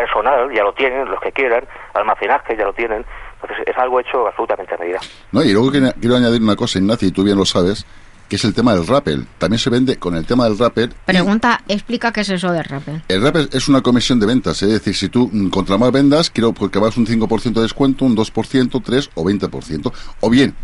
personal 0.00 0.50
ya 0.54 0.62
lo 0.62 0.72
tienen, 0.72 1.08
los 1.08 1.20
que 1.20 1.32
quieran, 1.32 1.64
almacenaje 1.94 2.56
ya 2.56 2.64
lo 2.64 2.72
tienen. 2.72 3.04
Entonces 3.34 3.66
es 3.66 3.76
algo 3.76 4.00
hecho 4.00 4.26
absolutamente 4.26 4.74
a 4.74 4.78
medida. 4.78 5.00
No, 5.32 5.42
y 5.42 5.52
luego 5.52 5.70
quiero, 5.70 6.16
añadir 6.16 6.42
una 6.42 6.56
cosa, 6.56 6.78
Ignacio, 6.78 7.08
y 7.08 7.10
tú 7.10 7.24
bien 7.24 7.36
lo 7.36 7.44
sabes, 7.44 7.86
que 8.28 8.36
es 8.36 8.44
el 8.44 8.54
tema 8.54 8.74
del 8.74 8.86
rappel. 8.86 9.26
También 9.38 9.58
se 9.58 9.70
vende 9.70 9.96
con 9.98 10.14
el 10.14 10.26
tema 10.26 10.44
del 10.44 10.58
rappel. 10.58 10.92
Pregunta, 11.04 11.60
explica 11.68 12.12
qué 12.12 12.20
es 12.20 12.30
eso 12.30 12.52
de 12.52 12.62
Rappel. 12.62 13.02
El 13.08 13.22
rappel 13.22 13.48
es 13.52 13.68
una 13.68 13.80
comisión 13.80 14.20
de 14.20 14.26
ventas, 14.26 14.62
es 14.62 14.70
decir, 14.70 14.94
si 14.94 15.08
tú 15.08 15.28
mm, 15.32 15.48
contra 15.48 15.78
más 15.78 15.90
vendas, 15.90 16.30
quiero 16.30 16.52
que 16.52 16.78
vas 16.78 16.96
un 16.96 17.06
5% 17.06 17.52
de 17.52 17.62
descuento, 17.62 18.04
un 18.04 18.16
2%, 18.16 18.82
3 18.84 19.10
o 19.14 19.24
20%. 19.24 19.92
O 20.20 20.30
bien, 20.30 20.54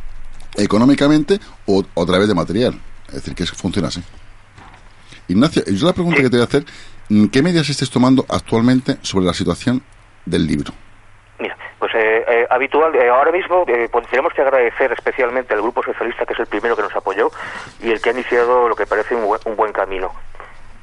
económicamente 0.57 1.41
o, 1.67 1.83
o 1.95 2.03
a 2.03 2.07
través 2.07 2.29
de 2.29 2.35
material. 2.35 2.79
Es 3.09 3.15
decir, 3.15 3.35
que 3.35 3.47
funciona 3.47 3.89
así. 3.89 4.03
Ignacio, 5.29 5.65
yo 5.67 5.87
la 5.87 5.93
pregunta 5.93 6.23
que 6.23 6.31
te 6.31 6.37
voy 6.37 6.43
a 6.43 6.45
hacer, 6.45 6.65
¿qué 7.33 7.43
medidas 7.43 7.69
estés 7.69 7.91
tomando 7.91 8.25
actualmente 8.29 8.97
sobre 9.03 9.27
la 9.27 9.35
situación 9.35 9.83
del 10.25 10.47
libro? 10.47 10.73
Mira, 11.39 11.57
pues 11.79 11.95
eh, 11.95 12.25
eh, 12.27 12.47
habitual, 12.51 12.95
eh, 12.95 13.09
ahora 13.09 13.33
mismo 13.33 13.65
eh, 13.69 13.89
pues 13.91 14.07
tenemos 14.09 14.33
que 14.33 14.43
agradecer 14.43 14.93
especialmente 14.93 15.55
al 15.55 15.63
Grupo 15.63 15.83
Socialista, 15.83 16.25
que 16.27 16.33
es 16.33 16.41
el 16.41 16.47
primero 16.47 16.77
que 16.77 16.83
nos 16.83 16.97
apoyó 16.97 17.31
y 17.81 17.91
el 17.91 18.01
que 18.01 18.11
ha 18.11 18.13
iniciado 18.13 18.69
lo 18.69 18.75
que 18.75 18.87
parece 18.87 19.15
un 19.15 19.25
un 19.45 19.57
buen 19.57 19.73
camino. 19.73 20.13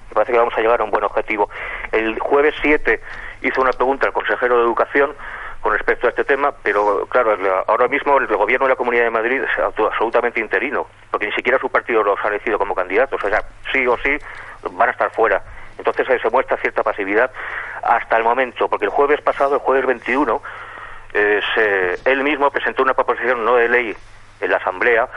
Me 0.09 0.15
parece 0.15 0.33
que 0.33 0.37
vamos 0.37 0.53
a 0.55 0.61
llegar 0.61 0.79
a 0.79 0.83
un 0.83 0.91
buen 0.91 1.03
objetivo. 1.03 1.49
El 1.91 2.19
jueves 2.19 2.53
7 2.61 3.01
hizo 3.41 3.61
una 3.61 3.71
pregunta 3.71 4.05
al 4.05 4.13
consejero 4.13 4.57
de 4.57 4.63
Educación 4.63 5.11
con 5.59 5.71
respecto 5.71 6.07
a 6.07 6.09
este 6.09 6.25
tema, 6.25 6.53
pero 6.61 7.07
claro, 7.07 7.37
ahora 7.67 7.87
mismo 7.87 8.17
el 8.17 8.27
gobierno 8.27 8.67
de 8.67 8.73
la 8.73 8.75
Comunidad 8.75 9.05
de 9.05 9.09
Madrid 9.09 9.41
es 9.41 9.63
absolutamente 9.63 10.41
interino, 10.41 10.87
porque 11.09 11.25
ni 11.25 11.31
siquiera 11.31 11.57
su 11.57 11.69
partido 11.69 12.03
los 12.03 12.19
ha 12.23 12.27
elegido 12.27 12.59
como 12.59 12.75
candidatos, 12.75 13.23
o 13.23 13.29
sea, 13.29 13.41
sí 13.71 13.87
o 13.87 13.97
sí 13.97 14.11
van 14.71 14.89
a 14.89 14.91
estar 14.91 15.09
fuera. 15.11 15.41
Entonces 15.83 16.09
eh, 16.09 16.19
se 16.21 16.29
muestra 16.29 16.55
cierta 16.57 16.81
pasividad 16.81 17.29
hasta 17.83 18.15
el 18.17 18.23
momento, 18.23 18.69
porque 18.69 18.85
el 18.85 18.91
jueves 18.91 19.19
pasado, 19.21 19.55
el 19.55 19.59
jueves 19.59 19.85
21, 19.85 20.41
eh, 21.13 21.41
se- 21.53 22.09
él 22.09 22.23
mismo 22.23 22.49
presentó 22.51 22.83
una 22.83 22.93
proposición 22.93 23.43
no 23.43 23.55
de 23.55 23.67
ley 23.67 23.95
en 24.39 24.49
la 24.49 24.57
Asamblea 24.57 25.09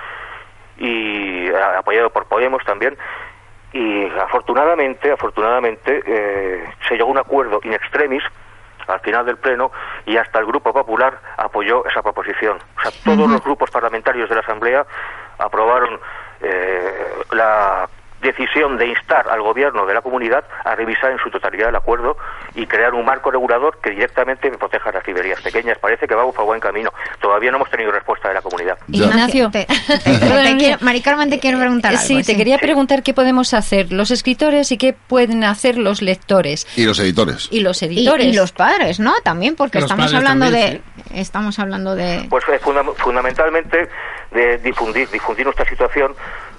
y 0.79 1.47
eh, 1.49 1.57
apoyado 1.79 2.11
por 2.11 2.27
Podemos 2.27 2.65
también 2.65 2.99
y 3.73 4.07
afortunadamente 4.19 5.11
afortunadamente 5.13 6.03
eh, 6.07 6.65
se 6.89 6.95
llegó 6.97 7.09
a 7.09 7.13
un 7.13 7.19
acuerdo 7.19 7.61
in 7.63 7.73
extremis 7.73 8.23
al 8.89 9.01
final 9.01 9.25
del 9.27 9.37
pleno 9.37 9.71
y 10.05 10.17
hasta 10.17 10.39
el 10.39 10.47
Grupo 10.47 10.73
Popular 10.73 11.19
apoyó 11.37 11.85
esa 11.87 12.03
proposición. 12.03 12.59
O 12.79 12.81
sea, 12.83 12.91
todos 13.05 13.29
los 13.31 13.43
grupos 13.43 13.71
parlamentarios 13.71 14.29
de 14.29 14.35
la 14.35 14.41
Asamblea 14.43 14.85
aprobaron 15.39 15.99
eh, 16.41 17.15
la 17.33 17.89
decisión 18.27 18.77
de 18.79 18.87
instar 18.89 19.29
al 19.31 19.41
gobierno 19.43 19.87
de 19.87 19.95
la 19.95 20.03
comunidad 20.03 20.45
a 20.65 20.75
revisar 20.75 21.11
en 21.13 21.19
su 21.19 21.31
totalidad 21.31 21.69
el 21.71 21.77
acuerdo 21.77 22.17
y 22.55 22.67
crear 22.67 22.95
un 22.95 23.05
marco 23.05 23.31
regulador 23.31 23.79
que 23.83 23.91
directamente 23.91 24.51
proteja 24.53 24.91
a 24.91 24.93
las 24.93 25.07
librerías 25.07 25.41
pequeñas. 25.41 25.79
Parece 25.79 26.07
que 26.07 26.15
vamos 26.15 26.35
por 26.35 26.45
buen 26.45 26.61
camino. 26.61 26.93
Todavía 27.21 27.51
no 27.51 27.57
hemos 27.59 27.71
tenido 27.71 27.91
respuesta 27.93 28.29
de 28.29 28.35
la 28.35 28.43
comunidad. 28.43 28.79
Ignacio. 28.89 29.51
te- 29.51 29.67
te- 30.05 30.57
quiero- 30.59 30.79
Mari 30.81 31.01
Carmen 31.01 31.31
te 31.31 31.39
quiero 31.39 31.59
preguntar 31.59 31.93
Eh, 31.93 31.97
algo. 31.97 32.07
Sí, 32.09 32.23
te 32.23 32.37
quería 32.37 32.59
preguntar 32.59 33.03
qué 33.03 33.15
podemos 33.15 33.55
hacer 33.55 33.93
los 33.93 34.11
escritores 34.11 34.71
y 34.73 34.79
qué 34.79 34.93
pueden 34.95 35.45
hacer 35.45 35.79
los 35.79 36.03
lectores 36.03 36.67
Y 36.77 36.85
los 36.85 36.99
editores. 36.99 37.49
y 37.51 37.61
los 37.61 37.83
editores. 37.83 38.27
y 38.27 38.33
los 38.35 38.53
padres, 38.53 39.01
¿no? 39.01 39.15
También, 39.23 39.57
porque 39.57 39.79
Los 39.81 39.91
estamos 39.91 40.13
hablando 40.15 40.47
también, 40.47 40.83
de... 41.11 41.21
Estamos 41.21 41.59
hablando 41.59 41.95
de... 41.95 42.27
Pues 42.29 42.45
eh, 42.49 42.59
funda- 42.61 42.85
fundamentalmente 42.97 43.89
de 44.33 44.59
difundir, 44.59 45.09
difundir 45.11 45.45
nuestra 45.47 45.65
situación, 45.69 46.15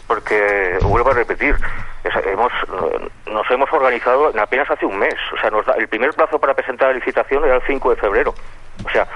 porque 0.08 0.78
vuelvo 0.84 1.12
a 1.12 1.14
repetir, 1.14 1.56
hemos, 2.26 2.52
nos 3.32 3.52
hemos 3.52 3.72
organizado 3.74 4.32
en 4.32 4.40
apenas 4.40 4.70
hace 4.72 4.86
un 4.86 4.98
mes. 4.98 5.16
O 5.34 5.38
sea, 5.40 5.50
nos 5.50 5.66
da- 5.66 5.76
el 5.78 5.88
primer 5.88 6.12
plazo 6.14 6.40
para 6.40 6.54
presentar 6.54 6.90
la 6.90 6.94
licitación 6.96 7.44
era 7.46 7.56
el 7.56 7.62
5 7.68 7.90
de 7.92 7.96
febrero. 7.98 8.34
O 8.86 8.90
sea, 8.90 9.08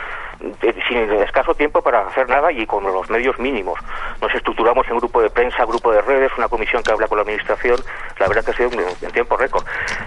sin 0.90 1.12
escaso 1.22 1.54
tiempo 1.54 1.82
para 1.84 2.08
hacer 2.08 2.28
nada 2.28 2.52
y 2.52 2.66
con 2.66 2.84
los 2.84 3.10
medios 3.12 3.38
mínimos. 3.40 3.80
Nos 4.22 4.34
estructuramos 4.34 4.88
en 4.90 4.98
grupo 4.98 5.22
de 5.22 5.30
prensa, 5.30 5.66
grupo 5.66 5.92
de 5.92 6.02
redes, 6.02 6.32
una 6.36 6.48
comisión 6.50 6.82
que 6.82 6.92
habla 6.92 7.08
con 7.08 7.18
la 7.20 7.22
administración. 7.22 7.78
La 8.18 8.28
verdad 8.28 8.44
que 8.44 8.52
ha 8.52 8.56
sido 8.56 8.70
en, 8.72 9.12
tiempo 9.12 9.38
récord. 9.38 9.64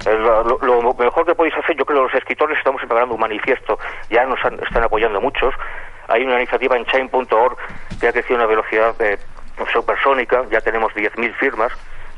Eh, 0.06 0.18
Lo, 0.60 0.92
mejor 0.94 1.24
que 1.24 1.34
podéis 1.36 1.56
hacer, 1.56 1.76
yo 1.76 1.84
creo, 1.86 2.02
los 2.02 2.14
escritores 2.14 2.58
estamos 2.58 2.80
preparando 2.80 3.14
un 3.14 3.20
manifiesto. 3.20 3.78
Ya 4.10 4.24
nos 4.24 4.38
están 4.44 4.82
apoyando 4.82 5.20
muchos. 5.20 5.54
Hay 6.08 6.24
una 6.24 6.34
iniciativa 6.36 6.76
en 6.76 6.84
chain.org 6.86 7.56
que 8.00 8.08
ha 8.08 8.12
crecido 8.12 8.34
a 8.34 8.38
una 8.40 8.46
velocidad 8.48 8.94
eh, 9.00 9.18
supersónica. 9.72 10.42
Ya 10.50 10.60
tenemos 10.60 10.92
10.000 10.94 11.34
firmas, 11.38 11.72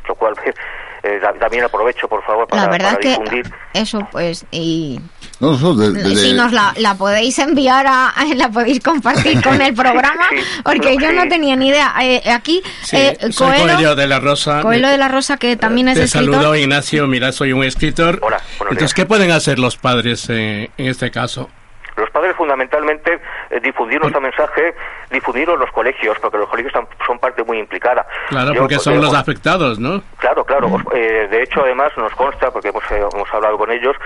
lo 0.08 0.14
cual 0.14 0.34
eh, 1.02 1.20
también 1.38 1.64
aprovecho, 1.64 2.08
por 2.08 2.22
favor, 2.24 2.46
para, 2.48 2.62
la 2.64 2.68
verdad 2.70 2.88
para 2.90 3.00
que 3.00 3.08
difundir. 3.10 3.52
eso 3.74 4.06
pues 4.10 4.44
y 4.50 5.00
No, 5.40 5.56
no, 5.58 5.74
de- 5.74 5.92
de- 5.92 6.16
si 6.16 6.32
nos 6.32 6.52
la, 6.52 6.72
la 6.78 6.94
podéis 6.94 7.38
enviar 7.38 7.86
a 7.86 8.12
la 8.36 8.48
podéis 8.48 8.80
compartir 8.82 9.40
con 9.42 9.60
el 9.60 9.74
programa 9.82 10.24
Sí, 10.30 10.36
porque 10.64 10.96
yo 10.96 11.12
no 11.12 11.28
tenía 11.28 11.54
ni 11.56 11.68
idea 11.68 11.94
Eh, 12.00 12.22
aquí 12.32 12.62
Sí, 12.82 12.96
eh, 12.96 13.16
Coelho, 13.36 13.66
Coelho 13.66 13.94
de 13.94 14.06
la 14.06 14.18
Rosa. 14.20 14.62
Coelho 14.62 14.88
de 14.88 14.98
la 14.98 15.08
Rosa 15.08 15.36
que 15.36 15.56
también 15.56 15.88
es 15.88 15.96
Te 15.98 16.04
escritor 16.04 16.34
saludo, 16.34 16.56
Ignacio. 16.56 17.06
Mira, 17.06 17.30
soy 17.32 17.52
un 17.52 17.62
escritor. 17.64 18.18
Hola, 18.22 18.38
Entonces, 18.60 18.78
días. 18.78 18.94
¿qué 18.94 19.06
pueden 19.06 19.30
hacer 19.30 19.58
los 19.58 19.76
padres 19.76 20.28
eh, 20.30 20.70
en 20.76 20.86
este 20.86 21.10
caso? 21.10 21.50
Los 21.96 22.10
padres 22.10 22.34
fundamentalmente 22.36 23.20
difundir 23.60 24.00
nuestro 24.00 24.20
mensaje, 24.20 24.74
difundirlo 25.10 25.54
en 25.54 25.60
los 25.60 25.70
colegios, 25.72 26.18
porque 26.20 26.38
los 26.38 26.48
colegios 26.48 26.72
son 27.06 27.18
parte 27.18 27.42
muy 27.44 27.58
implicada. 27.58 28.06
Claro, 28.28 28.52
Yo, 28.52 28.60
porque 28.60 28.74
pues, 28.76 28.84
son 28.84 28.94
eh, 28.94 29.00
los 29.00 29.10
os- 29.12 29.18
afectados, 29.18 29.78
¿no? 29.78 30.02
Claro, 30.18 30.44
claro. 30.44 30.68
Eh, 30.92 31.28
de 31.30 31.42
hecho, 31.42 31.62
además, 31.62 31.92
nos 31.96 32.12
consta, 32.14 32.50
porque 32.50 32.68
hemos, 32.68 32.84
eh, 32.90 33.02
hemos 33.12 33.32
hablado 33.34 33.58
con 33.58 33.70
ellos, 33.70 33.96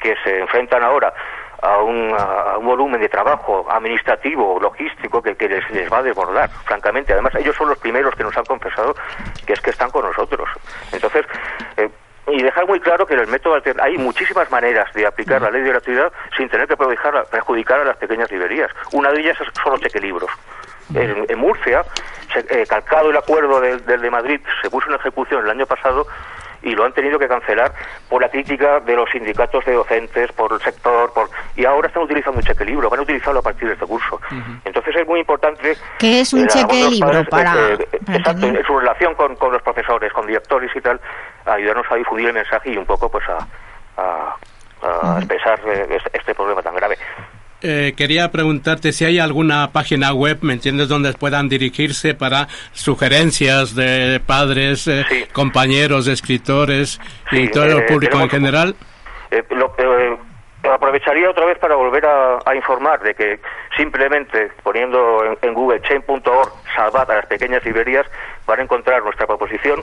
que 0.00 0.14
se 0.24 0.40
enfrentan 0.40 0.82
ahora 0.82 1.12
a 1.60 1.78
un, 1.78 2.14
a 2.16 2.56
un 2.56 2.66
volumen 2.66 3.00
de 3.00 3.08
trabajo 3.08 3.66
administrativo, 3.70 4.60
logístico, 4.60 5.20
que, 5.20 5.34
que 5.36 5.48
les, 5.48 5.68
les 5.70 5.92
va 5.92 5.98
a 5.98 6.02
desbordar, 6.04 6.48
francamente. 6.64 7.12
Además, 7.12 7.34
ellos 7.34 7.56
son 7.56 7.68
los 7.68 7.78
primeros 7.78 8.14
que 8.14 8.22
nos 8.22 8.36
han 8.36 8.44
confesado 8.44 8.94
que 9.44 9.54
es 9.54 9.60
que 9.60 9.70
están 9.70 9.90
con 9.90 10.04
nosotros. 10.04 10.48
Entonces, 10.92 11.26
eh, 11.76 11.88
y 12.32 12.42
dejar 12.42 12.66
muy 12.66 12.80
claro 12.80 13.06
que 13.06 13.14
en 13.14 13.20
el 13.20 13.26
método 13.28 13.54
alter- 13.54 13.80
hay 13.80 13.96
muchísimas 13.98 14.50
maneras 14.50 14.92
de 14.94 15.06
aplicar 15.06 15.40
la 15.42 15.50
ley 15.50 15.62
de 15.62 15.70
gratuidad 15.70 16.12
sin 16.36 16.48
tener 16.48 16.66
que 16.68 16.76
perjudicar, 16.76 17.26
perjudicar 17.30 17.80
a 17.80 17.84
las 17.84 17.96
pequeñas 17.96 18.30
librerías. 18.30 18.70
Una 18.92 19.10
de 19.12 19.20
ellas 19.20 19.36
es- 19.40 19.48
son 19.62 19.72
los 19.72 19.80
chequelibros. 19.80 20.30
En, 20.94 21.26
en 21.28 21.38
Murcia, 21.38 21.82
se- 22.32 22.62
eh, 22.62 22.66
calcado 22.66 23.10
el 23.10 23.16
acuerdo 23.16 23.60
del, 23.60 23.84
del 23.84 24.00
de 24.00 24.10
Madrid, 24.10 24.40
se 24.62 24.70
puso 24.70 24.88
en 24.88 24.94
ejecución 24.94 25.44
el 25.44 25.50
año 25.50 25.66
pasado 25.66 26.06
y 26.60 26.74
lo 26.74 26.84
han 26.84 26.92
tenido 26.92 27.18
que 27.20 27.28
cancelar 27.28 27.72
por 28.08 28.20
la 28.20 28.28
crítica 28.30 28.80
de 28.80 28.96
los 28.96 29.08
sindicatos 29.10 29.64
de 29.64 29.74
docentes, 29.74 30.32
por 30.32 30.52
el 30.52 30.60
sector, 30.60 31.12
por 31.12 31.28
y 31.54 31.64
ahora 31.64 31.86
están 31.88 32.02
utilizando 32.02 32.38
un 32.40 32.44
chequelibro, 32.44 32.90
van 32.90 32.98
a 33.00 33.02
utilizarlo 33.02 33.38
a 33.40 33.42
partir 33.42 33.68
de 33.68 33.74
este 33.74 33.86
curso. 33.86 34.18
Entonces 34.64 34.96
es 34.96 35.06
muy 35.06 35.20
importante 35.20 35.76
¿Qué 35.98 36.20
es 36.22 36.32
un 36.32 36.40
eh, 36.44 36.46
chequelibro 36.48 37.06
padres, 37.06 37.28
para- 37.28 37.54
eh, 37.54 37.78
eh, 37.92 37.98
para 38.04 38.18
exacto, 38.18 38.46
en 38.46 38.64
su 38.64 38.78
relación 38.78 39.14
con, 39.14 39.36
con 39.36 39.52
los 39.52 39.62
profesores, 39.62 40.12
con 40.12 40.26
directores 40.26 40.74
y 40.74 40.80
tal, 40.80 40.98
a 41.48 41.54
ayudarnos 41.54 41.86
a 41.90 41.94
difundir 41.96 42.28
el 42.28 42.34
mensaje 42.34 42.70
y 42.72 42.76
un 42.76 42.84
poco 42.86 43.10
pues 43.10 43.24
a, 43.28 43.46
a, 44.00 44.36
a 44.82 45.18
expresar 45.18 45.60
eh, 45.66 45.86
este, 45.96 46.18
este 46.18 46.34
problema 46.34 46.62
tan 46.62 46.74
grave. 46.74 46.96
Eh, 47.60 47.94
quería 47.96 48.30
preguntarte 48.30 48.92
si 48.92 49.04
hay 49.04 49.18
alguna 49.18 49.72
página 49.72 50.12
web, 50.12 50.38
¿me 50.42 50.52
entiendes?, 50.52 50.88
donde 50.88 51.12
puedan 51.14 51.48
dirigirse 51.48 52.14
para 52.14 52.46
sugerencias 52.72 53.74
de 53.74 54.20
padres, 54.24 54.86
eh, 54.86 55.04
compañeros, 55.32 56.06
escritores 56.06 57.00
y 57.32 57.36
Sí, 57.46 57.48
todo 57.50 57.64
el 57.64 57.78
eh, 57.80 57.86
público 57.88 58.20
en 58.20 58.30
general. 58.30 58.76
Eh, 59.32 59.42
lo- 59.50 59.74
aprovecharía 60.72 61.30
otra 61.30 61.46
vez 61.46 61.58
para 61.58 61.74
volver 61.76 62.04
a, 62.04 62.38
a 62.44 62.54
informar 62.54 63.00
de 63.00 63.14
que 63.14 63.40
simplemente 63.76 64.50
poniendo 64.62 65.24
en, 65.24 65.38
en 65.42 65.54
Google 65.54 65.80
chain.org 65.82 66.52
salvad 66.76 67.10
a 67.10 67.16
las 67.16 67.26
pequeñas 67.26 67.64
librerías 67.64 68.06
van 68.46 68.60
a 68.60 68.62
encontrar 68.62 69.02
nuestra 69.02 69.26
proposición. 69.26 69.82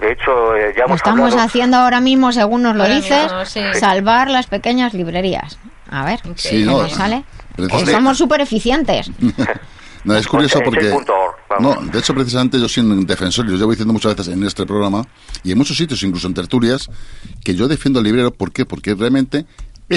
De 0.00 0.12
hecho, 0.12 0.56
eh, 0.56 0.72
ya 0.74 0.80
Lo 0.80 0.86
hemos 0.86 0.96
estamos 0.96 1.30
hablado- 1.32 1.46
haciendo 1.48 1.76
ahora 1.76 2.00
mismo, 2.00 2.32
según 2.32 2.62
nos 2.62 2.74
lo 2.76 2.82
Ahora 2.82 2.96
dices, 2.96 3.22
mismo, 3.24 3.44
sí. 3.46 3.60
salvar 3.78 4.28
las 4.30 4.46
pequeñas 4.46 4.92
librerías. 4.94 5.58
A 5.90 6.04
ver, 6.04 6.20
Sí, 6.36 6.48
¿qué 6.50 6.64
no, 6.64 6.82
nos 6.82 6.92
sale? 6.92 7.24
precisamente- 7.54 7.84
Que 7.86 7.96
somos 7.96 8.18
súper 8.18 8.40
eficientes. 8.40 9.10
No, 10.04 10.14
es 10.14 10.26
curioso 10.28 10.58
Pues, 10.62 10.92
porque... 10.92 11.14
No, 11.60 11.76
de 11.80 11.98
hecho, 11.98 12.12
precisamente 12.12 12.60
yo 12.60 12.68
soy 12.68 12.82
un 12.84 13.06
defensor, 13.06 13.46
y 13.46 13.52
lo 13.52 13.56
llevo 13.56 13.70
diciendo 13.70 13.94
muchas 13.94 14.14
veces 14.14 14.34
en 14.34 14.44
este 14.44 14.66
programa, 14.66 15.02
y 15.42 15.50
en 15.52 15.56
muchos 15.56 15.78
sitios, 15.78 16.02
incluso 16.02 16.26
en 16.26 16.34
tertulias, 16.34 16.90
que 17.42 17.54
yo 17.54 17.68
defiendo 17.68 18.00
al 18.00 18.04
librero. 18.04 18.30
¿Por 18.30 18.52
qué? 18.52 18.66
Porque 18.66 18.94
realmente 18.94 19.46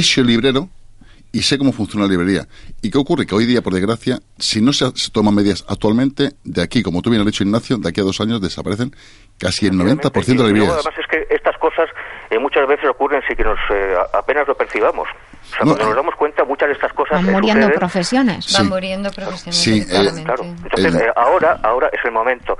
sido 0.01 0.25
librero 0.25 0.69
y 1.37 1.41
sé 1.43 1.57
cómo 1.59 1.71
funciona 1.71 2.05
la 2.05 2.11
librería. 2.11 2.47
¿Y 2.81 2.89
qué 2.89 2.97
ocurre? 2.97 3.27
Que 3.27 3.35
hoy 3.35 3.45
día, 3.45 3.61
por 3.61 3.71
desgracia, 3.73 4.17
si 4.39 4.59
no 4.59 4.73
se, 4.73 4.89
se 4.95 5.11
toman 5.11 5.35
medidas 5.35 5.63
actualmente, 5.69 6.31
de 6.43 6.63
aquí, 6.63 6.81
como 6.81 7.01
tú 7.03 7.09
bien 7.11 7.21
has 7.21 7.27
dicho, 7.27 7.43
Ignacio, 7.43 7.77
de 7.77 7.89
aquí 7.89 8.01
a 8.01 8.03
dos 8.03 8.19
años 8.21 8.41
desaparecen 8.41 8.91
casi 9.39 9.67
el 9.67 9.73
90% 9.73 10.11
de 10.11 10.33
las 10.33 10.47
librerías. 10.47 10.73
además 10.73 10.93
es 10.99 11.05
que 11.07 11.27
estas 11.35 11.55
cosas 11.59 11.87
eh, 12.31 12.39
muchas 12.39 12.67
veces 12.67 12.89
ocurren 12.89 13.21
sin 13.27 13.35
que 13.37 13.43
nos 13.43 13.59
eh, 13.69 13.95
apenas 14.13 14.47
lo 14.47 14.55
percibamos. 14.57 15.07
O 15.07 15.49
sea, 15.49 15.59
No, 15.59 15.65
cuando 15.73 15.85
nos 15.85 15.95
damos 15.95 16.15
cuenta, 16.15 16.43
muchas 16.43 16.69
de 16.69 16.73
estas 16.73 16.91
cosas 16.93 17.21
Van 17.21 17.29
eh, 17.29 17.31
muriendo 17.31 17.61
suceden 17.63 17.79
profesiones. 17.79 18.53
Van 18.53 18.63
Sí. 18.65 18.69
muriendo 18.69 19.09
profesionalmente. 19.11 20.11
Sí, 20.11 20.19
eh, 20.19 20.23
Claro. 20.25 20.43
Entonces, 20.43 20.95
El- 20.95 21.01
eh, 21.01 21.11
ahora, 21.15 21.59
ahora 21.61 21.89
es 21.93 21.99
el 22.03 22.11
momento. 22.11 22.57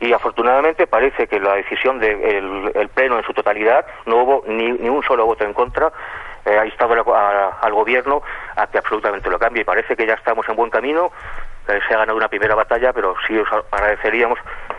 Y 0.00 0.12
afortunadamente 0.12 0.86
parece 0.86 1.26
que 1.26 1.40
la 1.40 1.54
decisión 1.54 1.98
del 1.98 2.70
el 2.74 2.88
pleno 2.90 3.18
en 3.18 3.24
su 3.24 3.32
totalidad 3.32 3.84
no 4.06 4.22
hubo 4.22 4.44
ni, 4.46 4.70
ni 4.72 4.88
un 4.88 5.02
solo 5.02 5.26
voto 5.26 5.44
en 5.44 5.52
contra. 5.52 5.90
Eh, 6.44 6.58
ha 6.58 6.64
instado 6.66 6.94
a 7.14 7.20
a- 7.20 7.48
al 7.60 7.72
gobierno 7.72 8.22
a 8.56 8.66
que 8.66 8.78
absolutamente 8.78 9.28
lo 9.30 9.38
cambie. 9.38 9.62
Y 9.62 9.64
parece 9.64 9.96
que 9.96 10.06
ya 10.06 10.14
estamos 10.14 10.48
en 10.48 10.56
buen 10.56 10.70
camino. 10.70 11.10
Eh, 11.68 11.78
se 11.86 11.94
ha 11.94 11.98
ganado 11.98 12.16
una 12.16 12.28
primera 12.28 12.54
batalla, 12.54 12.92
pero 12.94 13.14
sí 13.26 13.36
os 13.36 13.46
agradeceríamos 13.70 14.38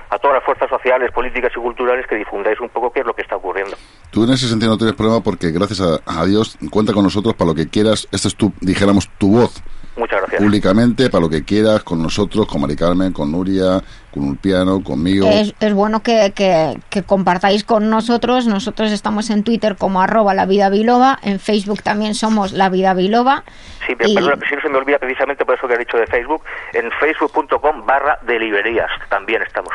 a 0.10 0.18
todas 0.18 0.38
las 0.38 0.44
fuerzas 0.44 0.68
sociales, 0.70 1.12
políticas 1.12 1.52
y 1.56 1.60
culturales 1.60 2.08
que 2.08 2.16
difundáis 2.16 2.60
un 2.60 2.70
poco 2.70 2.92
qué 2.92 3.02
es 3.02 3.06
lo 3.06 3.14
que 3.14 3.22
está 3.22 3.36
ocurriendo. 3.36 3.78
Tú 4.10 4.24
en 4.24 4.32
ese 4.32 4.48
sentido 4.48 4.72
no 4.72 4.78
tienes 4.78 4.96
problema 4.96 5.22
porque, 5.22 5.52
gracias 5.52 5.82
a, 5.82 6.00
a 6.08 6.26
Dios, 6.26 6.58
cuenta 6.72 6.94
con 6.94 7.04
nosotros 7.04 7.36
para 7.36 7.50
lo 7.52 7.56
que 7.56 7.70
quieras. 7.70 8.08
Esta 8.12 8.28
es 8.28 8.36
tu, 8.36 8.52
dijéramos, 8.60 9.08
tu 9.20 9.34
voz. 9.40 9.62
Muchas 10.00 10.22
gracias. 10.22 10.42
Públicamente, 10.42 11.10
para 11.10 11.22
lo 11.22 11.30
que 11.30 11.44
quieras, 11.44 11.84
con 11.84 12.02
nosotros, 12.02 12.48
con 12.48 12.62
Mari 12.62 12.76
Carmen, 12.76 13.12
con 13.14 13.32
Nuria, 13.32 13.82
con 14.12 14.24
Ulpiano, 14.24 14.82
conmigo. 14.84 15.28
Es, 15.30 15.54
es 15.60 15.74
bueno 15.74 16.02
que, 16.02 16.32
que- 16.36 16.80
que 16.90 17.04
compartáis 17.04 17.64
con 17.64 17.90
nosotros. 17.90 18.48
Nosotros 18.48 18.92
estamos 18.92 19.30
en 19.30 19.44
Twitter 19.44 19.76
como 19.76 20.02
arroba 20.02 20.34
la 20.34 20.46
vida 20.46 20.70
biloba. 20.70 21.20
En 21.22 21.40
Facebook 21.40 21.84
también 21.84 22.16
somos 22.16 22.54
la 22.54 22.70
vida 22.70 22.94
biloba. 22.94 23.44
Sí, 23.86 23.94
pero 23.98 24.10
Y- 24.10 24.16
perdona, 24.16 24.48
si 24.50 24.56
no 24.56 24.62
se 24.62 24.70
me 24.70 24.78
olvida 24.78 24.98
precisamente 24.98 25.46
por 25.46 25.56
eso 25.56 25.68
que 25.68 25.74
he 25.76 25.78
dicho 25.78 25.98
de 25.98 26.08
Facebook, 26.08 26.42
en 26.74 26.90
facebook.com 27.00 27.86
barra 27.86 28.18
de 28.26 28.40
librerías 28.40 28.90
también 29.10 29.42
estamos. 29.44 29.74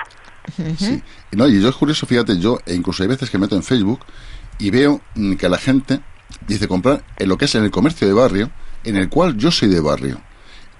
Sí. 0.78 1.02
Y 1.32 1.36
No, 1.36 1.46
y 1.48 1.60
yo 1.60 1.68
es 1.68 1.74
curioso, 1.76 2.06
fíjate, 2.06 2.38
yo 2.38 2.58
e 2.66 2.74
incluso 2.74 3.02
hay 3.02 3.08
veces 3.08 3.30
que 3.30 3.38
me 3.38 3.42
meto 3.42 3.56
en 3.56 3.62
Facebook 3.62 4.00
y 4.58 4.70
veo 4.70 5.00
mm, 5.14 5.34
que 5.34 5.48
la 5.48 5.58
gente 5.58 6.00
dice 6.46 6.68
comprar 6.68 7.02
en 7.16 7.28
lo 7.28 7.36
que 7.36 7.44
es 7.46 7.54
en 7.54 7.64
el 7.64 7.70
comercio 7.70 8.06
de 8.06 8.12
barrio, 8.14 8.50
en 8.84 8.96
el 8.96 9.08
cual 9.08 9.36
yo 9.36 9.50
soy 9.50 9.68
de 9.68 9.80
barrio. 9.80 10.18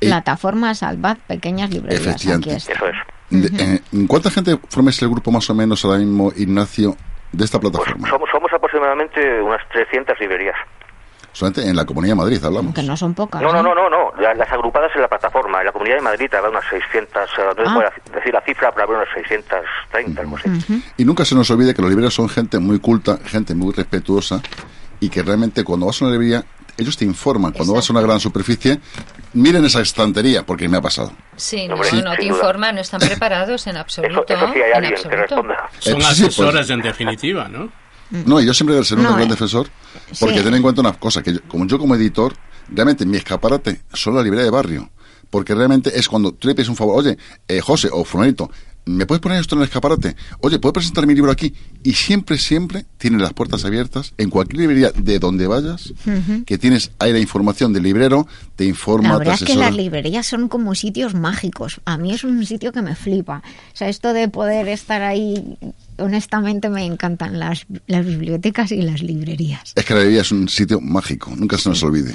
Eh, 0.01 0.07
Plataforma 0.09 0.75
Salvad 0.75 1.17
Pequeñas 1.27 1.71
Librerías. 1.71 2.01
Aquí 2.01 2.09
Efectivamente. 2.11 2.57
está. 2.57 2.73
Eso 2.73 2.87
es. 2.89 2.95
de- 3.31 3.75
eh, 3.77 4.07
¿Cuánta 4.07 4.31
gente 4.31 4.59
forma 4.69 4.91
ese 4.91 5.07
grupo 5.07 5.31
más 5.31 5.49
o 5.51 5.55
menos 5.55 5.85
ahora 5.85 5.99
mismo, 5.99 6.33
Ignacio, 6.37 6.97
de 7.33 7.45
esta 7.45 7.59
plataforma? 7.59 8.09
Somos, 8.09 8.29
somos 8.31 8.53
aproximadamente 8.53 9.41
unas 9.43 9.61
300 9.73 10.19
librerías. 10.21 10.55
Solamente 11.33 11.69
en 11.69 11.75
la 11.75 11.85
Comunidad 11.85 12.13
de 12.13 12.17
Madrid 12.21 12.45
hablamos. 12.45 12.75
Que 12.75 12.83
no 12.85 12.97
son 12.97 13.13
pocas. 13.13 13.43
No, 13.43 13.53
no, 13.53 13.61
no, 13.61 13.75
no, 13.75 13.91
no. 13.91 14.13
La- 14.21 14.35
las 14.35 14.53
agrupadas 14.53 14.93
en 14.95 15.03
la 15.03 15.09
plataforma. 15.09 15.59
En 15.61 15.67
la 15.67 15.73
Comunidad 15.73 15.97
de 15.97 16.03
Madrid 16.03 16.33
habrá 16.33 16.49
unas 16.51 16.65
600, 16.71 17.23
eh, 17.39 17.43
no 17.57 17.65
se 17.65 17.71
Ah. 17.71 17.75
puede 17.75 18.19
decir 18.19 18.33
la 18.35 18.41
cifra, 18.43 18.71
pero 18.73 18.85
habrá 18.85 18.99
unas 18.99 19.09
630, 19.15 20.21
algo 20.21 20.37
así. 20.37 20.85
Y 20.97 21.05
nunca 21.05 21.25
se 21.25 21.35
nos 21.35 21.51
olvide 21.51 21.75
que 21.75 21.83
los 21.83 21.91
libreros 21.91 22.15
son 22.15 22.29
gente 22.29 22.61
muy 22.61 22.79
culta, 22.79 23.19
gente 23.25 23.53
muy 23.57 23.73
respetuosa 23.73 24.41
y 25.01 25.09
que 25.09 25.25
realmente 25.25 25.65
cuando 25.65 25.87
vas 25.87 26.01
a 26.01 26.05
una 26.05 26.13
librería, 26.13 26.45
ellos 26.77 26.97
te 26.97 27.05
informan. 27.05 27.53
Cuando 27.53 27.75
vas 27.75 27.89
a 27.89 27.93
una 27.93 28.03
gran 28.03 28.21
superficie, 28.21 28.81
miren 29.33 29.65
esa 29.65 29.81
estantería, 29.81 30.45
porque 30.45 30.69
me 30.69 30.77
ha 30.77 30.81
pasado. 30.81 31.13
Sí, 31.37 31.67
no, 31.69 31.75
Hombre, 31.75 32.03
no 32.03 32.15
te 32.17 32.25
informan, 32.27 32.75
no 32.75 32.81
están 32.81 33.01
preparados 33.07 33.67
en 33.67 33.77
absoluto. 33.77 34.25
eso 34.35 34.53
sí 34.53 34.61
hay 34.61 34.71
en 34.71 34.75
alguien 34.77 34.95
que 34.95 35.01
absoluto. 35.09 35.19
responda. 35.37 35.71
Son 35.79 36.01
sí, 36.01 36.07
asesores 36.07 36.71
en 36.71 36.81
definitiva, 36.81 37.49
¿no? 37.49 37.71
No, 38.11 38.41
y 38.41 38.47
yo 38.47 38.55
siempre 38.55 38.83
seré 38.85 39.01
un 39.01 39.07
No, 39.09 39.15
gran 39.15 39.27
eh. 39.27 39.31
defensor, 39.31 39.69
porque 40.21 40.39
Sí. 40.39 40.45
ten 40.45 40.55
en 40.55 40.63
cuenta 40.63 40.81
una 40.81 40.93
cosa, 40.93 41.23
que 41.23 41.33
yo- 41.35 41.43
como 41.49 41.67
yo 41.67 41.79
como 41.79 41.95
editor, 41.95 42.35
realmente 42.69 43.05
mi 43.07 43.17
escaparate 43.17 43.81
son 43.93 44.15
la 44.15 44.23
librería 44.23 44.45
de 44.45 44.51
barrio, 44.51 44.91
porque 45.31 45.55
realmente 45.55 45.99
es 45.99 46.07
cuando 46.09 46.33
tú 46.33 46.47
le 46.49 46.55
pides 46.55 46.69
un 46.69 46.77
favor, 46.77 46.99
oye, 46.99 47.17
eh, 47.49 47.61
José 47.61 47.89
o 47.91 48.05
Fulanito, 48.05 48.51
¿me 48.87 49.07
puedes 49.07 49.21
poner 49.21 49.41
esto 49.41 49.55
en 49.55 49.63
el 49.63 49.69
escaparate? 49.69 50.17
Oye, 50.41 50.59
¿puedo 50.59 50.75
presentar 50.75 51.07
mi 51.07 51.15
libro 51.15 51.31
aquí? 51.31 51.55
Y 51.83 51.95
siempre, 51.95 52.39
siempre 52.39 52.85
tienen 52.99 53.21
las 53.21 53.33
puertas 53.33 53.65
abiertas 53.65 54.15
en 54.19 54.31
cualquier 54.31 54.61
librería 54.61 54.91
de 54.91 55.19
donde 55.19 55.47
vayas, 55.47 55.93
que 56.47 56.59
tienes 56.59 56.91
ahí 56.99 57.13
la 57.13 57.19
información 57.19 57.73
del 57.73 57.83
librero, 57.83 58.27
te 58.57 58.65
informa, 58.65 59.09
La 59.11 59.15
te 59.15 59.19
verdad 59.19 59.35
es 59.35 59.45
que 59.45 59.55
las 59.57 59.75
librerías 59.75 60.27
son 60.27 60.49
como 60.49 60.75
sitios 60.75 61.15
mágicos. 61.15 61.81
A 61.85 61.99
mí 61.99 62.13
es 62.13 62.25
un 62.25 62.45
sitio 62.47 62.73
que 62.73 62.83
me 62.83 62.95
flipa. 62.95 63.43
O 63.73 63.77
sea, 63.77 63.89
esto 63.89 64.13
de 64.13 64.29
poder 64.29 64.69
estar 64.69 65.03
ahí, 65.03 65.57
honestamente 65.99 66.69
me 66.69 66.85
encantan 66.85 67.39
las, 67.39 67.67
las 67.87 68.05
bibliotecas 68.07 68.73
y 68.73 68.83
las 68.83 69.03
librerías. 69.03 69.73
Es 69.75 69.85
que 69.85 69.95
la 69.95 70.01
librería 70.01 70.23
es 70.23 70.33
un 70.33 70.49
sitio 70.49 70.81
mágico, 70.81 71.33
nunca 71.37 71.59
se 71.59 71.69
nos 71.69 71.83
olvide. 71.83 72.15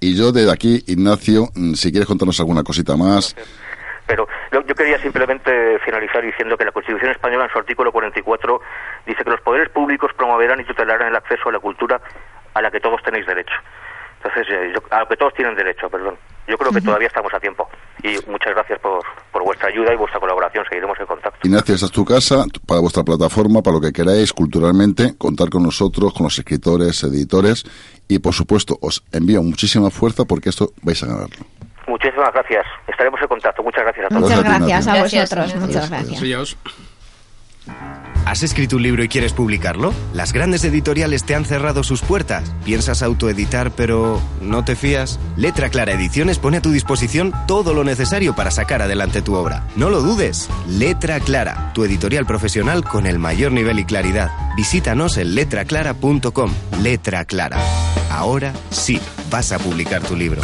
Y 0.00 0.14
yo 0.14 0.32
desde 0.32 0.50
aquí, 0.50 0.84
Ignacio, 0.86 1.50
mm, 1.54 1.74
si 1.74 1.90
quieres 1.90 2.06
contarnos 2.06 2.38
alguna 2.40 2.62
cosita 2.62 2.96
más, 2.96 3.34
Pero 4.10 4.26
yo, 4.50 4.60
yo 4.66 4.74
quería 4.74 4.98
simplemente 5.00 5.78
finalizar 5.84 6.20
diciendo 6.24 6.56
que 6.58 6.64
la 6.64 6.72
Constitución 6.72 7.12
española 7.12 7.44
en 7.44 7.50
su 7.52 7.58
artículo 7.58 7.92
44 7.92 8.60
dice 9.06 9.22
que 9.22 9.30
los 9.30 9.40
poderes 9.40 9.68
públicos 9.68 10.10
promoverán 10.16 10.58
y 10.60 10.64
tutelarán 10.64 11.06
el 11.10 11.14
acceso 11.14 11.48
a 11.48 11.52
la 11.52 11.60
cultura 11.60 12.00
a 12.54 12.60
la 12.60 12.72
que 12.72 12.80
todos 12.80 13.00
tenéis 13.04 13.24
derecho. 13.24 13.54
Entonces, 14.16 14.48
eh, 14.50 14.72
yo- 14.74 14.82
a 14.90 14.98
lo 15.00 15.06
que 15.06 15.16
todos 15.16 15.32
tienen 15.34 15.54
derecho, 15.54 15.88
perdón. 15.88 16.16
Yo 16.48 16.58
creo 16.58 16.72
que 16.72 16.80
todavía 16.80 17.06
estamos 17.06 17.32
a 17.32 17.38
tiempo. 17.38 17.68
Y 18.02 18.16
muchas 18.28 18.52
gracias 18.52 18.80
por, 18.80 19.00
por 19.30 19.44
vuestra 19.44 19.68
ayuda 19.68 19.94
y 19.94 19.96
vuestra 19.96 20.18
colaboración. 20.18 20.64
Seguiremos 20.68 20.98
en 20.98 21.06
contacto. 21.06 21.38
Ignacio, 21.46 21.74
esta 21.76 21.86
es 21.86 21.92
tu 21.92 22.04
casa, 22.04 22.44
para 22.66 22.80
vuestra 22.80 23.04
plataforma, 23.04 23.62
para 23.62 23.74
lo 23.76 23.80
que 23.80 23.92
queráis, 23.92 24.32
culturalmente, 24.32 25.16
contar 25.16 25.48
con 25.50 25.62
nosotros, 25.62 26.12
con 26.12 26.24
los 26.24 26.36
escritores, 26.36 27.04
editores, 27.04 27.62
y 28.08 28.18
por 28.18 28.34
supuesto, 28.34 28.76
os 28.82 29.04
envío 29.12 29.40
muchísima 29.44 29.88
fuerza 29.90 30.24
porque 30.24 30.48
esto 30.48 30.72
vais 30.82 31.00
a 31.04 31.06
ganarlo. 31.06 31.46
Muchísimas 31.90 32.32
gracias. 32.32 32.64
Estaremos 32.86 33.20
en 33.20 33.26
contacto. 33.28 33.62
Muchas 33.64 33.82
gracias 33.82 34.06
a 34.06 34.08
todos. 34.08 34.22
Muchas 34.22 34.44
Gracias 34.44 34.86
a 34.86 35.02
vosotros, 35.02 35.54
muchas 35.56 35.90
gracias. 35.90 36.56
¿Has 38.26 38.44
escrito 38.44 38.76
un 38.76 38.82
libro 38.82 39.02
y 39.02 39.08
quieres 39.08 39.32
publicarlo? 39.32 39.92
Las 40.14 40.32
grandes 40.32 40.62
editoriales 40.62 41.24
te 41.24 41.34
han 41.34 41.44
cerrado 41.44 41.82
sus 41.82 42.02
puertas. 42.02 42.54
¿Piensas 42.64 43.02
autoeditar 43.02 43.72
pero 43.72 44.20
no 44.40 44.64
te 44.64 44.76
fías? 44.76 45.18
Letra 45.36 45.68
Clara 45.68 45.92
Ediciones 45.92 46.38
pone 46.38 46.58
a 46.58 46.62
tu 46.62 46.70
disposición 46.70 47.32
todo 47.48 47.74
lo 47.74 47.82
necesario 47.82 48.36
para 48.36 48.52
sacar 48.52 48.82
adelante 48.82 49.20
tu 49.20 49.34
obra. 49.34 49.64
No 49.74 49.90
lo 49.90 50.00
dudes. 50.00 50.48
Letra 50.68 51.18
Clara, 51.18 51.72
tu 51.74 51.84
editorial 51.84 52.24
profesional 52.24 52.84
con 52.84 53.06
el 53.06 53.18
mayor 53.18 53.50
nivel 53.50 53.80
y 53.80 53.84
claridad. 53.84 54.30
Visítanos 54.56 55.16
en 55.16 55.34
letraclara.com. 55.34 56.52
Letra 56.82 57.24
Clara. 57.24 57.58
Ahora 58.10 58.52
sí, 58.70 59.00
vas 59.28 59.50
a 59.50 59.58
publicar 59.58 60.02
tu 60.02 60.14
libro. 60.14 60.42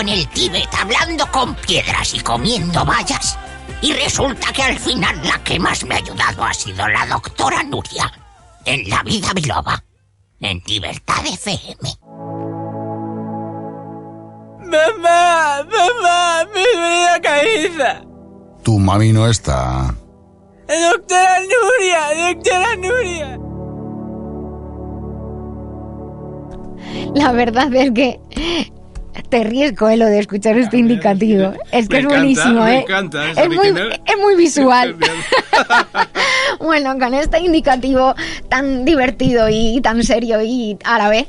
En 0.00 0.08
el 0.08 0.28
Tíbet, 0.28 0.68
hablando 0.74 1.26
con 1.30 1.54
piedras 1.54 2.14
y 2.14 2.20
comiendo 2.20 2.84
bayas. 2.84 3.38
Y 3.80 3.92
resulta 3.92 4.52
que 4.52 4.62
al 4.62 4.78
final 4.78 5.20
la 5.24 5.38
que 5.44 5.58
más 5.58 5.84
me 5.84 5.94
ha 5.94 5.98
ayudado 5.98 6.44
ha 6.44 6.54
sido 6.54 6.88
la 6.88 7.06
doctora 7.06 7.62
Nuria. 7.62 8.10
En 8.64 8.88
la 8.88 9.02
vida 9.02 9.28
biloba. 9.34 9.82
En 10.40 10.62
Libertad 10.66 11.24
FM. 11.24 11.90
Mamá, 14.60 15.64
mamá, 15.64 16.44
mi 16.52 16.80
vida 16.80 17.20
caída. 17.22 18.04
Tu 18.62 18.78
mami 18.78 19.12
no 19.12 19.28
está. 19.28 19.94
Doctora 20.66 21.40
Nuria, 21.40 22.32
doctora 22.32 22.76
Nuria. 22.76 23.38
La 27.14 27.32
verdad 27.32 27.74
es 27.74 27.92
que 27.92 28.20
te 29.22 29.44
ríes, 29.44 29.72
Coelho, 29.72 30.06
de 30.06 30.18
escuchar 30.18 30.58
este 30.58 30.78
indicativo. 30.78 31.52
Es 31.72 31.88
que 31.88 31.94
Me 31.94 31.98
es 32.00 32.04
encanta, 32.04 32.08
buenísimo, 32.08 32.64
me 32.64 32.76
¿eh? 32.76 32.80
encanta, 32.80 33.30
es 33.30 33.38
es, 33.38 33.48
muy, 33.48 33.68
es 33.68 34.18
muy 34.20 34.36
visual. 34.36 34.96
bueno, 36.60 36.98
con 36.98 37.14
este 37.14 37.40
indicativo 37.40 38.14
tan 38.48 38.84
divertido 38.84 39.48
y 39.48 39.80
tan 39.80 40.02
serio 40.02 40.42
y 40.42 40.78
a 40.84 40.98
la 40.98 41.08
vez, 41.08 41.28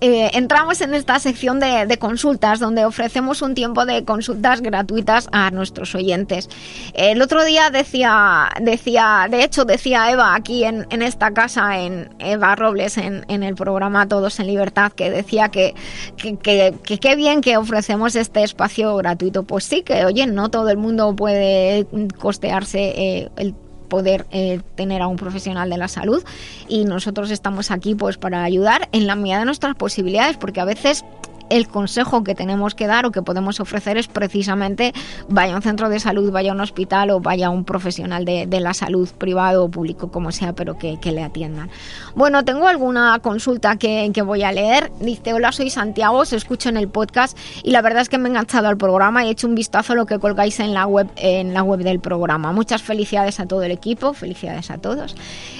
eh, 0.00 0.30
entramos 0.34 0.80
en 0.80 0.94
esta 0.94 1.18
sección 1.18 1.60
de, 1.60 1.96
consultas 1.98 2.60
donde 2.60 2.84
ofrecemos 2.84 3.42
un 3.42 3.54
tiempo 3.54 3.86
de 3.86 4.04
consultas 4.04 4.60
gratuitas 4.60 5.28
a 5.32 5.50
nuestros 5.50 5.94
oyentes. 5.94 6.48
El 6.94 7.22
otro 7.22 7.44
día 7.44 7.70
decía, 7.70 8.48
decía, 8.60 9.26
de 9.30 9.44
hecho 9.44 9.64
decía 9.64 10.10
Eva 10.10 10.34
aquí 10.34 10.64
en, 10.64 10.86
esta 11.02 11.32
casa, 11.32 11.78
en 11.78 12.10
Eva 12.18 12.54
Robles, 12.54 12.98
en, 12.98 13.24
el 13.28 13.54
programa 13.54 14.08
Todos 14.08 14.40
en 14.40 14.48
Libertad, 14.48 14.92
que 14.92 15.10
decía 15.10 15.48
que 15.50 15.74
qué 16.16 17.16
bien 17.16 17.40
que 17.40 17.56
ofrecemos 17.56 18.16
este 18.16 18.42
espacio 18.42 18.96
gratuito. 18.96 19.42
Pues 19.44 19.64
sí, 19.64 19.82
que 19.82 20.04
oye, 20.04 20.26
no 20.26 20.50
todo 20.50 20.68
el 20.70 20.76
mundo 20.76 21.14
puede 21.14 21.86
costearse 22.18 22.92
eh, 22.96 23.30
el 23.36 23.54
poder 23.86 24.26
eh, 24.30 24.60
tener 24.74 25.02
a 25.02 25.06
un 25.06 25.16
profesional 25.16 25.70
de 25.70 25.78
la 25.78 25.88
salud. 25.88 26.22
Y 26.68 26.84
nosotros 26.84 27.30
estamos 27.30 27.70
aquí 27.70 27.94
pues 27.94 28.18
para 28.18 28.44
ayudar 28.44 28.88
en 28.92 29.06
la 29.06 29.16
medida 29.16 29.40
de 29.40 29.44
nuestras 29.44 29.74
posibilidades 29.74 30.36
porque 30.36 30.60
a 30.60 30.64
veces 30.64 31.04
el 31.50 31.68
consejo 31.68 32.24
que 32.24 32.34
tenemos 32.34 32.74
que 32.74 32.86
dar 32.86 33.06
o 33.06 33.10
que 33.10 33.22
podemos 33.22 33.60
ofrecer 33.60 33.96
es 33.96 34.08
precisamente 34.08 34.92
vaya 35.28 35.54
a 35.54 35.56
un 35.56 35.62
centro 35.62 35.88
de 35.88 36.00
salud, 36.00 36.30
vaya 36.30 36.52
a 36.52 36.54
un 36.54 36.60
hospital 36.60 37.10
o 37.10 37.20
vaya 37.20 37.48
a 37.48 37.50
un 37.50 37.64
profesional 37.64 38.24
de, 38.24 38.46
la 38.56 38.72
salud 38.72 39.08
privado 39.18 39.64
o 39.64 39.68
público, 39.68 40.10
como 40.10 40.32
sea, 40.32 40.54
pero 40.54 40.78
que, 40.78 40.98
que 40.98 41.12
le 41.12 41.22
atiendan. 41.22 41.68
Bueno, 42.14 42.42
tengo 42.44 42.66
alguna 42.66 43.18
consulta 43.20 43.76
que, 43.76 44.10
que, 44.14 44.22
voy 44.22 44.42
a 44.42 44.50
leer. 44.50 44.90
Dice, 45.00 45.34
hola, 45.34 45.52
soy 45.52 45.68
Santiago, 45.68 46.18
os 46.18 46.32
escucho 46.32 46.70
en 46.70 46.78
el 46.78 46.88
podcast 46.88 47.36
y 47.62 47.70
la 47.70 47.82
verdad 47.82 48.02
es 48.02 48.08
que 48.08 48.16
me 48.16 48.28
he 48.28 48.30
enganchado 48.30 48.68
al 48.68 48.78
programa 48.78 49.24
y 49.24 49.28
he 49.28 49.30
hecho 49.32 49.46
un 49.46 49.54
vistazo 49.54 49.92
a 49.92 49.96
lo 49.96 50.06
que 50.06 50.18
colgáis 50.18 50.58
en 50.60 50.72
la 50.72 50.86
web, 50.86 51.08
en 51.16 51.52
la 51.52 51.62
web 51.62 51.80
del 51.80 52.00
programa. 52.00 52.52
Muchas 52.52 52.82
felicidades 52.82 53.38
a 53.40 53.46
todo 53.46 53.62
el 53.62 53.72
equipo, 53.72 54.14
felicidades 54.14 54.70
a 54.70 54.78
todos. 54.78 55.14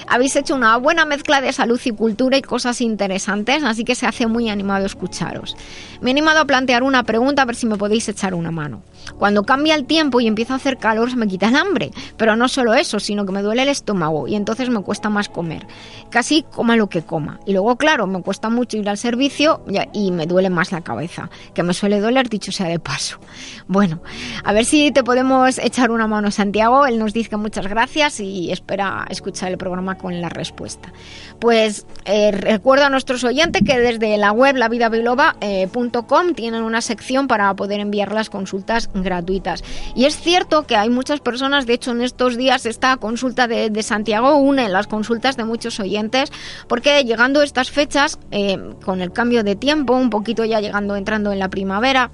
Habéis 0.07 0.35
hecho 0.35 0.55
una 0.55 0.77
buena 0.77 1.05
mezcla 1.05 1.39
de 1.41 1.53
salud 1.53 1.79
y 1.83 1.91
cultura 1.91 2.37
y 2.37 2.41
cosas 2.41 2.81
interesantes, 2.81 3.63
así 3.63 3.83
que 3.83 3.95
se 3.95 4.07
hace 4.07 4.27
muy 4.27 4.49
animado 4.49 4.85
escucharos. 4.85 5.55
Me 6.01 6.09
he 6.09 6.13
animado 6.13 6.39
a 6.39 6.45
plantear 6.45 6.83
una 6.83 7.03
pregunta 7.03 7.41
a 7.41 7.45
ver 7.45 7.55
si 7.55 7.65
me 7.65 7.77
podéis 7.77 8.07
echar 8.09 8.33
una 8.33 8.51
mano. 8.51 8.83
Cuando 9.17 9.43
cambia 9.43 9.75
el 9.75 9.85
tiempo 9.85 10.19
y 10.19 10.27
empieza 10.27 10.53
a 10.53 10.57
hacer 10.57 10.77
calor 10.77 11.09
se 11.09 11.17
me 11.17 11.27
quita 11.27 11.49
el 11.49 11.55
hambre, 11.55 11.91
pero 12.17 12.35
no 12.35 12.47
solo 12.47 12.73
eso, 12.73 12.99
sino 12.99 13.25
que 13.25 13.31
me 13.31 13.41
duele 13.41 13.63
el 13.63 13.69
estómago 13.69 14.27
y 14.27 14.35
entonces 14.35 14.69
me 14.69 14.81
cuesta 14.81 15.09
más 15.09 15.29
comer. 15.29 15.67
Casi 16.09 16.43
coma 16.43 16.75
lo 16.75 16.87
que 16.87 17.01
coma. 17.01 17.39
Y 17.45 17.53
luego, 17.53 17.75
claro, 17.77 18.07
me 18.07 18.21
cuesta 18.21 18.49
mucho 18.49 18.77
ir 18.77 18.89
al 18.89 18.97
servicio 18.97 19.61
y 19.93 20.11
me 20.11 20.25
duele 20.25 20.49
más 20.49 20.71
la 20.71 20.81
cabeza, 20.81 21.29
que 21.53 21.63
me 21.63 21.73
suele 21.73 21.99
doler 21.99 22.29
dicho 22.29 22.51
sea 22.51 22.67
de 22.67 22.79
paso. 22.79 23.19
Bueno, 23.67 24.01
a 24.43 24.53
ver 24.53 24.65
si 24.65 24.91
te 24.91 25.03
podemos 25.03 25.59
echar 25.59 25.91
una 25.91 26.07
mano, 26.07 26.31
Santiago. 26.31 26.85
Él 26.85 26.99
nos 26.99 27.13
dice 27.13 27.29
que 27.29 27.37
muchas 27.37 27.67
gracias 27.67 28.19
y 28.19 28.51
espera 28.51 29.05
escuchar 29.09 29.51
el 29.51 29.57
programa 29.57 29.97
con 29.97 30.19
la 30.21 30.29
respuesta. 30.29 30.91
Pues 31.39 31.85
eh, 32.05 32.31
recuerdo 32.31 32.85
a 32.85 32.89
nuestros 32.89 33.23
oyentes 33.23 33.61
que 33.65 33.79
desde 33.79 34.17
la 34.17 34.31
web 34.31 34.55
lavidabiloba.com 34.55 36.33
tienen 36.33 36.63
una 36.63 36.81
sección 36.81 37.27
para 37.27 37.53
poder 37.55 37.79
enviar 37.79 38.11
las 38.11 38.29
consultas 38.29 38.89
gratuitas. 39.03 39.63
Y 39.95 40.05
es 40.05 40.17
cierto 40.19 40.65
que 40.65 40.75
hay 40.75 40.89
muchas 40.89 41.19
personas, 41.19 41.65
de 41.65 41.73
hecho 41.73 41.91
en 41.91 42.01
estos 42.01 42.37
días 42.37 42.65
esta 42.65 42.97
consulta 42.97 43.47
de, 43.47 43.69
de 43.69 43.83
Santiago 43.83 44.35
une 44.37 44.69
las 44.69 44.87
consultas 44.87 45.37
de 45.37 45.43
muchos 45.43 45.79
oyentes, 45.79 46.31
porque 46.67 47.03
llegando 47.03 47.41
estas 47.41 47.71
fechas, 47.71 48.19
eh, 48.31 48.57
con 48.83 49.01
el 49.01 49.11
cambio 49.11 49.43
de 49.43 49.55
tiempo, 49.55 49.93
un 49.93 50.09
poquito 50.09 50.45
ya 50.45 50.59
llegando, 50.59 50.95
entrando 50.95 51.31
en 51.31 51.39
la 51.39 51.49
primavera, 51.49 52.11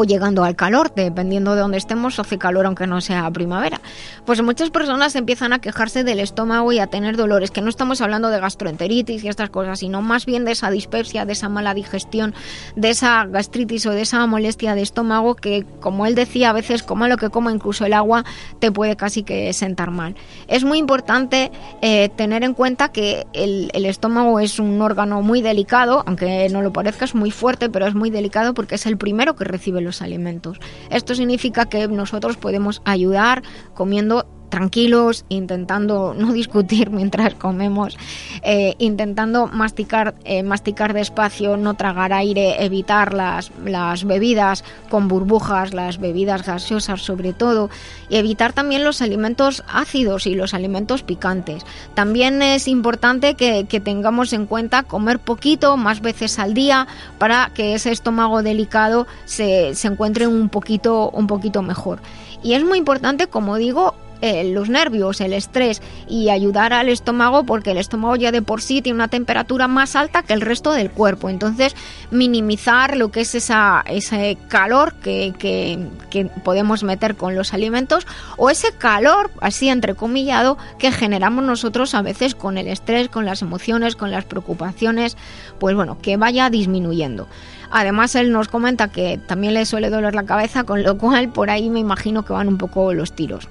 o 0.00 0.04
llegando 0.04 0.44
al 0.44 0.56
calor, 0.56 0.92
dependiendo 0.94 1.54
de 1.54 1.60
dónde 1.60 1.78
estemos, 1.78 2.18
hace 2.18 2.38
calor 2.38 2.66
aunque 2.66 2.86
no 2.86 3.00
sea 3.00 3.30
primavera. 3.30 3.80
Pues 4.24 4.42
muchas 4.42 4.70
personas 4.70 5.14
empiezan 5.14 5.52
a 5.52 5.60
quejarse 5.60 6.04
del 6.04 6.20
estómago 6.20 6.72
y 6.72 6.78
a 6.78 6.86
tener 6.86 7.16
dolores, 7.16 7.50
que 7.50 7.60
no 7.60 7.68
estamos 7.68 8.00
hablando 8.00 8.30
de 8.30 8.40
gastroenteritis 8.40 9.22
y 9.24 9.28
estas 9.28 9.50
cosas, 9.50 9.80
sino 9.80 10.02
más 10.02 10.26
bien 10.26 10.44
de 10.44 10.52
esa 10.52 10.70
dispepsia, 10.70 11.24
de 11.24 11.32
esa 11.32 11.48
mala 11.48 11.74
digestión, 11.74 12.34
de 12.76 12.90
esa 12.90 13.26
gastritis 13.26 13.86
o 13.86 13.90
de 13.90 14.02
esa 14.02 14.26
molestia 14.26 14.74
de 14.74 14.82
estómago 14.82 15.34
que, 15.34 15.64
como 15.80 16.06
él 16.06 16.14
decía, 16.14 16.50
a 16.50 16.52
veces 16.52 16.82
coma 16.82 17.08
lo 17.08 17.16
que 17.16 17.30
coma, 17.30 17.52
incluso 17.52 17.84
el 17.84 17.92
agua, 17.92 18.24
te 18.58 18.72
puede 18.72 18.96
casi 18.96 19.22
que 19.22 19.52
sentar 19.52 19.90
mal. 19.90 20.14
Es 20.48 20.64
muy 20.64 20.78
importante 20.78 21.50
eh, 21.82 22.08
tener 22.16 22.42
en 22.42 22.54
cuenta 22.54 22.90
que 22.90 23.26
el, 23.32 23.70
el 23.74 23.84
estómago 23.84 24.40
es 24.40 24.58
un 24.58 24.80
órgano 24.80 25.22
muy 25.22 25.42
delicado, 25.42 26.02
aunque 26.06 26.48
no 26.50 26.62
lo 26.62 26.72
parezca, 26.72 27.04
es 27.04 27.14
muy 27.14 27.30
fuerte, 27.30 27.68
pero 27.68 27.86
es 27.86 27.94
muy 27.94 28.10
delicado 28.10 28.54
porque 28.54 28.76
es 28.76 28.86
el 28.86 28.96
primero 28.96 29.36
que 29.36 29.44
recibe 29.44 29.80
los 29.80 29.89
alimentos. 30.02 30.58
Esto 30.90 31.14
significa 31.14 31.68
que 31.68 31.88
nosotros 31.88 32.36
podemos 32.36 32.80
ayudar 32.84 33.42
comiendo 33.74 34.39
tranquilos, 34.50 35.24
intentando 35.28 36.14
no 36.14 36.32
discutir 36.40 36.90
mientras 36.90 37.34
comemos, 37.34 37.96
eh, 38.42 38.74
intentando 38.78 39.46
masticar, 39.46 40.14
eh, 40.24 40.42
masticar 40.42 40.92
despacio, 40.92 41.56
no 41.56 41.74
tragar 41.74 42.12
aire, 42.12 42.64
evitar 42.64 43.14
las, 43.14 43.50
las 43.64 44.04
bebidas 44.04 44.64
con 44.90 45.08
burbujas, 45.08 45.72
las 45.72 45.98
bebidas 45.98 46.44
gaseosas 46.44 47.00
sobre 47.00 47.32
todo, 47.32 47.70
y 48.08 48.16
evitar 48.16 48.52
también 48.52 48.84
los 48.84 49.00
alimentos 49.00 49.64
ácidos 49.68 50.26
y 50.26 50.34
los 50.34 50.52
alimentos 50.52 51.02
picantes. 51.02 51.64
También 51.94 52.42
es 52.42 52.68
importante 52.68 53.34
que, 53.34 53.66
que 53.68 53.80
tengamos 53.80 54.32
en 54.32 54.46
cuenta 54.46 54.82
comer 54.82 55.18
poquito, 55.18 55.76
más 55.76 56.00
veces 56.00 56.38
al 56.38 56.54
día, 56.54 56.86
para 57.18 57.50
que 57.54 57.74
ese 57.74 57.92
estómago 57.92 58.42
delicado 58.42 59.06
se, 59.24 59.74
se 59.74 59.88
encuentre 59.88 60.26
un 60.26 60.48
poquito, 60.48 61.10
un 61.10 61.26
poquito 61.26 61.62
mejor. 61.62 62.00
Y 62.42 62.54
es 62.54 62.64
muy 62.64 62.78
importante, 62.78 63.26
como 63.26 63.56
digo, 63.56 63.94
eh, 64.20 64.44
los 64.52 64.68
nervios, 64.68 65.20
el 65.20 65.32
estrés 65.32 65.80
y 66.08 66.28
ayudar 66.28 66.72
al 66.72 66.88
estómago 66.88 67.44
porque 67.44 67.70
el 67.70 67.78
estómago 67.78 68.16
ya 68.16 68.32
de 68.32 68.42
por 68.42 68.62
sí 68.62 68.82
tiene 68.82 68.96
una 68.96 69.08
temperatura 69.08 69.68
más 69.68 69.96
alta 69.96 70.22
que 70.22 70.32
el 70.32 70.40
resto 70.40 70.72
del 70.72 70.90
cuerpo. 70.90 71.28
Entonces, 71.28 71.74
minimizar 72.10 72.96
lo 72.96 73.10
que 73.10 73.22
es 73.22 73.34
esa, 73.34 73.82
ese 73.86 74.36
calor 74.48 74.94
que, 74.94 75.32
que, 75.38 75.78
que 76.10 76.26
podemos 76.26 76.82
meter 76.82 77.16
con 77.16 77.34
los 77.34 77.54
alimentos 77.54 78.06
o 78.36 78.50
ese 78.50 78.72
calor, 78.72 79.30
así 79.40 79.68
entrecomillado, 79.68 80.58
que 80.78 80.92
generamos 80.92 81.44
nosotros 81.44 81.94
a 81.94 82.02
veces 82.02 82.34
con 82.34 82.58
el 82.58 82.68
estrés, 82.68 83.08
con 83.08 83.24
las 83.24 83.42
emociones, 83.42 83.96
con 83.96 84.10
las 84.10 84.24
preocupaciones, 84.24 85.16
pues 85.58 85.74
bueno, 85.74 85.98
que 86.00 86.16
vaya 86.16 86.50
disminuyendo. 86.50 87.26
Además, 87.70 88.16
él 88.16 88.32
nos 88.32 88.48
comenta 88.48 88.88
que 88.88 89.18
también 89.18 89.54
le 89.54 89.64
suele 89.64 89.90
doler 89.90 90.14
la 90.14 90.24
cabeza, 90.24 90.64
con 90.64 90.82
lo 90.82 90.98
cual 90.98 91.28
por 91.30 91.50
ahí 91.50 91.70
me 91.70 91.78
imagino 91.78 92.24
que 92.24 92.32
van 92.32 92.48
un 92.48 92.58
poco 92.58 92.92
los 92.94 93.12
tiros 93.12 93.48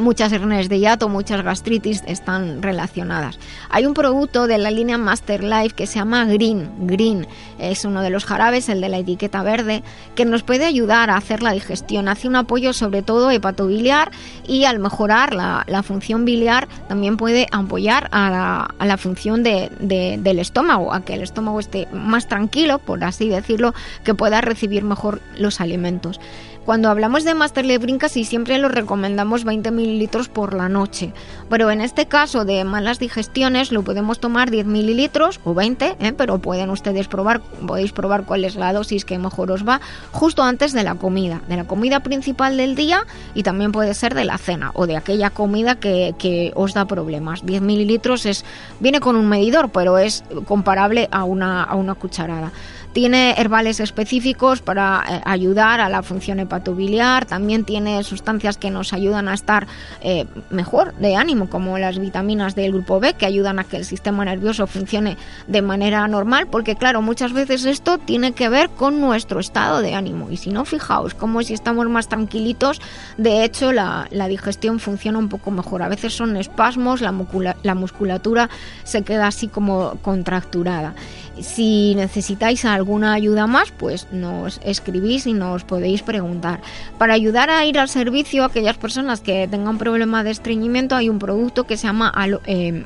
muchas 0.00 0.32
hernias 0.32 0.68
de 0.68 0.80
hiato, 0.80 1.08
muchas 1.08 1.42
gastritis 1.42 2.02
están 2.06 2.62
relacionadas. 2.62 3.38
Hay 3.70 3.86
un 3.86 3.94
producto 3.94 4.46
de 4.46 4.58
la 4.58 4.70
línea 4.70 4.98
Master 4.98 5.42
Life 5.42 5.74
que 5.74 5.86
se 5.86 5.98
llama 5.98 6.24
Green. 6.24 6.70
Green 6.86 7.26
es 7.58 7.84
uno 7.84 8.02
de 8.02 8.10
los 8.10 8.24
jarabes, 8.24 8.68
el 8.68 8.80
de 8.80 8.88
la 8.88 8.98
etiqueta 8.98 9.42
verde, 9.42 9.82
que 10.14 10.24
nos 10.24 10.42
puede 10.42 10.64
ayudar 10.64 11.10
a 11.10 11.16
hacer 11.16 11.42
la 11.42 11.52
digestión. 11.52 12.08
Hace 12.08 12.28
un 12.28 12.36
apoyo 12.36 12.72
sobre 12.72 13.02
todo 13.02 13.30
hepatobiliar 13.30 14.10
y 14.46 14.64
al 14.64 14.78
mejorar 14.78 15.34
la, 15.34 15.82
función 15.82 16.24
biliar 16.24 16.68
también 16.88 17.16
puede 17.16 17.46
apoyar 17.52 18.08
a 18.12 18.68
la, 18.78 18.96
función 18.96 19.42
de, 19.42 19.70
de, 19.80 20.18
del 20.20 20.38
estómago, 20.38 20.92
a 20.92 21.02
que 21.02 21.14
el 21.14 21.22
estómago 21.22 21.60
esté 21.60 21.86
más 21.92 22.26
tranquilo, 22.26 22.78
por 22.78 23.02
así 23.04 23.28
decirlo, 23.28 23.74
que 24.04 24.14
pueda 24.14 24.40
recibir 24.40 24.82
mejor 24.84 25.20
los 25.36 25.60
alimentos. 25.60 26.20
Cuando 26.68 26.90
hablamos 26.90 27.24
de 27.24 27.32
Master 27.32 27.66
Green 27.66 27.96
casi 27.96 28.24
siempre 28.24 28.58
lo 28.58 28.68
recomendamos 28.68 29.44
20 29.44 29.70
mililitros 29.70 30.28
por 30.28 30.52
la 30.52 30.68
noche, 30.68 31.14
pero 31.48 31.70
en 31.70 31.80
este 31.80 32.08
caso 32.08 32.44
de 32.44 32.62
malas 32.64 32.98
digestiones 32.98 33.72
lo 33.72 33.82
podemos 33.84 34.20
tomar 34.20 34.50
10 34.50 34.66
mililitros 34.66 35.40
o 35.44 35.54
20, 35.54 35.96
¿eh? 35.98 36.12
pero 36.14 36.40
pueden 36.40 36.68
ustedes 36.68 37.08
probar, 37.08 37.40
podéis 37.40 37.92
probar 37.92 38.26
cuál 38.26 38.44
es 38.44 38.54
la 38.54 38.74
dosis 38.74 39.06
que 39.06 39.18
mejor 39.18 39.50
os 39.50 39.66
va 39.66 39.80
justo 40.12 40.42
antes 40.42 40.74
de 40.74 40.84
la 40.84 40.96
comida, 40.96 41.40
de 41.48 41.56
la 41.56 41.64
comida 41.64 42.00
principal 42.00 42.58
del 42.58 42.74
día 42.74 43.06
y 43.32 43.44
también 43.44 43.72
puede 43.72 43.94
ser 43.94 44.14
de 44.14 44.26
la 44.26 44.36
cena 44.36 44.70
o 44.74 44.86
de 44.86 44.98
aquella 44.98 45.30
comida 45.30 45.76
que, 45.76 46.14
que 46.18 46.52
os 46.54 46.74
da 46.74 46.84
problemas. 46.84 47.46
10 47.46 47.62
mililitros 47.62 48.26
es, 48.26 48.44
viene 48.78 49.00
con 49.00 49.16
un 49.16 49.26
medidor, 49.26 49.70
pero 49.70 49.96
es 49.96 50.22
comparable 50.44 51.08
a 51.12 51.24
una, 51.24 51.62
a 51.62 51.76
una 51.76 51.94
cucharada. 51.94 52.52
Tiene 52.92 53.34
herbales 53.38 53.80
específicos 53.80 54.60
para 54.60 55.04
eh, 55.08 55.20
ayudar 55.24 55.80
a 55.80 55.88
la 55.88 56.02
función 56.02 56.40
hepatobiliar, 56.40 57.26
también 57.26 57.64
tiene 57.64 58.02
sustancias 58.02 58.56
que 58.56 58.70
nos 58.70 58.92
ayudan 58.92 59.28
a 59.28 59.34
estar 59.34 59.66
eh, 60.00 60.26
mejor 60.50 60.94
de 60.94 61.14
ánimo, 61.14 61.48
como 61.48 61.78
las 61.78 61.98
vitaminas 61.98 62.54
del 62.54 62.72
grupo 62.72 62.98
B, 62.98 63.14
que 63.14 63.26
ayudan 63.26 63.58
a 63.58 63.64
que 63.64 63.76
el 63.76 63.84
sistema 63.84 64.24
nervioso 64.24 64.66
funcione 64.66 65.16
de 65.46 65.62
manera 65.62 66.08
normal, 66.08 66.48
porque 66.50 66.76
claro, 66.76 67.02
muchas 67.02 67.32
veces 67.32 67.66
esto 67.66 67.98
tiene 67.98 68.32
que 68.32 68.48
ver 68.48 68.70
con 68.70 69.00
nuestro 69.00 69.38
estado 69.38 69.80
de 69.80 69.94
ánimo. 69.94 70.30
Y 70.30 70.36
si 70.38 70.50
no, 70.50 70.64
fijaos, 70.64 71.14
como 71.14 71.42
si 71.42 71.54
estamos 71.54 71.88
más 71.88 72.08
tranquilitos, 72.08 72.80
de 73.16 73.44
hecho 73.44 73.70
la, 73.72 74.08
digestión 74.28 74.80
funciona 74.80 75.18
un 75.18 75.28
poco 75.28 75.50
mejor. 75.50 75.82
A 75.82 75.88
veces 75.88 76.14
son 76.14 76.36
espasmos, 76.36 77.00
la, 77.00 77.12
muscula- 77.12 77.56
la 77.62 77.74
musculatura 77.74 78.48
se 78.84 79.02
queda 79.02 79.26
así 79.26 79.46
como 79.48 79.96
contracturada. 80.02 80.94
Si 81.40 81.94
necesitáis 81.94 82.64
alguna 82.88 83.12
ayuda 83.12 83.46
más, 83.46 83.70
pues 83.70 84.06
nos 84.12 84.60
escribís 84.64 85.26
y 85.26 85.34
nos 85.34 85.62
podéis 85.62 86.00
preguntar. 86.00 86.62
Para 86.96 87.12
ayudar 87.12 87.50
a 87.50 87.62
ir 87.66 87.78
al 87.78 87.90
servicio 87.90 88.42
a 88.42 88.46
aquellas 88.46 88.78
personas 88.78 89.20
que 89.20 89.46
tengan 89.46 89.76
problema 89.76 90.24
de 90.24 90.30
estreñimiento, 90.30 90.96
hay 90.96 91.10
un 91.10 91.18
producto 91.18 91.64
que 91.64 91.76
se 91.76 91.86
llama 91.86 92.10
Alo- 92.10 92.40
eh, 92.46 92.84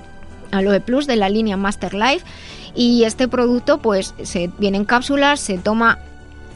Aloe 0.50 0.80
Plus 0.80 1.06
de 1.06 1.14
la 1.14 1.28
línea 1.28 1.56
Master 1.56 1.94
Life 1.94 2.26
y 2.74 3.04
este 3.04 3.28
producto 3.28 3.78
pues 3.78 4.12
se 4.24 4.50
viene 4.58 4.78
en 4.78 4.84
cápsulas, 4.86 5.38
se 5.38 5.56
toma 5.58 6.00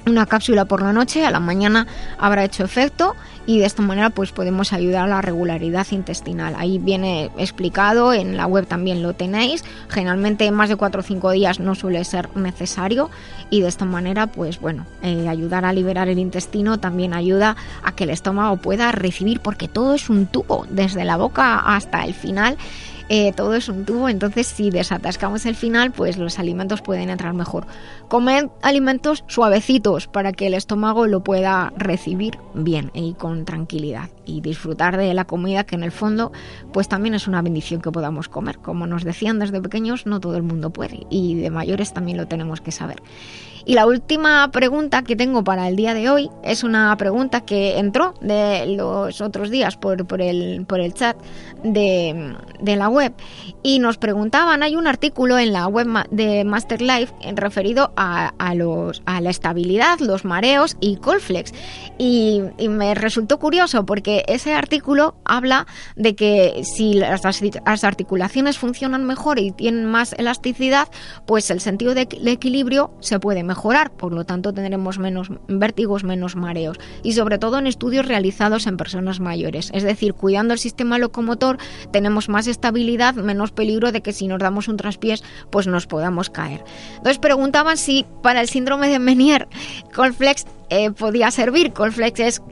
una 0.06 0.26
cápsula 0.26 0.64
por 0.64 0.82
la 0.82 0.92
noche, 0.92 1.24
a 1.24 1.30
la 1.30 1.38
mañana 1.38 1.86
habrá 2.18 2.42
hecho 2.44 2.64
efecto 2.64 3.14
y 3.46 3.58
de 3.60 3.66
esta 3.66 3.82
manera 3.82 4.10
pues 4.10 4.32
podemos 4.32 4.72
ayudar 4.72 5.04
a 5.04 5.08
la 5.08 5.22
regularidad 5.22 5.86
intestinal. 5.90 6.54
Ahí 6.58 6.78
viene 6.78 7.30
explicado, 7.38 8.12
en 8.12 8.36
la 8.36 8.46
web 8.46 8.66
también 8.66 9.02
lo 9.02 9.14
tenéis. 9.14 9.64
Generalmente 9.88 10.50
más 10.50 10.68
de 10.68 10.76
4 10.76 11.00
o 11.00 11.04
5 11.04 11.30
días 11.30 11.60
no 11.60 11.74
suele 11.74 12.04
ser 12.04 12.28
necesario 12.36 13.10
y 13.50 13.60
de 13.60 13.68
esta 13.68 13.84
manera 13.84 14.26
pues 14.26 14.60
bueno, 14.60 14.86
eh, 15.02 15.28
ayudar 15.28 15.64
a 15.64 15.72
liberar 15.72 16.08
el 16.08 16.18
intestino 16.18 16.78
también 16.78 17.14
ayuda 17.14 17.56
a 17.82 17.92
que 17.92 18.04
el 18.04 18.10
estómago 18.10 18.56
pueda 18.56 18.92
recibir 18.92 19.40
porque 19.40 19.68
todo 19.68 19.94
es 19.94 20.10
un 20.10 20.26
tubo, 20.26 20.66
desde 20.70 21.04
la 21.04 21.16
boca 21.16 21.58
hasta 21.58 22.04
el 22.04 22.14
final 22.14 22.56
eh, 23.08 23.32
todo 23.32 23.54
es 23.54 23.68
un 23.68 23.84
tubo, 23.84 24.08
entonces 24.08 24.46
si 24.46 24.70
desatascamos 24.70 25.46
el 25.46 25.54
final, 25.54 25.92
pues 25.92 26.18
los 26.18 26.38
alimentos 26.38 26.82
pueden 26.82 27.08
entrar 27.08 27.34
mejor. 27.34 27.66
Comed 28.08 28.46
alimentos 28.62 29.24
suavecitos 29.28 30.06
para 30.08 30.32
que 30.32 30.48
el 30.48 30.54
estómago 30.54 31.06
lo 31.06 31.22
pueda 31.22 31.72
recibir 31.76 32.38
bien 32.54 32.90
y 32.94 33.14
con 33.14 33.44
tranquilidad. 33.44 34.10
y 34.28 34.40
disfrutar 34.40 34.96
de 34.96 35.14
la 35.14 35.24
comida 35.24 35.62
que 35.62 35.76
en 35.76 35.84
el 35.84 35.92
fondo 35.92 36.32
pues 36.72 36.88
también 36.88 37.14
es 37.14 37.28
una 37.28 37.42
bendición 37.42 37.80
que 37.80 37.92
podamos 37.92 38.28
comer. 38.28 38.58
Como 38.58 38.88
nos 38.88 39.04
decían 39.04 39.38
desde 39.38 39.60
pequeños, 39.60 40.04
no 40.04 40.18
todo 40.18 40.36
el 40.36 40.42
mundo 40.42 40.70
puede 40.70 41.06
y 41.10 41.36
de 41.36 41.50
mayores 41.50 41.92
también 41.92 42.16
lo 42.18 42.26
tenemos 42.26 42.60
que 42.60 42.72
saber. 42.72 43.00
Y 43.68 43.74
la 43.74 43.84
última 43.84 44.48
pregunta 44.52 45.02
que 45.02 45.16
tengo 45.16 45.42
para 45.42 45.66
el 45.66 45.74
día 45.74 45.92
de 45.92 46.08
hoy 46.08 46.30
es 46.44 46.62
una 46.62 46.96
pregunta 46.96 47.40
que 47.40 47.78
entró 47.78 48.14
de 48.20 48.64
los 48.76 49.20
otros 49.20 49.50
días 49.50 49.76
por, 49.76 50.06
por, 50.06 50.22
el, 50.22 50.64
por 50.66 50.78
el 50.78 50.94
chat 50.94 51.16
de, 51.64 52.36
de 52.60 52.76
la 52.76 52.88
web 52.88 53.12
y 53.64 53.80
nos 53.80 53.98
preguntaban, 53.98 54.62
hay 54.62 54.76
un 54.76 54.86
artículo 54.86 55.36
en 55.36 55.52
la 55.52 55.66
web 55.66 55.88
de 56.12 56.44
Master 56.44 56.80
Life 56.80 57.12
referido 57.34 57.92
a, 57.96 58.34
a 58.38 58.54
los, 58.54 59.02
a 59.04 59.20
la 59.20 59.30
estabilidad, 59.30 59.98
los 59.98 60.24
mareos 60.24 60.76
y 60.80 60.98
Colflex. 60.98 61.52
Y, 61.98 62.42
me 62.68 62.94
resultó 62.94 63.40
curioso 63.40 63.84
porque 63.84 64.22
ese 64.28 64.54
artículo 64.54 65.16
habla 65.24 65.66
de 65.96 66.14
que 66.14 66.62
si 66.62 66.94
las, 66.94 67.24
arti- 67.24 67.60
las 67.66 67.82
articulaciones 67.82 68.58
funcionan 68.58 69.04
mejor 69.06 69.40
y 69.40 69.50
tienen 69.50 69.86
más 69.86 70.12
elasticidad, 70.12 70.86
pues 71.26 71.50
el 71.50 71.60
sentido 71.60 71.94
de 71.94 72.02
equilibrio 72.26 72.92
se 73.00 73.18
puede 73.18 73.42
mejorar, 73.42 73.55
por 73.96 74.12
lo 74.12 74.24
tanto 74.24 74.52
tendremos 74.52 74.98
menos 74.98 75.28
vértigos, 75.48 76.04
menos 76.04 76.36
mareos. 76.36 76.78
Y 77.02 77.12
sobre 77.12 77.38
todo 77.38 77.58
en 77.58 77.66
estudios 77.66 78.06
realizados 78.06 78.66
en 78.66 78.76
personas 78.76 79.20
mayores. 79.20 79.70
Es 79.72 79.82
decir, 79.82 80.14
cuidando 80.14 80.52
el 80.52 80.58
sistema 80.58 80.98
locomotor 80.98 81.58
tenemos 81.90 82.28
más 82.28 82.46
estabilidad, 82.46 83.14
menos 83.14 83.52
peligro 83.52 83.92
de 83.92 84.02
que 84.02 84.12
si 84.12 84.28
nos 84.28 84.40
damos 84.40 84.68
un 84.68 84.76
traspiés 84.76 85.24
pues 85.50 85.66
nos 85.66 85.86
podamos 85.86 86.30
caer. 86.30 86.62
Entonces 86.96 87.18
preguntaban 87.18 87.76
si 87.76 88.04
para 88.22 88.40
el 88.40 88.48
síndrome 88.48 88.88
de 88.88 88.98
Menier 88.98 89.48
Colflex 89.94 90.46
eh, 90.70 90.90
podía 90.90 91.30
servir. 91.30 91.72
Colflex 91.72 92.20
es 92.20 92.42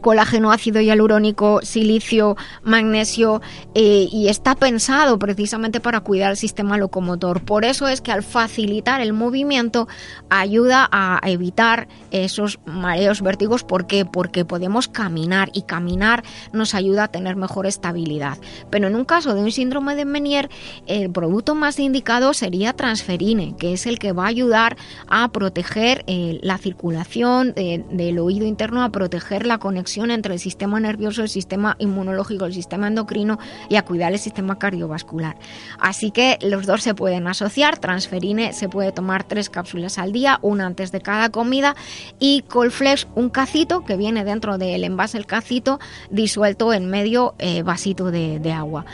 colágeno, 0.00 0.52
ácido 0.52 0.80
hialurónico, 0.80 1.60
silicio, 1.62 2.36
magnesio 2.62 3.42
eh, 3.74 4.08
y 4.10 4.28
está 4.28 4.54
pensado 4.54 5.18
precisamente 5.18 5.80
para 5.80 6.00
cuidar 6.00 6.30
el 6.30 6.36
sistema 6.36 6.78
locomotor. 6.78 7.44
Por 7.44 7.64
eso 7.64 7.88
es 7.88 8.00
que 8.00 8.12
al 8.12 8.22
facilitar 8.22 9.00
el 9.00 9.12
movimiento 9.12 9.88
ayuda 10.30 10.88
a 10.90 11.20
evitar 11.24 11.88
esos 12.10 12.60
mareos, 12.64 13.22
vértigos. 13.22 13.64
¿Por 13.64 13.86
qué? 13.86 14.04
Porque 14.04 14.44
podemos 14.44 14.88
caminar 14.88 15.50
y 15.52 15.62
caminar 15.62 16.24
nos 16.52 16.74
ayuda 16.74 17.04
a 17.04 17.08
tener 17.08 17.36
mejor 17.36 17.66
estabilidad. 17.66 18.38
Pero 18.70 18.88
en 18.88 18.94
un 18.94 19.04
caso 19.04 19.34
de 19.34 19.42
un 19.42 19.52
síndrome 19.52 19.94
de 19.94 20.04
Menier, 20.04 20.48
el 20.86 21.10
producto 21.10 21.54
más 21.54 21.78
indicado 21.78 22.34
sería 22.34 22.72
transferine, 22.72 23.54
que 23.58 23.72
es 23.74 23.86
el 23.86 23.98
que 23.98 24.12
va 24.12 24.24
a 24.24 24.28
ayudar 24.28 24.76
a 25.08 25.28
proteger 25.32 26.04
eh, 26.06 26.38
la 26.42 26.58
circulación 26.58 27.52
eh, 27.56 27.84
del 27.90 28.18
oído 28.18 28.46
interno, 28.46 28.82
a 28.82 28.90
proteger 28.90 29.46
la 29.46 29.58
conexión 29.58 29.81
entre 30.14 30.34
el 30.34 30.40
sistema 30.40 30.80
nervioso, 30.80 31.22
el 31.22 31.28
sistema 31.28 31.76
inmunológico, 31.78 32.44
el 32.44 32.54
sistema 32.54 32.88
endocrino 32.88 33.38
y 33.68 33.76
a 33.76 33.84
cuidar 33.84 34.12
el 34.12 34.18
sistema 34.18 34.58
cardiovascular. 34.58 35.36
Así 35.78 36.10
que 36.10 36.38
los 36.42 36.66
dos 36.66 36.82
se 36.82 36.94
pueden 36.94 37.26
asociar. 37.26 37.78
Transferine 37.78 38.52
se 38.52 38.68
puede 38.68 38.92
tomar 38.92 39.24
tres 39.24 39.50
cápsulas 39.50 39.98
al 39.98 40.12
día, 40.12 40.38
una 40.42 40.66
antes 40.66 40.92
de 40.92 41.00
cada 41.00 41.30
comida 41.30 41.74
y 42.18 42.42
Colflex 42.42 43.06
un 43.14 43.30
cacito 43.30 43.84
que 43.84 43.96
viene 43.96 44.24
dentro 44.24 44.58
del 44.58 44.84
envase 44.84 45.18
el 45.18 45.26
cacito 45.26 45.80
disuelto 46.10 46.72
en 46.72 46.88
medio 46.88 47.34
eh, 47.38 47.62
vasito 47.62 48.10
de, 48.10 48.38
de 48.38 48.52
agua. 48.52 48.84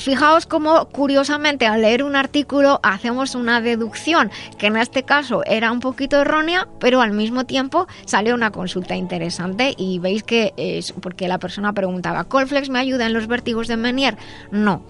Fijaos 0.00 0.46
cómo 0.46 0.86
curiosamente 0.86 1.66
al 1.66 1.82
leer 1.82 2.04
un 2.04 2.16
artículo 2.16 2.80
hacemos 2.82 3.34
una 3.34 3.60
deducción 3.60 4.30
que 4.56 4.68
en 4.68 4.78
este 4.78 5.02
caso 5.02 5.42
era 5.44 5.70
un 5.70 5.80
poquito 5.80 6.18
errónea, 6.22 6.66
pero 6.78 7.02
al 7.02 7.12
mismo 7.12 7.44
tiempo 7.44 7.86
sale 8.06 8.32
una 8.32 8.50
consulta 8.50 8.96
interesante 8.96 9.74
y 9.76 9.98
veis 9.98 10.22
que 10.22 10.54
es 10.56 10.92
porque 10.92 11.28
la 11.28 11.36
persona 11.38 11.74
preguntaba, 11.74 12.24
¿Colflex 12.24 12.70
me 12.70 12.78
ayuda 12.78 13.04
en 13.04 13.12
los 13.12 13.26
vértigos 13.26 13.68
de 13.68 13.76
Menier? 13.76 14.16
No. 14.50 14.82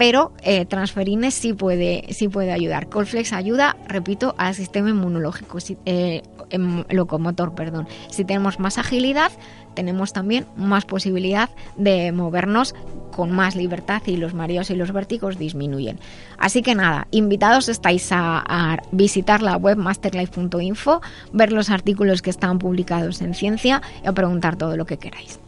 Pero 0.00 0.32
eh, 0.42 0.64
transferine 0.64 1.30
sí 1.30 1.52
puede, 1.52 2.06
sí 2.08 2.26
puede 2.26 2.52
ayudar. 2.52 2.88
Colflex 2.88 3.34
ayuda, 3.34 3.76
repito, 3.86 4.34
al 4.38 4.54
sistema 4.54 4.88
inmunológico, 4.88 5.58
eh, 5.84 6.22
em- 6.48 6.84
locomotor, 6.88 7.54
perdón. 7.54 7.86
Si 8.08 8.24
tenemos 8.24 8.58
más 8.58 8.78
agilidad, 8.78 9.30
tenemos 9.74 10.14
también 10.14 10.46
más 10.56 10.86
posibilidad 10.86 11.50
de 11.76 12.12
movernos 12.12 12.74
con 13.14 13.30
más 13.30 13.56
libertad 13.56 14.00
y 14.06 14.16
los 14.16 14.32
mareos 14.32 14.70
y 14.70 14.74
los 14.74 14.90
vértigos 14.90 15.38
disminuyen. 15.38 16.00
Así 16.38 16.62
que 16.62 16.74
nada, 16.74 17.06
invitados 17.10 17.68
estáis 17.68 18.10
a, 18.10 18.42
a 18.48 18.78
visitar 18.92 19.42
la 19.42 19.58
web 19.58 19.76
masterlife.info, 19.76 21.02
ver 21.34 21.52
los 21.52 21.68
artículos 21.68 22.22
que 22.22 22.30
están 22.30 22.58
publicados 22.58 23.20
en 23.20 23.34
Ciencia 23.34 23.82
y 24.02 24.08
a 24.08 24.12
preguntar 24.12 24.56
todo 24.56 24.78
lo 24.78 24.86
que 24.86 24.96
queráis. 24.96 25.40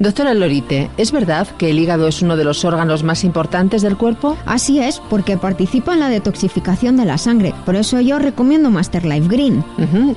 Doctora 0.00 0.34
Lorite, 0.34 0.90
¿es 0.96 1.12
verdad 1.12 1.46
que 1.56 1.70
el 1.70 1.78
hígado 1.78 2.08
es 2.08 2.20
uno 2.20 2.36
de 2.36 2.42
los 2.42 2.64
órganos 2.64 3.04
más 3.04 3.22
importantes 3.22 3.80
del 3.80 3.96
cuerpo? 3.96 4.36
Así 4.44 4.80
es, 4.80 5.00
porque 5.08 5.36
participa 5.36 5.94
en 5.94 6.00
la 6.00 6.08
detoxificación 6.08 6.96
de 6.96 7.04
la 7.04 7.16
sangre. 7.16 7.54
Por 7.64 7.76
eso 7.76 8.00
yo 8.00 8.18
recomiendo 8.18 8.70
Master 8.70 9.04
Life 9.04 9.28
Green. 9.28 9.64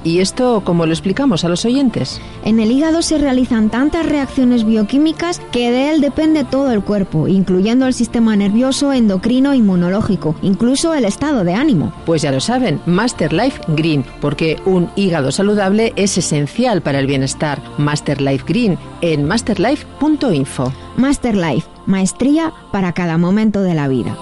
¿Y 0.03 0.19
esto 0.19 0.63
cómo 0.65 0.87
lo 0.87 0.93
explicamos 0.93 1.45
a 1.45 1.49
los 1.49 1.63
oyentes? 1.63 2.19
En 2.43 2.59
el 2.59 2.71
hígado 2.71 3.03
se 3.03 3.19
realizan 3.19 3.69
tantas 3.69 4.07
reacciones 4.07 4.65
bioquímicas 4.65 5.41
que 5.51 5.69
de 5.69 5.91
él 5.91 6.01
depende 6.01 6.43
todo 6.43 6.71
el 6.71 6.81
cuerpo, 6.81 7.27
incluyendo 7.27 7.85
el 7.85 7.93
sistema 7.93 8.35
nervioso, 8.35 8.93
endocrino, 8.93 9.53
inmunológico, 9.53 10.35
incluso 10.41 10.95
el 10.95 11.05
estado 11.05 11.43
de 11.43 11.53
ánimo. 11.53 11.93
Pues 12.05 12.23
ya 12.23 12.31
lo 12.31 12.39
saben, 12.39 12.81
Master 12.87 13.31
Life 13.31 13.61
Green, 13.67 14.03
porque 14.21 14.57
un 14.65 14.89
hígado 14.95 15.31
saludable 15.31 15.93
es 15.97 16.17
esencial 16.17 16.81
para 16.81 16.99
el 16.99 17.05
bienestar. 17.05 17.61
Master 17.77 18.21
Life 18.21 18.43
Green 18.47 18.79
en 19.01 19.25
masterlife.info. 19.67 20.73
Master 20.95 21.35
Life, 21.35 21.67
maestría 21.85 22.53
para 22.71 22.93
cada 22.93 23.17
momento 23.17 23.61
de 23.61 23.73
la 23.73 23.87
vida. 23.87 24.17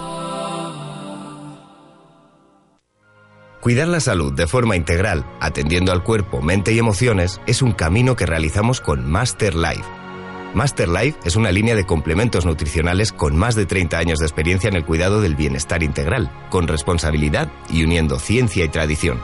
Cuidar 3.62 3.88
la 3.88 4.00
salud 4.00 4.34
de 4.34 4.46
forma 4.46 4.76
integral, 4.76 5.26
atendiendo 5.40 5.92
al 5.92 6.04
cuerpo, 6.04 6.42
mente 6.42 6.72
y 6.74 6.80
emociones, 6.80 7.42
es 7.48 7.62
un 7.62 7.72
camino 7.72 8.16
que 8.16 8.28
realizamos 8.28 8.80
con 8.80 9.10
Master 9.10 9.56
Life. 9.56 9.84
Master 10.54 10.88
Life 10.88 11.20
es 11.26 11.36
una 11.36 11.52
línea 11.52 11.76
de 11.76 11.86
complementos 11.86 12.46
nutricionales 12.46 13.12
con 13.12 13.36
más 13.36 13.56
de 13.56 13.66
30 13.66 13.98
años 13.98 14.20
de 14.20 14.26
experiencia 14.26 14.68
en 14.68 14.76
el 14.76 14.86
cuidado 14.86 15.20
del 15.20 15.36
bienestar 15.36 15.84
integral, 15.84 16.32
con 16.50 16.68
responsabilidad 16.68 17.52
y 17.70 17.84
uniendo 17.84 18.20
ciencia 18.20 18.64
y 18.64 18.70
tradición. 18.70 19.20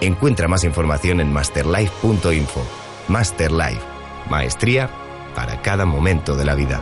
Encuentra 0.00 0.48
más 0.48 0.64
información 0.64 1.20
en 1.20 1.32
masterlife.info. 1.32 2.66
Master 3.08 3.52
Life, 3.52 3.80
maestría 4.28 4.90
para 5.36 5.60
cada 5.60 5.84
momento 5.84 6.34
de 6.34 6.46
la 6.46 6.54
vida. 6.54 6.80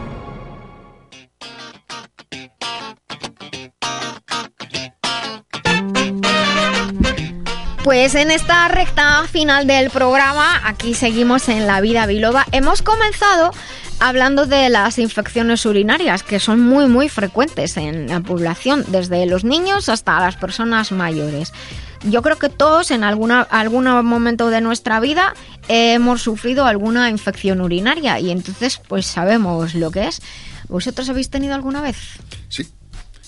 Pues 7.82 8.14
en 8.14 8.30
esta 8.30 8.68
recta 8.68 9.24
final 9.30 9.66
del 9.66 9.90
programa, 9.90 10.62
aquí 10.64 10.94
seguimos 10.94 11.48
en 11.48 11.66
La 11.66 11.80
Vida 11.80 12.06
Biloba. 12.06 12.46
Hemos 12.52 12.80
comenzado 12.80 13.50
hablando 13.98 14.46
de 14.46 14.70
las 14.70 14.98
infecciones 14.98 15.66
urinarias, 15.66 16.22
que 16.22 16.38
son 16.38 16.60
muy, 16.60 16.86
muy 16.86 17.08
frecuentes 17.08 17.76
en 17.76 18.08
la 18.08 18.20
población, 18.20 18.84
desde 18.88 19.26
los 19.26 19.44
niños 19.44 19.88
hasta 19.88 20.20
las 20.20 20.36
personas 20.36 20.92
mayores. 20.92 21.52
Yo 22.04 22.22
creo 22.22 22.36
que 22.36 22.50
todos 22.50 22.90
en 22.90 23.02
alguna, 23.02 23.42
algún 23.42 23.84
momento 24.04 24.50
de 24.50 24.60
nuestra 24.60 25.00
vida 25.00 25.34
hemos 25.68 26.22
sufrido 26.22 26.66
alguna 26.66 27.08
infección 27.08 27.60
urinaria 27.60 28.20
y 28.20 28.30
entonces 28.30 28.80
pues 28.88 29.06
sabemos 29.06 29.74
lo 29.74 29.90
que 29.90 30.08
es. 30.08 30.20
¿Vosotros 30.68 31.08
habéis 31.08 31.30
tenido 31.30 31.54
alguna 31.54 31.80
vez? 31.80 31.96
Sí. 32.48 32.66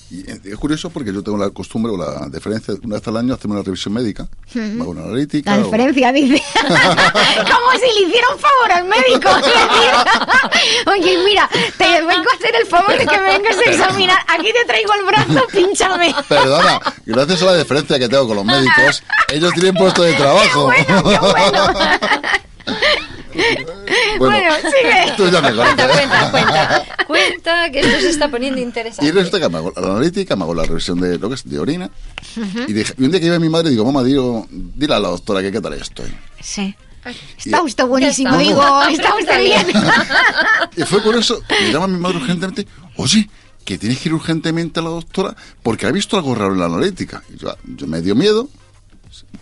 Y 0.09 0.21
eh, 0.31 0.41
es 0.45 0.57
curioso 0.57 0.89
porque 0.91 1.13
yo 1.13 1.21
tengo 1.23 1.37
la 1.37 1.51
costumbre 1.51 1.93
o 1.93 1.97
la 1.97 2.29
deferencia 2.29 2.75
de 2.75 2.81
una 2.87 2.97
vez 2.97 3.09
al 3.09 3.17
año 3.17 3.35
hacerme 3.35 3.55
una 3.55 3.65
revisión 3.65 3.93
médica, 3.93 4.29
hago 4.55 4.91
una 4.91 5.03
analítica. 5.03 5.51
La 5.57 5.63
o- 5.63 5.65
diferencia, 5.65 6.13
dice. 6.13 6.43
Como 6.63 7.73
si 7.73 8.01
le 8.01 8.07
hiciera 8.09 8.27
un 8.33 8.39
favor 8.39 8.73
al 8.73 8.85
médico. 8.85 9.29
Oye, 10.93 11.19
mira, 11.25 11.49
te 11.77 11.85
vengo 12.03 12.31
a 12.31 12.35
hacer 12.37 12.55
el 12.61 12.67
favor 12.69 12.93
de 12.97 13.07
que 13.07 13.17
me 13.19 13.23
vengas 13.39 13.57
a 13.59 13.63
examinar. 13.71 14.19
Aquí 14.29 14.53
te 14.53 14.65
traigo 14.65 14.93
el 14.95 15.05
brazo, 15.07 15.47
pínchame. 15.53 16.15
Perdona, 16.29 16.81
gracias 17.05 17.43
a 17.43 17.47
la 17.47 17.53
deferencia 17.55 17.99
que 17.99 18.09
tengo 18.09 18.29
con 18.29 18.37
los 18.37 18.45
médicos, 18.45 19.03
ellos 19.33 19.53
tienen 19.55 19.75
puesto 19.75 20.03
de 20.03 20.13
trabajo. 20.15 20.65
Bueno, 20.65 21.03
sigue. 23.37 25.13
Tú 25.17 25.29
ya 25.31 25.41
me 25.41 25.51
conoces. 25.51 25.75
Cuenta, 25.75 25.89
cuenta, 25.89 26.31
cuenta. 26.31 26.85
Cuenta 27.07 27.71
que 27.71 27.81
esto 27.81 28.01
se 28.01 28.11
está 28.11 28.29
poniendo 28.29 28.61
interesante. 28.61 29.07
Y 29.07 29.13
resulta 29.13 29.39
que 29.39 29.49
me 29.49 29.59
hago 29.59 29.73
la 29.77 29.87
analítica, 29.93 30.35
me 30.35 30.43
hago 30.43 30.55
la 30.55 30.65
revisión 30.65 31.01
de 31.01 31.19
lo 31.19 31.29
que 31.29 31.37
es 31.37 31.49
de 31.49 31.59
orina. 31.59 31.89
Y, 32.67 32.73
dije- 32.73 32.95
y 32.99 33.05
un 33.05 33.11
día 33.13 33.21
que 33.21 33.27
iba 33.27 33.39
mi 33.39 33.49
madre, 33.49 33.71
digo, 33.71 33.85
mamá, 33.85 34.03
digo, 34.03 34.47
dile 34.51 34.95
a 34.95 34.99
la 34.99 35.09
doctora 35.09 35.41
que 35.41 35.53
qué 35.53 35.61
tal 35.61 35.75
estoy. 35.75 36.13
Sí. 36.41 36.75
Está 37.39 37.63
usted 37.63 37.85
buenísimo, 37.87 38.31
está. 38.31 38.43
digo, 38.43 38.83
está 38.91 39.15
usted 39.15 39.41
bien. 39.41 39.67
Y 40.77 40.83
fue 40.83 41.01
curioso, 41.01 41.41
me 41.49 41.73
llama 41.73 41.87
mi 41.87 41.99
madre 42.01 42.17
urgentemente, 42.17 42.67
oye, 42.97 43.29
que 43.65 43.79
tienes 43.79 44.01
que 44.01 44.09
ir 44.09 44.15
urgentemente 44.15 44.81
a 44.81 44.83
la 44.83 44.91
doctora 44.91 45.37
porque 45.63 45.87
ha 45.87 45.93
visto 45.93 46.17
algo 46.17 46.35
raro 46.35 46.55
en 46.55 46.59
la 46.61 46.67
analítica. 46.67 47.23
Y 47.33 47.39
yo, 47.39 47.55
yo 47.65 47.87
me 47.87 48.01
dio 48.03 48.17
miedo, 48.17 48.49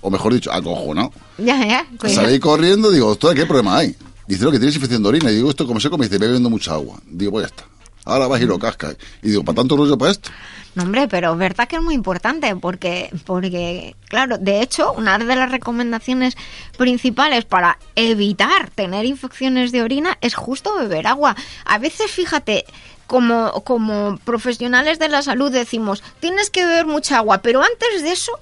o 0.05 0.11
mejor 0.11 0.35
dicho, 0.35 0.53
acojonado. 0.53 1.13
Ya, 1.39 1.67
ya. 1.67 1.87
cuidado. 1.99 2.27
Salí 2.27 2.39
corriendo, 2.39 2.91
digo, 2.91 3.09
doctora, 3.09 3.35
¿qué 3.35 3.47
problema 3.47 3.79
hay? 3.79 3.97
Dice, 4.27 4.45
no, 4.45 4.51
que 4.51 4.59
tienes 4.59 4.75
infección 4.75 5.03
de 5.03 5.09
orina. 5.09 5.31
Y 5.31 5.37
digo, 5.37 5.49
¿esto 5.49 5.67
como 5.67 5.81
sé 5.81 5.89
como 5.89 6.03
dice, 6.03 6.19
bebiendo 6.19 6.51
mucha 6.51 6.75
agua. 6.75 7.01
Digo, 7.07 7.33
pues 7.33 7.45
ya 7.45 7.47
está. 7.47 7.65
Ahora 8.05 8.27
vas 8.27 8.43
y 8.43 8.45
lo 8.45 8.59
cascas. 8.59 8.99
Y 9.23 9.31
digo, 9.31 9.45
¿para 9.45 9.57
tanto 9.57 9.79
rollo 9.79 9.97
para 9.97 10.13
esto? 10.13 10.31
No, 10.75 10.83
hombre, 10.83 11.09
pero 11.09 11.35
verdad 11.37 11.67
que 11.67 11.77
es 11.77 11.83
muy 11.83 11.95
importante 11.95 12.55
porque, 12.57 13.09
porque, 13.25 13.97
claro, 14.09 14.37
de 14.37 14.61
hecho, 14.61 14.93
una 14.93 15.19
de 15.19 15.37
las 15.37 15.51
recomendaciones 15.51 16.37
principales 16.77 17.47
para 17.47 17.79
evitar 17.95 18.69
tener 18.75 19.07
infecciones 19.07 19.73
de 19.73 19.83
orina 19.83 20.19
es 20.21 20.35
justo 20.35 20.77
beber 20.77 21.07
agua. 21.07 21.35
A 21.65 21.79
veces, 21.79 22.11
fíjate, 22.11 22.67
como, 23.07 23.53
como 23.65 24.19
profesionales 24.25 24.99
de 24.99 25.09
la 25.09 25.23
salud 25.23 25.51
decimos, 25.51 26.03
tienes 26.21 26.51
que 26.51 26.67
beber 26.67 26.85
mucha 26.85 27.19
agua, 27.19 27.39
pero 27.39 27.63
antes 27.63 28.03
de 28.03 28.13
eso 28.13 28.33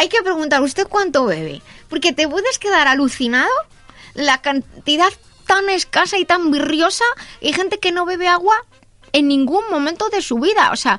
hay 0.00 0.08
que 0.08 0.22
preguntar, 0.22 0.62
¿usted 0.62 0.88
cuánto 0.88 1.26
bebe? 1.26 1.60
Porque 1.90 2.14
te 2.14 2.26
puedes 2.26 2.58
quedar 2.58 2.88
alucinado 2.88 3.50
la 4.14 4.40
cantidad 4.40 5.12
tan 5.46 5.68
escasa 5.68 6.16
y 6.16 6.24
tan 6.24 6.50
virriosa. 6.50 7.04
Hay 7.42 7.52
gente 7.52 7.78
que 7.78 7.92
no 7.92 8.06
bebe 8.06 8.26
agua 8.26 8.56
en 9.12 9.28
ningún 9.28 9.62
momento 9.70 10.08
de 10.08 10.22
su 10.22 10.38
vida. 10.38 10.70
O 10.72 10.76
sea, 10.76 10.98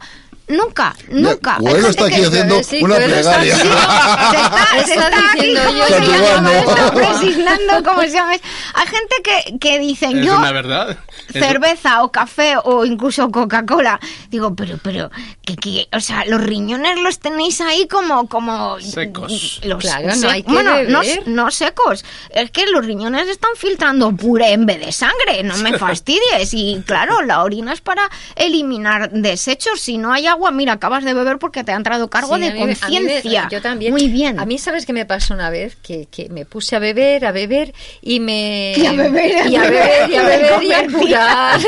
nunca, 0.52 0.96
nunca. 1.10 1.56
Hay 1.56 1.62
Bueno, 1.62 1.76
gente 1.78 1.90
está 1.90 2.06
aquí 2.06 2.16
que- 2.16 2.28
haciendo 2.28 2.64
Sí, 2.64 2.84
una 2.84 2.96
Coelho 2.96 3.16
está 3.16 3.40
plegaria. 3.40 3.56
se 3.62 3.68
está, 3.68 4.86
se 4.86 4.94
Está 4.94 5.08
está 5.10 5.32
aquí, 5.32 5.48
diciendo 5.48 5.62
¿cómo 5.66 5.78
yo. 5.80 5.86
se 5.88 7.32
llama 7.44 7.84
¿cómo 7.84 8.02
se 8.02 8.10
llama? 8.12 8.32
Hay 8.74 8.88
gente 8.88 9.16
que, 9.24 9.58
que 9.60 9.80
dicen, 9.80 10.20
Es 10.20 10.26
yo, 10.26 10.38
una 10.38 10.52
verdad. 10.52 10.98
Cerveza 11.32 12.04
o 12.04 12.12
café 12.12 12.56
o 12.64 12.86
incluso 12.86 13.30
Coca-Cola. 13.32 14.00
Digo, 14.30 14.54
pero, 14.56 14.78
pero, 14.84 15.10
que, 15.44 15.56
que, 15.56 15.88
o 15.94 16.00
sea, 16.00 16.26
los 16.26 16.42
riñones 16.42 17.00
los 17.00 17.20
tenéis 17.20 17.62
ahí 17.62 17.88
como, 17.88 18.28
como 18.28 18.80
Secos. 18.80 19.60
Los, 19.64 19.80
Claro, 19.82 20.14
no 20.18 20.30
hay 20.30 20.44
que 20.44 20.52
bueno, 20.52 20.84
no, 20.84 21.02
no 21.26 21.52
secos. 21.52 22.04
Es 22.32 22.52
que 22.52 22.66
los 22.68 22.86
riñones 22.86 23.28
están 23.30 23.52
filtrando 23.56 24.12
puré 24.16 24.52
en 24.54 24.66
vez 24.66 24.86
de 24.86 24.92
sangre. 24.92 25.44
No 25.44 25.56
me 25.58 25.78
fastidies. 25.80 26.54
Y 26.54 26.82
claro, 26.86 27.22
la 27.22 27.44
orina 27.44 27.74
es 27.74 27.82
para 27.82 28.10
eliminar 28.36 29.10
desechos. 29.12 29.80
Si 29.80 29.98
no 29.98 30.12
hay 30.12 30.28
agua, 30.28 30.41
mira, 30.50 30.74
acabas 30.74 31.04
de 31.04 31.14
beber 31.14 31.38
porque 31.38 31.64
te 31.64 31.72
ha 31.72 31.76
entrado 31.76 32.10
cargo 32.10 32.36
Sí, 32.38 32.42
de 32.42 32.56
conciencia. 32.56 33.48
Yo 33.52 33.62
también. 33.62 33.92
Muy 33.92 34.08
bien. 34.08 34.40
A 34.40 34.46
mí, 34.46 34.58
¿sabes 34.58 34.88
qué 34.88 34.94
me 34.94 35.06
pasó 35.06 35.36
una 35.36 35.50
vez? 35.52 35.76
Que, 35.84 36.08
que 36.10 36.30
me 36.30 36.46
puse 36.46 36.76
a 36.76 36.80
beber, 36.80 37.26
a 37.26 37.32
beber 37.32 37.74
y 38.02 38.20
me... 38.20 38.74
Y 38.82 38.86
a 38.88 38.94
beber, 38.94 39.48
y 39.48 39.56
a 39.58 39.62
beber, 39.62 40.10
y 40.10 40.16
a 40.16 40.24
beber, 40.24 40.64
y 40.64 40.72
a 40.74 40.80
apurar. 40.80 41.60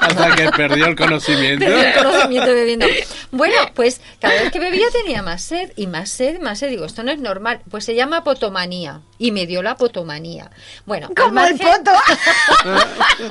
Hasta 0.00 0.36
que 0.36 0.50
perdió 0.50 0.86
el 0.86 0.96
conocimiento. 0.96 1.64
Perdí 1.64 1.80
el 1.80 1.94
conocimiento 1.94 2.52
bebiendo. 2.52 2.86
Bueno, 3.30 3.54
pues 3.74 4.00
cada 4.20 4.34
vez 4.34 4.50
que 4.52 4.58
bebía 4.58 4.86
tenía 4.92 5.22
más 5.22 5.42
sed 5.42 5.72
y 5.76 5.86
más 5.86 6.10
sed, 6.10 6.40
más 6.40 6.58
sed. 6.58 6.68
Digo, 6.68 6.84
esto 6.84 7.02
no 7.02 7.12
es 7.12 7.18
normal. 7.20 7.60
Pues 7.70 7.84
se 7.84 7.94
llama 7.94 8.24
potomanía 8.24 9.00
y 9.18 9.30
me 9.32 9.46
dio 9.46 9.62
la 9.62 9.76
potomanía. 9.76 10.50
Bueno, 10.86 11.08
al 11.08 11.14
Como 11.14 11.40
el 11.44 11.54
margen- 11.56 11.84
poto. 11.84 11.92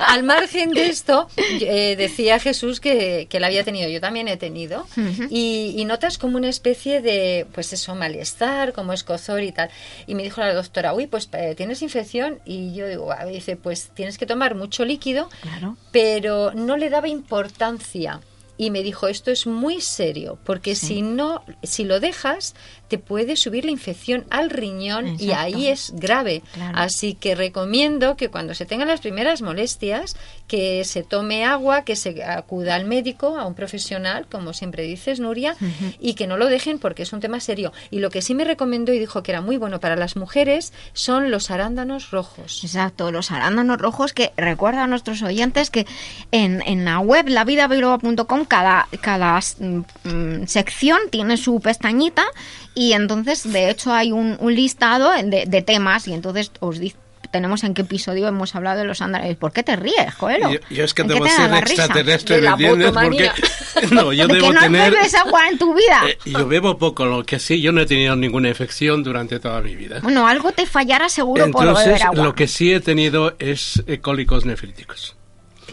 al 0.06 0.22
margen 0.22 0.70
de 0.70 0.86
esto, 0.88 1.28
eh, 1.36 1.96
decía 1.96 2.38
Jesús 2.38 2.80
que, 2.80 3.26
que 3.28 3.40
la 3.40 3.48
había 3.48 3.64
tenido, 3.64 3.88
yo 3.88 4.00
también 4.00 4.28
he 4.32 4.36
tenido, 4.36 4.86
y, 5.30 5.74
y 5.76 5.84
notas 5.84 6.18
como 6.18 6.36
una 6.36 6.48
especie 6.48 7.00
de, 7.00 7.46
pues 7.52 7.72
eso, 7.72 7.94
malestar, 7.94 8.72
como 8.72 8.92
escozor 8.92 9.42
y 9.42 9.52
tal. 9.52 9.70
Y 10.06 10.14
me 10.14 10.22
dijo 10.22 10.40
la 10.40 10.52
doctora, 10.54 10.94
uy, 10.94 11.06
pues 11.06 11.28
eh, 11.32 11.54
tienes 11.56 11.82
infección, 11.82 12.40
y 12.44 12.74
yo 12.74 12.86
digo, 12.86 13.10
"Ah", 13.12 13.24
dice, 13.24 13.56
pues 13.56 13.90
tienes 13.94 14.18
que 14.18 14.26
tomar 14.26 14.54
mucho 14.54 14.84
líquido, 14.84 15.28
Claro. 15.42 15.76
pero 15.92 16.52
no 16.52 16.76
le 16.76 16.90
daba 16.90 17.08
importancia. 17.08 18.20
Y 18.56 18.70
me 18.70 18.82
dijo, 18.82 19.08
esto 19.08 19.30
es 19.30 19.46
muy 19.46 19.80
serio, 19.80 20.38
porque 20.44 20.74
si 20.74 21.00
no, 21.00 21.42
si 21.62 21.84
lo 21.84 21.98
dejas, 21.98 22.54
te 22.90 22.98
puede 22.98 23.36
subir 23.36 23.64
la 23.64 23.70
infección 23.70 24.24
al 24.30 24.50
riñón 24.50 25.16
y 25.20 25.30
ahí 25.30 25.68
es 25.68 25.92
grave. 25.94 26.42
Claro. 26.52 26.76
Así 26.76 27.14
que 27.14 27.36
recomiendo 27.36 28.16
que 28.16 28.30
cuando 28.30 28.52
se 28.52 28.66
tengan 28.66 28.88
las 28.88 29.00
primeras 29.00 29.42
molestias, 29.42 30.16
que 30.48 30.84
se 30.84 31.04
tome 31.04 31.44
agua, 31.44 31.84
que 31.84 31.94
se 31.94 32.24
acuda 32.24 32.74
al 32.74 32.86
médico, 32.86 33.38
a 33.38 33.46
un 33.46 33.54
profesional, 33.54 34.26
como 34.28 34.52
siempre 34.52 34.82
dices, 34.82 35.20
Nuria, 35.20 35.54
y 36.00 36.14
que 36.14 36.26
no 36.26 36.36
lo 36.36 36.48
dejen 36.48 36.80
porque 36.80 37.04
es 37.04 37.12
un 37.12 37.20
tema 37.20 37.38
serio. 37.38 37.72
Y 37.92 38.00
lo 38.00 38.10
que 38.10 38.22
sí 38.22 38.34
me 38.34 38.42
recomendó 38.44 38.92
y 38.92 38.98
dijo 38.98 39.22
que 39.22 39.30
era 39.30 39.40
muy 39.40 39.56
bueno 39.56 39.78
para 39.78 39.94
las 39.94 40.16
mujeres 40.16 40.72
son 40.92 41.30
los 41.30 41.52
arándanos 41.52 42.10
rojos. 42.10 42.64
Exacto, 42.64 43.12
los 43.12 43.30
arándanos 43.30 43.78
rojos 43.78 44.12
que 44.12 44.32
recuerda 44.36 44.82
a 44.82 44.86
nuestros 44.88 45.22
oyentes 45.22 45.70
que 45.70 45.86
en, 46.32 46.60
en 46.66 46.84
la 46.84 46.98
web 46.98 47.28
lavidabiloba.com 47.28 48.44
cada, 48.46 48.88
cada 49.00 49.38
mm, 49.38 50.08
mm, 50.08 50.46
sección 50.48 50.98
tiene 51.10 51.36
su 51.36 51.60
pestañita 51.60 52.24
y 52.74 52.92
entonces 52.92 53.50
de 53.52 53.70
hecho 53.70 53.92
hay 53.92 54.12
un, 54.12 54.36
un 54.40 54.54
listado 54.54 55.10
de, 55.12 55.44
de 55.46 55.62
temas 55.62 56.06
y 56.08 56.12
entonces 56.14 56.50
os 56.60 56.78
dice 56.78 56.96
tenemos 57.30 57.62
en 57.62 57.74
qué 57.74 57.82
episodio 57.82 58.26
hemos 58.26 58.56
hablado 58.56 58.80
de 58.80 58.84
los 58.86 59.00
arándanos. 59.00 59.36
¿Por 59.36 59.52
qué 59.52 59.62
te 59.62 59.76
ríes, 59.76 60.12
Coelho? 60.18 60.50
Yo, 60.50 60.58
yo 60.68 60.82
es 60.82 60.94
que 60.94 61.02
¿En 61.02 61.08
qué 61.08 61.14
debo 61.14 61.26
te 61.26 61.30
ser 61.30 61.54
extraterrestre, 61.54 62.36
De 62.36 62.42
¿me 62.42 62.46
la 62.48 62.52
entiendes? 62.54 62.90
Porque 62.90 63.30
no, 63.94 64.12
yo 64.12 64.26
¿De 64.26 64.34
debo 64.34 64.48
que 64.48 64.54
no 64.54 64.60
tener. 64.62 64.90
bebes 64.90 65.14
agua 65.14 65.48
en 65.48 65.56
tu 65.56 65.72
vida? 65.72 66.02
eh, 66.08 66.18
yo 66.26 66.48
bebo 66.48 66.76
poco, 66.76 67.04
lo 67.06 67.22
que 67.24 67.38
sí, 67.38 67.60
yo 67.60 67.70
no 67.70 67.82
he 67.82 67.86
tenido 67.86 68.16
ninguna 68.16 68.48
infección 68.48 69.04
durante 69.04 69.38
toda 69.38 69.60
mi 69.60 69.76
vida. 69.76 70.00
Bueno, 70.02 70.26
algo 70.26 70.50
te 70.50 70.66
fallará 70.66 71.08
seguro 71.08 71.48
por 71.52 71.66
Entonces, 71.68 71.86
beber 71.86 72.02
agua. 72.02 72.24
lo 72.24 72.34
que 72.34 72.48
sí 72.48 72.72
he 72.72 72.80
tenido 72.80 73.36
es 73.38 73.80
eh, 73.86 74.00
cólicos 74.00 74.44
nefríticos. 74.44 75.14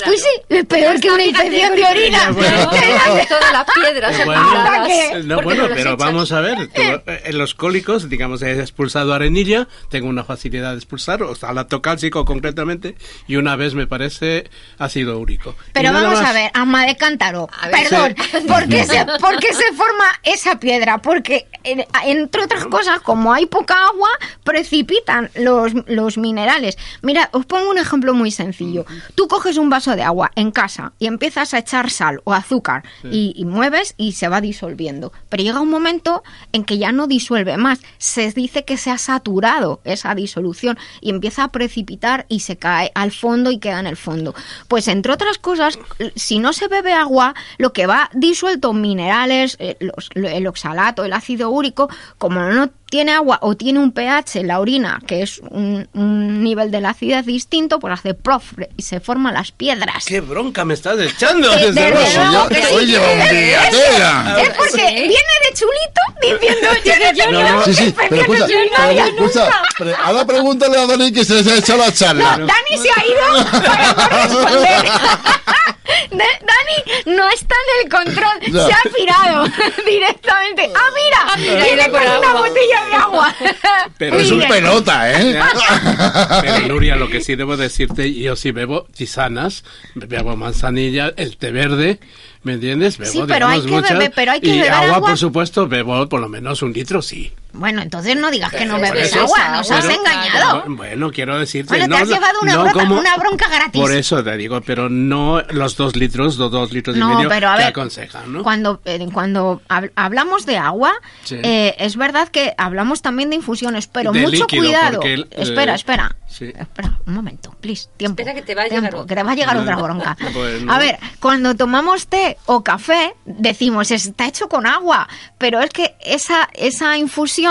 Pues 0.05 0.21
sí, 0.21 0.29
es 0.49 0.65
peor 0.65 0.99
que 0.99 1.11
una 1.11 1.23
infección 1.23 1.75
de 1.75 1.83
orina. 1.85 2.31
Bueno. 2.31 2.69
Todas 3.29 3.51
las 3.53 3.65
piedras. 3.75 5.25
No, 5.25 5.41
bueno, 5.41 5.63
pero 5.69 5.91
echas. 5.93 5.97
vamos 5.97 6.31
a 6.31 6.41
ver. 6.41 6.67
tú, 6.67 6.81
eh, 6.81 7.21
en 7.25 7.37
los 7.37 7.53
cólicos, 7.55 8.09
digamos, 8.09 8.41
he 8.41 8.59
expulsado 8.59 9.13
arenilla, 9.13 9.67
tengo 9.89 10.07
una 10.07 10.23
facilidad 10.23 10.71
de 10.71 10.77
expulsar, 10.77 11.23
o 11.23 11.35
sea, 11.35 11.53
lactocálcico 11.53 12.25
concretamente, 12.25 12.95
y 13.27 13.35
una 13.35 13.55
vez 13.55 13.73
me 13.73 13.87
parece 13.87 14.49
ácido 14.77 15.19
úrico. 15.19 15.55
Pero 15.73 15.91
vamos 15.93 16.19
más. 16.21 16.29
a 16.29 16.33
ver, 16.33 16.51
ama 16.53 16.85
de 16.85 16.95
cántaro. 16.95 17.49
A 17.59 17.67
ver, 17.69 17.89
Perdón, 17.89 18.15
sí. 18.31 18.37
¿por, 18.47 18.67
qué 18.67 18.83
se, 18.83 19.05
por 19.19 19.39
qué 19.39 19.53
se 19.53 19.73
forma 19.73 20.05
esa 20.23 20.59
piedra? 20.59 20.97
Porque, 20.99 21.47
en- 21.63 21.85
entre 22.05 22.43
otras 22.43 22.65
cosas, 22.65 22.99
como 23.01 23.33
hay 23.33 23.45
poca 23.45 23.75
agua, 23.87 24.09
precipitan 24.43 25.29
los, 25.35 25.71
los 25.87 26.17
minerales. 26.17 26.77
Mira, 27.01 27.29
os 27.33 27.45
pongo 27.45 27.69
un 27.69 27.77
ejemplo 27.77 28.13
muy 28.13 28.31
sencillo. 28.31 28.85
Tú 29.15 29.27
coges 29.27 29.57
un 29.57 29.69
vaso 29.69 29.86
de 29.95 30.03
agua 30.03 30.31
en 30.35 30.51
casa 30.51 30.93
y 30.99 31.07
empiezas 31.07 31.53
a 31.53 31.59
echar 31.59 31.89
sal 31.89 32.21
o 32.23 32.33
azúcar 32.33 32.83
y, 33.03 33.33
y 33.35 33.45
mueves 33.45 33.93
y 33.97 34.13
se 34.13 34.27
va 34.27 34.41
disolviendo. 34.41 35.13
Pero 35.29 35.43
llega 35.43 35.61
un 35.61 35.69
momento 35.69 36.23
en 36.51 36.63
que 36.63 36.77
ya 36.77 36.91
no 36.91 37.07
disuelve 37.07 37.57
más. 37.57 37.79
Se 37.97 38.31
dice 38.31 38.65
que 38.65 38.77
se 38.77 38.91
ha 38.91 38.97
saturado 38.97 39.81
esa 39.83 40.15
disolución 40.15 40.77
y 41.01 41.09
empieza 41.09 41.43
a 41.43 41.51
precipitar 41.51 42.25
y 42.29 42.41
se 42.41 42.57
cae 42.57 42.91
al 42.95 43.11
fondo 43.11 43.51
y 43.51 43.59
queda 43.59 43.79
en 43.79 43.87
el 43.87 43.97
fondo. 43.97 44.33
Pues 44.67 44.87
entre 44.87 45.13
otras 45.13 45.37
cosas, 45.37 45.79
si 46.15 46.39
no 46.39 46.53
se 46.53 46.67
bebe 46.67 46.93
agua, 46.93 47.35
lo 47.57 47.73
que 47.73 47.87
va 47.87 48.09
disuelto 48.13 48.73
minerales, 48.73 49.57
eh, 49.59 49.77
el 50.15 50.47
oxalato, 50.47 51.05
el 51.05 51.13
ácido 51.13 51.49
úrico, 51.49 51.89
como 52.17 52.41
no 52.41 52.69
tiene 52.89 53.11
agua 53.11 53.39
o 53.41 53.55
tiene 53.55 53.79
un 53.79 53.91
pH 53.91 54.39
en 54.39 54.47
la 54.47 54.59
orina, 54.59 54.99
que 55.05 55.21
es 55.21 55.39
un, 55.49 55.87
un 55.93 56.43
nivel 56.43 56.71
de 56.71 56.79
la 56.81 56.89
acidez 56.91 57.25
distinto, 57.25 57.79
pues 57.79 57.93
hace 57.93 58.13
prof 58.13 58.53
y 58.77 58.81
se 58.81 58.99
forman 58.99 59.33
las 59.33 59.51
piedras. 59.51 60.05
¡Qué 60.05 60.21
bronca 60.21 60.63
me 60.65 60.73
estás 60.73 60.99
echando! 60.99 61.49
Desde 61.55 61.89
luego! 61.91 62.47
luego 62.49 62.49
Es- 62.49 63.29
tela. 63.71 64.37
Es 64.41 64.49
porque 64.51 64.87
Sí. 64.87 64.93
viene 64.95 65.33
de 65.43 65.53
chulito 65.53 66.01
diciendo 66.21 66.67
yo 67.15 67.31
no 67.31 67.41
No, 67.41 67.51
no. 67.57 67.63
Sí, 67.65 67.73
sí, 67.73 67.95
pero 68.09 68.15
escucha, 68.33 69.49
pre- 69.77 69.95
ahora 70.03 70.25
pregúntale 70.25 70.77
a 70.77 70.85
Dani 70.85 71.11
que 71.11 71.25
se 71.25 71.35
les 71.35 71.47
ha 71.47 71.57
echado 71.57 71.79
la 71.79 71.93
charla. 71.93 72.37
No, 72.37 72.47
Dani 72.47 72.77
se 72.81 72.89
ha 72.89 73.05
ido 73.05 73.45
para 73.61 73.93
no 74.29 74.39
responder. 74.43 74.85
De- 76.11 76.17
Dani 76.17 77.15
no 77.17 77.29
está 77.29 77.55
en 77.55 77.85
el 77.85 77.91
control, 77.91 78.39
Ya. 78.51 78.67
se 78.67 78.73
ha 78.73 78.81
pirado 78.95 79.45
directamente. 79.85 80.69
¡Ah, 80.75 80.89
mira! 80.95 81.37
mira, 81.37 81.63
Viene 81.63 81.71
mira 81.71 81.85
por 81.89 82.03
con 82.03 82.17
una 82.17 82.29
agua. 82.29 82.41
botella 82.47 82.85
de 82.85 82.95
agua. 82.95 83.35
Pero 83.97 84.17
Es 84.19 84.31
un 84.31 84.41
pelota, 84.47 85.11
¿eh? 85.21 85.39
Pero 86.41 86.67
Nuria, 86.67 86.95
lo 86.95 87.09
que 87.09 87.21
sí 87.21 87.35
debo 87.35 87.57
decirte, 87.57 88.13
yo 88.13 88.35
sí 88.35 88.51
bebo 88.51 88.85
tisanas, 88.95 89.63
bebo 89.95 90.35
manzanilla, 90.35 91.13
el 91.17 91.37
té 91.37 91.51
verde, 91.51 91.99
¿me 92.43 92.53
entiendes? 92.53 92.97
Bebo, 92.97 93.11
Sí, 93.11 93.23
pero 93.27 93.47
hay 93.47 93.61
digamos, 93.61 93.65
que 93.87 93.93
muchas, 93.93 93.97
beber- 94.09 94.13
pero 94.15 94.31
hay 94.33 94.41
que 94.41 94.47
y 94.47 94.57
beber 94.59 94.71
agua, 94.71 94.95
agua. 94.97 95.09
por 95.09 95.17
supuesto, 95.17 95.67
bebo 95.67 96.07
por 96.09 96.19
lo 96.19 96.29
menos 96.29 96.61
un 96.61 96.73
litro, 96.73 97.01
sí. 97.01 97.31
Bueno, 97.57 97.81
entonces 97.81 98.15
no 98.15 98.29
digas 98.31 98.51
que 98.51 98.65
no 98.65 98.79
bebes 98.79 99.09
eso 99.09 99.21
agua, 99.21 99.37
agua, 99.39 99.57
nos 99.57 99.71
has 99.71 99.85
engañado. 99.85 100.63
No, 100.67 100.75
Bueno, 100.75 101.11
quiero 101.11 101.37
decirte, 101.39 101.69
Bueno, 101.69 101.85
te 101.85 101.89
no, 101.89 101.97
has 101.97 102.07
llevado 102.07 102.39
una 102.41 102.53
no 102.53 102.63
bronca- 102.63 102.79
como- 102.79 102.99
una 102.99 103.17
bronca 103.17 103.49
gratis. 103.49 103.81
Por 103.81 103.91
eso 103.91 104.23
te 104.23 104.37
digo, 104.37 104.61
pero 104.61 104.89
no 104.89 105.41
los 105.49 105.75
dos 105.75 105.95
litros, 105.95 106.37
los 106.37 106.51
dos 106.51 106.71
litros 106.71 106.95
y 106.95 106.99
No, 106.99 107.15
medio 107.15 107.29
pero 107.29 107.49
a 107.49 107.53
que 107.53 107.57
ver, 107.59 107.67
aconsejan, 107.67 108.31
¿no? 108.33 108.43
cuando, 108.43 108.81
eh, 108.85 109.05
cuando 109.11 109.61
hab- 109.69 109.91
hablamos 109.95 110.45
de 110.45 110.57
agua, 110.57 110.93
Sí. 111.23 111.37
eh, 111.43 111.75
es 111.79 111.95
verdad 111.97 112.29
que 112.29 112.53
hablamos 112.57 113.01
también 113.01 113.29
de 113.29 113.35
infusiones, 113.37 113.87
pero 113.87 114.11
De 114.11 114.21
mucho 114.21 114.31
líquido, 114.43 114.63
cuidado. 114.63 115.01
el- 115.01 115.27
espera, 115.31 115.73
eh, 115.73 115.75
espera. 115.75 116.15
sí. 116.27 116.45
Espera, 116.57 116.99
un 117.05 117.13
momento, 117.13 117.55
please, 117.59 117.87
tiempo. 117.97 118.21
Espera 118.21 118.35
que 118.35 118.41
te 118.45 118.55
va 118.55 118.63
a 118.63 118.65
tiempo, 118.65 118.85
llegar 118.85 118.95
otra. 119.01 119.07
que 119.07 119.15
te 119.15 119.23
va 119.23 119.31
a 119.31 119.35
llegar 119.35 119.57
otra 119.57 119.75
bronca. 119.77 120.17
Bueno. 120.33 120.71
A 120.71 120.77
ver, 120.77 120.97
cuando 121.19 121.55
tomamos 121.55 122.07
té 122.07 122.37
o 122.45 122.63
café, 122.63 123.15
decimos 123.25 123.91
está 123.91 124.27
hecho 124.27 124.47
con 124.47 124.65
agua, 124.67 125.07
pero 125.37 125.59
es 125.61 125.69
que 125.71 125.95
esa, 126.01 126.47
esa 126.53 126.97
infusión 126.97 127.46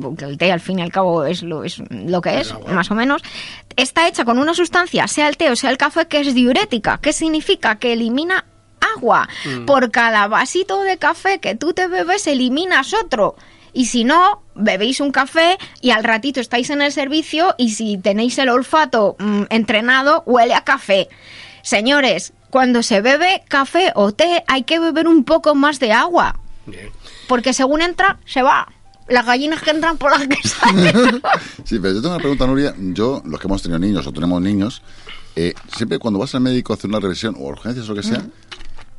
porque 0.00 0.24
el 0.24 0.38
té 0.38 0.50
al 0.50 0.60
fin 0.60 0.78
y 0.78 0.82
al 0.82 0.90
cabo 0.90 1.24
es 1.24 1.42
lo, 1.42 1.64
es 1.64 1.82
lo 1.90 2.20
que 2.20 2.40
es, 2.40 2.54
más 2.68 2.90
o 2.90 2.94
menos, 2.94 3.22
está 3.76 4.08
hecha 4.08 4.24
con 4.24 4.38
una 4.38 4.54
sustancia, 4.54 5.06
sea 5.08 5.28
el 5.28 5.36
té 5.36 5.50
o 5.50 5.56
sea 5.56 5.70
el 5.70 5.76
café, 5.76 6.06
que 6.06 6.20
es 6.20 6.34
diurética. 6.34 6.98
¿Qué 7.02 7.12
significa? 7.12 7.78
Que 7.78 7.92
elimina 7.92 8.46
agua. 8.96 9.28
Mm. 9.44 9.66
Por 9.66 9.90
cada 9.90 10.26
vasito 10.28 10.80
de 10.80 10.98
café 10.98 11.38
que 11.38 11.54
tú 11.54 11.72
te 11.72 11.88
bebes, 11.88 12.26
eliminas 12.26 12.94
otro. 12.94 13.36
Y 13.72 13.86
si 13.86 14.04
no, 14.04 14.42
bebéis 14.54 15.00
un 15.00 15.10
café 15.10 15.58
y 15.80 15.90
al 15.90 16.04
ratito 16.04 16.40
estáis 16.40 16.70
en 16.70 16.80
el 16.80 16.92
servicio 16.92 17.54
y 17.58 17.70
si 17.70 17.98
tenéis 17.98 18.38
el 18.38 18.48
olfato 18.48 19.16
mm, 19.18 19.44
entrenado, 19.50 20.22
huele 20.26 20.54
a 20.54 20.62
café. 20.62 21.08
Señores, 21.62 22.32
cuando 22.50 22.82
se 22.84 23.00
bebe 23.00 23.42
café 23.48 23.90
o 23.96 24.12
té 24.12 24.44
hay 24.46 24.62
que 24.62 24.78
beber 24.78 25.08
un 25.08 25.24
poco 25.24 25.54
más 25.56 25.80
de 25.80 25.92
agua. 25.92 26.38
Porque 27.26 27.52
según 27.52 27.82
entra, 27.82 28.18
se 28.26 28.42
va. 28.42 28.68
Las 29.08 29.26
gallinas 29.26 29.62
que 29.62 29.70
entran 29.70 29.98
por 29.98 30.10
las 30.10 30.26
que 30.26 30.48
salen. 30.48 31.22
Sí, 31.64 31.78
pero 31.78 31.94
yo 31.94 32.00
tengo 32.00 32.14
una 32.14 32.18
pregunta, 32.18 32.46
Nuria. 32.46 32.74
Yo, 32.78 33.22
los 33.24 33.40
que 33.40 33.46
hemos 33.46 33.62
tenido 33.62 33.78
niños 33.78 34.06
o 34.06 34.12
tenemos 34.12 34.40
niños, 34.40 34.82
eh, 35.36 35.54
siempre 35.74 35.98
cuando 35.98 36.18
vas 36.18 36.34
al 36.34 36.40
médico 36.40 36.72
a 36.72 36.76
hacer 36.76 36.88
una 36.88 37.00
revisión 37.00 37.34
o 37.36 37.40
urgencias 37.48 37.88
o 37.88 37.94
lo 37.94 38.00
que 38.00 38.06
sea, 38.06 38.24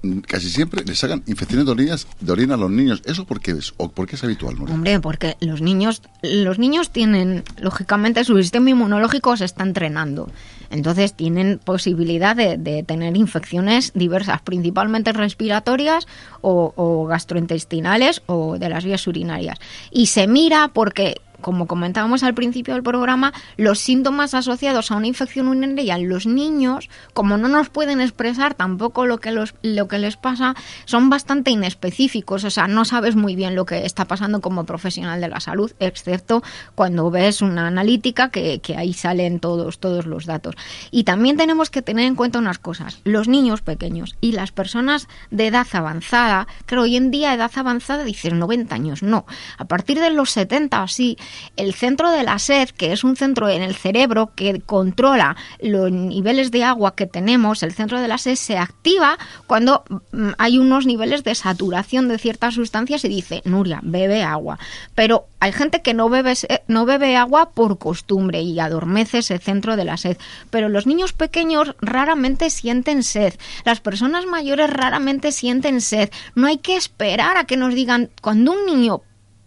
mm, 0.03 0.19
casi 0.19 0.49
siempre 0.49 0.83
le 0.83 0.95
sacan 0.95 1.23
infecciones 1.25 1.65
de 1.65 1.71
orinas, 1.71 2.07
de 2.19 2.31
orina 2.31 2.53
a 2.55 2.57
los 2.57 2.69
niños. 2.69 3.01
¿Eso 3.05 3.25
por 3.25 3.39
qué 3.39 3.51
es? 3.51 3.73
¿O 3.77 3.89
por 3.89 4.07
qué 4.07 4.15
es 4.15 4.23
habitual, 4.23 4.55
Nuria? 4.55 4.75
Hombre, 4.75 4.99
porque 4.99 5.37
los 5.39 5.61
niños, 5.61 6.01
los 6.21 6.59
niños 6.59 6.91
tienen, 6.91 7.43
lógicamente, 7.57 8.23
su 8.23 8.37
sistema 8.37 8.69
inmunológico 8.69 9.35
se 9.37 9.45
está 9.45 9.63
entrenando. 9.63 10.29
Entonces 10.75 11.13
tienen 11.13 11.59
posibilidad 11.63 12.35
de, 12.35 12.83
tener 12.83 13.15
infecciones 13.15 13.91
diversas, 13.93 14.41
principalmente 14.41 15.13
respiratorias 15.13 16.05
o 16.41 17.05
gastrointestinales 17.07 18.21
o 18.25 18.57
de 18.59 18.69
las 18.69 18.83
vías 18.83 19.07
urinarias. 19.07 19.57
Y 19.89 20.07
se 20.07 20.27
mira 20.27 20.69
porque 20.73 21.21
como 21.41 21.67
comentábamos 21.67 22.23
al 22.23 22.33
principio 22.33 22.73
del 22.73 22.83
programa, 22.83 23.33
los 23.57 23.79
síntomas 23.79 24.33
asociados 24.33 24.91
a 24.91 24.95
una 24.95 25.07
infección 25.07 25.47
urinaria 25.47 25.95
en 25.95 26.09
los 26.09 26.25
niños, 26.25 26.89
como 27.13 27.37
no 27.37 27.47
nos 27.47 27.69
pueden 27.69 28.01
expresar 28.01 28.53
tampoco 28.53 29.05
lo 29.05 29.19
que, 29.19 29.31
los, 29.31 29.55
lo 29.61 29.87
que 29.87 29.99
les 29.99 30.17
pasa, 30.17 30.55
son 30.85 31.09
bastante 31.09 31.51
inespecíficos. 31.51 32.43
O 32.43 32.49
sea, 32.49 32.67
no 32.67 32.85
sabes 32.85 33.15
muy 33.15 33.35
bien 33.35 33.55
lo 33.55 33.65
que 33.65 33.85
está 33.85 34.05
pasando 34.05 34.41
como 34.41 34.65
profesional 34.65 35.21
de 35.21 35.27
la 35.27 35.39
salud, 35.39 35.71
excepto 35.79 36.43
cuando 36.75 37.09
ves 37.11 37.41
una 37.41 37.67
analítica 37.67 38.29
que, 38.29 38.59
que 38.59 38.75
ahí 38.75 38.93
salen 38.93 39.39
todos, 39.39 39.79
todos 39.79 40.05
los 40.05 40.25
datos. 40.25 40.55
Y 40.91 41.03
también 41.03 41.37
tenemos 41.37 41.69
que 41.69 41.81
tener 41.81 42.05
en 42.05 42.15
cuenta 42.15 42.39
unas 42.39 42.59
cosas. 42.59 42.99
Los 43.03 43.27
niños 43.27 43.61
pequeños 43.61 44.15
y 44.21 44.31
las 44.31 44.51
personas 44.51 45.07
de 45.31 45.47
edad 45.47 45.67
avanzada, 45.73 46.47
que 46.65 46.77
hoy 46.77 46.95
en 46.95 47.11
día 47.11 47.33
edad 47.33 47.51
avanzada 47.55 48.03
dices 48.03 48.33
90 48.33 48.75
años, 48.75 49.03
no. 49.03 49.25
A 49.57 49.65
partir 49.65 49.99
de 49.99 50.09
los 50.09 50.31
70 50.31 50.79
o 50.79 50.83
así, 50.83 51.17
el 51.55 51.73
centro 51.73 52.11
de 52.11 52.23
la 52.23 52.39
sed, 52.39 52.69
que 52.69 52.91
es 52.91 53.03
un 53.03 53.15
centro 53.15 53.49
en 53.49 53.61
el 53.61 53.75
cerebro 53.75 54.31
que 54.35 54.61
controla 54.61 55.35
los 55.61 55.91
niveles 55.91 56.51
de 56.51 56.63
agua 56.63 56.95
que 56.95 57.07
tenemos, 57.07 57.63
el 57.63 57.73
centro 57.73 57.99
de 57.99 58.07
la 58.07 58.17
sed 58.17 58.35
se 58.35 58.57
activa 58.57 59.17
cuando 59.47 59.83
mm, 60.11 60.31
hay 60.37 60.57
unos 60.57 60.85
niveles 60.85 61.23
de 61.23 61.35
saturación 61.35 62.07
de 62.07 62.17
ciertas 62.17 62.55
sustancias 62.55 63.03
y 63.05 63.09
dice, 63.09 63.41
Nuria, 63.45 63.79
bebe 63.83 64.23
agua. 64.23 64.59
Pero 64.95 65.27
hay 65.39 65.51
gente 65.51 65.81
que 65.81 65.93
no 65.93 66.09
bebe, 66.09 66.33
no 66.67 66.85
bebe 66.85 67.15
agua 67.15 67.51
por 67.51 67.77
costumbre 67.77 68.41
y 68.41 68.59
adormece 68.59 69.19
ese 69.19 69.37
centro 69.37 69.75
de 69.75 69.85
la 69.85 69.97
sed. 69.97 70.17
Pero 70.49 70.69
los 70.69 70.87
niños 70.87 71.13
pequeños 71.13 71.75
raramente 71.81 72.49
sienten 72.49 73.03
sed. 73.03 73.33
Las 73.63 73.79
personas 73.79 74.25
mayores 74.25 74.69
raramente 74.69 75.31
sienten 75.31 75.81
sed. 75.81 76.09
No 76.33 76.47
hay 76.47 76.57
que 76.57 76.75
esperar 76.75 77.37
a 77.37 77.45
que 77.45 77.57
nos 77.57 77.73
digan, 77.73 78.09
cuando 78.21 78.51
un 78.51 78.65
niño 78.65 79.01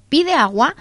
pide 0.09 0.35
agua, 0.35 0.75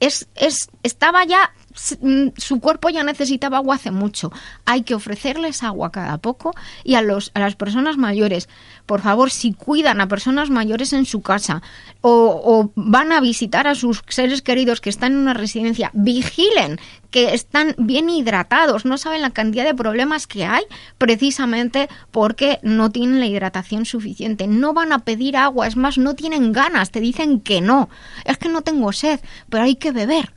es, 0.00 0.28
es, 0.34 0.68
estaba 0.82 1.24
ya, 1.24 1.52
su 1.74 2.60
cuerpo 2.60 2.88
ya 2.88 3.04
necesitaba 3.04 3.58
agua 3.58 3.76
hace 3.76 3.90
mucho. 3.90 4.32
Hay 4.64 4.82
que 4.82 4.94
ofrecerles 4.94 5.62
agua 5.62 5.92
cada 5.92 6.18
poco 6.18 6.52
y 6.84 6.94
a, 6.94 7.02
los, 7.02 7.30
a 7.34 7.40
las 7.40 7.56
personas 7.56 7.96
mayores, 7.96 8.48
por 8.86 9.00
favor, 9.00 9.30
si 9.30 9.52
cuidan 9.52 10.00
a 10.00 10.08
personas 10.08 10.50
mayores 10.50 10.92
en 10.92 11.06
su 11.06 11.22
casa 11.22 11.62
o, 12.00 12.40
o 12.44 12.72
van 12.74 13.12
a 13.12 13.20
visitar 13.20 13.66
a 13.66 13.74
sus 13.74 14.02
seres 14.08 14.42
queridos 14.42 14.80
que 14.80 14.90
están 14.90 15.12
en 15.12 15.18
una 15.18 15.34
residencia, 15.34 15.90
vigilen 15.94 16.78
que 17.10 17.34
están 17.34 17.74
bien 17.76 18.08
hidratados, 18.08 18.84
no 18.84 18.96
saben 18.96 19.22
la 19.22 19.30
cantidad 19.30 19.64
de 19.64 19.74
problemas 19.74 20.26
que 20.26 20.44
hay 20.44 20.62
precisamente 20.98 21.88
porque 22.10 22.58
no 22.62 22.90
tienen 22.90 23.20
la 23.20 23.26
hidratación 23.26 23.84
suficiente. 23.84 24.46
No 24.46 24.72
van 24.72 24.92
a 24.92 25.00
pedir 25.00 25.36
agua, 25.36 25.66
es 25.66 25.76
más, 25.76 25.98
no 25.98 26.14
tienen 26.14 26.52
ganas, 26.52 26.90
te 26.90 27.00
dicen 27.00 27.40
que 27.40 27.60
no. 27.60 27.88
Es 28.24 28.38
que 28.38 28.48
no 28.48 28.62
tengo 28.62 28.92
sed, 28.92 29.20
pero 29.48 29.64
hay 29.64 29.76
que 29.76 29.92
beber. 29.92 30.32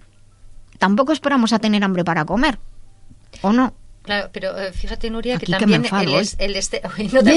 Tampoco 0.80 1.12
esperamos 1.12 1.54
a 1.54 1.60
tener 1.60 1.84
hambre 1.84 2.04
para 2.04 2.26
comer. 2.26 2.60
¿O 3.42 3.52
no? 3.52 3.74
Claro, 4.04 4.30
pero 4.34 4.58
eh, 4.60 4.74
fíjate, 4.74 5.10
Nuria, 5.10 5.38
Aquí 5.38 5.46
que 5.46 5.52
también 5.54 5.86
el, 5.86 6.14
es- 6.16 6.36
este- 6.38 6.82
Uy, 7.00 7.08
no 7.12 7.24
te 7.24 7.32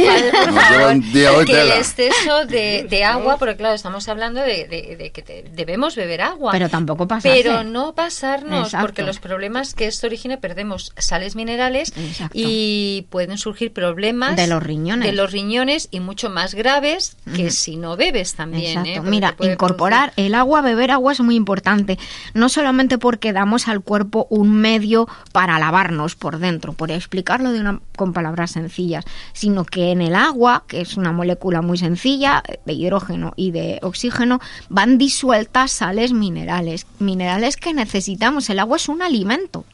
que 1.47 1.76
exceso 1.78 2.44
de, 2.47 2.86
de 2.88 3.05
agua, 3.05 3.36
porque 3.38 3.56
claro, 3.56 3.74
estamos 3.74 4.09
hablando 4.09 4.40
de, 4.40 4.66
de- 4.66 4.97
de 4.97 5.10
que 5.12 5.22
te- 5.22 5.44
debemos 5.52 5.94
beber 5.97 6.22
agua. 6.22 6.52
Pero 6.52 6.68
tampoco 6.68 7.06
pasarse. 7.06 7.40
Pero 7.43 7.62
no 7.64 7.94
pasarnos, 7.94 8.66
Exacto. 8.66 8.86
porque 8.86 9.02
los 9.02 9.18
problemas 9.18 9.74
que 9.74 9.86
esto 9.86 10.06
origina, 10.06 10.38
perdemos 10.38 10.93
sales 10.98 11.36
minerales 11.36 11.93
Exacto. 11.97 12.32
y 12.36 13.06
pueden 13.10 13.38
surgir 13.38 13.72
problemas 13.72 14.36
De 14.36 14.47
los 14.47 14.62
riñones. 14.62 15.06
de 15.09 15.12
los 15.14 15.30
riñones 15.32 15.88
y 15.90 16.01
mucho 16.01 16.30
más 16.30 16.55
graves 16.55 17.16
que 17.34 17.51
si 17.51 17.76
no 17.76 17.97
bebes 17.97 18.34
también. 18.34 18.78
Exacto. 18.84 18.90
¿eh? 19.06 19.10
Mira, 19.10 19.36
incorporar 19.40 20.12
el 20.16 20.34
agua, 20.34 20.62
beber 20.62 20.90
agua 20.90 21.12
es 21.12 21.20
muy 21.20 21.36
importante. 21.36 21.98
No 22.34 22.48
solamente 22.48 22.98
porque 22.98 23.32
damos 23.32 23.68
al 23.68 23.80
cuerpo 23.82 24.26
un 24.30 24.52
medio 24.56 25.09
para 25.32 25.59
lavarnos 25.59 26.16
por 26.16 26.38
dentro, 26.38 26.56
por 26.61 26.91
explicarlo 26.91 27.53
de 27.53 27.61
una, 27.61 27.81
con 27.97 28.12
palabras 28.12 28.53
sencillas, 28.53 29.05
sino 29.33 29.65
que 29.65 29.93
en 29.93 30.01
el 30.01 30.15
agua, 30.15 30.65
que 30.66 30.81
es 30.81 30.97
una 30.97 31.12
molécula 31.12 31.62
muy 31.62 31.78
sencilla 31.78 32.43
de 32.65 32.73
hidrógeno 32.73 33.33
y 33.37 33.51
de 33.51 33.78
oxígeno, 33.83 34.41
van 34.69 34.99
disueltas 34.99 35.73
sales 35.73 36.12
minerales, 36.12 36.87
minerales 36.99 37.57
que 37.57 37.74
necesitamos. 37.74 38.51
El 38.51 38.59
agua 38.59 38.77
es 38.77 38.89
un 38.89 39.03
alimento. 39.03 39.65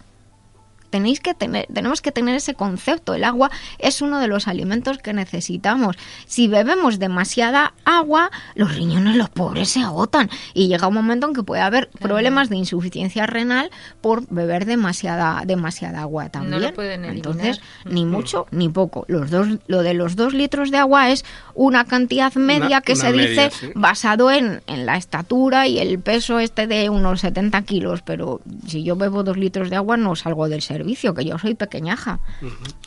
Tenéis 0.93 1.20
que 1.20 1.32
tener, 1.32 1.66
tenemos 1.73 2.02
que 2.02 2.12
tener 2.12 2.36
ese 2.36 2.52
concepto. 2.55 3.14
El 3.14 3.24
agua 3.24 3.51
es 3.78 4.02
uno 4.02 4.20
de 4.20 4.28
los 4.28 4.47
alimentos 4.47 4.98
que 4.98 5.14
necesitamos. 5.14 5.97
Si 6.27 6.48
bebemos 6.48 6.98
demasiada 6.98 7.73
agua, 7.86 8.31
los 8.55 8.74
riñones, 8.77 9.16
los 9.16 9.31
pobres, 9.31 9.70
se 9.70 9.81
agotan. 9.81 10.28
Y 10.52 10.69
llega 10.69 10.86
un 10.86 10.94
momento 10.94 11.27
en 11.27 11.32
que 11.35 11.43
puede 11.43 11.62
haber 11.62 11.89
problemas 11.89 12.51
de 12.51 12.56
insuficiencia 12.56 13.24
renal 13.27 13.70
por 14.02 14.27
beber 14.28 14.66
demasiada, 14.66 15.43
demasiada 15.47 16.02
agua 16.02 16.28
también. 16.28 16.60
lo 16.62 16.74
pueden 16.74 17.06
eliminar. 17.06 17.16
Entonces, 17.32 17.60
ni 17.86 18.05
mucho 18.05 18.47
ni 18.51 18.69
poco. 18.69 19.06
Los 19.09 19.31
dos, 19.31 19.48
lo 19.69 19.82
de 19.82 19.94
los 19.94 20.14
dos 20.14 20.35
litros 20.35 20.70
de 20.70 20.77
agua 20.77 21.10
es 21.10 21.24
una 21.55 21.86
cantidad 21.86 22.35
media 22.35 22.66
Una- 22.66 22.81
que 22.82 22.93
una 22.93 23.01
se 23.01 23.12
media, 23.12 23.28
dice 23.47 23.51
sí. 23.59 23.73
basado 23.74 24.31
en, 24.31 24.60
en 24.66 24.85
la 24.85 24.98
estatura 24.98 25.66
y 25.66 25.78
el 25.78 25.98
peso 26.01 26.39
este 26.39 26.66
de 26.66 26.90
unos 26.90 27.20
70 27.23 27.62
kilos. 27.62 28.02
Pero 28.02 28.43
si 28.66 28.82
yo 28.85 28.94
bebo 28.97 29.23
dos 29.23 29.39
litros 29.39 29.70
de 29.70 29.77
agua 29.77 29.97
no 29.97 30.14
salgo 30.16 30.48
del 30.51 30.60
servicio, 30.83 31.15
que 31.15 31.25
yo 31.25 31.39
soy 31.39 31.55
pequeñaja. 31.55 32.19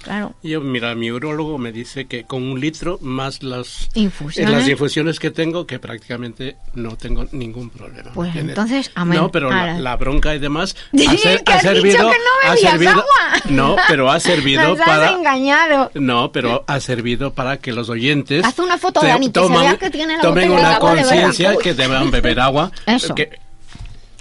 Claro. 0.03 0.35
Yo, 0.43 0.61
mira, 0.61 0.93
mi 0.95 1.11
urologo 1.11 1.57
me 1.57 1.71
dice 1.71 2.05
que 2.05 2.25
con 2.25 2.43
un 2.43 2.59
litro 2.59 2.97
más 3.01 3.41
las 3.41 3.89
Infusiones. 3.95 4.53
las 4.53 4.67
infusiones 4.67 5.19
que 5.19 5.31
tengo, 5.31 5.65
que 5.65 5.79
prácticamente 5.79 6.57
no 6.73 6.95
tengo 6.97 7.25
ningún 7.31 7.69
problema. 7.69 8.11
Pues 8.13 8.27
¿entiendes? 8.29 8.57
entonces, 8.57 8.91
amén. 8.95 9.19
No, 9.19 9.31
pero 9.31 9.49
la, 9.49 9.79
la 9.79 9.95
bronca 9.95 10.35
y 10.35 10.39
demás 10.39 10.75
ha, 10.93 11.17
ser- 11.17 11.43
que 11.43 11.51
ha 11.53 11.55
has 11.55 11.61
servido... 11.61 12.03
no 12.03 12.49
ha 12.51 12.57
servido 12.57 12.91
agua. 12.91 13.03
No, 13.49 13.75
pero 13.87 14.09
ha 14.11 14.19
servido 14.19 14.61
Nos 14.63 14.79
has 14.79 14.85
para... 14.87 15.11
engañado. 15.11 15.91
No, 15.93 16.31
pero 16.31 16.63
ha 16.67 16.79
servido 16.79 17.33
para 17.33 17.57
que 17.57 17.71
los 17.73 17.89
oyentes 17.89 18.43
Haz 18.43 18.57
una 18.59 18.77
foto, 18.77 18.99
te- 19.01 19.07
Dani, 19.07 19.29
que 19.31 19.39
se 19.39 19.47
vea 19.49 19.77
que 19.77 19.89
tiene 19.89 20.15
la 20.17 20.21
tomen 20.21 20.51
una 20.51 20.79
conciencia 20.79 21.55
que 21.61 21.73
deban 21.73 22.09
beber 22.11 22.39
agua. 22.39 22.71
Eso. 22.85 23.13
que- 23.15 23.39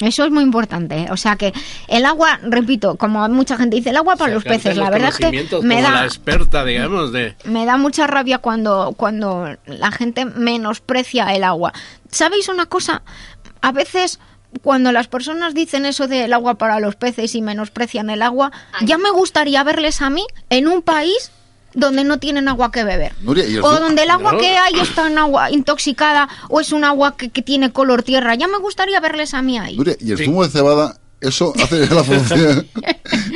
Eso 0.01 0.25
es 0.25 0.31
muy 0.31 0.43
importante. 0.43 1.07
O 1.11 1.17
sea 1.17 1.37
que 1.37 1.53
el 1.89 2.05
agua, 2.05 2.41
repito, 2.43 2.97
como 2.97 3.27
mucha 3.29 3.57
gente 3.57 3.77
dice, 3.77 3.91
el 3.91 3.97
agua 3.97 4.17
para 4.17 4.35
los 4.35 4.45
peces. 4.45 4.77
La 4.77 4.91
verdad 4.91 5.11
es 5.11 5.19
que 5.19 5.31
me 5.31 5.45
como 5.47 5.81
la 5.81 5.91
da, 5.91 6.05
experta, 6.05 6.65
digamos, 6.65 7.13
de... 7.13 7.35
me 7.45 7.65
da 7.65 7.77
mucha 7.77 8.07
rabia 8.07 8.39
cuando, 8.39 8.95
cuando 8.97 9.57
la 9.67 9.91
gente 9.93 10.25
menosprecia 10.25 11.33
el 11.35 11.45
agua. 11.45 11.73
¿Sabéis 12.11 12.49
una 12.49 12.67
cosa? 12.67 13.03
A 13.61 13.73
veces 13.73 14.19
cuando 14.63 14.93
las 14.93 15.09
personas 15.09 15.55
dicen 15.55 15.85
eso 15.85 16.07
del 16.07 16.33
agua 16.33 16.55
para 16.55 16.81
los 16.81 16.97
peces 16.97 17.35
y 17.35 17.43
menosprecian 17.43 18.11
el 18.11 18.23
agua, 18.23 18.53
ya 18.83 18.99
me 18.99 19.11
gustaría 19.11 19.65
verles 19.65 20.01
a 20.01 20.11
mí 20.11 20.25
en 20.51 20.69
un 20.69 20.83
país 20.83 21.33
donde 21.75 22.05
no 22.05 22.19
tienen 22.19 22.49
agua 22.49 22.71
que 22.73 22.85
beber. 22.85 23.13
Nuria, 23.21 23.47
¿y 23.47 23.55
el 23.57 23.63
O 23.65 23.71
donde 23.81 24.03
el 24.05 24.11
agua 24.11 24.33
No. 24.33 24.39
que 24.39 24.57
hay 24.57 24.79
está 24.81 25.07
en 25.07 25.19
agua 25.19 25.51
intoxicada 25.51 26.29
o 26.49 26.61
es 26.61 26.73
un 26.73 26.85
agua 26.85 27.17
que, 27.17 27.31
que 27.31 27.43
tiene 27.43 27.73
color 27.73 28.03
tierra. 28.03 28.35
Ya 28.35 28.49
me 28.49 28.59
gustaría 28.59 29.01
verles 29.01 29.35
a 29.35 29.43
mí 29.43 29.59
ahí. 29.59 29.77
Nuria, 29.77 29.97
y 30.01 30.13
el 30.13 30.19
zumo 30.25 30.45
de 30.45 30.51
cebada, 30.51 30.99
eso 31.21 31.53
hace 31.63 31.87
la 31.87 32.05
función. 32.05 32.67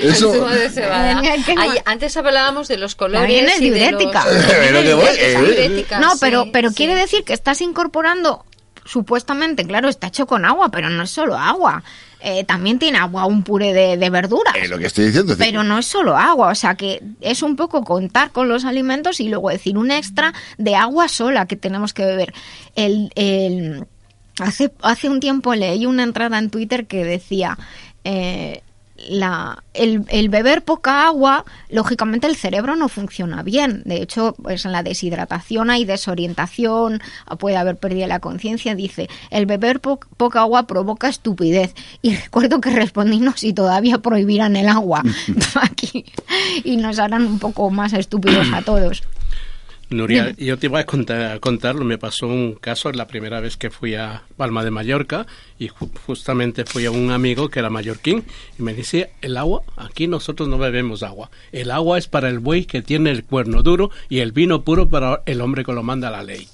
eso. 0.03 0.33
Zumo 0.35 0.49
de 0.49 0.69
cebada. 0.71 1.21
Ay, 1.57 1.71
antes 1.85 2.17
hablábamos 2.17 2.69
de 2.69 2.77
los 2.77 2.95
colores 2.95 3.21
También 3.23 3.49
es 3.49 3.61
y 3.61 3.71
de 3.71 3.91
los- 3.91 3.99
diurética. 3.99 4.25
También 4.25 4.47
Pero 4.69 4.83
que 4.83 4.95
voy, 4.95 5.07
eh. 5.19 5.37
diurética, 5.39 5.99
No, 6.01 6.13
sí, 6.13 6.19
pero, 6.21 6.47
pero 6.53 6.69
sí. 6.71 6.75
quiere 6.77 6.95
decir 6.95 7.25
que 7.25 7.33
estás 7.33 7.61
incorporando 7.61 8.45
supuestamente, 8.89 9.65
claro, 9.67 9.89
está 9.89 10.09
hecho 10.09 10.27
con 10.27 10.45
agua, 10.45 10.71
pero 10.71 10.89
no 10.91 11.03
es 11.03 11.11
solo 11.11 11.37
agua. 11.37 11.83
Eh, 12.21 12.43
también 12.45 12.79
tiene 12.81 12.99
agua, 12.99 13.27
un 13.27 13.45
puré 13.45 13.73
de, 13.73 13.97
de 13.97 14.11
verduras. 14.11 14.55
Es 14.57 14.69
lo 14.71 14.79
que 14.79 14.87
estoy 14.87 15.05
diciendo. 15.07 15.35
es 15.35 15.39
Pero 15.39 15.63
no 15.63 15.79
es 15.79 15.87
solo 15.87 16.17
agua, 16.17 16.49
o 16.49 16.55
sea 16.55 16.75
que 16.75 17.01
es 17.21 17.43
un 17.43 17.55
poco 17.55 17.85
contar 17.85 18.31
con 18.33 18.49
los 18.49 18.65
alimentos 18.65 19.21
y 19.21 19.29
luego 19.29 19.51
decir 19.51 19.79
un 19.79 19.91
extra 19.93 20.35
de 20.57 20.75
agua 20.75 21.07
sola 21.09 21.47
que 21.47 21.55
tenemos 21.57 21.93
que 21.93 22.05
beber. 22.05 22.33
El, 22.75 23.11
el- 23.15 23.85
hace, 24.41 24.73
hace 24.83 25.09
un 25.09 25.21
tiempo 25.21 25.55
leí 25.55 25.87
una 25.87 26.03
entrada 26.03 26.39
en 26.39 26.51
Twitter 26.51 26.87
que 26.87 27.05
decía... 27.05 27.57
eh, 28.05 28.63
la, 29.09 29.63
el, 29.75 30.05
el 30.09 30.29
beber 30.29 30.63
poca 30.65 31.07
agua, 31.07 31.45
lógicamente 31.71 32.27
el 32.27 32.37
cerebro 32.37 32.75
no 32.77 32.89
funciona 32.89 33.43
bien. 33.43 33.83
De 33.85 34.03
hecho, 34.03 34.35
pues 34.43 34.65
en 34.65 34.73
la 34.73 34.83
deshidratación 34.83 35.71
hay 35.71 35.85
desorientación, 35.85 37.01
puede 37.39 37.57
haber 37.57 37.77
pérdida 37.77 38.03
de 38.03 38.09
la 38.09 38.21
conciencia. 38.21 38.75
Dice, 38.75 39.09
el 39.31 39.47
beber 39.47 39.81
po- 39.81 40.01
poca 40.17 40.41
agua 40.41 40.67
provoca 40.67 41.09
estupidez. 41.09 41.75
Y 42.03 42.17
recuerdo 42.17 42.61
que 42.61 42.71
respondí, 42.71 43.21
no, 43.21 43.37
si 43.37 43.53
todavía 43.53 43.99
prohibieran 43.99 44.57
el 44.57 44.69
agua 44.69 45.03
aquí 45.63 46.05
y 46.65 46.77
nos 46.77 46.99
harán 46.99 47.27
un 47.27 47.39
poco 47.39 47.71
más 47.71 47.93
estúpidos 47.93 48.49
a 48.53 48.63
todos. 48.63 49.03
Nuria, 49.91 50.35
yo 50.37 50.59
te 50.59 50.67
iba 50.67 50.81
a 50.81 50.85
contar, 50.85 51.41
contarlo. 51.41 51.85
Me 51.85 51.97
pasó 51.97 52.27
un 52.27 52.55
caso 52.55 52.93
la 52.93 53.07
primera 53.07 53.41
vez 53.41 53.57
que 53.57 53.71
fui 53.71 53.95
a 53.95 54.23
Palma 54.37 54.63
de 54.63 54.71
Mallorca 54.71 55.27
y 55.59 55.69
ju- 55.69 55.91
justamente 56.07 56.65
fui 56.67 56.85
a 56.85 56.91
un 56.91 57.11
amigo 57.11 57.49
que 57.49 57.59
era 57.61 57.71
mallorquín 57.71 58.25
y 58.59 58.63
me 58.63 58.75
decía, 58.75 59.09
el 59.23 59.37
agua, 59.39 59.63
aquí 59.77 60.07
nosotros 60.07 60.47
no 60.49 60.59
bebemos 60.59 61.03
agua. 61.03 61.31
El 61.53 61.71
agua 61.71 61.97
es 61.97 62.07
para 62.07 62.29
el 62.29 62.39
buey 62.39 62.67
que 62.67 62.83
tiene 62.83 63.11
el 63.11 63.25
cuerno 63.25 63.63
duro 63.63 63.91
y 64.11 64.19
el 64.19 64.33
vino 64.33 64.63
puro 64.63 64.89
para 64.91 65.23
el 65.25 65.41
hombre 65.41 65.65
que 65.65 65.73
lo 65.73 65.83
manda 65.83 66.11
la 66.11 66.23
ley. 66.23 66.47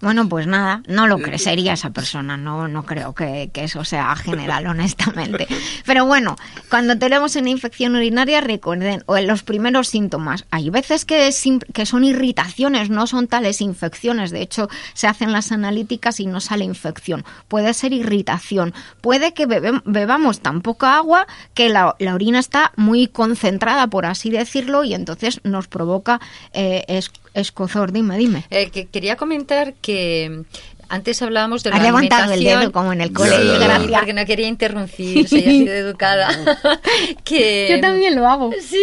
Bueno, 0.00 0.28
pues 0.28 0.46
nada, 0.46 0.82
no 0.86 1.08
lo 1.08 1.18
cre- 1.18 1.38
sería 1.38 1.72
esa 1.72 1.90
persona, 1.90 2.36
no, 2.36 2.68
no 2.68 2.84
creo 2.84 3.14
que, 3.16 3.50
que 3.52 3.64
eso 3.64 3.84
sea 3.84 4.14
general, 4.14 4.64
honestamente. 4.68 5.48
Pero 5.84 6.06
bueno, 6.06 6.36
cuando 6.70 6.96
tenemos 6.98 7.34
una 7.34 7.50
infección 7.50 7.96
urinaria, 7.96 8.40
recuerden, 8.40 9.02
o 9.06 9.16
en 9.16 9.26
los 9.26 9.42
primeros 9.42 9.88
síntomas, 9.88 10.44
hay 10.52 10.70
veces 10.70 11.04
que, 11.04 11.26
es 11.26 11.34
sim- 11.36 11.58
que 11.74 11.84
son 11.84 12.04
irritaciones, 12.04 12.90
no 12.90 13.08
son 13.08 13.26
tales 13.26 13.60
infecciones, 13.60 14.30
de 14.30 14.42
hecho 14.42 14.68
se 14.94 15.08
hacen 15.08 15.32
las 15.32 15.50
analíticas 15.50 16.20
y 16.20 16.26
no 16.26 16.40
sale 16.40 16.64
infección, 16.64 17.24
puede 17.48 17.74
ser 17.74 17.92
irritación, 17.92 18.74
puede 19.00 19.34
que 19.34 19.48
bebe- 19.48 19.82
bebamos 19.84 20.38
tan 20.40 20.60
poca 20.62 20.96
agua 20.96 21.26
que 21.54 21.70
la, 21.70 21.96
la 21.98 22.14
orina 22.14 22.38
está 22.38 22.70
muy 22.76 23.08
concentrada, 23.08 23.88
por 23.88 24.06
así 24.06 24.30
decirlo, 24.30 24.84
y 24.84 24.94
entonces 24.94 25.40
nos 25.42 25.66
provoca 25.66 26.20
eh, 26.52 26.84
es- 26.86 27.10
escozor, 27.38 27.92
dime, 27.92 28.16
dime. 28.18 28.44
Eh, 28.50 28.70
que 28.70 28.86
quería 28.86 29.16
comentar 29.16 29.74
que 29.74 30.42
antes 30.90 31.20
hablábamos 31.20 31.62
de 31.62 31.70
Ha 31.70 31.76
la 31.76 31.82
levantado 31.82 32.32
el 32.32 32.42
dedo 32.42 32.72
como 32.72 32.94
en 32.94 33.02
el 33.02 33.12
cole, 33.12 33.30
Sí, 33.36 33.48
gracias. 33.60 33.90
porque 33.92 34.12
no 34.14 34.24
quería 34.24 34.48
interrumpir, 34.48 35.28
soy 35.28 35.40
así 35.40 35.64
de 35.66 35.78
educada. 35.78 36.28
que 37.24 37.68
Yo 37.70 37.80
también 37.80 38.14
lo 38.16 38.26
hago. 38.26 38.50
Sí, 38.66 38.82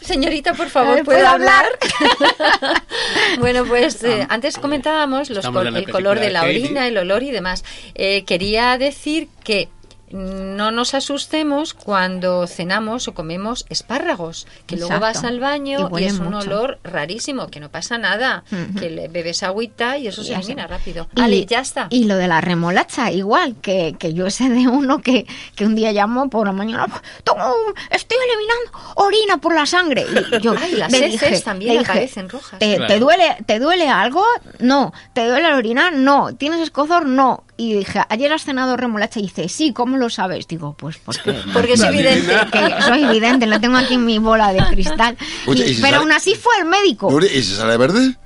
señorita, 0.00 0.54
por 0.54 0.68
favor, 0.68 0.94
¿puedo 1.04 1.18
¿puedo 1.20 1.28
hablar? 1.28 1.64
bueno, 3.38 3.64
pues 3.64 4.02
eh, 4.04 4.26
antes 4.28 4.58
comentábamos 4.58 5.30
los 5.30 5.46
col- 5.46 5.76
el 5.76 5.88
color 5.88 6.18
de 6.20 6.30
la 6.30 6.42
orina, 6.42 6.86
el 6.86 6.98
olor 6.98 7.22
y 7.22 7.30
demás. 7.30 7.64
Eh, 7.94 8.24
quería 8.24 8.76
decir 8.78 9.28
que 9.44 9.68
no 10.14 10.70
nos 10.70 10.94
asustemos 10.94 11.74
cuando 11.74 12.46
cenamos 12.46 13.08
o 13.08 13.14
comemos 13.14 13.66
espárragos, 13.68 14.46
que 14.66 14.76
luego 14.76 15.00
vas 15.00 15.24
al 15.24 15.40
baño 15.40 15.90
Y 15.98 16.04
es 16.04 16.18
un 16.20 16.32
olor 16.34 16.78
rarísimo, 16.84 17.48
que 17.48 17.58
no 17.58 17.68
pasa 17.70 17.98
nada, 17.98 18.44
que 18.78 18.90
le 18.90 19.08
bebes 19.08 19.42
agüita 19.42 19.98
y 19.98 20.06
eso 20.06 20.22
Y 20.22 20.26
se 20.26 20.34
elimina 20.34 20.66
rápido. 20.68 21.08
Y- 21.16 21.20
Vale, 21.20 21.46
ya 21.46 21.58
está. 21.60 21.88
Y 21.90 22.04
lo 22.04 22.14
de 22.16 22.28
la 22.28 22.40
remolacha, 22.40 23.10
igual, 23.10 23.56
que, 23.60 23.96
que 23.98 24.14
yo 24.14 24.30
sé 24.30 24.48
de 24.48 24.68
uno 24.68 25.02
que, 25.02 25.26
que 25.56 25.66
un 25.66 25.74
día 25.74 25.90
llamó 25.90 26.30
por 26.30 26.46
la 26.46 26.52
mañana, 26.52 26.86
"Tengo 27.24 27.38
un- 27.46 27.74
estoy 27.90 28.18
eliminando 28.18 28.94
orina 28.96 29.38
por 29.38 29.54
la 29.54 29.66
sangre. 29.66 30.06
Y 30.32 30.40
yo 30.40 30.54
Ay, 30.62 30.72
las 30.76 30.92
heces 30.92 31.12
dije- 31.20 31.40
también 31.40 31.72
dije, 31.78 31.84
aparecen 31.90 32.28
rojas. 32.28 32.58
¿Te, 32.60 32.76
Claro. 32.76 32.92
te 32.92 33.00
duele, 33.00 33.36
¿Te 33.46 33.58
duele 33.58 33.88
algo? 33.88 34.24
No. 34.60 34.92
¿Te 35.12 35.26
duele 35.26 35.48
la 35.48 35.56
orina? 35.56 35.90
No. 35.90 36.34
¿Tienes 36.36 36.60
escozor? 36.60 37.06
No. 37.06 37.42
Y 37.56 37.74
dije, 37.74 38.00
ayer 38.08 38.32
has 38.32 38.42
cenado 38.44 38.76
remolacha. 38.76 39.20
Y 39.20 39.24
dice, 39.24 39.48
sí, 39.48 39.72
¿cómo 39.72 39.96
lo 39.96 40.10
sabes? 40.10 40.48
Digo, 40.48 40.74
pues 40.76 40.98
porque... 40.98 41.32
Porque 41.52 41.74
es 41.74 41.82
evidente. 41.82 42.34
que 42.52 42.82
soy 42.82 43.04
evidente, 43.04 43.46
lo 43.46 43.60
tengo 43.60 43.76
aquí 43.76 43.94
en 43.94 44.04
mi 44.04 44.18
bola 44.18 44.52
de 44.52 44.58
cristal. 44.66 45.16
Oye, 45.46 45.66
Y- 45.66 45.70
¿y 45.70 45.74
si 45.76 45.80
pero 45.82 45.92
sale- 45.98 46.02
aún 46.02 46.12
así 46.12 46.34
fue 46.34 46.52
el 46.58 46.64
médico. 46.64 47.16
¿Y 47.22 47.42
si 47.42 47.54
sale 47.54 47.76
verde? 47.76 48.16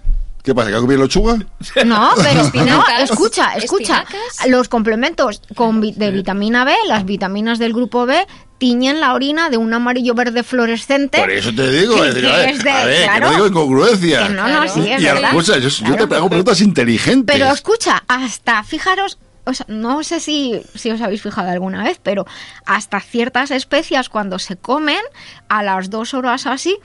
¿Qué 0.43 0.55
pasa? 0.55 0.71
¿Que 0.71 0.77
ha 0.77 0.81
comido 0.81 1.03
lechuga? 1.03 1.37
No, 1.85 2.11
pero 2.23 2.43
no, 2.65 2.83
escucha, 3.03 3.55
escucha. 3.57 4.01
Espinacas. 4.03 4.47
Los 4.49 4.69
complementos 4.71 5.43
con 5.55 5.81
vi- 5.83 5.93
de 5.93 6.11
vitamina 6.11 6.65
B, 6.65 6.73
las 6.87 7.05
vitaminas 7.05 7.59
del 7.59 7.75
grupo 7.75 8.07
B, 8.07 8.27
tiñen 8.59 9.01
la 9.01 9.15
orina 9.15 9.51
de 9.51 9.57
un 9.57 9.73
amarillo 9.73 10.15
verde 10.15 10.43
fluorescente. 10.43 11.19
Por 11.19 11.31
eso 11.31 11.55
te 11.55 11.71
digo, 11.71 11.95
que- 12.03 12.09
es 12.09 12.15
que 12.15 12.21
de- 12.65 12.71
a 12.71 12.85
ver, 12.85 12.97
que 12.99 13.05
claro, 13.05 13.27
no 13.27 13.33
digo 13.35 13.47
incongruencia. 13.47 14.27
que 14.27 14.35
no, 14.35 14.43
no, 14.49 14.49
Claro. 14.49 14.73
sí, 14.75 14.91
es 14.93 15.01
y 15.01 15.05
verdad. 15.05 15.31
escucha, 15.31 15.59
yo, 15.59 15.69
yo 15.69 15.85
Claro. 15.87 16.09
te 16.09 16.15
hago 16.17 16.29
preguntas 16.29 16.61
inteligentes. 16.61 17.37
Pero 17.37 17.53
escucha, 17.53 18.03
hasta, 18.09 18.63
fijaros, 18.65 19.19
o 19.45 19.55
sea, 19.55 19.65
no 19.69 20.03
sé 20.03 20.21
si, 20.21 20.61
si 20.75 20.91
os 20.91 21.01
habéis 21.01 21.23
fijado 21.23 21.49
alguna 21.51 21.85
vez, 21.85 22.01
pero 22.03 22.27
hasta 22.67 23.01
ciertas 23.01 23.51
especias 23.51 24.09
cuando 24.09 24.39
se 24.39 24.57
comen, 24.57 25.01
a 25.49 25.63
las 25.63 25.89
dos 25.89 26.13
horas 26.15 26.47
así, 26.47 26.77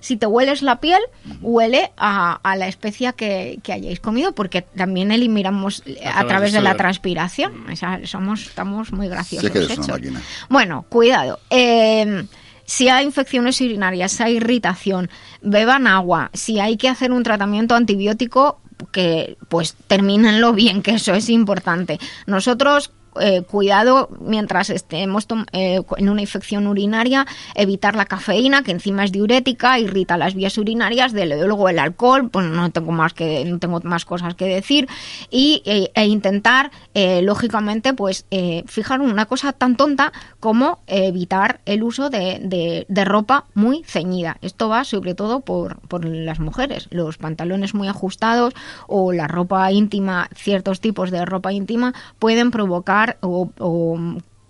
si 0.00 0.16
te 0.16 0.26
hueles 0.26 0.62
la 0.62 0.80
piel, 0.80 1.00
huele 1.40 1.92
a, 1.96 2.40
a 2.42 2.56
la 2.56 2.68
especia 2.68 3.12
que, 3.12 3.60
que 3.62 3.72
hayáis 3.72 4.00
comido, 4.00 4.32
porque 4.34 4.62
también 4.62 5.12
eliminamos 5.12 5.82
a, 6.04 6.26
través 6.26 6.52
de 6.52 6.60
la 6.60 6.76
transpiración. 6.76 7.70
O 7.70 7.76
sea, 7.76 8.00
somos, 8.04 8.46
estamos 8.46 8.92
muy 8.92 9.08
graciosos. 9.08 9.50
Sí 9.52 9.66
que. 9.68 10.12
Bueno, 10.48 10.84
cuidado. 10.88 11.38
Eh, 11.50 12.24
si 12.64 12.88
hay 12.88 13.04
infecciones 13.04 13.60
urinarias, 13.60 14.12
si 14.12 14.22
hay 14.22 14.36
irritación, 14.36 15.10
beban 15.42 15.86
agua. 15.86 16.30
Si 16.34 16.60
hay 16.60 16.76
que 16.76 16.88
hacer 16.88 17.10
un 17.12 17.22
tratamiento 17.22 17.74
antibiótico, 17.74 18.60
que 18.92 19.36
pues 19.48 19.74
termínenlo 19.86 20.52
bien, 20.52 20.80
que 20.82 20.92
eso 20.92 21.12
es 21.14 21.28
importante. 21.28 21.98
Nosotros 22.26 22.92
eh, 23.20 23.42
cuidado 23.42 24.08
mientras 24.20 24.70
estemos 24.70 25.26
eh, 25.52 25.80
en 25.96 26.08
una 26.08 26.20
infección 26.20 26.66
urinaria, 26.66 27.26
evitar 27.54 27.96
la 27.96 28.06
cafeína, 28.06 28.62
que 28.62 28.70
encima 28.70 29.04
es 29.04 29.12
diurética, 29.12 29.78
irrita 29.78 30.16
las 30.16 30.34
vías 30.34 30.56
urinarias, 30.58 31.12
de 31.12 31.26
luego 31.26 31.68
el 31.68 31.78
alcohol, 31.78 32.30
pues 32.30 32.46
no 32.46 32.70
tengo 32.70 32.92
más 32.92 33.14
que 33.14 33.44
no 33.44 33.58
tengo 33.58 33.80
más 33.82 34.04
cosas 34.04 34.34
que 34.34 34.46
decir 34.46 34.88
y 35.30 35.62
e, 35.64 35.90
e 35.94 36.06
intentar 36.06 36.70
eh, 36.94 37.22
lógicamente 37.22 37.94
pues 37.94 38.26
eh, 38.30 38.64
fijar 38.66 39.00
una 39.00 39.26
cosa 39.26 39.52
tan 39.52 39.76
tonta 39.76 40.12
como 40.40 40.80
evitar 40.86 41.60
el 41.66 41.82
uso 41.82 42.10
de, 42.10 42.40
de- 42.88 43.04
ropa 43.04 43.44
muy 43.54 43.82
ceñida. 43.84 44.36
Esto 44.42 44.68
va 44.68 44.84
sobre 44.84 45.14
todo 45.14 45.40
por, 45.40 45.80
por 45.88 46.04
las 46.04 46.40
mujeres, 46.40 46.88
los 46.90 47.16
pantalones 47.18 47.74
muy 47.74 47.88
ajustados 47.88 48.54
o 48.88 49.12
la 49.12 49.28
ropa 49.28 49.70
íntima, 49.72 50.28
ciertos 50.34 50.80
tipos 50.80 51.10
de 51.10 51.24
ropa 51.24 51.52
íntima 51.52 51.94
pueden 52.18 52.50
provocar 52.50 53.18
o 53.22 53.48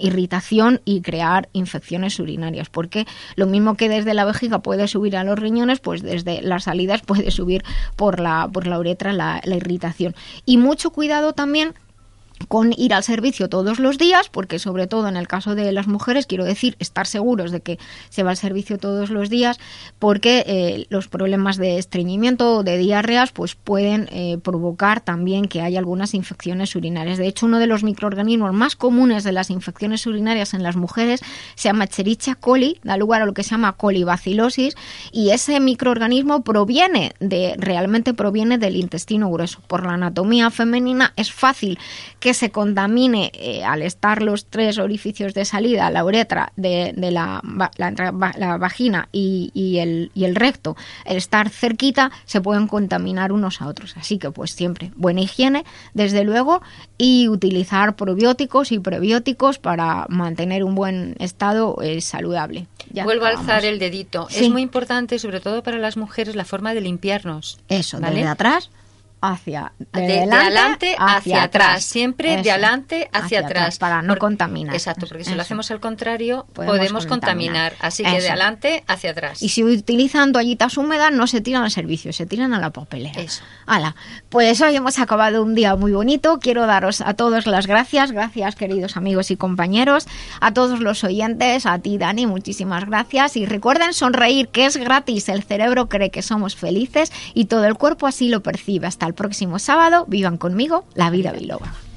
irritación 0.01 0.81
y 0.85 1.03
crear 1.03 1.49
infecciones 1.53 2.19
urinarias, 2.19 2.71
porque 2.71 3.07
lo 3.37 3.47
mismo 3.47 3.77
que 3.77 3.89
desde 3.89 4.15
la 4.15 4.25
vejiga 4.25 4.61
puede 4.61 4.89
subir 4.89 5.17
a 5.17 5.25
los 5.25 5.39
riñones, 5.39 5.81
pues 5.81 6.03
desde 6.03 6.43
las 6.43 6.65
salidas 6.65 7.03
puede 7.07 7.31
subir 7.31 7.63
por 7.97 8.19
la, 8.21 8.49
por 8.53 8.67
la 8.67 8.79
uretra 8.79 9.13
la, 9.13 9.41
la 9.45 9.57
irritación. 9.57 10.15
Y 10.47 10.57
mucho 10.57 10.91
cuidado 10.91 11.33
también 11.35 11.75
con 12.49 12.73
ir 12.77 12.95
al 12.95 13.03
servicio 13.03 13.49
todos 13.49 13.79
los 13.79 13.99
días, 13.99 14.29
porque 14.29 14.59
sobre 14.59 14.87
todo 14.87 15.09
en 15.09 15.17
el 15.17 15.29
caso 15.29 15.55
de 15.55 15.71
las 15.73 15.87
mujeres, 15.87 16.27
quiero 16.27 16.45
decir, 16.45 16.77
estar 16.79 17.07
seguros 17.07 17.51
de 17.53 17.61
que 17.61 17.79
se 18.09 18.23
va 18.23 18.31
al 18.31 18.37
servicio 18.37 18.79
todos 18.79 19.11
los 19.11 19.31
días, 19.31 19.59
porque 19.99 20.45
eh, 20.47 20.87
los 20.89 21.09
problemas 21.09 21.57
de 21.59 21.79
estreñimiento 21.79 22.57
o 22.57 22.63
de 22.63 22.79
diarreas 22.79 23.33
pues 23.33 23.55
pueden 23.55 24.09
eh, 24.11 24.39
provocar 24.43 25.01
también 25.01 25.47
que 25.47 25.61
haya 25.61 25.79
algunas 25.79 26.15
infecciones 26.15 26.75
urinarias. 26.75 27.19
De 27.19 27.27
hecho, 27.27 27.47
uno 27.47 27.59
de 27.59 27.67
los 27.67 27.85
microorganismos 27.85 28.53
más 28.53 28.77
comunes 28.77 29.25
de 29.25 29.33
las 29.33 29.51
infecciones 29.51 30.07
urinarias 30.07 30.55
en 30.55 30.63
las 30.63 30.77
mujeres 30.77 31.21
se 31.55 31.69
llama 31.69 31.85
Escherichia 31.85 32.35
coli, 32.35 32.79
da 32.83 32.97
lugar 32.97 33.23
a 33.23 33.27
lo 33.27 33.35
que 33.35 33.43
se 33.43 33.51
llama 33.51 33.73
colibacilosis, 33.75 34.77
y 35.13 35.31
ese 35.31 35.61
microorganismo 35.61 36.43
proviene 36.43 37.13
de, 37.21 37.55
realmente 37.59 38.15
proviene 38.15 38.59
del 38.59 38.77
intestino 38.77 39.31
grueso. 39.31 39.61
Por 39.67 39.87
la 39.87 39.93
anatomía 39.93 40.51
femenina 40.51 41.13
es 41.17 41.33
fácil 41.33 41.79
que 42.19 42.30
se 42.35 42.51
contamine 42.51 43.31
eh, 43.35 43.65
al 43.65 43.83
estar 43.83 44.23
los 44.23 44.47
tres 44.47 44.79
orificios 44.79 45.35
de 45.35 45.45
salida, 45.45 45.91
la 45.91 46.05
uretra 46.05 46.53
de, 46.57 46.93
de 46.97 47.11
la, 47.11 47.43
la, 47.77 48.57
vagina 48.59 49.09
y, 49.13 49.51
y 49.55 49.79
el, 49.79 50.11
y 50.15 50.25
el 50.25 50.35
recto, 50.35 50.77
el 51.05 51.17
estar 51.17 51.49
cerquita, 51.51 52.11
se 52.25 52.41
pueden 52.41 52.67
contaminar 52.67 53.33
unos 53.33 53.61
a 53.61 53.69
otros. 53.69 53.97
Así 53.97 54.19
que 54.19 54.31
pues 54.31 54.53
siempre 54.53 54.93
buena 54.97 55.21
higiene, 55.21 55.65
desde 55.95 56.25
luego, 56.25 56.63
y 56.99 57.29
utilizar 57.29 57.97
probióticos 57.97 58.73
y 58.73 58.79
prebióticos 58.79 59.59
para 59.59 60.07
mantener 60.09 60.65
un 60.65 60.75
buen 60.75 61.17
estado 61.19 61.77
eh, 61.83 62.01
saludable. 62.01 62.67
Ya 62.93 63.05
Vuelvo 63.05 63.27
a 63.27 63.31
alzar 63.31 63.65
el 63.65 63.79
dedito. 63.79 64.27
Sí. 64.31 64.45
Es 64.45 64.51
muy 64.51 64.63
importante, 64.63 65.19
sobre 65.19 65.41
todo 65.41 65.63
para 65.63 65.79
las 65.79 65.97
mujeres, 65.97 66.37
la 66.37 66.45
forma 66.45 66.75
de 66.75 66.81
limpiarnos. 66.81 67.59
Eso, 67.69 68.01
¿vale? 68.01 68.17
desde 68.17 68.29
atrás. 68.29 68.71
Hacia 69.21 69.73
de, 69.79 70.01
de 70.01 70.07
de 70.07 70.13
delante 70.21 70.37
adelante 70.47 70.97
hacia, 70.99 71.43
atrás, 71.43 71.85
siempre 71.85 72.31
de 72.37 72.41
Eso, 72.41 72.51
adelante 72.53 73.11
hacia, 73.13 73.41
atrás. 73.41 73.79
para 73.79 74.03
no 74.03 74.17
contaminar. 74.17 74.75
Exacto, 74.75 75.07
porque 75.07 75.25
si 75.25 75.31
lo 75.31 75.37
Eso. 75.37 75.43
hacemos 75.43 75.71
al 75.71 75.81
contrario, 75.81 76.47
Podemos 76.55 76.77
podemos, 76.79 77.07
contaminar. 77.07 77.73
contaminar. 77.73 77.87
Así 77.87 78.03
que 78.03 78.11
de 78.11 78.17
Eso. 78.19 78.29
adelante 78.29 78.85
hacia 78.87 79.11
atrás. 79.11 79.43
Y 79.43 79.51
si 79.51 79.63
utilizan 79.65 80.33
toallitas 80.33 80.77
húmedas, 80.79 81.13
no 81.13 81.27
se 81.27 81.41
tiran 81.41 81.63
al 81.65 81.71
servicio, 81.71 82.13
se 82.13 82.27
tiran 82.27 82.55
a 82.55 82.61
la 82.61 82.71
papelera. 82.71 83.21
Eso. 83.21 83.43
Hala, 83.67 83.95
pues 84.29 84.61
hoy 84.61 84.75
hemos 84.77 84.99
acabado 84.99 85.43
un 85.43 85.55
día 85.55 85.77
muy 85.77 85.93
bonito. 85.93 86.39
Quiero 86.41 86.67
daros 86.67 87.01
a 87.01 87.15
todos 87.15 87.47
las 87.47 87.67
gracias. 87.67 88.13
Gracias, 88.13 88.57
queridos 88.57 88.97
amigos 88.97 89.31
y 89.31 89.37
compañeros. 89.37 90.07
A 90.41 90.53
todos 90.55 90.81
los 90.81 91.05
oyentes, 91.05 91.67
a 91.67 91.79
ti, 91.79 91.99
Dani, 91.99 92.27
muchísimas 92.27 92.87
gracias. 92.87 93.37
Y 93.37 93.47
recuerden 93.47 93.93
sonreír, 93.93 94.49
que 94.49 94.67
es 94.67 94.77
gratis. 94.77 95.29
El 95.29 95.43
cerebro 95.43 95.89
cree 95.89 96.11
que 96.11 96.23
somos 96.23 96.57
felices 96.57 97.13
y 97.35 97.45
todo 97.47 97.65
el 97.65 97.75
cuerpo 97.75 98.07
así 98.07 98.29
lo 98.29 98.43
percibe. 98.43 98.87
Hasta 98.87 99.10
el 99.11 99.15
próximo 99.15 99.59
sábado. 99.59 100.05
Vivan 100.09 100.39
conmigo 100.39 100.85
la 100.95 101.11
vida 101.11 101.33
biloba. 101.33 101.90